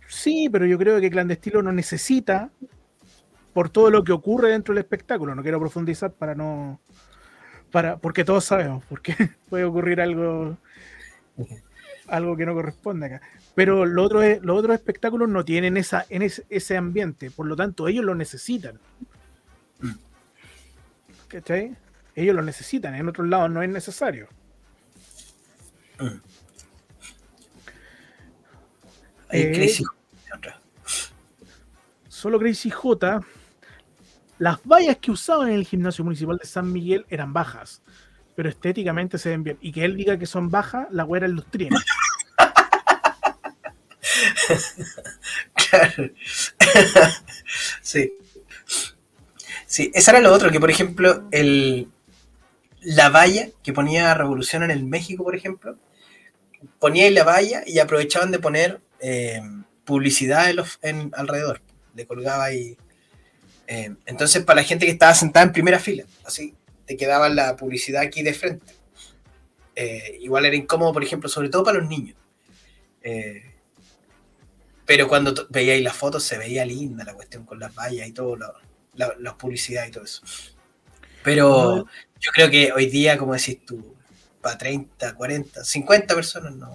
Sí, 0.06 0.48
pero 0.50 0.64
yo 0.66 0.78
creo 0.78 1.00
que 1.00 1.10
clandestino 1.10 1.62
no 1.62 1.72
necesita 1.72 2.50
por 3.52 3.70
todo 3.70 3.90
lo 3.90 4.04
que 4.04 4.12
ocurre 4.12 4.50
dentro 4.50 4.74
del 4.74 4.82
espectáculo. 4.82 5.34
No 5.34 5.42
quiero 5.42 5.60
profundizar 5.60 6.12
para 6.12 6.34
no. 6.34 6.80
Para, 7.70 7.98
porque 7.98 8.24
todos 8.24 8.44
sabemos, 8.44 8.84
porque 8.88 9.14
puede 9.48 9.64
ocurrir 9.64 10.00
algo, 10.00 10.56
algo 12.06 12.36
que 12.36 12.46
no 12.46 12.54
corresponde 12.54 13.06
acá. 13.06 13.20
Pero 13.54 13.84
los 13.84 14.06
otros, 14.06 14.24
los 14.42 14.58
otros 14.58 14.74
espectáculos 14.74 15.28
no 15.28 15.44
tienen 15.44 15.76
esa, 15.76 16.06
en 16.08 16.22
ese, 16.22 16.46
ese 16.48 16.76
ambiente, 16.76 17.30
por 17.30 17.46
lo 17.46 17.56
tanto, 17.56 17.88
ellos 17.88 18.04
lo 18.04 18.14
necesitan. 18.14 18.78
¿Cachai? 21.28 21.76
Ellos 22.14 22.34
lo 22.34 22.42
necesitan, 22.42 22.94
en 22.94 23.08
otros 23.08 23.28
lados 23.28 23.50
no 23.50 23.62
es 23.62 23.68
necesario. 23.68 24.28
Mm. 25.98 26.20
Ahí 29.28 29.42
Eh, 29.42 29.52
Crazy 29.52 29.84
Solo 32.08 32.40
Crazy 32.40 32.70
J, 32.70 33.20
las 34.38 34.58
vallas 34.64 34.96
que 34.98 35.10
usaban 35.10 35.48
en 35.48 35.54
el 35.54 35.66
gimnasio 35.66 36.04
municipal 36.04 36.38
de 36.38 36.46
San 36.46 36.72
Miguel 36.72 37.04
eran 37.08 37.32
bajas, 37.32 37.82
pero 38.34 38.48
estéticamente 38.48 39.18
se 39.18 39.30
ven 39.30 39.44
bien. 39.44 39.58
Y 39.60 39.72
que 39.72 39.84
él 39.84 39.96
diga 39.96 40.18
que 40.18 40.26
son 40.26 40.50
bajas, 40.50 40.86
la 40.90 41.02
güera 41.02 41.28
tiene. 41.50 41.76
Claro. 45.54 46.10
sí. 47.82 48.12
Sí, 49.66 49.90
eso 49.94 50.10
era 50.10 50.20
lo 50.20 50.32
otro, 50.32 50.50
que 50.50 50.58
por 50.58 50.70
ejemplo, 50.70 51.28
el, 51.30 51.88
la 52.80 53.10
valla 53.10 53.48
que 53.62 53.72
ponía 53.72 54.14
Revolución 54.14 54.62
en 54.62 54.70
el 54.70 54.84
México, 54.84 55.24
por 55.24 55.36
ejemplo, 55.36 55.76
ponía 56.78 57.04
ahí 57.04 57.12
la 57.12 57.24
valla 57.24 57.62
y 57.66 57.78
aprovechaban 57.78 58.30
de 58.30 58.38
poner 58.38 58.80
eh, 59.00 59.42
publicidad 59.84 60.46
en, 60.82 61.10
alrededor. 61.14 61.60
Le 61.94 62.06
colgaba 62.06 62.44
ahí. 62.44 62.76
Eh, 63.70 63.94
entonces, 64.06 64.42
para 64.44 64.62
la 64.62 64.66
gente 64.66 64.86
que 64.86 64.92
estaba 64.92 65.14
sentada 65.14 65.44
en 65.44 65.52
primera 65.52 65.78
fila, 65.78 66.04
así, 66.24 66.54
te 66.86 66.96
quedaba 66.96 67.28
la 67.28 67.54
publicidad 67.54 68.00
aquí 68.00 68.22
de 68.22 68.32
frente. 68.32 68.72
Eh, 69.76 70.18
igual 70.22 70.46
era 70.46 70.56
incómodo, 70.56 70.94
por 70.94 71.04
ejemplo, 71.04 71.28
sobre 71.28 71.50
todo 71.50 71.64
para 71.64 71.78
los 71.78 71.88
niños. 71.88 72.16
Eh, 73.02 73.42
pero 74.86 75.06
cuando 75.06 75.46
veíais 75.50 75.84
las 75.84 75.94
fotos 75.94 76.24
se 76.24 76.38
veía 76.38 76.64
linda 76.64 77.04
la 77.04 77.12
cuestión 77.12 77.44
con 77.44 77.58
las 77.60 77.74
vallas 77.74 78.08
y 78.08 78.12
todo, 78.12 78.36
la, 78.36 78.54
las 79.18 79.34
publicidades 79.34 79.90
y 79.90 79.92
todo 79.92 80.04
eso. 80.04 80.22
Pero 81.22 81.84
yo 82.18 82.32
creo 82.32 82.50
que 82.50 82.72
hoy 82.72 82.86
día, 82.86 83.18
como 83.18 83.34
decís 83.34 83.66
tú, 83.66 83.94
para 84.40 84.56
30, 84.56 85.14
40, 85.14 85.62
50 85.62 86.14
personas 86.14 86.54
no. 86.54 86.74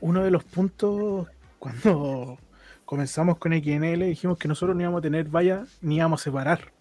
Uno 0.00 0.22
de 0.22 0.30
los 0.30 0.44
puntos, 0.44 1.26
cuando 1.58 2.38
comenzamos 2.88 3.36
con 3.36 3.52
XNL, 3.52 4.02
dijimos 4.06 4.38
que 4.38 4.48
nosotros 4.48 4.74
no 4.74 4.80
íbamos 4.80 5.00
a 5.00 5.02
tener 5.02 5.28
vallas 5.28 5.68
ni 5.82 5.96
íbamos 5.96 6.22
a 6.22 6.24
separar. 6.24 6.72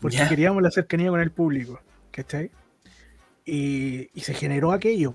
Porque 0.00 0.16
queríamos 0.26 0.62
la 0.62 0.70
cercanía 0.70 1.10
con 1.10 1.20
el 1.20 1.30
público. 1.30 1.78
¿Cachai? 2.10 2.50
Y, 3.44 4.08
y 4.14 4.20
se 4.22 4.32
generó 4.32 4.72
aquello. 4.72 5.14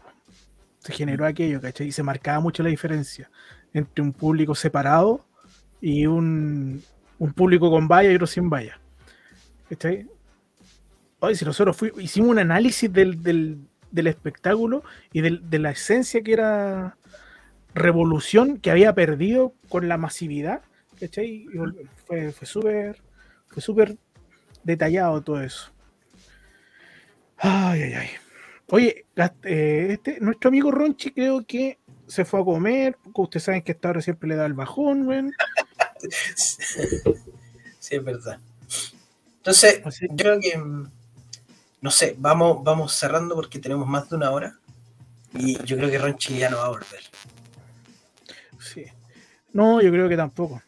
Se 0.78 0.94
generó 0.94 1.26
aquello, 1.26 1.60
¿cachai? 1.60 1.88
Y 1.88 1.92
se 1.92 2.04
marcaba 2.04 2.40
mucho 2.40 2.62
la 2.62 2.70
diferencia 2.70 3.32
entre 3.74 4.04
un 4.04 4.14
público 4.14 4.54
separado 4.54 5.26
y 5.82 6.06
un, 6.06 6.84
un 7.18 7.34
público 7.34 7.72
con 7.72 7.88
valla 7.88 8.12
y 8.12 8.16
otro 8.16 8.28
sin 8.28 8.52
valla. 8.52 8.80
¿Cachai? 9.68 10.08
Oye, 11.22 11.34
si 11.36 11.44
nosotros 11.44 11.76
fui- 11.76 11.92
hicimos 11.98 12.30
un 12.30 12.38
análisis 12.40 12.94
del, 12.94 13.24
del- 13.24 13.58
del 13.90 14.06
espectáculo 14.08 14.84
y 15.12 15.22
del- 15.22 15.50
de 15.50 15.58
la 15.58 15.72
esencia 15.72 16.22
que 16.22 16.34
era 16.34 16.98
revolución 17.74 18.58
que 18.58 18.72
había 18.72 18.94
perdido 18.94 19.54
con 19.70 19.88
la 19.88 19.98
masividad, 19.98 20.62
¿cachai? 21.00 21.46
Y 21.52 21.58
vol- 21.58 21.88
fue, 22.06 22.32
fue 22.32 22.48
súper 22.48 23.02
fue 23.48 23.62
súper 23.62 23.98
detallado 24.64 25.22
todo 25.22 25.42
eso. 25.42 25.72
Ay, 27.38 27.82
ay, 27.84 27.94
ay. 27.94 28.10
Oye, 28.70 29.06
eh, 29.44 29.88
este, 29.92 30.20
nuestro 30.22 30.48
amigo 30.50 30.72
Ronchi 30.72 31.12
creo 31.12 31.44
que 31.46 31.80
se 32.08 32.24
fue 32.26 32.42
a 32.42 32.46
comer, 32.46 32.98
ustedes 33.14 33.44
saben 33.44 33.62
que 33.62 33.72
a 33.72 33.76
esta 33.76 33.90
hora 33.90 34.02
siempre 34.02 34.30
le 34.30 34.36
da 34.36 34.46
el 34.46 34.54
bajón, 34.54 35.08
weón. 35.08 35.32
Sí, 37.80 37.96
es 37.96 38.04
verdad. 38.04 38.40
Entonces, 39.38 39.82
Así- 39.84 40.08
yo 40.08 40.16
creo 40.16 40.40
que, 40.40 40.56
mm, 40.58 40.92
no 41.82 41.90
sé, 41.92 42.16
vamos, 42.20 42.64
vamos 42.64 42.94
cerrando 42.94 43.34
porque 43.36 43.58
tenemos 43.60 43.88
más 43.88 44.08
de 44.10 44.16
una 44.18 44.30
hora. 44.32 44.56
Y 45.34 45.54
yo 45.66 45.78
creo 45.78 45.90
que 45.90 45.98
Ronchi 45.98 46.38
ya 46.38 46.50
no 46.52 46.58
va 46.58 46.66
a 46.66 46.70
volver. 46.70 47.00
No, 49.54 49.82
yo 49.82 49.92
creo 49.92 50.08
que 50.08 50.18
tampoco. 50.18 50.62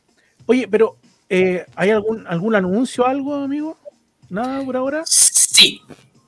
Oye, 0.46 0.68
pero 0.68 0.98
eh, 1.30 1.66
¿hay 1.76 1.90
algún 1.92 2.28
algún 2.28 2.56
anuncio, 2.56 3.06
algo, 3.06 3.36
amigo? 3.36 3.78
Nada 4.30 4.64
por 4.66 4.76
ahora. 4.76 5.04
Sí, 5.06 5.82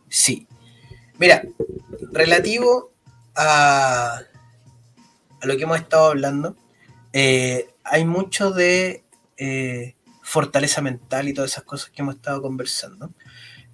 sí. 0.09 0.47
Mira, 1.17 1.43
relativo 2.11 2.91
a, 3.35 4.21
a 5.41 5.47
lo 5.47 5.57
que 5.57 5.63
hemos 5.63 5.77
estado 5.79 6.07
hablando, 6.07 6.55
eh, 7.13 7.69
hay 7.83 8.03
mucho 8.03 8.51
de 8.51 9.03
eh, 9.37 9.95
fortaleza 10.21 10.81
mental 10.81 11.27
y 11.27 11.33
todas 11.33 11.51
esas 11.51 11.63
cosas 11.63 11.89
que 11.89 12.01
hemos 12.01 12.15
estado 12.15 12.41
conversando. 12.41 13.11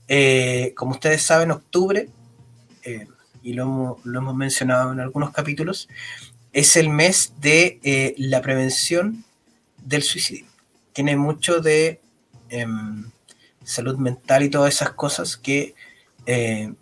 Eh, 0.08 0.74
como 0.76 0.92
ustedes 0.92 1.22
saben, 1.22 1.52
octubre, 1.52 2.10
y 3.44 3.54
lo 3.54 3.64
hemos, 3.64 4.06
lo 4.06 4.20
hemos 4.20 4.36
mencionado 4.36 4.92
en 4.92 5.00
algunos 5.00 5.32
capítulos, 5.32 5.88
es 6.54 6.76
el 6.76 6.90
mes 6.90 7.34
de 7.40 7.80
eh, 7.84 8.14
la 8.18 8.42
prevención 8.42 9.24
del 9.78 10.04
suicidio. 10.04 10.46
Tiene 10.94 11.16
mucho 11.16 11.60
de 11.62 12.02
em, 12.50 13.10
salud 13.64 13.98
mental 13.98 14.44
y 14.44 14.50
todas 14.50 14.74
esas 14.74 14.92
cosas 14.92 15.38
que 15.38 15.76
eh, 16.26 16.74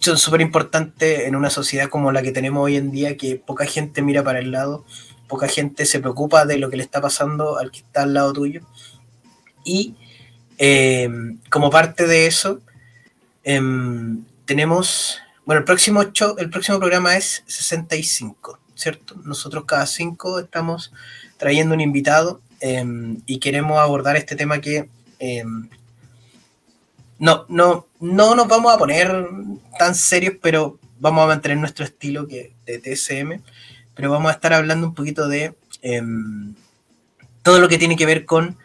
son 0.00 0.18
súper 0.18 0.40
importantes 0.40 1.20
en 1.20 1.36
una 1.36 1.50
sociedad 1.50 1.88
como 1.88 2.12
la 2.12 2.22
que 2.22 2.32
tenemos 2.32 2.64
hoy 2.64 2.76
en 2.76 2.90
día, 2.90 3.16
que 3.16 3.36
poca 3.36 3.64
gente 3.64 4.02
mira 4.02 4.22
para 4.24 4.40
el 4.40 4.50
lado, 4.50 4.84
poca 5.28 5.48
gente 5.48 5.86
se 5.86 6.00
preocupa 6.00 6.44
de 6.44 6.58
lo 6.58 6.68
que 6.68 6.76
le 6.76 6.82
está 6.82 7.00
pasando 7.00 7.58
al 7.58 7.70
que 7.70 7.78
está 7.78 8.02
al 8.02 8.12
lado 8.14 8.32
tuyo. 8.32 8.60
Y 9.64 9.94
eh, 10.58 11.08
como 11.50 11.70
parte 11.70 12.06
de 12.06 12.26
eso, 12.26 12.60
em, 13.44 14.24
tenemos, 14.44 15.18
bueno, 15.46 15.60
el 15.60 15.64
próximo, 15.64 16.02
show- 16.12 16.36
el 16.38 16.50
próximo 16.50 16.78
programa 16.78 17.16
es 17.16 17.42
65, 17.46 18.58
¿cierto? 18.74 19.14
Nosotros 19.24 19.64
cada 19.66 19.86
cinco 19.86 20.38
estamos 20.38 20.92
trayendo 21.36 21.74
un 21.74 21.80
invitado 21.80 22.40
em, 22.60 23.20
y 23.26 23.38
queremos 23.38 23.78
abordar 23.78 24.16
este 24.16 24.36
tema 24.36 24.60
que 24.60 24.88
em, 25.18 25.68
no, 27.18 27.44
no, 27.48 27.86
no 28.00 28.34
nos 28.34 28.48
vamos 28.48 28.72
a 28.72 28.78
poner 28.78 29.14
tan 29.78 29.94
serios, 29.94 30.34
pero 30.42 30.78
vamos 30.98 31.24
a 31.24 31.28
mantener 31.28 31.58
nuestro 31.58 31.84
estilo 31.84 32.26
que, 32.26 32.54
de 32.66 32.78
TSM, 32.78 33.40
pero 33.94 34.10
vamos 34.10 34.30
a 34.30 34.34
estar 34.34 34.52
hablando 34.52 34.86
un 34.88 34.94
poquito 34.94 35.28
de 35.28 35.54
em, 35.82 36.54
todo 37.42 37.58
lo 37.60 37.68
que 37.68 37.78
tiene 37.78 37.96
que 37.96 38.06
ver 38.06 38.24
con 38.24 38.56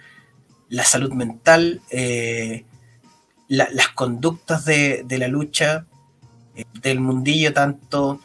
la 0.70 0.84
salud 0.86 1.12
mental, 1.14 1.82
eh, 1.92 2.64
la- 3.48 3.70
las 3.72 3.90
conductas 3.90 4.66
de, 4.66 5.04
de 5.06 5.18
la 5.18 5.28
lucha, 5.28 5.86
eh, 6.56 6.66
del 6.82 7.00
mundillo, 7.00 7.54
tanto 7.54 8.22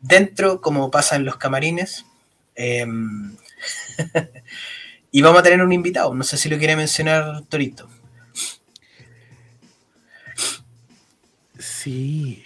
dentro 0.00 0.60
como 0.60 0.90
pasa 0.90 1.16
en 1.16 1.24
los 1.24 1.36
camarines. 1.36 2.06
em, 2.54 3.36
y 5.10 5.22
vamos 5.22 5.40
a 5.40 5.42
tener 5.42 5.62
un 5.62 5.72
invitado, 5.72 6.14
no 6.14 6.24
sé 6.24 6.36
si 6.36 6.48
lo 6.48 6.58
quiere 6.58 6.76
mencionar 6.76 7.42
Torito. 7.48 7.88
Sí. 11.58 12.44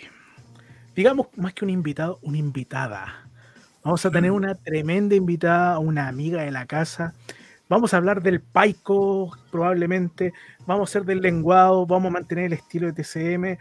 Digamos, 0.94 1.28
más 1.36 1.54
que 1.54 1.64
un 1.64 1.70
invitado, 1.70 2.18
una 2.22 2.38
invitada. 2.38 3.28
Vamos 3.82 4.04
a 4.06 4.10
tener 4.10 4.30
una 4.30 4.54
tremenda 4.54 5.14
invitada, 5.14 5.78
una 5.78 6.08
amiga 6.08 6.42
de 6.42 6.50
la 6.50 6.66
casa. 6.66 7.14
Vamos 7.68 7.94
a 7.94 7.96
hablar 7.96 8.22
del 8.22 8.40
paico, 8.40 9.36
probablemente. 9.50 10.32
Vamos 10.66 10.88
a 10.88 10.90
hacer 10.90 11.04
del 11.04 11.20
lenguado, 11.20 11.86
vamos 11.86 12.10
a 12.10 12.12
mantener 12.12 12.46
el 12.46 12.52
estilo 12.52 12.86
de 12.86 13.02
TCM 13.02 13.58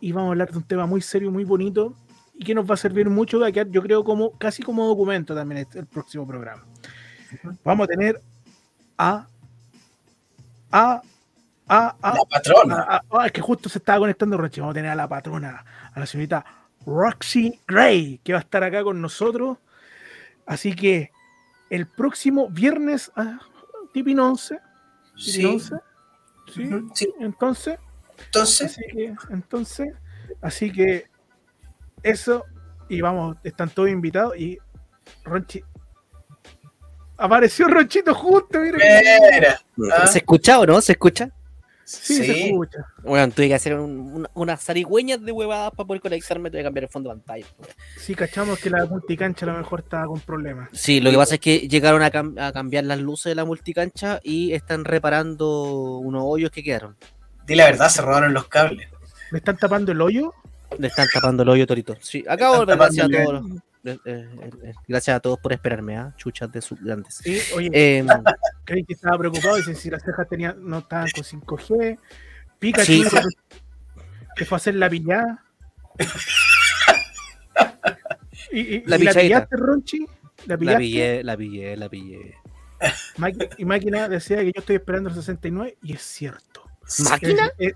y 0.00 0.12
vamos 0.12 0.28
a 0.28 0.32
hablar 0.32 0.52
de 0.52 0.58
un 0.58 0.64
tema 0.64 0.86
muy 0.86 1.00
serio, 1.00 1.30
muy 1.30 1.44
bonito 1.44 1.96
y 2.38 2.44
que 2.44 2.54
nos 2.54 2.68
va 2.70 2.74
a 2.74 2.76
servir 2.78 3.10
mucho, 3.10 3.40
va 3.40 3.48
a 3.48 3.52
quedar, 3.52 3.68
yo 3.68 3.82
creo, 3.82 4.04
como 4.04 4.30
casi 4.38 4.62
como 4.62 4.86
documento 4.86 5.34
también 5.34 5.62
este- 5.62 5.80
el 5.80 5.86
próximo 5.86 6.26
programa. 6.26 6.64
Vamos 7.64 7.84
a 7.84 7.88
tener 7.88 8.20
a 8.96 9.26
a 10.70 11.02
a, 11.70 11.96
a, 12.00 12.14
La 12.14 12.24
patrona. 12.30 12.76
Ah, 12.88 13.02
ah, 13.10 13.18
ah, 13.20 13.26
es 13.26 13.32
que 13.32 13.42
justo 13.42 13.68
se 13.68 13.78
estaba 13.78 13.98
conectando 13.98 14.38
Roche. 14.38 14.60
Vamos 14.62 14.72
a 14.72 14.74
tener 14.76 14.90
a 14.90 14.94
la 14.94 15.06
patrona, 15.06 15.64
a 15.92 16.00
la 16.00 16.06
señorita 16.06 16.42
Roxy 16.86 17.60
Gray, 17.66 18.20
que 18.24 18.32
va 18.32 18.38
a 18.38 18.42
estar 18.42 18.62
acá 18.64 18.82
con 18.82 19.02
nosotros. 19.02 19.58
Así 20.46 20.74
que 20.74 21.10
el 21.68 21.86
próximo 21.86 22.48
viernes 22.48 23.12
a 23.16 23.38
Tipin 23.92 24.18
11. 24.18 24.58
Tipin 25.16 25.32
Sí. 25.34 25.44
11, 25.44 25.74
¿sí? 26.54 26.70
Sí. 26.94 27.08
Entonces, 27.20 27.78
Entonces, 28.24 28.70
así 28.70 28.82
que, 28.90 29.14
entonces, 29.30 29.88
así 30.40 30.72
que 30.72 31.06
eso, 32.02 32.44
y 32.88 33.00
vamos, 33.00 33.36
están 33.44 33.70
todos 33.70 33.88
invitados 33.90 34.36
y 34.38 34.58
Ronchi. 35.24 35.62
Apareció 37.16 37.66
Ronchito 37.66 38.14
justo, 38.14 38.60
mira. 38.60 38.78
mira, 39.32 39.60
Ah. 39.96 40.06
¿Se 40.06 40.18
escucha 40.18 40.60
o 40.60 40.66
no? 40.66 40.80
¿Se 40.80 40.92
escucha? 40.92 41.30
Sí, 41.84 42.16
se 42.16 42.46
escucha. 42.48 42.84
Bueno, 43.02 43.32
tuve 43.32 43.48
que 43.48 43.54
hacer 43.54 43.74
un- 43.74 44.12
una- 44.12 44.30
unas 44.34 44.62
zarigüeñas 44.62 45.24
de 45.24 45.32
huevadas 45.32 45.70
para 45.70 45.86
poder 45.86 46.02
conectarme, 46.02 46.50
tuve 46.50 46.58
que 46.60 46.64
cambiar 46.64 46.84
el 46.84 46.90
fondo 46.90 47.08
de 47.08 47.16
pantalla. 47.16 47.46
Sí, 47.96 48.14
cachamos 48.14 48.58
que 48.60 48.68
la 48.68 48.84
multicancha 48.84 49.46
a 49.46 49.52
lo 49.52 49.58
mejor 49.58 49.80
estaba 49.80 50.06
con 50.06 50.20
problemas. 50.20 50.68
Sí, 50.74 51.00
lo 51.00 51.10
que 51.10 51.16
pasa 51.16 51.34
es 51.36 51.40
que 51.40 51.60
llegaron 51.66 52.02
a, 52.02 52.10
cam- 52.12 52.38
a 52.40 52.52
cambiar 52.52 52.84
las 52.84 52.98
luces 52.98 53.30
de 53.30 53.34
la 53.36 53.46
multicancha 53.46 54.20
y 54.22 54.52
están 54.52 54.84
reparando 54.84 55.96
unos 55.98 56.22
hoyos 56.26 56.50
que 56.50 56.62
quedaron. 56.62 56.96
di 57.46 57.54
la 57.54 57.64
verdad, 57.64 57.88
se 57.88 58.02
robaron 58.02 58.34
los 58.34 58.46
cables. 58.48 58.88
¿Me 59.32 59.38
están 59.38 59.56
tapando 59.56 59.90
el 59.90 60.00
hoyo? 60.02 60.34
Le 60.78 60.88
están 60.88 61.06
tapando 61.12 61.42
el 61.42 61.48
hoyo, 61.48 61.66
Torito. 61.66 61.96
Sí, 62.00 62.24
acabo 62.28 62.66
de 62.66 62.76
gracias 62.76 63.06
a 63.06 63.24
todos. 63.24 63.46
eh, 63.84 63.98
eh, 64.04 64.28
eh, 64.64 64.72
gracias 64.86 65.16
a 65.16 65.20
todos 65.20 65.38
por 65.38 65.52
esperarme, 65.52 65.96
¿ah? 65.96 66.12
Chuchas 66.16 66.50
de 66.52 66.60
sus 66.60 66.80
grandes. 66.82 67.14
Sí, 67.16 67.40
oye, 67.54 67.70
Eh, 67.72 68.04
creí 68.64 68.84
que 68.84 68.92
estaba 68.94 69.16
preocupado, 69.18 69.56
dice 69.56 69.74
si 69.74 69.88
las 69.90 70.02
cejas 70.02 70.28
tenía, 70.28 70.54
no 70.58 70.78
estaban 70.78 71.08
con 71.14 71.24
5G. 71.24 71.98
Pikachu 72.58 72.84
Sí. 72.92 73.04
que 74.36 74.44
fue 74.44 74.56
a 74.56 74.58
hacer 74.58 74.74
la 74.74 74.90
pillada. 74.90 75.44
y, 78.52 78.60
y- 78.60 78.82
La 78.86 78.96
y 78.96 79.02
la 79.04 79.12
pillaste, 79.14 79.56
Ronchi. 79.56 79.98
La 80.46 80.54
la 80.54 80.58
pillaste. 80.58 80.78
pillé, 80.80 81.24
la 81.24 81.36
pillé, 81.36 81.76
la 81.76 81.88
pillé. 81.88 82.34
Y 83.58 83.64
máquina 83.64 84.08
decía 84.08 84.38
que 84.38 84.46
yo 84.46 84.60
estoy 84.60 84.76
esperando 84.76 85.08
el 85.08 85.14
69 85.16 85.76
y 85.82 85.94
es 85.94 86.02
cierto. 86.02 86.62
¿Máquina? 87.10 87.50
Es- 87.58 87.68
es- 87.70 87.74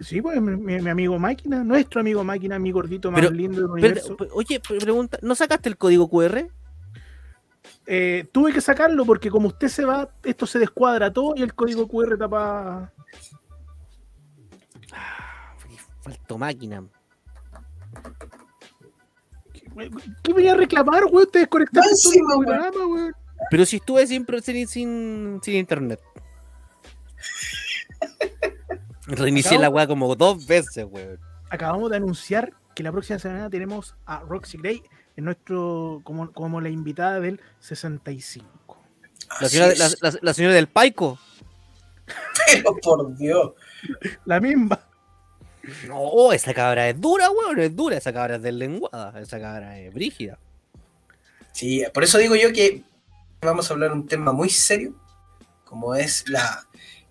sí, 0.00 0.20
pues 0.22 0.40
mi, 0.40 0.56
mi- 0.56 0.80
mi 0.80 0.90
amigo 0.90 1.18
máquina, 1.18 1.62
nuestro 1.64 2.00
amigo 2.00 2.24
máquina, 2.24 2.58
mi 2.58 2.72
gordito 2.72 3.10
más 3.10 3.20
Pero- 3.20 3.32
lindo 3.32 3.56
del 3.62 3.70
universo. 3.70 4.16
pero, 4.16 4.34
oye, 4.34 4.60
pre- 4.60 4.78
pregunta, 4.78 5.18
¿no 5.22 5.34
sacaste 5.34 5.68
el 5.68 5.76
código 5.76 6.08
QR? 6.08 6.48
Eh, 7.86 8.28
tuve 8.32 8.52
que 8.52 8.60
sacarlo 8.60 9.04
porque 9.04 9.30
como 9.30 9.48
usted 9.48 9.68
se 9.68 9.84
va, 9.84 10.08
esto 10.22 10.46
se 10.46 10.58
descuadra 10.58 11.12
todo 11.12 11.34
y 11.36 11.42
el 11.42 11.54
código 11.54 11.86
QR 11.88 12.16
tapa. 12.16 12.92
Faltó 16.02 16.38
máquina. 16.38 16.84
¿Qué 20.22 20.32
venía 20.32 20.52
a 20.52 20.56
reclamar, 20.56 21.04
güey? 21.06 21.26
Te 21.26 21.40
desconectaste 21.40 21.90
todo 22.02 22.12
el 22.40 22.46
programa, 22.46 22.84
güey. 22.86 23.10
Pero 23.50 23.64
si 23.66 23.76
estuve 23.76 24.06
sin, 24.06 24.26
sin, 24.66 25.40
sin 25.42 25.54
internet. 25.56 26.00
Reinicié 29.16 29.58
la 29.58 29.68
weá 29.70 29.86
como 29.86 30.14
dos 30.16 30.46
veces, 30.46 30.86
weón. 30.88 31.18
Acabamos 31.50 31.90
de 31.90 31.96
anunciar 31.96 32.52
que 32.74 32.82
la 32.82 32.92
próxima 32.92 33.18
semana 33.18 33.50
tenemos 33.50 33.94
a 34.06 34.20
Roxy 34.20 34.58
Gray 34.58 34.82
en 35.16 35.24
nuestro 35.24 36.00
como, 36.04 36.32
como 36.32 36.60
la 36.60 36.68
invitada 36.68 37.20
del 37.20 37.40
65. 37.60 38.46
La 39.40 39.48
señora, 39.48 39.72
la, 39.76 39.88
la- 40.00 40.18
la 40.22 40.34
señora 40.34 40.54
del 40.54 40.68
Paico. 40.68 41.18
Pero 42.46 42.76
por 42.82 43.16
Dios. 43.16 43.52
La 44.24 44.40
misma. 44.40 44.80
No, 45.86 46.32
esa 46.32 46.54
cabra 46.54 46.88
es 46.88 47.00
dura, 47.00 47.30
weón. 47.30 47.60
Es 47.60 47.74
dura. 47.76 47.96
Esa 47.96 48.12
cabra 48.12 48.36
es 48.36 48.42
del 48.42 48.58
lenguada. 48.58 49.20
Esa 49.20 49.38
cabra 49.40 49.78
es 49.78 49.92
brígida. 49.92 50.38
Sí, 51.52 51.84
por 51.92 52.02
eso 52.04 52.18
digo 52.18 52.34
yo 52.36 52.52
que 52.52 52.82
vamos 53.42 53.70
a 53.70 53.74
hablar 53.74 53.92
un 53.92 54.06
tema 54.06 54.32
muy 54.32 54.48
serio, 54.48 54.94
como 55.64 55.94
es 55.94 56.28
la, 56.28 56.64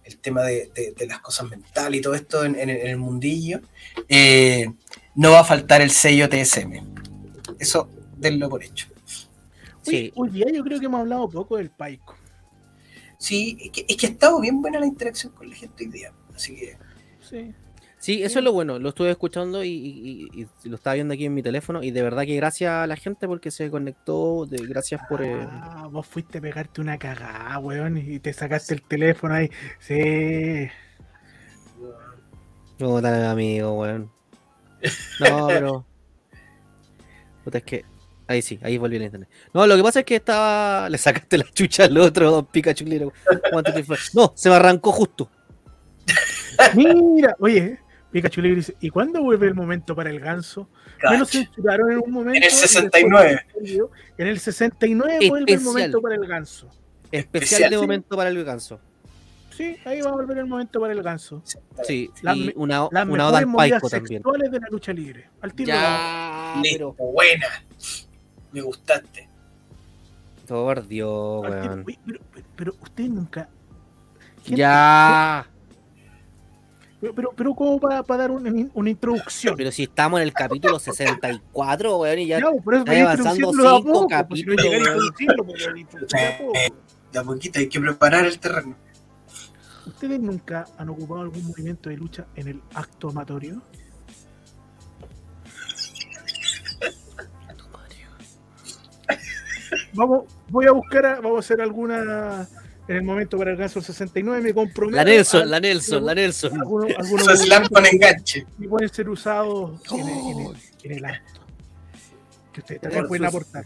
el 0.10 0.18
tema 0.20 0.44
de, 0.44 0.70
de- 0.76 0.92
de 0.98 1.08
las 1.08 1.20
cosas 1.20 1.50
mentales 1.50 2.00
y 2.00 2.02
todo 2.02 2.16
esto 2.16 2.44
en, 2.46 2.56
en- 2.60 2.70
en 2.70 2.88
el 2.88 2.98
mundillo. 2.98 3.62
Eh, 4.08 4.68
no 5.16 5.32
va 5.32 5.42
a 5.42 5.44
faltar 5.44 5.82
el 5.82 5.92
sello 5.92 6.28
TSM. 6.30 6.74
Eso 7.60 7.90
denlo 8.18 8.50
por 8.50 8.64
hecho. 8.64 8.88
Sí. 9.82 10.12
Hoy 10.16 10.30
día 10.30 10.46
yo 10.54 10.64
creo 10.64 10.80
que 10.80 10.86
hemos 10.86 11.00
hablado 11.02 11.30
poco 11.30 11.58
del 11.58 11.70
Paico. 11.70 12.16
Sí, 13.18 13.58
es 13.62 13.72
que, 13.72 13.86
es 13.88 13.98
que 13.98 14.08
ha 14.08 14.10
estado 14.10 14.40
bien 14.40 14.62
buena 14.62 14.80
la 14.80 14.86
interacción 14.86 15.34
con 15.34 15.50
la 15.50 15.56
gente 15.56 15.84
hoy 15.86 15.92
día. 15.92 16.14
Así 16.36 16.56
que, 16.56 16.78
Sí. 17.28 17.54
Sí, 18.00 18.24
eso 18.24 18.40
es 18.40 18.46
lo 18.46 18.54
bueno. 18.54 18.80
Lo 18.80 18.90
estuve 18.90 19.12
escuchando 19.12 19.62
y, 19.64 19.68
y- 19.70 20.30
y- 20.42 20.48
y 20.64 20.70
lo 20.70 20.76
estaba 20.78 20.94
viendo 20.94 21.14
aquí 21.14 21.26
en 21.26 21.34
mi 21.34 21.44
teléfono. 21.44 21.84
Y 21.84 21.92
de 21.92 22.02
verdad 22.02 22.24
que 22.24 22.36
gracias 22.38 22.72
a 22.72 22.88
la 22.88 22.96
gente 22.96 23.28
porque 23.28 23.52
se 23.52 23.70
conectó. 23.70 24.46
De, 24.46 24.66
gracias 24.66 25.02
por. 25.10 25.22
eh, 25.22 25.46
Ah, 25.52 25.88
vos 25.92 26.08
fuiste 26.08 26.38
a 26.38 26.42
pegarte 26.42 26.80
una 26.80 26.98
cagada, 26.98 27.60
weón, 27.60 27.98
y 27.98 28.20
te 28.20 28.32
sacaste 28.32 28.74
el 28.74 28.84
teléfono 28.84 29.34
ahí. 29.34 29.50
Sí. 29.80 30.70
No, 32.80 33.02
tan 33.02 33.24
amigo, 33.26 33.74
weón. 33.74 34.10
No, 35.20 35.48
pero. 35.48 35.86
Puta, 37.44 37.58
es 37.58 37.64
que. 37.66 37.86
Ahí 38.28 38.42
sí, 38.44 38.60
ahí 38.62 38.78
volví 38.78 38.96
a 38.98 39.04
internet. 39.04 39.28
No, 39.54 39.66
lo 39.66 39.76
que 39.76 39.84
pasa 39.84 40.00
es 40.00 40.06
que 40.06 40.16
estaba. 40.18 40.88
Le 40.90 40.98
sacaste 40.98 41.38
la 41.38 41.46
chucha 41.52 41.86
al 41.86 41.98
otro, 41.98 42.32
don 42.32 42.46
Pikachu. 42.46 42.86
No, 44.14 44.32
se 44.36 44.50
me 44.50 44.56
arrancó 44.56 44.92
justo. 44.92 45.30
Mira, 46.76 47.36
oye, 47.40 47.80
Pikachu 48.12 48.42
le 48.42 48.56
dice, 48.56 48.76
¿y 48.80 48.90
cuándo 48.90 49.22
vuelve 49.22 49.48
el 49.48 49.54
momento 49.56 49.96
para 49.96 50.10
el 50.10 50.20
ganso? 50.20 50.68
Me 51.04 51.18
lo 51.18 51.26
cacha. 51.26 51.40
censuraron 51.40 51.92
en 51.92 52.00
un 52.00 52.12
momento. 52.12 52.38
En 52.38 52.44
el 52.44 52.50
y 52.50 52.52
después 52.52 52.72
69. 52.72 53.46
volvió. 53.56 53.92
En 54.18 54.28
el 54.28 54.40
69 54.40 55.18
vuelve 55.30 55.52
el 55.52 55.58
Especial. 55.58 55.64
momento 55.64 56.02
para 56.02 56.16
el 56.16 56.26
ganso. 56.28 56.68
Especial, 57.12 57.22
Especial, 57.44 57.70
de 57.72 57.76
sí. 57.78 57.82
momento 57.82 58.16
para 58.18 58.30
el 58.30 58.44
ganso. 58.44 58.80
Sí, 59.56 59.76
ahí 59.86 60.00
va 60.02 60.10
a 60.10 60.14
volver 60.14 60.38
el 60.38 60.46
momento 60.46 60.80
para 60.80 60.94
el 60.94 61.04
ganso. 61.04 61.44
Sí, 61.84 62.10
Las 62.22 62.38
y 62.38 62.54
una, 62.56 62.88
Las 62.92 63.08
una 63.08 63.28
oda 63.28 63.46
movidas 63.46 63.82
paico 63.82 63.90
también. 63.90 64.22
sexuales 64.22 64.52
de 64.52 64.60
la 64.60 64.68
lucha 64.70 64.94
libre. 64.94 65.30
Al 65.42 65.54
tiro. 65.54 65.68
Ya, 65.74 66.56
pero. 66.64 66.94
buena. 66.94 67.48
Me 68.54 68.62
gustaste. 68.62 69.28
Por 70.48 70.88
Dios, 70.88 71.42
weón. 71.44 71.84
Uy, 71.86 72.00
pero, 72.06 72.20
pero, 72.34 72.46
pero 72.56 72.76
ustedes 72.82 73.10
nunca. 73.10 73.50
Gente, 74.44 74.56
Ya. 74.56 75.46
Pero, 77.02 77.16
pero, 77.16 77.32
pero 77.36 77.54
como 77.56 77.80
para, 77.80 78.04
para 78.04 78.24
dar 78.24 78.32
un- 78.32 78.70
una 78.74 78.90
introducción. 78.90 79.56
Pero 79.56 79.72
si 79.72 79.84
estamos 79.84 80.20
en 80.20 80.28
el 80.28 80.34
capítulo 80.34 80.80
64, 80.80 81.98
weón, 81.98 82.20
y 82.20 82.28
ya. 82.28 82.40
Ya, 82.40 82.50
pues, 82.52 82.64
por 82.64 82.74
eso 82.74 82.84
está 82.84 82.92
voy 82.92 83.02
avanzando 83.02 83.32
introduciéndolo 83.36 83.64
de 83.64 83.70
a 83.70 83.78
cinco 83.78 83.94
poco, 83.94 84.28
pues, 84.28 84.40
si 84.40 84.46
no 84.46 84.56
capítulos, 84.56 85.14
pues, 85.92 86.08
de 86.10 86.28
a 86.28 86.38
poco. 86.38 86.54
De 87.14 87.20
a 87.20 87.24
poquito 87.24 87.60
hay 87.60 87.70
que 87.70 87.80
preparar 87.80 88.26
el 88.26 88.40
terreno. 88.40 88.76
¿Ustedes 89.86 90.20
nunca 90.20 90.66
han 90.78 90.90
ocupado 90.90 91.22
algún 91.22 91.48
movimiento 91.48 91.90
de 91.90 91.98
lucha 91.98 92.26
en 92.36 92.48
el 92.50 92.62
acto 92.76 93.10
amatorio? 93.10 93.62
Vamos, 99.94 100.24
voy 100.50 100.66
a 100.68 100.72
buscar, 100.72 101.06
a- 101.06 101.16
vamos 101.22 101.38
a 101.38 101.40
hacer 101.40 101.62
alguna 101.62 102.48
en 102.90 102.96
el 102.98 103.04
momento 103.04 103.38
para 103.38 103.52
el 103.52 103.58
ganso 103.58 103.82
69, 103.82 104.42
me 104.42 104.54
comprometo. 104.54 104.96
La 104.98 105.04
Nelson, 105.06 105.44
a- 105.44 105.46
la 105.46 105.60
Nelson, 105.60 106.06
la 106.06 106.16
Nelson. 106.16 106.60
Algunos, 106.60 106.92
algunos 106.98 107.22
Eso 107.28 107.34
es 107.34 107.40
slam 107.42 107.62
movimientos 107.64 107.70
con 107.70 107.86
enganche. 107.86 108.46
que 108.60 108.68
pueden 108.68 108.90
ser 108.90 109.10
usados 109.10 109.80
en 109.92 110.00
el, 110.00 110.08
en 110.10 110.40
el- 110.40 110.56
en 110.84 110.92
el 110.98 111.06
acto. 111.06 111.40
Que 112.52 112.60
ustedes 112.62 112.82
también 112.82 113.08
pueden 113.08 113.26
aportar. 113.26 113.66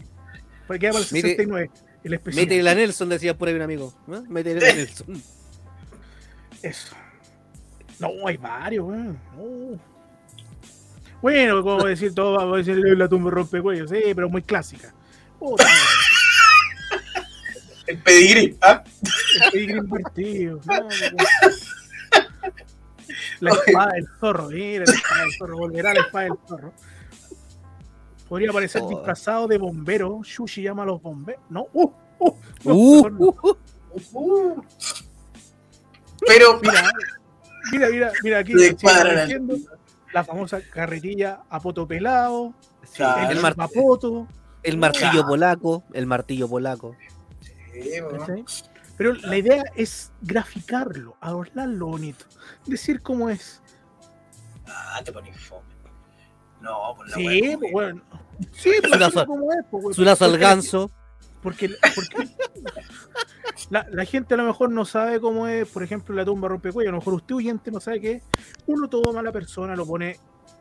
Porque 0.66 0.78
queda 0.80 0.92
para 0.92 1.04
el 1.04 1.10
Mire, 1.12 1.28
69, 1.30 1.70
el 2.04 2.14
especial. 2.14 2.44
Métele 2.44 2.62
la 2.62 2.74
Nelson, 2.74 3.08
decía 3.08 3.36
por 3.36 3.48
ahí 3.48 3.54
un 3.54 3.62
amigo. 3.62 3.94
¿no? 4.06 4.22
Métele 4.28 4.60
la 4.60 4.74
Nelson. 4.74 5.22
Eso. 6.62 6.94
No, 7.98 8.08
hay 8.26 8.36
varios, 8.36 8.84
weón. 8.86 9.18
No. 9.36 9.78
Bueno, 11.22 11.62
como 11.62 11.84
decir 11.84 12.14
todo, 12.14 12.36
vamos 12.36 12.54
a 12.54 12.58
decir 12.58 12.76
la 12.98 13.08
tumba 13.08 13.30
rompecuellos, 13.30 13.88
sí, 13.88 13.98
pero 14.14 14.28
muy 14.28 14.42
clásica. 14.42 14.92
Puta, 15.38 15.64
El 17.86 17.98
pedigrí. 17.98 18.56
¿ah? 18.62 18.82
el 19.44 19.50
pedigrí 19.52 19.78
invertido. 19.78 20.60
no, 20.68 20.88
la 23.40 23.50
espada 23.52 23.92
del 23.92 24.06
zorro, 24.20 24.48
mira, 24.48 24.84
la 24.86 24.92
espada 24.94 25.20
del 25.22 25.32
zorro, 25.38 25.56
volverá 25.58 25.94
la 25.94 26.00
espada 26.00 26.24
del 26.24 26.38
zorro. 26.48 26.72
Podría 28.28 28.52
parecer 28.52 28.82
Oh. 28.82 28.88
disfrazado 28.88 29.46
de 29.46 29.58
bombero. 29.58 30.20
Shushi 30.24 30.62
llama 30.62 30.82
a 30.84 30.86
los 30.86 31.02
bomberos. 31.02 31.42
No, 31.50 31.66
uh, 31.72 31.92
uh, 32.20 32.36
no, 32.64 32.74
Uh, 32.74 32.94
mejor 33.04 33.12
no. 33.12 33.26
uh, 33.42 33.56
uh. 34.14 34.64
Pero, 36.26 36.58
Mira, 36.62 36.90
mira, 37.70 37.88
mira, 37.90 38.12
mira 38.22 38.38
aquí. 38.38 38.52
La 40.12 40.24
famosa 40.24 40.60
carretilla 40.72 41.42
a 41.50 41.60
poto 41.60 41.86
pelado, 41.86 42.54
Sí, 42.84 43.02
el, 43.02 43.36
el 43.36 43.40
mar- 43.42 43.56
el 44.62 44.78
martillo 44.78 45.26
polaco, 45.26 45.82
el 45.92 46.06
martillo 46.06 46.48
polaco. 46.48 46.96
Pero 48.96 49.12
la 49.14 49.36
idea 49.36 49.64
es 49.74 50.12
graficarlo, 50.22 51.16
adornarlo 51.20 51.86
bonito, 51.88 52.26
decir 52.66 53.02
cómo 53.02 53.28
es. 53.28 53.60
Ah, 54.66 55.00
te 55.04 55.12
pones 55.12 55.38
fome. 55.40 55.64
No, 56.60 56.94
por 56.96 57.08
la 57.10 57.16
Sí, 57.16 57.56
pues, 57.58 57.72
bueno. 57.72 58.02
Sí, 58.52 58.70
pero 58.80 58.94
Su 58.94 58.98
lazo- 59.00 59.10
decir 59.20 59.26
cómo 59.26 59.52
es. 59.52 59.58
pues, 59.70 59.84
weón. 59.84 59.94
Su 59.94 60.02
lazo 60.04 60.24
al 60.24 60.38
ganso. 60.38 60.90
Porque, 61.42 61.68
porque 61.94 62.30
la, 63.68 63.86
la 63.90 64.04
gente 64.06 64.32
a 64.32 64.36
lo 64.38 64.44
mejor 64.44 64.70
no 64.70 64.86
sabe 64.86 65.20
cómo 65.20 65.46
es, 65.46 65.68
por 65.68 65.82
ejemplo, 65.82 66.14
la 66.14 66.24
tumba 66.24 66.48
rompecuello. 66.48 66.88
A 66.88 66.92
lo 66.92 66.98
mejor 66.98 67.14
usted 67.14 67.34
oyente 67.34 67.70
no 67.70 67.80
sabe 67.80 68.00
qué 68.00 68.12
es. 68.12 68.22
Uno 68.66 68.88
toma 68.88 69.20
a 69.20 69.22
la 69.22 69.30
persona, 69.32 69.76
lo 69.76 69.84
pone 69.86 70.18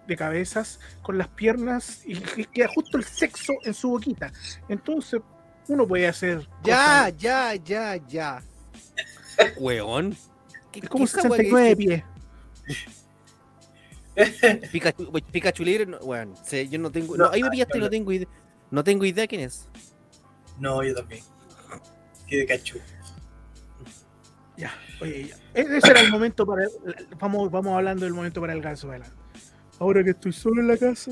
de 0.07 0.18
cabezas 0.18 0.81
con 1.02 1.18
las 1.18 1.30
piernas 1.30 2.02
y 2.06 2.15
que- 2.19 2.45
queda 2.45 2.68
justo 2.68 2.98
el 2.98 3.06
sexo 3.06 3.53
en 3.64 3.73
su 3.73 3.90
boquita. 3.91 4.34
Entonces, 4.68 5.22
uno 5.68 5.88
puede 5.88 6.07
hacer. 6.07 6.48
Ya, 6.64 7.06
cosas- 7.06 7.18
ya, 7.18 7.56
ya, 7.56 7.95
ya. 8.07 8.44
Weón. 9.57 10.15
¿Qué- 10.72 10.80
Es 10.81 10.90
como 10.90 11.06
qué 11.06 11.11
esa 11.11 11.27
weá 11.30 11.38
que 11.38 11.44
69 11.49 11.69
de 11.69 11.76
dice? 11.76 12.03
pies. 12.65 12.94
Pikachu, 14.72 15.11
Pikachu 15.31 15.64
libre, 15.64 15.85
no, 15.88 15.98
weón. 15.98 16.35
sé, 16.44 16.68
yo 16.69 16.77
no 16.80 16.91
tengo. 16.91 17.18
No, 17.18 17.26
no, 17.26 17.31
ahí 17.31 17.41
me 17.44 17.49
pillaste 17.49 17.77
no, 17.80 17.85
no 17.85 17.90
tengo 17.90 18.11
idea. 18.11 18.27
No 18.72 18.84
tengo 18.84 19.06
idea 19.06 19.27
quién 19.27 19.41
es. 19.41 19.68
No, 20.60 20.84
yo 20.84 20.94
también. 20.94 21.23
Qué 22.27 22.38
de 22.38 22.45
cachu. 22.45 22.77
Ya, 24.56 24.72
oye, 25.02 25.30
ya. 25.30 25.35
E- 25.56 25.77
Ese 25.77 25.90
era 25.91 26.02
el 26.02 26.11
momento 26.11 26.45
para. 26.45 26.68
Vamos, 27.19 27.49
vamos 27.49 27.73
hablando 27.76 28.06
del 28.06 28.14
momento 28.14 28.40
para 28.40 28.53
el 28.53 28.61
ganso, 28.61 28.90
adelante. 28.90 29.15
Ahora 29.80 30.03
que 30.03 30.11
estoy 30.11 30.31
solo 30.31 30.61
en 30.61 30.68
la 30.68 30.77
casa. 30.77 31.11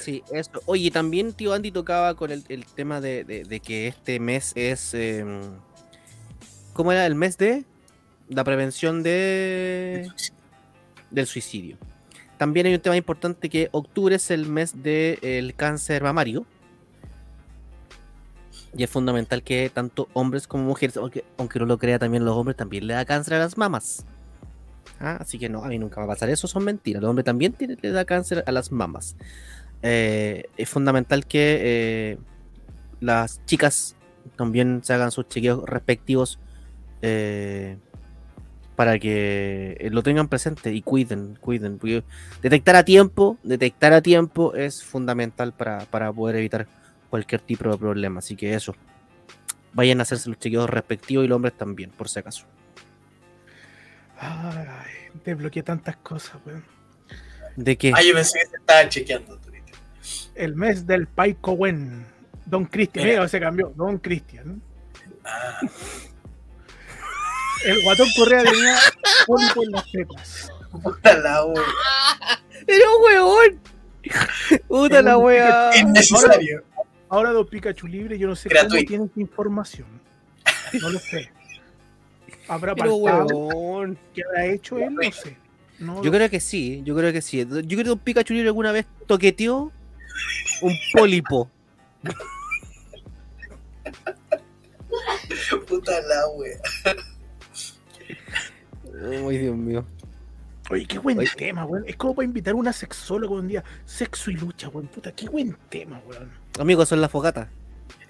Sí, 0.00 0.22
eso. 0.32 0.50
Oye, 0.66 0.90
también 0.90 1.32
tío 1.32 1.52
Andy 1.52 1.70
tocaba 1.70 2.14
con 2.14 2.30
el, 2.30 2.44
el 2.48 2.64
tema 2.66 3.00
de, 3.00 3.24
de- 3.24 3.44
de 3.44 3.60
que 3.60 3.86
este 3.88 4.20
mes 4.20 4.52
es. 4.54 4.94
eh, 4.94 5.24
¿Cómo 6.72 6.92
era? 6.92 7.06
El 7.06 7.14
mes 7.14 7.36
de 7.38 7.64
la 8.28 8.44
prevención 8.44 9.02
de 9.02 10.08
del 11.10 11.26
suicidio. 11.26 11.76
También 12.36 12.66
hay 12.66 12.74
un 12.74 12.80
tema 12.80 12.96
importante 12.96 13.48
que 13.48 13.68
octubre 13.72 14.14
es 14.14 14.30
el 14.30 14.46
mes 14.46 14.82
del 14.82 15.54
cáncer 15.56 16.02
mamario. 16.02 16.46
Y 18.76 18.84
es 18.84 18.90
fundamental 18.90 19.42
que 19.42 19.70
tanto 19.72 20.08
hombres 20.12 20.46
como 20.46 20.64
mujeres, 20.64 20.96
aunque, 20.98 21.24
aunque 21.38 21.58
no 21.58 21.64
lo 21.66 21.78
crea 21.78 21.98
también 21.98 22.24
los 22.24 22.36
hombres, 22.36 22.56
también 22.56 22.86
le 22.86 22.94
da 22.94 23.04
cáncer 23.06 23.34
a 23.34 23.38
las 23.38 23.56
mamas. 23.56 24.04
Ah, 25.00 25.18
así 25.20 25.38
que 25.38 25.48
no, 25.48 25.64
a 25.64 25.68
mí 25.68 25.78
nunca 25.78 26.00
va 26.00 26.04
a 26.04 26.08
pasar 26.08 26.30
eso, 26.30 26.48
son 26.48 26.64
mentiras. 26.64 27.00
Los 27.02 27.10
hombres 27.10 27.24
también 27.24 27.54
le 27.58 27.90
da 27.90 28.04
cáncer 28.04 28.42
a 28.46 28.52
las 28.52 28.72
mamas. 28.72 29.16
Eh, 29.82 30.44
es 30.56 30.68
fundamental 30.68 31.26
que 31.26 31.58
eh, 31.60 32.18
las 33.00 33.44
chicas 33.46 33.96
también 34.36 34.80
se 34.82 34.92
hagan 34.92 35.12
sus 35.12 35.28
chequeos 35.28 35.64
respectivos 35.68 36.40
eh, 37.02 37.76
para 38.74 38.98
que 38.98 39.88
lo 39.92 40.02
tengan 40.02 40.28
presente 40.28 40.72
y 40.72 40.82
cuiden, 40.82 41.38
cuiden. 41.40 41.78
porque 41.78 42.02
detectar 42.42 42.76
a 42.76 42.84
tiempo, 42.84 43.38
detectar 43.42 43.92
a 43.92 44.02
tiempo 44.02 44.54
es 44.54 44.82
fundamental 44.82 45.52
para, 45.52 45.80
para 45.86 46.12
poder 46.12 46.36
evitar 46.36 46.66
cualquier 47.10 47.40
tipo 47.40 47.70
de 47.70 47.78
problema. 47.78 48.18
Así 48.18 48.36
que 48.36 48.54
eso, 48.54 48.74
vayan 49.72 50.00
a 50.00 50.02
hacerse 50.02 50.28
los 50.28 50.38
chequeos 50.38 50.68
respectivos 50.68 51.24
y 51.24 51.28
los 51.28 51.36
hombres 51.36 51.54
también, 51.56 51.90
por 51.90 52.08
si 52.08 52.18
acaso. 52.18 52.46
Ay, 54.20 54.92
desbloqueé 55.24 55.62
tantas 55.62 55.96
cosas, 55.98 56.36
weón. 56.44 56.64
¿De 57.56 57.76
qué? 57.76 57.92
Ah, 57.94 58.02
yo 58.02 58.14
pensé 58.14 58.38
que 58.40 58.46
se 58.46 58.56
estaba 58.56 58.88
chequeando 58.88 59.38
Twitter. 59.38 59.74
El 60.34 60.54
mes 60.54 60.86
del 60.86 61.06
Paico 61.06 61.52
Wen. 61.52 62.06
Don 62.46 62.64
Cristian, 62.64 63.04
Mira. 63.04 63.18
mira, 63.18 63.28
se 63.28 63.40
cambió. 63.40 63.72
Don 63.76 63.98
Cristian. 63.98 64.62
Ah, 65.24 65.60
El 67.64 67.82
guatón 67.82 68.08
Correa 68.16 68.44
tenía 68.44 68.76
pólipo 69.26 69.62
en 69.64 69.70
las 69.72 69.90
tetas. 69.90 70.52
puta 70.70 71.18
la 71.18 71.44
wea. 71.44 71.62
¡Pero 72.66 72.84
weón! 73.04 73.60
¡Puta 74.68 75.02
la 75.02 75.18
wea! 75.18 75.70
Innecesario. 75.78 76.62
Ahora 77.10 77.30
Don 77.32 77.46
Pikachu 77.46 77.86
libre, 77.86 78.18
yo 78.18 78.28
no 78.28 78.36
sé 78.36 78.48
Gratuito. 78.48 78.74
cómo 78.76 78.86
tiene 78.88 79.04
esa 79.06 79.20
información. 79.20 79.86
No 80.80 80.90
lo 80.90 80.98
sé. 80.98 81.30
Habrá 82.48 82.74
Pero 82.74 82.98
qué 84.14 84.22
habrá 84.24 84.46
hecho 84.46 84.78
él, 84.78 84.94
no 84.94 85.12
sé. 85.12 85.36
No 85.78 86.02
Yo 86.02 86.10
creo 86.10 86.28
que 86.28 86.40
sí, 86.40 86.82
yo 86.84 86.96
creo 86.96 87.12
que 87.12 87.22
sí. 87.22 87.46
Yo 87.46 87.46
creo 87.62 87.84
que 87.84 87.90
un 87.92 87.98
Pikachu 87.98 88.34
Libre 88.34 88.48
alguna 88.48 88.72
vez 88.72 88.86
toqueteó 89.06 89.70
un 90.62 90.74
pólipo. 90.92 91.48
Puta 95.68 96.00
la 96.00 96.28
wea. 96.36 96.58
Ay, 99.28 99.38
Dios 99.38 99.56
mío. 99.56 99.84
Oye, 100.70 100.86
qué 100.86 100.98
buen 100.98 101.18
Oye. 101.18 101.30
tema, 101.36 101.64
weón. 101.64 101.84
Es 101.86 101.96
como 101.96 102.14
para 102.14 102.26
invitar 102.26 102.52
a 102.54 102.56
una 102.56 102.72
sexóloga 102.72 103.34
un 103.34 103.48
día. 103.48 103.64
Sexo 103.84 104.30
y 104.30 104.34
lucha, 104.34 104.68
weón. 104.68 104.88
Puta, 104.88 105.12
qué 105.12 105.28
buen 105.28 105.56
tema, 105.68 106.00
weón. 106.06 106.30
Amigos, 106.58 106.88
son 106.88 107.00
las 107.00 107.10
fogatas. 107.10 107.48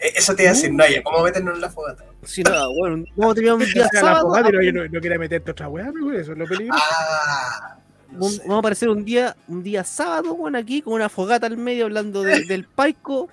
Eh, 0.01 0.13
Eso 0.17 0.35
te 0.35 0.43
iba 0.45 0.53
a 0.53 0.55
decir, 0.55 0.73
no, 0.73 0.87
ya, 0.89 1.03
¿cómo 1.03 1.23
meternos 1.25 1.55
en 1.57 1.61
la 1.61 1.71
fogata? 1.71 2.05
Si 2.25 2.43
no, 2.43 2.51
bueno, 2.75 3.05
a 3.31 3.35
terminar 3.35 3.55
un 3.57 3.63
O 3.63 3.65
día 3.67 3.89
la 3.93 4.01
sábado. 4.01 4.27
fogata 4.29 4.49
y 4.63 4.73
no, 4.73 4.83
no, 4.85 4.89
no 4.89 5.01
quiere 5.01 5.19
meterte 5.19 5.51
otra 5.51 5.69
weá, 5.69 5.91
pero 5.93 6.13
eso 6.19 6.33
es 6.33 6.39
lo 6.39 6.47
peligroso. 6.47 6.83
Ah, 6.85 7.79
no. 8.13 8.19
Vamos 8.21 8.41
a 8.51 8.59
aparecer 8.59 8.89
un 8.89 9.05
día, 9.05 9.37
un 9.49 9.63
día 9.63 9.85
sábado, 9.85 10.33
weón, 10.35 10.57
aquí 10.57 10.83
con 10.83 10.95
una 10.95 11.09
fogata 11.09 11.47
al 11.47 11.57
medio 11.57 11.85
hablando 11.87 12.23
de- 12.23 12.45
del 12.45 12.65
paico 12.65 13.29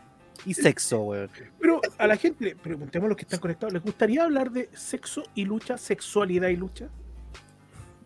y 0.46 0.54
sexo, 0.54 1.02
weón. 1.02 1.30
Pero 1.60 1.82
a 1.98 2.08
la 2.08 2.16
gente, 2.18 2.56
preguntemos 2.62 3.06
a 3.06 3.10
los 3.10 3.18
que 3.18 3.24
están 3.24 3.40
conectados, 3.40 3.74
¿les 3.74 3.82
gustaría 3.84 4.24
hablar 4.24 4.52
de 4.52 4.70
sexo 4.74 5.24
y 5.34 5.46
lucha, 5.46 5.78
sexualidad 5.78 6.50
y 6.50 6.56
lucha? 6.58 6.88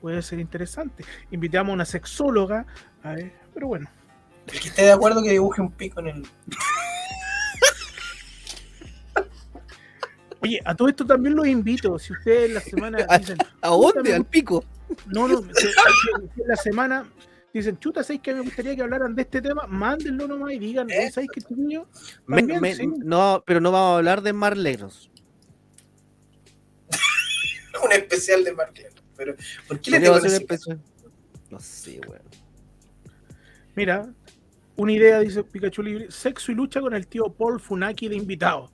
Puede 0.02 0.22
ser 0.22 0.40
interesante. 0.40 1.04
Invitamos 1.32 1.72
a 1.72 1.74
una 1.74 1.86
sexóloga, 1.86 2.66
a 3.04 3.12
ver, 3.16 3.34
pero 3.54 3.68
bueno. 3.68 3.90
El 4.48 4.60
que 4.60 4.70
esté 4.70 4.84
de 4.84 4.92
acuerdo 4.94 5.22
que 5.22 5.32
dibuje 5.32 5.62
un 5.62 5.72
pico 5.72 6.00
en 6.00 6.08
el. 6.08 6.26
Oye, 10.42 10.60
a 10.64 10.74
todo 10.76 10.88
esto 10.88 11.06
también 11.06 11.36
los 11.36 11.48
invito. 11.48 11.98
Si 12.00 12.14
ustedes 12.14 12.52
la 12.52 12.62
semana 12.62 12.98
¿A- 13.10 13.18
dicen, 13.18 13.38
¿A 13.62 13.70
"Puta, 13.70 13.94
dónde? 13.96 14.14
Al 14.16 14.26
pico. 14.26 14.64
No, 15.08 15.28
no, 15.28 15.42
si- 15.42 15.50
si- 15.54 15.68
si 16.36 16.42
la 16.48 16.56
semana 16.56 17.06
dicen, 17.54 17.78
chuta, 17.80 18.04
¿sabéis 18.04 18.22
que 18.22 18.34
me 18.34 18.42
gustaría 18.42 18.76
que 18.76 18.82
hablaran 18.82 19.14
de 19.16 19.22
este 19.24 19.42
tema? 19.42 19.66
Mándenlo 19.68 20.28
nomás 20.28 20.54
y 20.54 20.60
digan, 20.60 20.90
Eso. 20.90 21.16
¿sabéis 21.16 21.32
que 21.34 21.42
También, 21.42 22.62
me- 22.62 22.76
sí. 22.76 22.88
No, 23.04 23.44
pero 23.46 23.60
no 23.60 23.72
vamos 23.72 23.94
a 23.94 23.98
hablar 23.98 24.22
de 24.22 24.34
Marlegros. 24.34 25.10
un 27.84 27.92
especial 27.92 28.44
de. 28.44 28.56
Pero, 29.16 29.36
¿por 29.68 29.80
qué 29.82 29.92
le 29.92 30.00
tengo 30.00 30.16
hacer 30.16 30.30
un 30.30 30.34
ese 30.36 30.44
especial. 30.44 30.80
No 31.50 31.60
sé, 31.60 32.00
weón. 32.08 32.22
Mira, 33.76 34.10
una 34.76 34.92
idea, 34.92 35.20
dice 35.20 35.44
Pikachu 35.44 35.84
Libre, 35.84 36.12
sexo 36.12 36.52
y 36.52 36.56
lucha 36.56 36.80
con 36.82 36.94
el 36.94 37.08
tío 37.08 37.30
Paul 37.30 37.60
Funaki 37.60 38.08
de 38.08 38.16
invitado. 38.16 38.72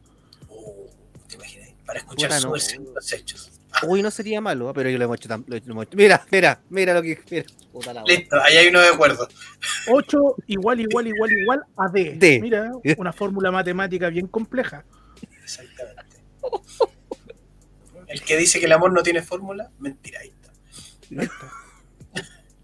¿Te 1.27 1.35
imaginas? 1.35 1.69
Para 1.85 1.99
escuchar 1.99 2.30
Puta, 2.30 2.39
su 2.39 2.47
no. 2.47 2.53
versión 2.53 2.85
de 2.85 2.91
los 2.93 3.14
hechos. 3.14 3.52
Uy, 3.84 4.02
no 4.02 4.10
sería 4.10 4.39
malo, 4.41 4.72
pero 4.73 4.89
yo 4.89 4.97
lo 4.97 5.03
hemos 5.06 5.18
hecho 5.18 5.27
tan. 5.30 5.43
lo- 5.47 5.57
lo 5.57 5.72
hemos 5.72 5.84
hecho- 5.85 5.97
Mira, 5.97 6.26
mira, 6.31 6.61
mira 6.69 6.93
lo 6.93 7.02
que. 7.02 7.19
Mira. 7.30 7.45
Puta 7.72 7.93
la 7.93 8.03
weá. 8.03 8.15
Listo, 8.18 8.41
ahí 8.41 8.57
hay 8.57 8.68
uno 8.68 8.80
de 8.81 8.88
acuerdo. 8.88 9.27
8 9.91 10.35
igual, 10.47 10.80
igual, 10.80 11.07
igual, 11.07 11.31
igual 11.31 11.64
a 11.77 11.89
D. 11.89 12.15
D. 12.18 12.39
Mira, 12.41 12.72
una 12.97 13.11
fórmula 13.14 13.52
matemática 13.52 14.10
bien 14.10 14.27
compleja. 14.27 14.85
Exactamente. 15.43 16.15
El 18.07 18.22
que 18.22 18.38
dice 18.38 18.60
que 18.60 18.65
el 18.65 18.72
amor 18.72 18.93
no 18.93 19.03
tiene 19.03 19.22
fórmula, 19.22 19.69
mentira, 19.80 20.19
ahí 20.22 20.30
está. 20.30 21.31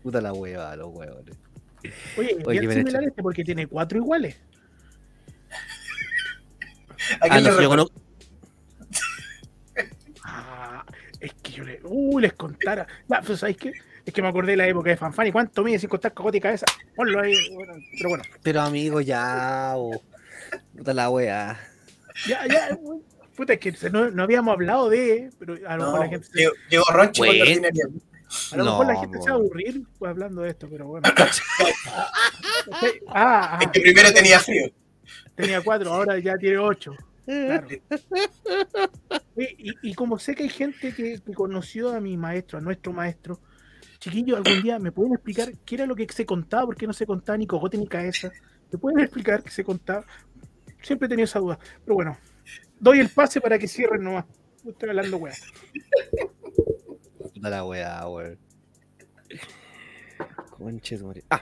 Puta 0.01 0.21
la 0.21 0.33
hueva, 0.33 0.75
los 0.75 0.88
huevones. 0.93 1.35
Oye, 2.17 2.38
Oye, 2.45 2.59
bien 2.61 2.71
similar 2.73 3.03
este 3.03 3.21
porque 3.21 3.43
tiene 3.43 3.67
cuatro 3.67 3.97
iguales. 3.97 4.38
¿A 7.19 7.25
Ah, 7.29 7.39
no, 7.41 7.59
yo 7.61 7.69
conozco- 7.69 8.01
es 11.22 11.34
que 11.35 11.52
yo 11.52 11.64
le. 11.64 11.80
Uy, 11.84 12.22
les 12.22 12.34
contara. 12.34 12.85
Ya, 13.07 13.22
pues, 13.22 13.39
¿sabéis 13.39 13.57
qué? 13.57 13.72
Es 14.06 14.14
que 14.14 14.22
me 14.22 14.27
acordé 14.27 14.52
de 14.52 14.57
la 14.57 14.68
época 14.68 14.89
de 14.89 14.98
Fanfani. 14.98 15.30
¿Y 15.30 15.31
cuánto 15.31 15.64
mide 15.64 15.80
sin 15.80 15.88
contar 15.89 16.14
cogote 16.14 16.38
y 16.38 16.41
cabeza? 16.41 16.65
Ponlo 16.95 17.22
ahí. 17.22 17.34
bueno, 17.53 17.73
pero 17.98 18.10
bueno, 18.10 18.23
Pero 18.41 18.61
amigo, 18.61 18.99
ya. 19.02 19.76
Puta 20.76 20.93
la 20.93 21.10
wea. 21.10 21.60
ya, 22.27 22.45
ya. 22.48 22.77
Puta, 23.35 23.53
es 23.53 23.60
que 23.60 23.89
no, 23.91 24.10
no 24.11 24.23
habíamos 24.23 24.53
hablado 24.53 24.89
de. 24.89 25.30
Pero 25.39 25.56
a 25.68 25.77
lo 25.77 25.85
No, 25.85 25.91
mejor 25.91 25.99
la 26.06 26.10
gente, 26.10 26.27
se, 26.27 26.38
llegó, 26.39 26.53
llegó 26.69 26.84
Ronchi 26.89 27.22
a 28.53 28.56
lo 28.56 28.64
mejor 28.64 28.85
la 28.88 28.95
gente 28.95 29.18
se 29.22 29.30
va 29.30 29.35
a 29.35 29.39
aburrir 29.39 29.81
pues, 29.99 30.10
hablando 30.10 30.41
de 30.41 30.49
esto, 30.52 30.68
pero 30.69 30.88
bueno. 30.88 31.07
Ok, 31.10 31.19
Ah, 33.10 33.60
Es 33.61 33.68
que 33.68 33.81
primero 33.81 34.11
tenía 34.14 34.39
frío. 34.39 34.72
tenía 35.35 35.61
cuatro, 35.61 35.91
ahora 35.91 36.18
ya 36.19 36.38
tiene 36.38 36.57
ocho. 36.57 36.95
Claro. 37.26 37.68
Y, 39.35 39.93
como 39.93 40.19
sé 40.19 40.35
que 40.35 40.43
hay 40.43 40.49
gente 40.49 40.93
que, 40.93 41.19
conoció 41.33 41.93
a 41.93 42.01
mi 42.01 42.17
maestro, 42.17 42.57
a 42.57 42.61
nuestro 42.61 42.91
maestro, 42.91 43.39
chiquillos, 43.99 44.37
algún 44.37 44.61
día 44.61 44.77
me 44.79 44.91
pueden 44.91 45.13
explicar 45.13 45.53
qué 45.65 45.75
era 45.75 45.85
lo 45.85 45.95
que 45.95 46.07
se 46.11 46.25
contaba, 46.25 46.65
por 46.65 46.75
qué 46.75 46.87
no 46.87 46.93
se 46.93 47.05
contaba 47.05 47.37
ni 47.37 47.47
cogote 47.47 47.77
ni 47.77 47.87
cabeza. 47.87 48.31
¿Me 48.71 48.77
pueden 48.77 48.99
explicar 48.99 49.43
qué 49.43 49.51
se 49.51 49.63
contaba? 49.63 50.05
Siempre 50.81 51.05
he 51.05 51.09
tenido 51.09 51.25
esa 51.25 51.39
duda. 51.39 51.59
Pero 51.83 51.95
bueno, 51.95 52.17
doy 52.79 52.99
el 52.99 53.09
pase 53.09 53.39
para 53.39 53.57
que 53.57 53.67
cierren 53.67 54.03
nomás. 54.03 54.25
Estoy 54.65 54.89
hablando, 54.89 55.17
weá. 55.17 55.33
Puta 57.33 57.49
la 57.49 57.65
wea, 57.65 58.07
weón. 58.07 58.37
Conche 60.57 60.97
su 60.97 61.07
madre. 61.07 61.23
Ah, 61.29 61.41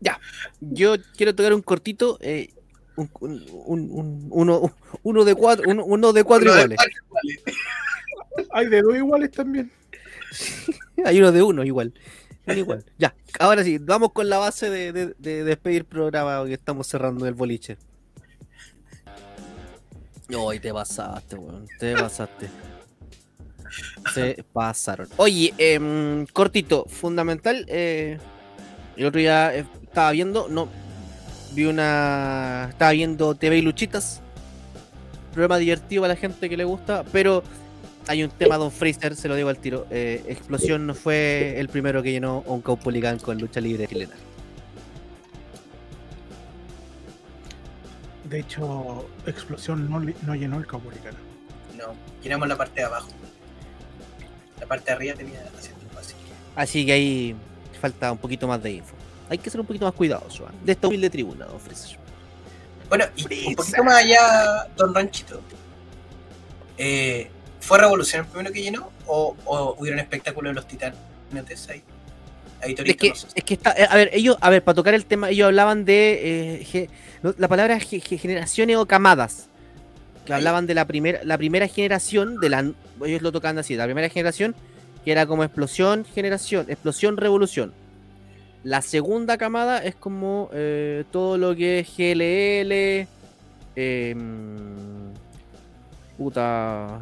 ya. 0.00 0.20
Yo 0.60 0.94
quiero 1.16 1.34
tocar 1.34 1.54
un 1.54 1.62
cortito. 1.62 2.18
eh, 2.20 2.50
un, 3.00 3.10
un- 3.20 3.44
un- 3.66 3.90
un- 3.90 4.28
uno, 4.30 4.72
uno 5.02 5.24
de 5.24 5.34
cuatro, 5.34 5.64
uno, 5.68 5.84
uno 5.84 6.12
de 6.12 6.24
cuatro 6.24 6.52
de 6.54 6.60
iguales. 6.64 6.78
iguales. 7.06 7.58
Hay 8.52 8.66
de 8.68 8.82
dos 8.82 8.96
iguales 8.96 9.30
también. 9.30 9.70
Hay 11.04 11.18
uno 11.18 11.32
de 11.32 11.42
uno 11.42 11.64
igual. 11.64 11.92
Igual. 12.46 12.84
Ya, 12.98 13.14
ahora 13.38 13.62
sí, 13.62 13.78
vamos 13.78 14.12
con 14.12 14.28
la 14.28 14.38
base 14.38 14.70
de, 14.70 14.92
de- 14.92 15.14
de 15.18 15.44
despedir 15.44 15.84
programa 15.84 16.44
que 16.46 16.54
estamos 16.54 16.86
cerrando 16.88 17.26
el 17.26 17.34
boliche. 17.34 17.76
Ay, 20.48 20.60
te 20.60 20.72
pasaste, 20.72 21.36
weón. 21.36 21.66
Te 21.78 21.94
pasaste. 21.94 22.48
Se 24.14 24.44
pasaron. 24.52 25.08
Oye, 25.16 25.52
em, 25.58 26.26
cortito, 26.26 26.86
fundamental. 26.88 27.64
eh, 27.68 28.18
el 28.96 29.06
otro 29.06 29.18
día 29.20 29.54
estaba 29.54 30.10
viendo, 30.12 30.48
no. 30.48 30.68
Vi 31.52 31.64
una. 31.64 32.68
Estaba 32.70 32.92
viendo 32.92 33.34
TV 33.34 33.58
y 33.58 33.62
Luchitas. 33.62 34.20
Programa 35.32 35.58
divertido 35.58 36.02
para 36.02 36.14
la 36.14 36.20
gente 36.20 36.48
que 36.48 36.56
le 36.56 36.64
gusta, 36.64 37.04
pero 37.12 37.42
hay 38.08 38.24
un 38.24 38.30
tema, 38.30 38.56
Don 38.56 38.72
Fraser, 38.72 39.14
se 39.14 39.28
lo 39.28 39.36
digo 39.36 39.48
al 39.48 39.58
tiro. 39.58 39.86
eh, 39.90 40.24
Explosión 40.26 40.86
no 40.86 40.94
fue 40.94 41.54
el 41.58 41.68
primero 41.68 42.02
que 42.02 42.10
llenó 42.10 42.42
un 42.46 42.60
Caupolicán 42.60 43.18
con 43.20 43.38
lucha 43.38 43.60
libre 43.60 43.86
chilena. 43.86 44.14
De 48.24 48.40
hecho, 48.40 49.08
Explosión 49.26 49.88
no, 49.90 50.00
no 50.00 50.34
llenó 50.34 50.58
el 50.58 50.66
Caupolicán. 50.66 51.14
No, 51.76 51.94
llenamos 52.22 52.48
la 52.48 52.56
parte 52.56 52.80
de 52.80 52.86
abajo. 52.86 53.08
La 54.60 54.66
parte 54.66 54.86
de 54.86 54.92
arriba 54.92 55.14
tenía 55.14 55.40
asiento 55.56 55.86
fácil. 55.94 56.16
Así 56.56 56.84
que 56.86 56.92
ahí 56.92 57.36
falta 57.80 58.10
un 58.12 58.18
poquito 58.18 58.46
más 58.48 58.62
de 58.62 58.72
info. 58.72 58.94
Hay 59.30 59.38
que 59.38 59.48
ser 59.48 59.60
un 59.60 59.66
poquito 59.66 59.86
más 59.86 59.94
cuidadoso 59.94 60.44
¿ah? 60.46 60.52
de 60.62 60.72
esta 60.72 60.88
humilde 60.88 61.08
tribuna, 61.08 61.46
Don 61.46 61.58
Fraser. 61.60 61.96
Bueno, 62.88 63.04
y 63.16 63.22
un 63.22 63.26
Frisa. 63.28 63.54
poquito 63.56 63.84
más 63.84 63.94
allá, 64.04 64.66
Don 64.76 64.92
Ranchito. 64.94 65.40
Eh, 66.76 67.30
¿Fue 67.60 67.78
Revolución 67.78 68.22
el 68.24 68.26
primero 68.30 68.52
que 68.52 68.62
llenó? 68.62 68.90
¿O, 69.06 69.36
o 69.44 69.76
hubieron 69.78 70.00
espectáculos 70.00 70.50
de 70.50 70.54
los 70.54 70.66
titanes 70.66 70.98
ahí? 71.68 71.82
Ahí 72.62 72.74
Es 72.76 72.96
que, 72.96 73.08
no 73.10 73.14
sé. 73.14 73.26
es 73.34 73.44
que 73.44 73.54
está, 73.54 73.72
eh, 73.72 73.86
a 73.88 73.96
ver, 73.96 74.10
ellos, 74.12 74.36
a 74.40 74.50
ver, 74.50 74.62
para 74.62 74.74
tocar 74.74 74.94
el 74.94 75.06
tema, 75.06 75.30
ellos 75.30 75.46
hablaban 75.46 75.84
de 75.84 76.58
eh, 76.60 76.64
ge- 76.64 76.90
la 77.38 77.48
palabra 77.48 77.78
ge- 77.80 78.00
ge- 78.00 78.18
generaciones 78.18 78.76
o 78.76 78.86
camadas. 78.86 79.46
Que 80.26 80.34
hablaban 80.34 80.66
de 80.66 80.74
la 80.74 80.86
primera, 80.86 81.20
la 81.24 81.38
primera 81.38 81.68
generación, 81.68 82.38
de 82.40 82.48
la 82.50 82.70
ellos 83.06 83.22
lo 83.22 83.32
tocaban 83.32 83.58
así, 83.58 83.76
la 83.76 83.84
primera 83.84 84.08
generación, 84.10 84.54
que 85.04 85.12
era 85.12 85.26
como 85.26 85.42
explosión, 85.44 86.04
generación, 86.04 86.66
explosión, 86.68 87.16
revolución. 87.16 87.72
La 88.62 88.82
segunda 88.82 89.38
camada 89.38 89.78
es 89.78 89.94
como 89.94 90.50
eh, 90.52 91.04
todo 91.10 91.38
lo 91.38 91.56
que 91.56 91.78
es 91.80 91.88
GLL, 91.96 93.08
em, 93.76 95.12
puta, 96.18 97.00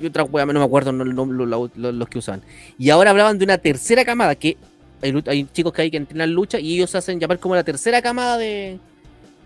y 0.00 0.06
otras 0.06 0.28
weas, 0.30 0.46
no 0.46 0.52
me 0.60 0.64
acuerdo 0.64 0.92
no- 0.92 1.04
no- 1.04 1.24
lo- 1.26 1.46
lo- 1.46 1.70
lo- 1.74 1.92
los 1.92 2.08
que 2.08 2.18
usaban. 2.18 2.42
Y 2.78 2.90
ahora 2.90 3.10
hablaban 3.10 3.38
de 3.38 3.44
una 3.44 3.58
tercera 3.58 4.04
camada, 4.04 4.34
que 4.34 4.56
hay, 5.02 5.44
chicos 5.52 5.72
que 5.72 5.82
hay 5.82 5.90
que 5.90 5.96
entrenar 5.96 6.28
lucha 6.28 6.58
y 6.58 6.74
ellos 6.74 6.90
se 6.90 6.98
hacen 6.98 7.18
llamar 7.20 7.38
como 7.38 7.54
la 7.54 7.64
tercera 7.64 8.02
camada 8.02 8.36
de, 8.38 8.78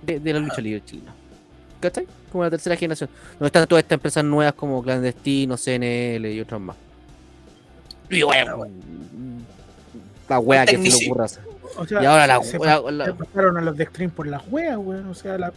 de, 0.02 0.18
de 0.20 0.32
la 0.32 0.40
lucha 0.40 0.60
libre 0.60 0.82
chilena. 0.84 1.12
¿Cachai? 1.80 2.06
Como 2.30 2.44
la 2.44 2.50
tercera 2.50 2.76
generación. 2.76 3.08
Donde 3.32 3.46
están 3.46 3.66
todas 3.66 3.82
estas 3.82 3.96
empresas 3.96 4.24
nuevas 4.24 4.52
como 4.54 4.82
Clandestino, 4.82 5.56
CNL 5.56 6.26
y 6.32 6.40
otras 6.40 6.60
más. 6.60 6.76
Y 8.10 8.22
bueno, 8.22 8.66
la 10.30 10.38
wea 10.38 10.64
que 10.64 10.78
se 10.78 10.98
le 11.00 11.06
ocurra 11.06 11.24
hacer. 11.26 11.42
O 11.76 11.86
sea, 11.86 12.02
Y 12.02 12.06
ahora 12.06 12.26
la, 12.26 12.42
se, 12.42 12.58
la- 12.58 12.80
la- 12.90 13.04
se 13.06 13.12
pasaron 13.14 13.56
a 13.58 13.60
los 13.60 13.76
de 13.76 13.84
Extreme 13.84 14.12
por 14.12 14.26
las 14.26 14.42
weas, 14.50 14.76
weón. 14.78 15.06
O 15.08 15.14
sea, 15.14 15.36
la, 15.38 15.52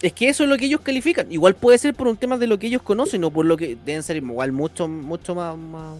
Es 0.00 0.12
que 0.12 0.28
eso 0.28 0.42
es 0.44 0.48
lo 0.50 0.56
que 0.56 0.66
ellos 0.66 0.80
califican. 0.80 1.30
Igual 1.30 1.54
puede 1.54 1.78
ser 1.78 1.94
por 1.94 2.08
un 2.08 2.16
tema 2.16 2.36
de 2.38 2.46
lo 2.46 2.58
que 2.58 2.66
ellos 2.66 2.82
conocen 2.82 3.22
o 3.24 3.30
por 3.30 3.44
lo 3.46 3.56
que 3.56 3.76
deben 3.84 4.02
ser 4.02 4.16
igual 4.16 4.52
mucho, 4.52 4.86
mucho 4.88 5.34
más, 5.34 5.56
más- 5.56 5.96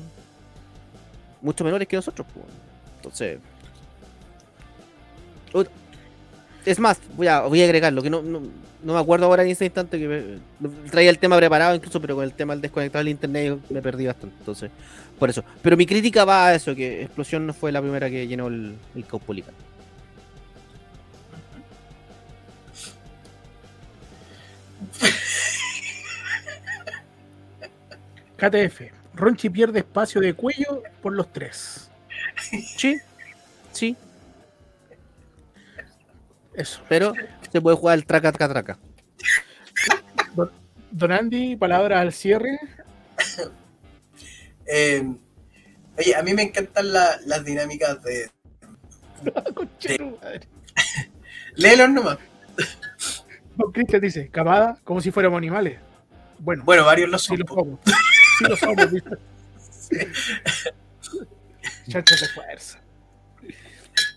mucho 1.40 1.64
menores 1.64 1.88
que 1.88 1.96
nosotros. 1.96 2.26
pues. 2.32 2.46
Entonces, 2.96 3.38
es 6.64 6.78
más, 6.78 6.98
voy 7.16 7.26
a, 7.26 7.40
voy 7.42 7.60
a 7.60 7.64
agregarlo, 7.64 8.02
que 8.02 8.10
no, 8.10 8.22
no, 8.22 8.40
no 8.84 8.94
me 8.94 9.00
acuerdo 9.00 9.26
ahora 9.26 9.42
en 9.42 9.48
ese 9.50 9.64
instante 9.64 9.98
que 9.98 10.38
me- 10.60 10.68
traía 10.90 11.10
el 11.10 11.18
tema 11.18 11.36
preparado 11.36 11.74
incluso, 11.74 12.00
pero 12.00 12.14
con 12.14 12.24
el 12.24 12.32
tema 12.32 12.52
del 12.54 12.62
desconectado 12.62 13.00
del 13.00 13.08
internet 13.08 13.46
yo 13.48 13.74
me 13.74 13.82
perdí 13.82 14.06
bastante. 14.06 14.36
Entonces, 14.38 14.70
por 15.22 15.30
eso. 15.30 15.44
Pero 15.62 15.76
mi 15.76 15.86
crítica 15.86 16.24
va 16.24 16.48
a 16.48 16.54
eso, 16.56 16.74
que 16.74 17.02
Explosión 17.02 17.46
no 17.46 17.54
fue 17.54 17.70
la 17.70 17.80
primera 17.80 18.10
que 18.10 18.26
llenó 18.26 18.48
el, 18.48 18.76
el 18.96 19.06
Caupolicán. 19.06 19.54
KTF. 28.36 28.80
Ronchi 29.14 29.48
pierde 29.48 29.78
espacio 29.78 30.20
de 30.20 30.34
cuello 30.34 30.82
por 31.00 31.12
los 31.12 31.32
tres. 31.32 31.88
Sí, 32.76 32.98
sí, 33.70 33.96
Eso. 36.52 36.82
pero 36.88 37.12
se 37.52 37.60
puede 37.60 37.76
jugar 37.76 37.96
el 37.96 38.06
traca, 38.06 38.32
traca, 38.32 38.52
traca. 38.52 38.78
Don 40.90 41.12
Andy, 41.12 41.54
palabras 41.54 42.00
al 42.00 42.12
cierre. 42.12 42.58
Eh, 44.66 45.04
oye, 45.98 46.14
a 46.14 46.22
mí 46.22 46.34
me 46.34 46.42
encantan 46.42 46.92
la- 46.92 47.18
las 47.26 47.44
dinámicas 47.44 48.02
de. 48.02 48.30
Madre. 50.20 50.48
Léelos 51.54 51.90
nomás. 51.90 52.18
Don 53.56 53.70
Cristian 53.72 54.00
dice, 54.00 54.28
camada, 54.30 54.78
como 54.84 55.00
si 55.00 55.10
fuéramos 55.10 55.38
animales. 55.38 55.78
Bueno, 56.38 56.64
Bueno, 56.64 56.84
varios 56.84 57.10
lo 57.10 57.18
sí 57.18 57.26
son. 57.28 57.38
lo 57.38 57.44
po. 57.44 57.54
somos. 57.54 57.80
Sí 58.38 58.44
lo 58.48 58.56
somos. 58.56 58.88
Chacho 61.88 62.14
de 62.14 62.28
fuerza. 62.28 62.80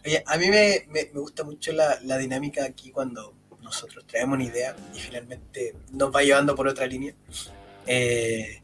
Oye, 0.05 0.23
a 0.25 0.37
mí 0.37 0.47
me, 0.49 0.85
me- 0.89 1.09
me 1.13 1.19
gusta 1.19 1.43
mucho 1.43 1.71
la, 1.73 1.99
la 2.03 2.17
dinámica 2.17 2.63
aquí 2.63 2.91
cuando 2.91 3.33
nosotros 3.61 4.05
traemos 4.07 4.35
una 4.35 4.43
idea 4.45 4.75
y 4.93 4.99
finalmente 4.99 5.75
nos 5.91 6.13
va 6.15 6.21
llevando 6.23 6.55
por 6.55 6.67
otra 6.67 6.85
línea. 6.85 7.13
Eh, 7.87 8.61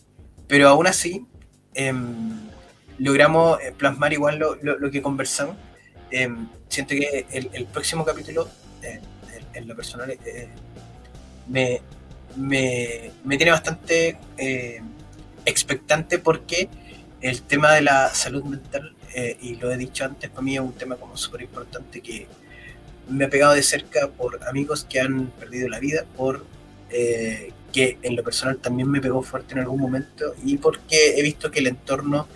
pero 0.48 0.70
aún 0.70 0.88
así, 0.88 1.26
em, 1.74 2.50
logramos 2.98 3.60
eh, 3.62 3.74
plasmar 3.78 4.14
igual 4.14 4.38
lo, 4.40 4.56
lo- 4.56 4.92
que 4.92 5.02
conversamos. 5.02 5.56
Em, 6.12 6.48
siento 6.70 6.94
que 6.96 7.26
el, 7.32 7.66
próximo 7.66 8.06
capítulo, 8.06 8.50
eh, 8.84 9.00
en, 9.54 9.68
lo 9.68 9.76
personal, 9.76 10.12
eh, 10.12 10.50
me, 11.48 11.82
me, 12.36 13.12
me 13.24 13.38
tiene 13.38 13.52
bastante 13.52 14.18
expectante 15.46 16.20
porque 16.20 16.70
el 17.22 17.42
tema 17.44 17.74
de 17.74 17.82
la 17.82 18.10
salud 18.14 18.44
mental, 18.44 18.96
y 19.42 19.56
lo 19.56 19.72
he 19.72 19.78
dicho 19.78 20.06
antes, 20.06 20.30
para 20.30 20.42
mí 20.42 20.56
es 20.56 20.62
un 20.62 20.74
tema 20.74 20.96
como 20.96 21.18
súper 21.18 21.42
importante 21.42 22.00
que 22.02 22.28
me 23.10 23.26
ha 23.26 23.30
pegado 23.30 23.54
de 23.54 23.62
cerca 23.64 24.08
por 24.08 24.42
amigos 24.48 24.86
que 24.90 25.02
han 25.02 25.28
perdido 25.32 25.68
la 25.68 25.80
vida, 25.80 26.06
por 26.16 26.46
que 27.72 27.98
en 28.02 28.16
lo 28.16 28.24
personal 28.24 28.58
también 28.58 28.90
me 28.90 29.02
pegó 29.02 29.22
fuerte 29.22 29.54
en 29.54 29.60
algún 29.60 29.80
momento 29.80 30.34
y 30.44 30.58
porque 30.58 31.16
he 31.18 31.22
visto 31.22 31.50
que 31.52 31.60
el 31.60 31.68
entorno 31.68 32.28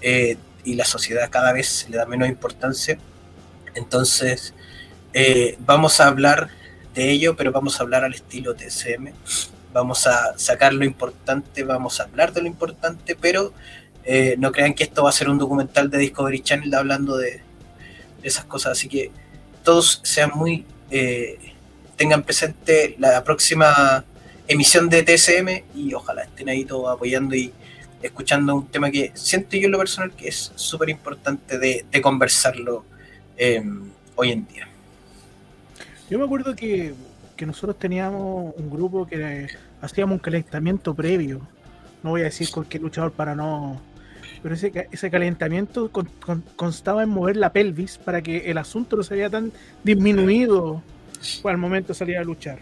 eh, 0.00 0.36
y 0.64 0.74
la 0.74 0.84
sociedad 0.84 1.28
cada 1.30 1.52
vez 1.52 1.86
le 1.90 1.96
da 1.96 2.06
menos 2.06 2.28
importancia. 2.28 2.98
Entonces, 3.74 4.54
eh, 5.12 5.56
vamos 5.60 6.00
a 6.00 6.08
hablar 6.08 6.48
de 6.94 7.10
ello, 7.10 7.36
pero 7.36 7.52
vamos 7.52 7.78
a 7.78 7.82
hablar 7.82 8.04
al 8.04 8.14
estilo 8.14 8.54
TCM. 8.54 9.12
Vamos 9.72 10.06
a 10.06 10.38
sacar 10.38 10.72
lo 10.72 10.84
importante, 10.84 11.64
vamos 11.64 12.00
a 12.00 12.04
hablar 12.04 12.32
de 12.32 12.42
lo 12.42 12.46
importante, 12.46 13.16
pero 13.20 13.52
eh, 14.04 14.36
no 14.38 14.52
crean 14.52 14.74
que 14.74 14.84
esto 14.84 15.02
va 15.02 15.10
a 15.10 15.12
ser 15.12 15.28
un 15.28 15.38
documental 15.38 15.90
de 15.90 15.98
Discovery 15.98 16.40
Channel 16.40 16.74
hablando 16.74 17.16
de, 17.16 17.30
de 17.30 17.42
esas 18.22 18.44
cosas. 18.44 18.72
Así 18.72 18.88
que 18.88 19.10
todos 19.62 20.00
sean 20.04 20.30
muy. 20.34 20.64
eh, 20.90 21.38
tengan 21.96 22.22
presente 22.24 22.96
la 22.98 23.22
próxima 23.22 24.04
emisión 24.46 24.88
de 24.88 25.02
TSM 25.02 25.78
y 25.78 25.94
ojalá 25.94 26.22
estén 26.24 26.48
ahí 26.48 26.64
todos 26.64 26.94
apoyando 26.94 27.34
y 27.34 27.52
escuchando 28.02 28.54
un 28.54 28.66
tema 28.66 28.90
que 28.90 29.12
siento 29.14 29.56
yo 29.56 29.66
en 29.66 29.72
lo 29.72 29.78
personal 29.78 30.12
que 30.12 30.28
es 30.28 30.52
súper 30.56 30.90
importante 30.90 31.58
de, 31.58 31.86
conversarlo 32.02 32.84
eh, 33.36 33.62
hoy 34.14 34.32
en 34.32 34.46
día. 34.46 34.68
Yo 36.10 36.18
me 36.18 36.24
acuerdo 36.24 36.54
que, 36.54 36.94
que 37.36 37.46
nosotros 37.46 37.78
teníamos 37.78 38.54
un 38.56 38.70
grupo 38.70 39.06
que 39.06 39.48
hacíamos 39.80 40.14
un 40.14 40.18
calentamiento 40.18 40.94
previo. 40.94 41.40
No 42.02 42.10
voy 42.10 42.20
a 42.20 42.24
decir 42.24 42.50
con 42.50 42.66
qué 42.66 42.78
luchador 42.78 43.12
para 43.12 43.34
no. 43.34 43.80
Pero 44.42 44.54
ese, 44.54 44.88
ese 44.92 45.10
calentamiento 45.10 45.90
con- 45.90 46.10
constaba 46.56 47.02
en 47.02 47.08
mover 47.08 47.36
la 47.38 47.52
pelvis 47.52 47.96
para 47.96 48.20
que 48.20 48.50
el 48.50 48.58
asunto 48.58 48.96
no 48.96 49.02
se 49.02 49.14
vea 49.14 49.30
tan 49.30 49.50
disminuido 49.82 50.82
al 51.44 51.56
momento 51.56 51.88
de 51.88 51.94
salir 51.94 52.18
a 52.18 52.24
luchar. 52.24 52.58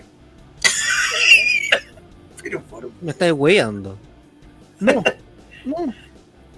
Me 3.01 3.11
estáis 3.11 3.33
weyando. 3.33 3.99
No, 4.81 5.03
no. 5.65 5.95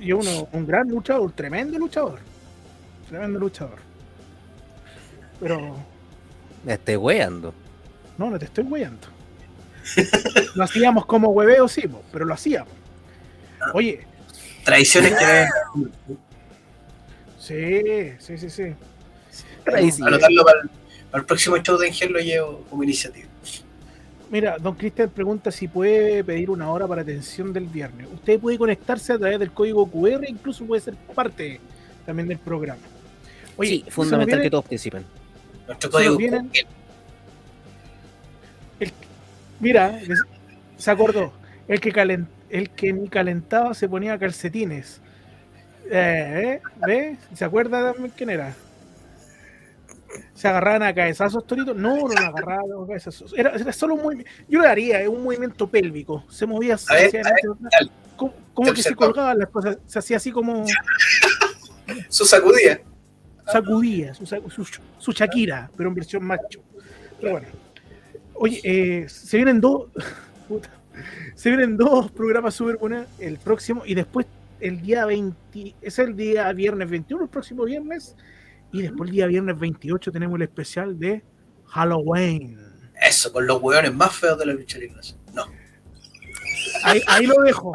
Y 0.01 0.13
uno, 0.13 0.49
un 0.53 0.67
gran 0.67 0.89
luchador, 0.89 1.33
tremendo 1.33 1.79
luchador. 1.79 2.19
Tremendo 3.09 3.39
luchador. 3.39 3.79
Pero 5.41 5.77
Me 6.65 6.75
estáis 6.75 6.99
weyando. 6.99 7.53
No, 8.17 8.31
no 8.31 8.39
te 8.39 8.47
estoy 8.47 8.65
hueando. 8.65 9.09
Lo 10.55 10.65
hacíamos 10.65 11.05
como 11.07 11.29
hueveo, 11.31 11.69
sí, 11.69 11.83
pero 12.13 12.25
lo 12.25 12.35
hacíamos. 12.35 12.73
Oye, 13.73 14.07
tradiciones 14.65 15.15
que 15.15 15.27
deben 15.27 15.49
sí, 17.39 18.15
sí, 18.19 18.39
sí, 18.39 18.51
sí. 18.51 18.75
Anotarlo 20.03 20.45
para 20.45 20.61
el, 20.61 20.71
para 21.11 21.21
el 21.21 21.27
próximo 21.27 21.57
show 21.59 21.77
de 21.77 21.89
Angel 21.89 22.13
lo 22.13 22.21
llevo 22.21 22.65
como 22.71 22.83
iniciativa. 22.85 23.29
Mira, 24.35 24.57
don 24.59 24.75
Cristian 24.75 25.11
pregunta 25.11 25.53
si 25.53 25.69
puede 25.69 26.25
pedir 26.25 26.51
una 26.51 26.69
hora 26.69 26.89
para 26.89 27.03
atención 27.03 27.53
del 27.53 27.67
viernes. 27.67 28.09
Usted 28.13 28.41
puede 28.41 28.59
conectarse 28.59 29.13
a 29.13 29.19
través 29.19 29.39
del 29.39 29.53
código 29.53 29.87
QR, 29.89 30.25
incluso 30.29 30.65
puede 30.67 30.83
ser 30.83 30.95
parte 31.15 31.61
también 32.05 32.27
del 32.27 32.39
programa. 32.39 32.81
Oye, 33.57 33.71
sí, 33.71 33.85
fundamental 33.89 34.43
que 34.43 34.51
todos 34.51 34.65
participen. 34.65 35.05
Nuestro 35.69 35.89
código 35.89 36.17
vienen- 36.17 36.51
Mira, 39.61 39.91
des- 39.91 40.25
se 40.79 40.91
acordó. 40.91 41.33
El 41.69 41.81
que, 41.81 41.93
calen- 41.93 42.27
el 42.51 42.71
que 42.71 42.93
ni 42.93 43.07
calentaba 43.09 43.73
se 43.73 43.89
ponía 43.89 44.19
calcetines. 44.19 45.01
Eh, 45.89 46.61
¿eh? 46.61 46.63
¿Ve? 46.85 47.17
¿Se 47.35 47.45
acuerda 47.45 47.93
también 47.93 48.13
quién 48.17 48.31
era? 48.31 48.53
¿Se 50.35 50.49
agarraban 50.49 50.83
a 50.83 50.95
cabezazos, 50.95 51.47
Torito? 51.47 51.75
No, 51.75 51.97
no 51.97 52.09
lo 52.09 52.19
agarraban 52.19 52.67
a 52.73 52.87
cabezazos. 52.87 53.35
Era, 53.37 53.51
era 53.51 53.73
solo 53.73 53.95
un 53.95 54.03
movimiento. 54.03 54.31
Yo 54.49 54.61
lo 54.61 54.69
haría, 54.69 55.01
es 55.01 55.09
un 55.09 55.23
movimiento 55.23 55.69
pélvico. 55.69 56.25
Se 56.29 56.47
movía 56.47 56.77
ver, 56.91 57.07
hacia 57.07 57.23
dale. 57.23 57.91
como, 58.17 58.73
que 58.73 58.83
se 58.83 58.95
colgaban 58.95 59.39
las 59.39 59.49
cosas. 59.49 59.79
Se 59.87 59.99
hacía 59.99 60.17
así 60.17 60.33
como 60.33 60.65
su 62.09 62.25
sacudida. 62.25 62.81
sacudía, 63.47 64.15
su, 64.15 64.27
su, 64.27 64.69
su 64.99 65.13
Shakira, 65.13 65.71
pero 65.77 65.89
en 65.89 65.95
versión 65.95 66.25
macho. 66.25 66.61
Pero 67.21 67.33
bueno. 67.33 67.49
Oye, 68.35 68.61
eh, 68.65 69.09
se 69.09 69.37
vienen 69.37 69.61
dos. 69.61 69.89
puta, 70.49 70.71
se 71.35 71.49
vienen 71.51 71.77
dos 71.77 72.11
programas 72.11 72.55
súper 72.55 72.77
buenos. 72.77 73.07
El 73.19 73.39
próximo 73.39 73.83
y 73.85 73.95
después 73.95 74.27
el 74.61 74.81
día 74.81 75.05
20. 75.07 75.75
Es 75.81 75.99
el 75.99 76.17
día 76.17 76.53
viernes 76.53 76.89
21, 76.91 77.25
el 77.25 77.31
próximo 77.31 77.65
viernes. 77.65 78.17
Y 78.75 78.83
después 78.83 79.09
el 79.09 79.15
día 79.15 79.27
viernes 79.29 79.57
28 79.57 80.11
tenemos 80.11 80.35
el 80.35 80.43
especial 80.43 80.99
de 80.99 81.23
Halloween. 81.67 82.59
Eso, 83.01 83.33
con 83.33 83.47
los 83.47 83.63
hueones 83.63 83.95
más 83.95 84.13
feos 84.17 84.37
de 84.37 84.47
la 84.47 84.53
lucha. 84.53 84.79
No. 85.33 85.45
Ahí, 86.83 87.01
ahí 87.07 87.25
lo 87.25 87.41
dejo. 87.43 87.73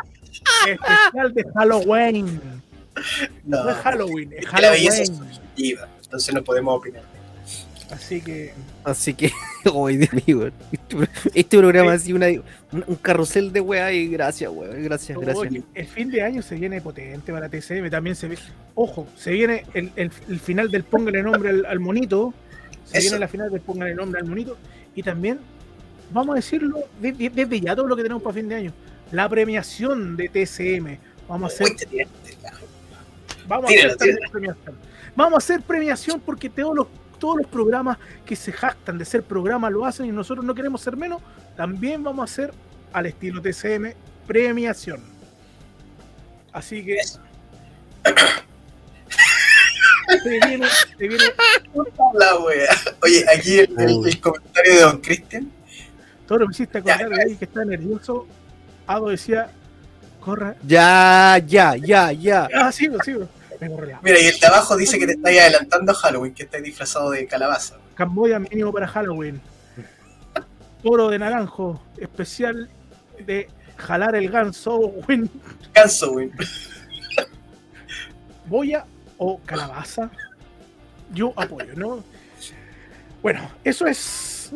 Especial 0.67 1.33
de 1.33 1.45
Halloween. 1.55 2.41
No. 3.45 3.63
No 3.63 3.69
es 3.69 3.77
Halloween, 3.77 4.33
es 4.33 4.61
la 4.61 4.71
belleza 4.71 4.97
Halloween. 4.97 5.15
subjetiva, 5.15 5.87
entonces 6.03 6.35
no 6.35 6.43
podemos 6.43 6.77
opinar. 6.77 7.03
Así 7.91 8.21
que. 8.21 8.53
Así 8.83 9.13
que, 9.13 9.31
hoy 9.73 9.97
Dios 9.97 10.09
mío, 10.27 10.47
este, 10.71 10.97
este 11.33 11.57
programa 11.57 11.93
ha 11.93 11.99
sido 11.99 12.17
una- 12.17 12.27
un, 12.71 12.83
un 12.85 12.95
carrusel 12.95 13.51
de 13.51 13.61
weá 13.61 13.91
y 13.91 14.07
gracias, 14.09 14.51
weón. 14.53 14.83
Gracias, 14.83 15.17
gracias. 15.17 15.37
Oye, 15.37 15.63
el 15.73 15.87
fin 15.87 16.09
de 16.11 16.21
año 16.21 16.41
se 16.41 16.55
viene 16.55 16.81
potente 16.81 17.31
para 17.31 17.49
TCM. 17.49 17.89
También 17.89 18.15
se 18.15 18.27
ve. 18.27 18.37
Ojo, 18.75 19.07
se 19.15 19.31
viene 19.31 19.63
el, 19.73 19.91
el- 19.95 20.11
el 20.29 20.39
final 20.39 20.69
del 20.69 20.83
Póngale 20.83 21.23
nombre 21.23 21.49
al, 21.49 21.65
al 21.65 21.79
monito. 21.79 22.33
Se 22.85 22.97
Eso. 22.99 23.05
viene 23.05 23.19
la 23.19 23.27
final 23.27 23.51
del 23.51 23.61
Póngale 23.61 23.95
nombre 23.95 24.19
al 24.21 24.27
monito. 24.27 24.57
Y 24.95 25.01
también, 25.03 25.39
vamos 26.11 26.33
a 26.33 26.35
decirlo 26.37 26.79
de- 27.01 27.11
de- 27.13 27.29
desde 27.29 27.59
ya 27.59 27.75
todo 27.75 27.87
lo 27.87 27.95
que 27.95 28.03
tenemos 28.03 28.21
para 28.21 28.33
fin 28.35 28.47
de 28.49 28.55
año. 28.55 28.73
La 29.11 29.27
premiación 29.27 30.15
de 30.15 30.29
TCM. 30.29 30.97
Vamos 31.27 31.51
a 31.59 31.63
hacer 31.63 31.75
Vamos 33.47 33.71
a 33.71 33.73
hacer 33.73 33.95
también 33.97 34.17
premiación. 34.31 34.75
Vamos 35.15 35.33
a 35.33 35.37
hacer 35.37 35.61
premiación 35.63 36.19
porque 36.23 36.49
todos 36.49 36.75
los, 36.75 36.87
todos 37.19 37.37
los 37.37 37.47
programas 37.47 37.97
que 38.25 38.35
se 38.35 38.51
jactan 38.51 38.97
de 38.97 39.05
ser 39.05 39.23
programas 39.23 39.71
lo 39.71 39.85
hacen 39.85 40.05
y 40.07 40.11
nosotros 40.11 40.45
no 40.45 40.55
queremos 40.55 40.81
ser 40.81 40.95
menos. 40.97 41.21
También 41.55 42.03
vamos 42.03 42.21
a 42.29 42.31
hacer 42.31 42.53
al 42.93 43.05
estilo 43.05 43.41
TCM 43.41 43.93
premiación. 44.25 45.01
Así 46.53 46.83
que. 46.83 46.97
Se 50.23 50.29
viene, 50.47 50.67
se 50.97 51.07
viene. 51.07 51.23
La 52.15 52.37
wea. 52.39 52.73
Oye, 53.03 53.25
aquí 53.35 53.59
el, 53.59 53.79
el- 53.79 54.07
el 54.07 54.19
comentario 54.19 54.73
de 54.75 54.81
Don 54.81 54.97
Cristian. 55.01 55.51
Todo 56.27 56.39
lo 56.39 56.47
que 56.47 56.51
hiciste 56.53 56.79
acordar 56.79 57.09
de 57.09 57.21
ahí 57.23 57.35
que 57.35 57.45
está 57.45 57.63
nervioso. 57.65 58.27
Ado 58.87 59.09
decía, 59.09 59.51
corra. 60.19 60.55
Ya, 60.63 61.39
ya, 61.45 61.75
ya, 61.75 62.11
ya. 62.11 62.47
Ah, 62.55 62.71
sigo, 62.71 63.01
sigo. 63.03 63.27
La. 63.59 63.99
Mira, 64.01 64.19
y 64.19 64.25
el 64.27 64.39
de 64.39 64.47
abajo 64.47 64.77
dice 64.77 64.97
que 64.97 65.05
te 65.05 65.13
estáis 65.13 65.39
adelantando 65.41 65.91
a 65.91 65.95
Halloween, 65.95 66.33
que 66.33 66.43
estáis 66.43 66.63
disfrazado 66.63 67.11
de 67.11 67.27
calabaza. 67.27 67.77
Camboya 67.95 68.39
mínimo 68.39 68.71
para 68.71 68.87
Halloween. 68.87 69.41
Toro 70.81 71.09
de 71.09 71.19
naranjo, 71.19 71.81
especial 71.97 72.69
de 73.25 73.49
jalar 73.75 74.15
el 74.15 74.29
ganso, 74.29 74.77
win, 75.07 75.29
weón. 75.75 76.31
boya 78.45 78.85
o 79.17 79.39
calabaza. 79.45 80.09
Yo 81.11 81.33
apoyo, 81.35 81.75
¿no? 81.75 82.03
Bueno, 83.21 83.49
eso 83.63 83.87
es. 83.87 84.51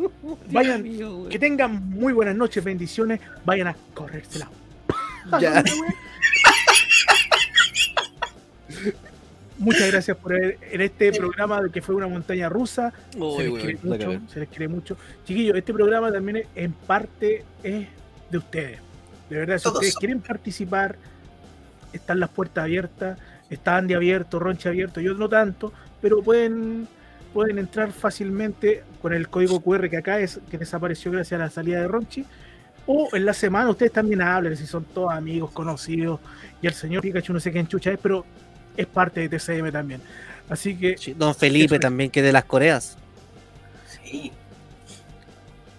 Vayan, 0.50 0.82
que 1.28 1.38
tengan 1.38 1.90
muy 1.90 2.12
buenas 2.12 2.36
noches, 2.36 2.64
bendiciones. 2.64 3.20
Vayan 3.44 3.68
a 3.68 3.76
corrérsela. 3.92 4.48
Ya. 5.40 5.62
Muchas 9.58 9.90
gracias 9.92 10.16
por 10.16 10.32
ver 10.32 10.58
en 10.72 10.80
este 10.80 11.12
programa 11.12 11.62
de 11.62 11.70
que 11.70 11.80
fue 11.80 11.94
una 11.94 12.08
montaña 12.08 12.48
rusa. 12.48 12.92
se, 13.12 13.18
les 13.48 13.52
quiere 13.62 13.78
mucho, 13.82 14.20
se 14.32 14.40
les 14.40 14.48
quiere 14.48 14.68
mucho. 14.68 14.96
Chiquillos, 15.24 15.56
este 15.56 15.72
programa 15.72 16.10
también 16.10 16.38
es- 16.38 16.46
en 16.56 16.72
parte 16.72 17.44
es 17.62 17.86
de 18.30 18.38
ustedes. 18.38 18.78
De 19.30 19.36
verdad, 19.38 19.58
si 19.58 19.62
Todos 19.64 19.76
ustedes 19.76 19.92
son. 19.94 20.00
quieren 20.00 20.20
participar, 20.20 20.96
están 21.92 22.18
las 22.18 22.30
puertas 22.30 22.64
abiertas, 22.64 23.18
está 23.48 23.76
Andy 23.76 23.94
abierto, 23.94 24.40
Ronche 24.40 24.68
abierto, 24.68 25.00
yo 25.00 25.14
no 25.14 25.28
tanto, 25.28 25.72
pero 26.02 26.20
pueden, 26.20 26.88
pueden 27.32 27.58
entrar 27.60 27.92
fácilmente 27.92 28.82
con 29.00 29.14
el 29.14 29.28
código 29.28 29.60
QR 29.60 29.88
que 29.88 29.98
acá 29.98 30.18
es, 30.18 30.40
que 30.50 30.58
desapareció 30.58 31.12
gracias 31.12 31.40
a 31.40 31.44
la 31.44 31.50
salida 31.50 31.80
de 31.80 31.86
Ronchi. 31.86 32.24
O 32.86 33.08
en 33.14 33.24
la 33.24 33.32
semana 33.32 33.70
ustedes 33.70 33.92
también 33.92 34.20
hablen, 34.20 34.56
si 34.56 34.66
son 34.66 34.84
todos 34.84 35.12
amigos, 35.12 35.52
conocidos, 35.52 36.18
y 36.60 36.66
el 36.66 36.74
señor 36.74 37.02
Pikachu 37.02 37.32
no 37.32 37.38
sé 37.40 37.52
qué 37.52 37.60
enchucha 37.60 37.92
es, 37.92 37.98
pero 38.02 38.26
es 38.76 38.86
parte 38.86 39.26
de 39.26 39.38
TCM 39.38 39.70
también. 39.72 40.00
Así 40.48 40.76
que 40.76 40.96
Sí, 40.98 41.14
Don 41.14 41.34
Felipe 41.34 41.76
es. 41.76 41.80
también, 41.80 42.10
que 42.10 42.22
de 42.22 42.32
las 42.32 42.44
Coreas. 42.44 42.96
Sí. 44.02 44.30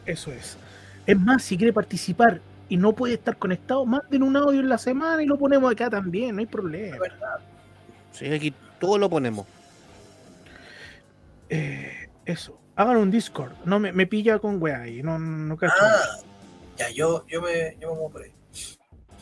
Eso 0.05 0.31
es. 0.31 0.57
Es 1.05 1.19
más, 1.19 1.43
si 1.43 1.57
quiere 1.57 1.71
participar 1.73 2.41
y 2.67 2.77
no 2.77 2.93
puede 2.93 3.13
estar 3.15 3.37
conectado, 3.37 3.85
manden 3.85 4.23
un 4.23 4.35
audio 4.35 4.59
en 4.59 4.69
la 4.69 4.77
semana 4.77 5.21
y 5.21 5.25
lo 5.27 5.37
ponemos 5.37 5.71
acá 5.71 5.89
también, 5.89 6.35
no 6.35 6.39
hay 6.39 6.47
problema. 6.47 6.97
Sí, 8.11 8.25
aquí 8.31 8.53
todo 8.79 8.97
lo 8.97 9.09
ponemos. 9.09 9.45
Eh, 11.49 12.09
eso. 12.25 12.59
Hagan 12.75 12.97
un 12.97 13.11
Discord. 13.11 13.53
No 13.65 13.79
me, 13.79 13.91
me 13.91 14.05
pilla 14.07 14.39
con 14.39 14.61
weá 14.61 14.81
ahí. 14.81 15.01
No, 15.03 15.17
no 15.19 15.55
cacho. 15.57 15.73
Ah, 15.79 16.17
ya, 16.77 16.89
yo, 16.89 17.25
yo, 17.27 17.41
me, 17.41 17.77
yo 17.79 17.89
me 17.89 17.95
muevo 17.95 18.09
por 18.11 18.23
ahí. 18.23 18.33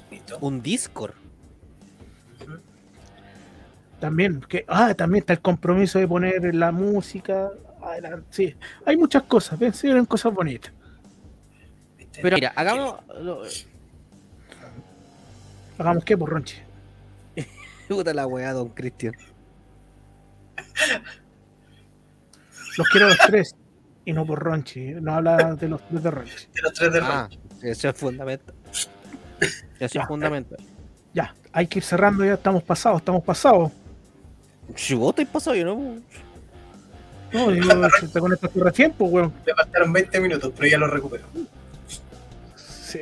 Listo. 0.09 0.37
Un 0.39 0.61
Discord. 0.61 1.13
También, 4.03 4.41
que, 4.41 4.65
ah, 4.67 4.93
también 4.95 5.21
está 5.21 5.31
el 5.31 5.39
compromiso 5.39 5.97
de 5.97 6.05
poner 6.09 6.53
la 6.53 6.73
música. 6.73 7.49
Adelante. 7.81 8.27
Sí, 8.31 8.53
hay 8.85 8.97
muchas 8.97 9.23
cosas. 9.23 9.57
Ven, 9.57 9.73
se 9.73 9.87
vienen 9.87 10.03
cosas 10.05 10.33
bonitas. 10.33 10.73
Pero 12.21 12.35
mira, 12.35 12.51
hagamos. 12.53 12.95
lo- 13.21 13.43
Hagamos 15.77 16.03
qué, 16.03 16.17
por 16.17 16.29
Ronchi. 16.31 16.57
Puta 17.87 18.13
la 18.13 18.27
weá, 18.27 18.51
don 18.51 18.67
Cristian. 18.69 19.13
Los 22.77 22.89
quiero 22.89 23.05
a 23.05 23.09
los 23.11 23.17
tres. 23.19 23.55
Y 24.03 24.11
no 24.11 24.25
por 24.25 24.39
Ronchi. 24.43 24.95
No 24.95 25.13
habla 25.13 25.55
de 25.55 25.69
los 25.69 25.81
tres 25.87 26.03
de 26.03 26.11
Ronchi. 26.11 26.47
De 26.53 26.61
los 26.61 26.73
tres 26.73 26.91
de 26.91 26.99
Ah, 27.01 27.21
Ronchi. 27.29 27.39
eso 27.61 27.87
es 27.87 27.97
fundamental. 27.97 28.53
Eso 29.79 29.93
Ya. 29.93 30.01
es 30.01 30.07
fundamental. 30.09 30.57
Ya, 31.13 31.33
hay 31.53 31.67
que 31.67 31.79
ir 31.79 31.85
cerrando 31.85 32.25
ya. 32.25 32.33
Estamos 32.33 32.63
pasados, 32.63 32.99
estamos 32.99 33.23
pasados. 33.23 33.71
Si 34.75 34.95
vos 34.95 35.09
estáis 35.09 35.27
pasado, 35.27 35.55
yo 35.55 35.65
no. 35.65 36.01
No, 37.31 37.51
digo, 37.51 37.89
si 37.99 38.07
te 38.13 38.19
conectaste 38.19 38.59
recién, 38.59 38.93
pues, 38.93 39.11
weón. 39.11 39.33
Me 39.45 39.53
pasaron 39.53 39.93
20 39.93 40.19
minutos, 40.19 40.51
pero 40.55 40.67
ya 40.67 40.77
lo 40.77 40.87
recupero. 40.87 41.23
Sí. 42.55 43.01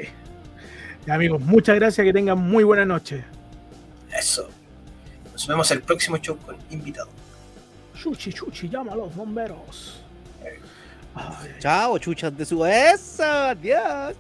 Ya, 1.06 1.16
amigos, 1.16 1.42
muchas 1.42 1.76
gracias. 1.76 2.06
Que 2.06 2.14
tengan 2.14 2.40
muy 2.40 2.64
buena 2.64 2.86
noche. 2.86 3.24
Eso. 4.18 4.50
Nos 5.32 5.48
vemos 5.48 5.72
el 5.72 5.82
próximo 5.82 6.18
show 6.18 6.38
con 6.38 6.56
invitado. 6.70 7.10
Chuchi, 7.96 8.34
chuchi, 8.34 8.70
llama 8.70 8.94
a 8.94 8.96
los 8.96 9.16
bomberos. 9.16 10.02
Ay, 11.14 11.56
Chao, 11.60 11.98
chuchas 11.98 12.36
de 12.38 12.46
su. 12.46 12.66
¡Eso! 12.66 13.24
¡Adiós! 13.24 14.16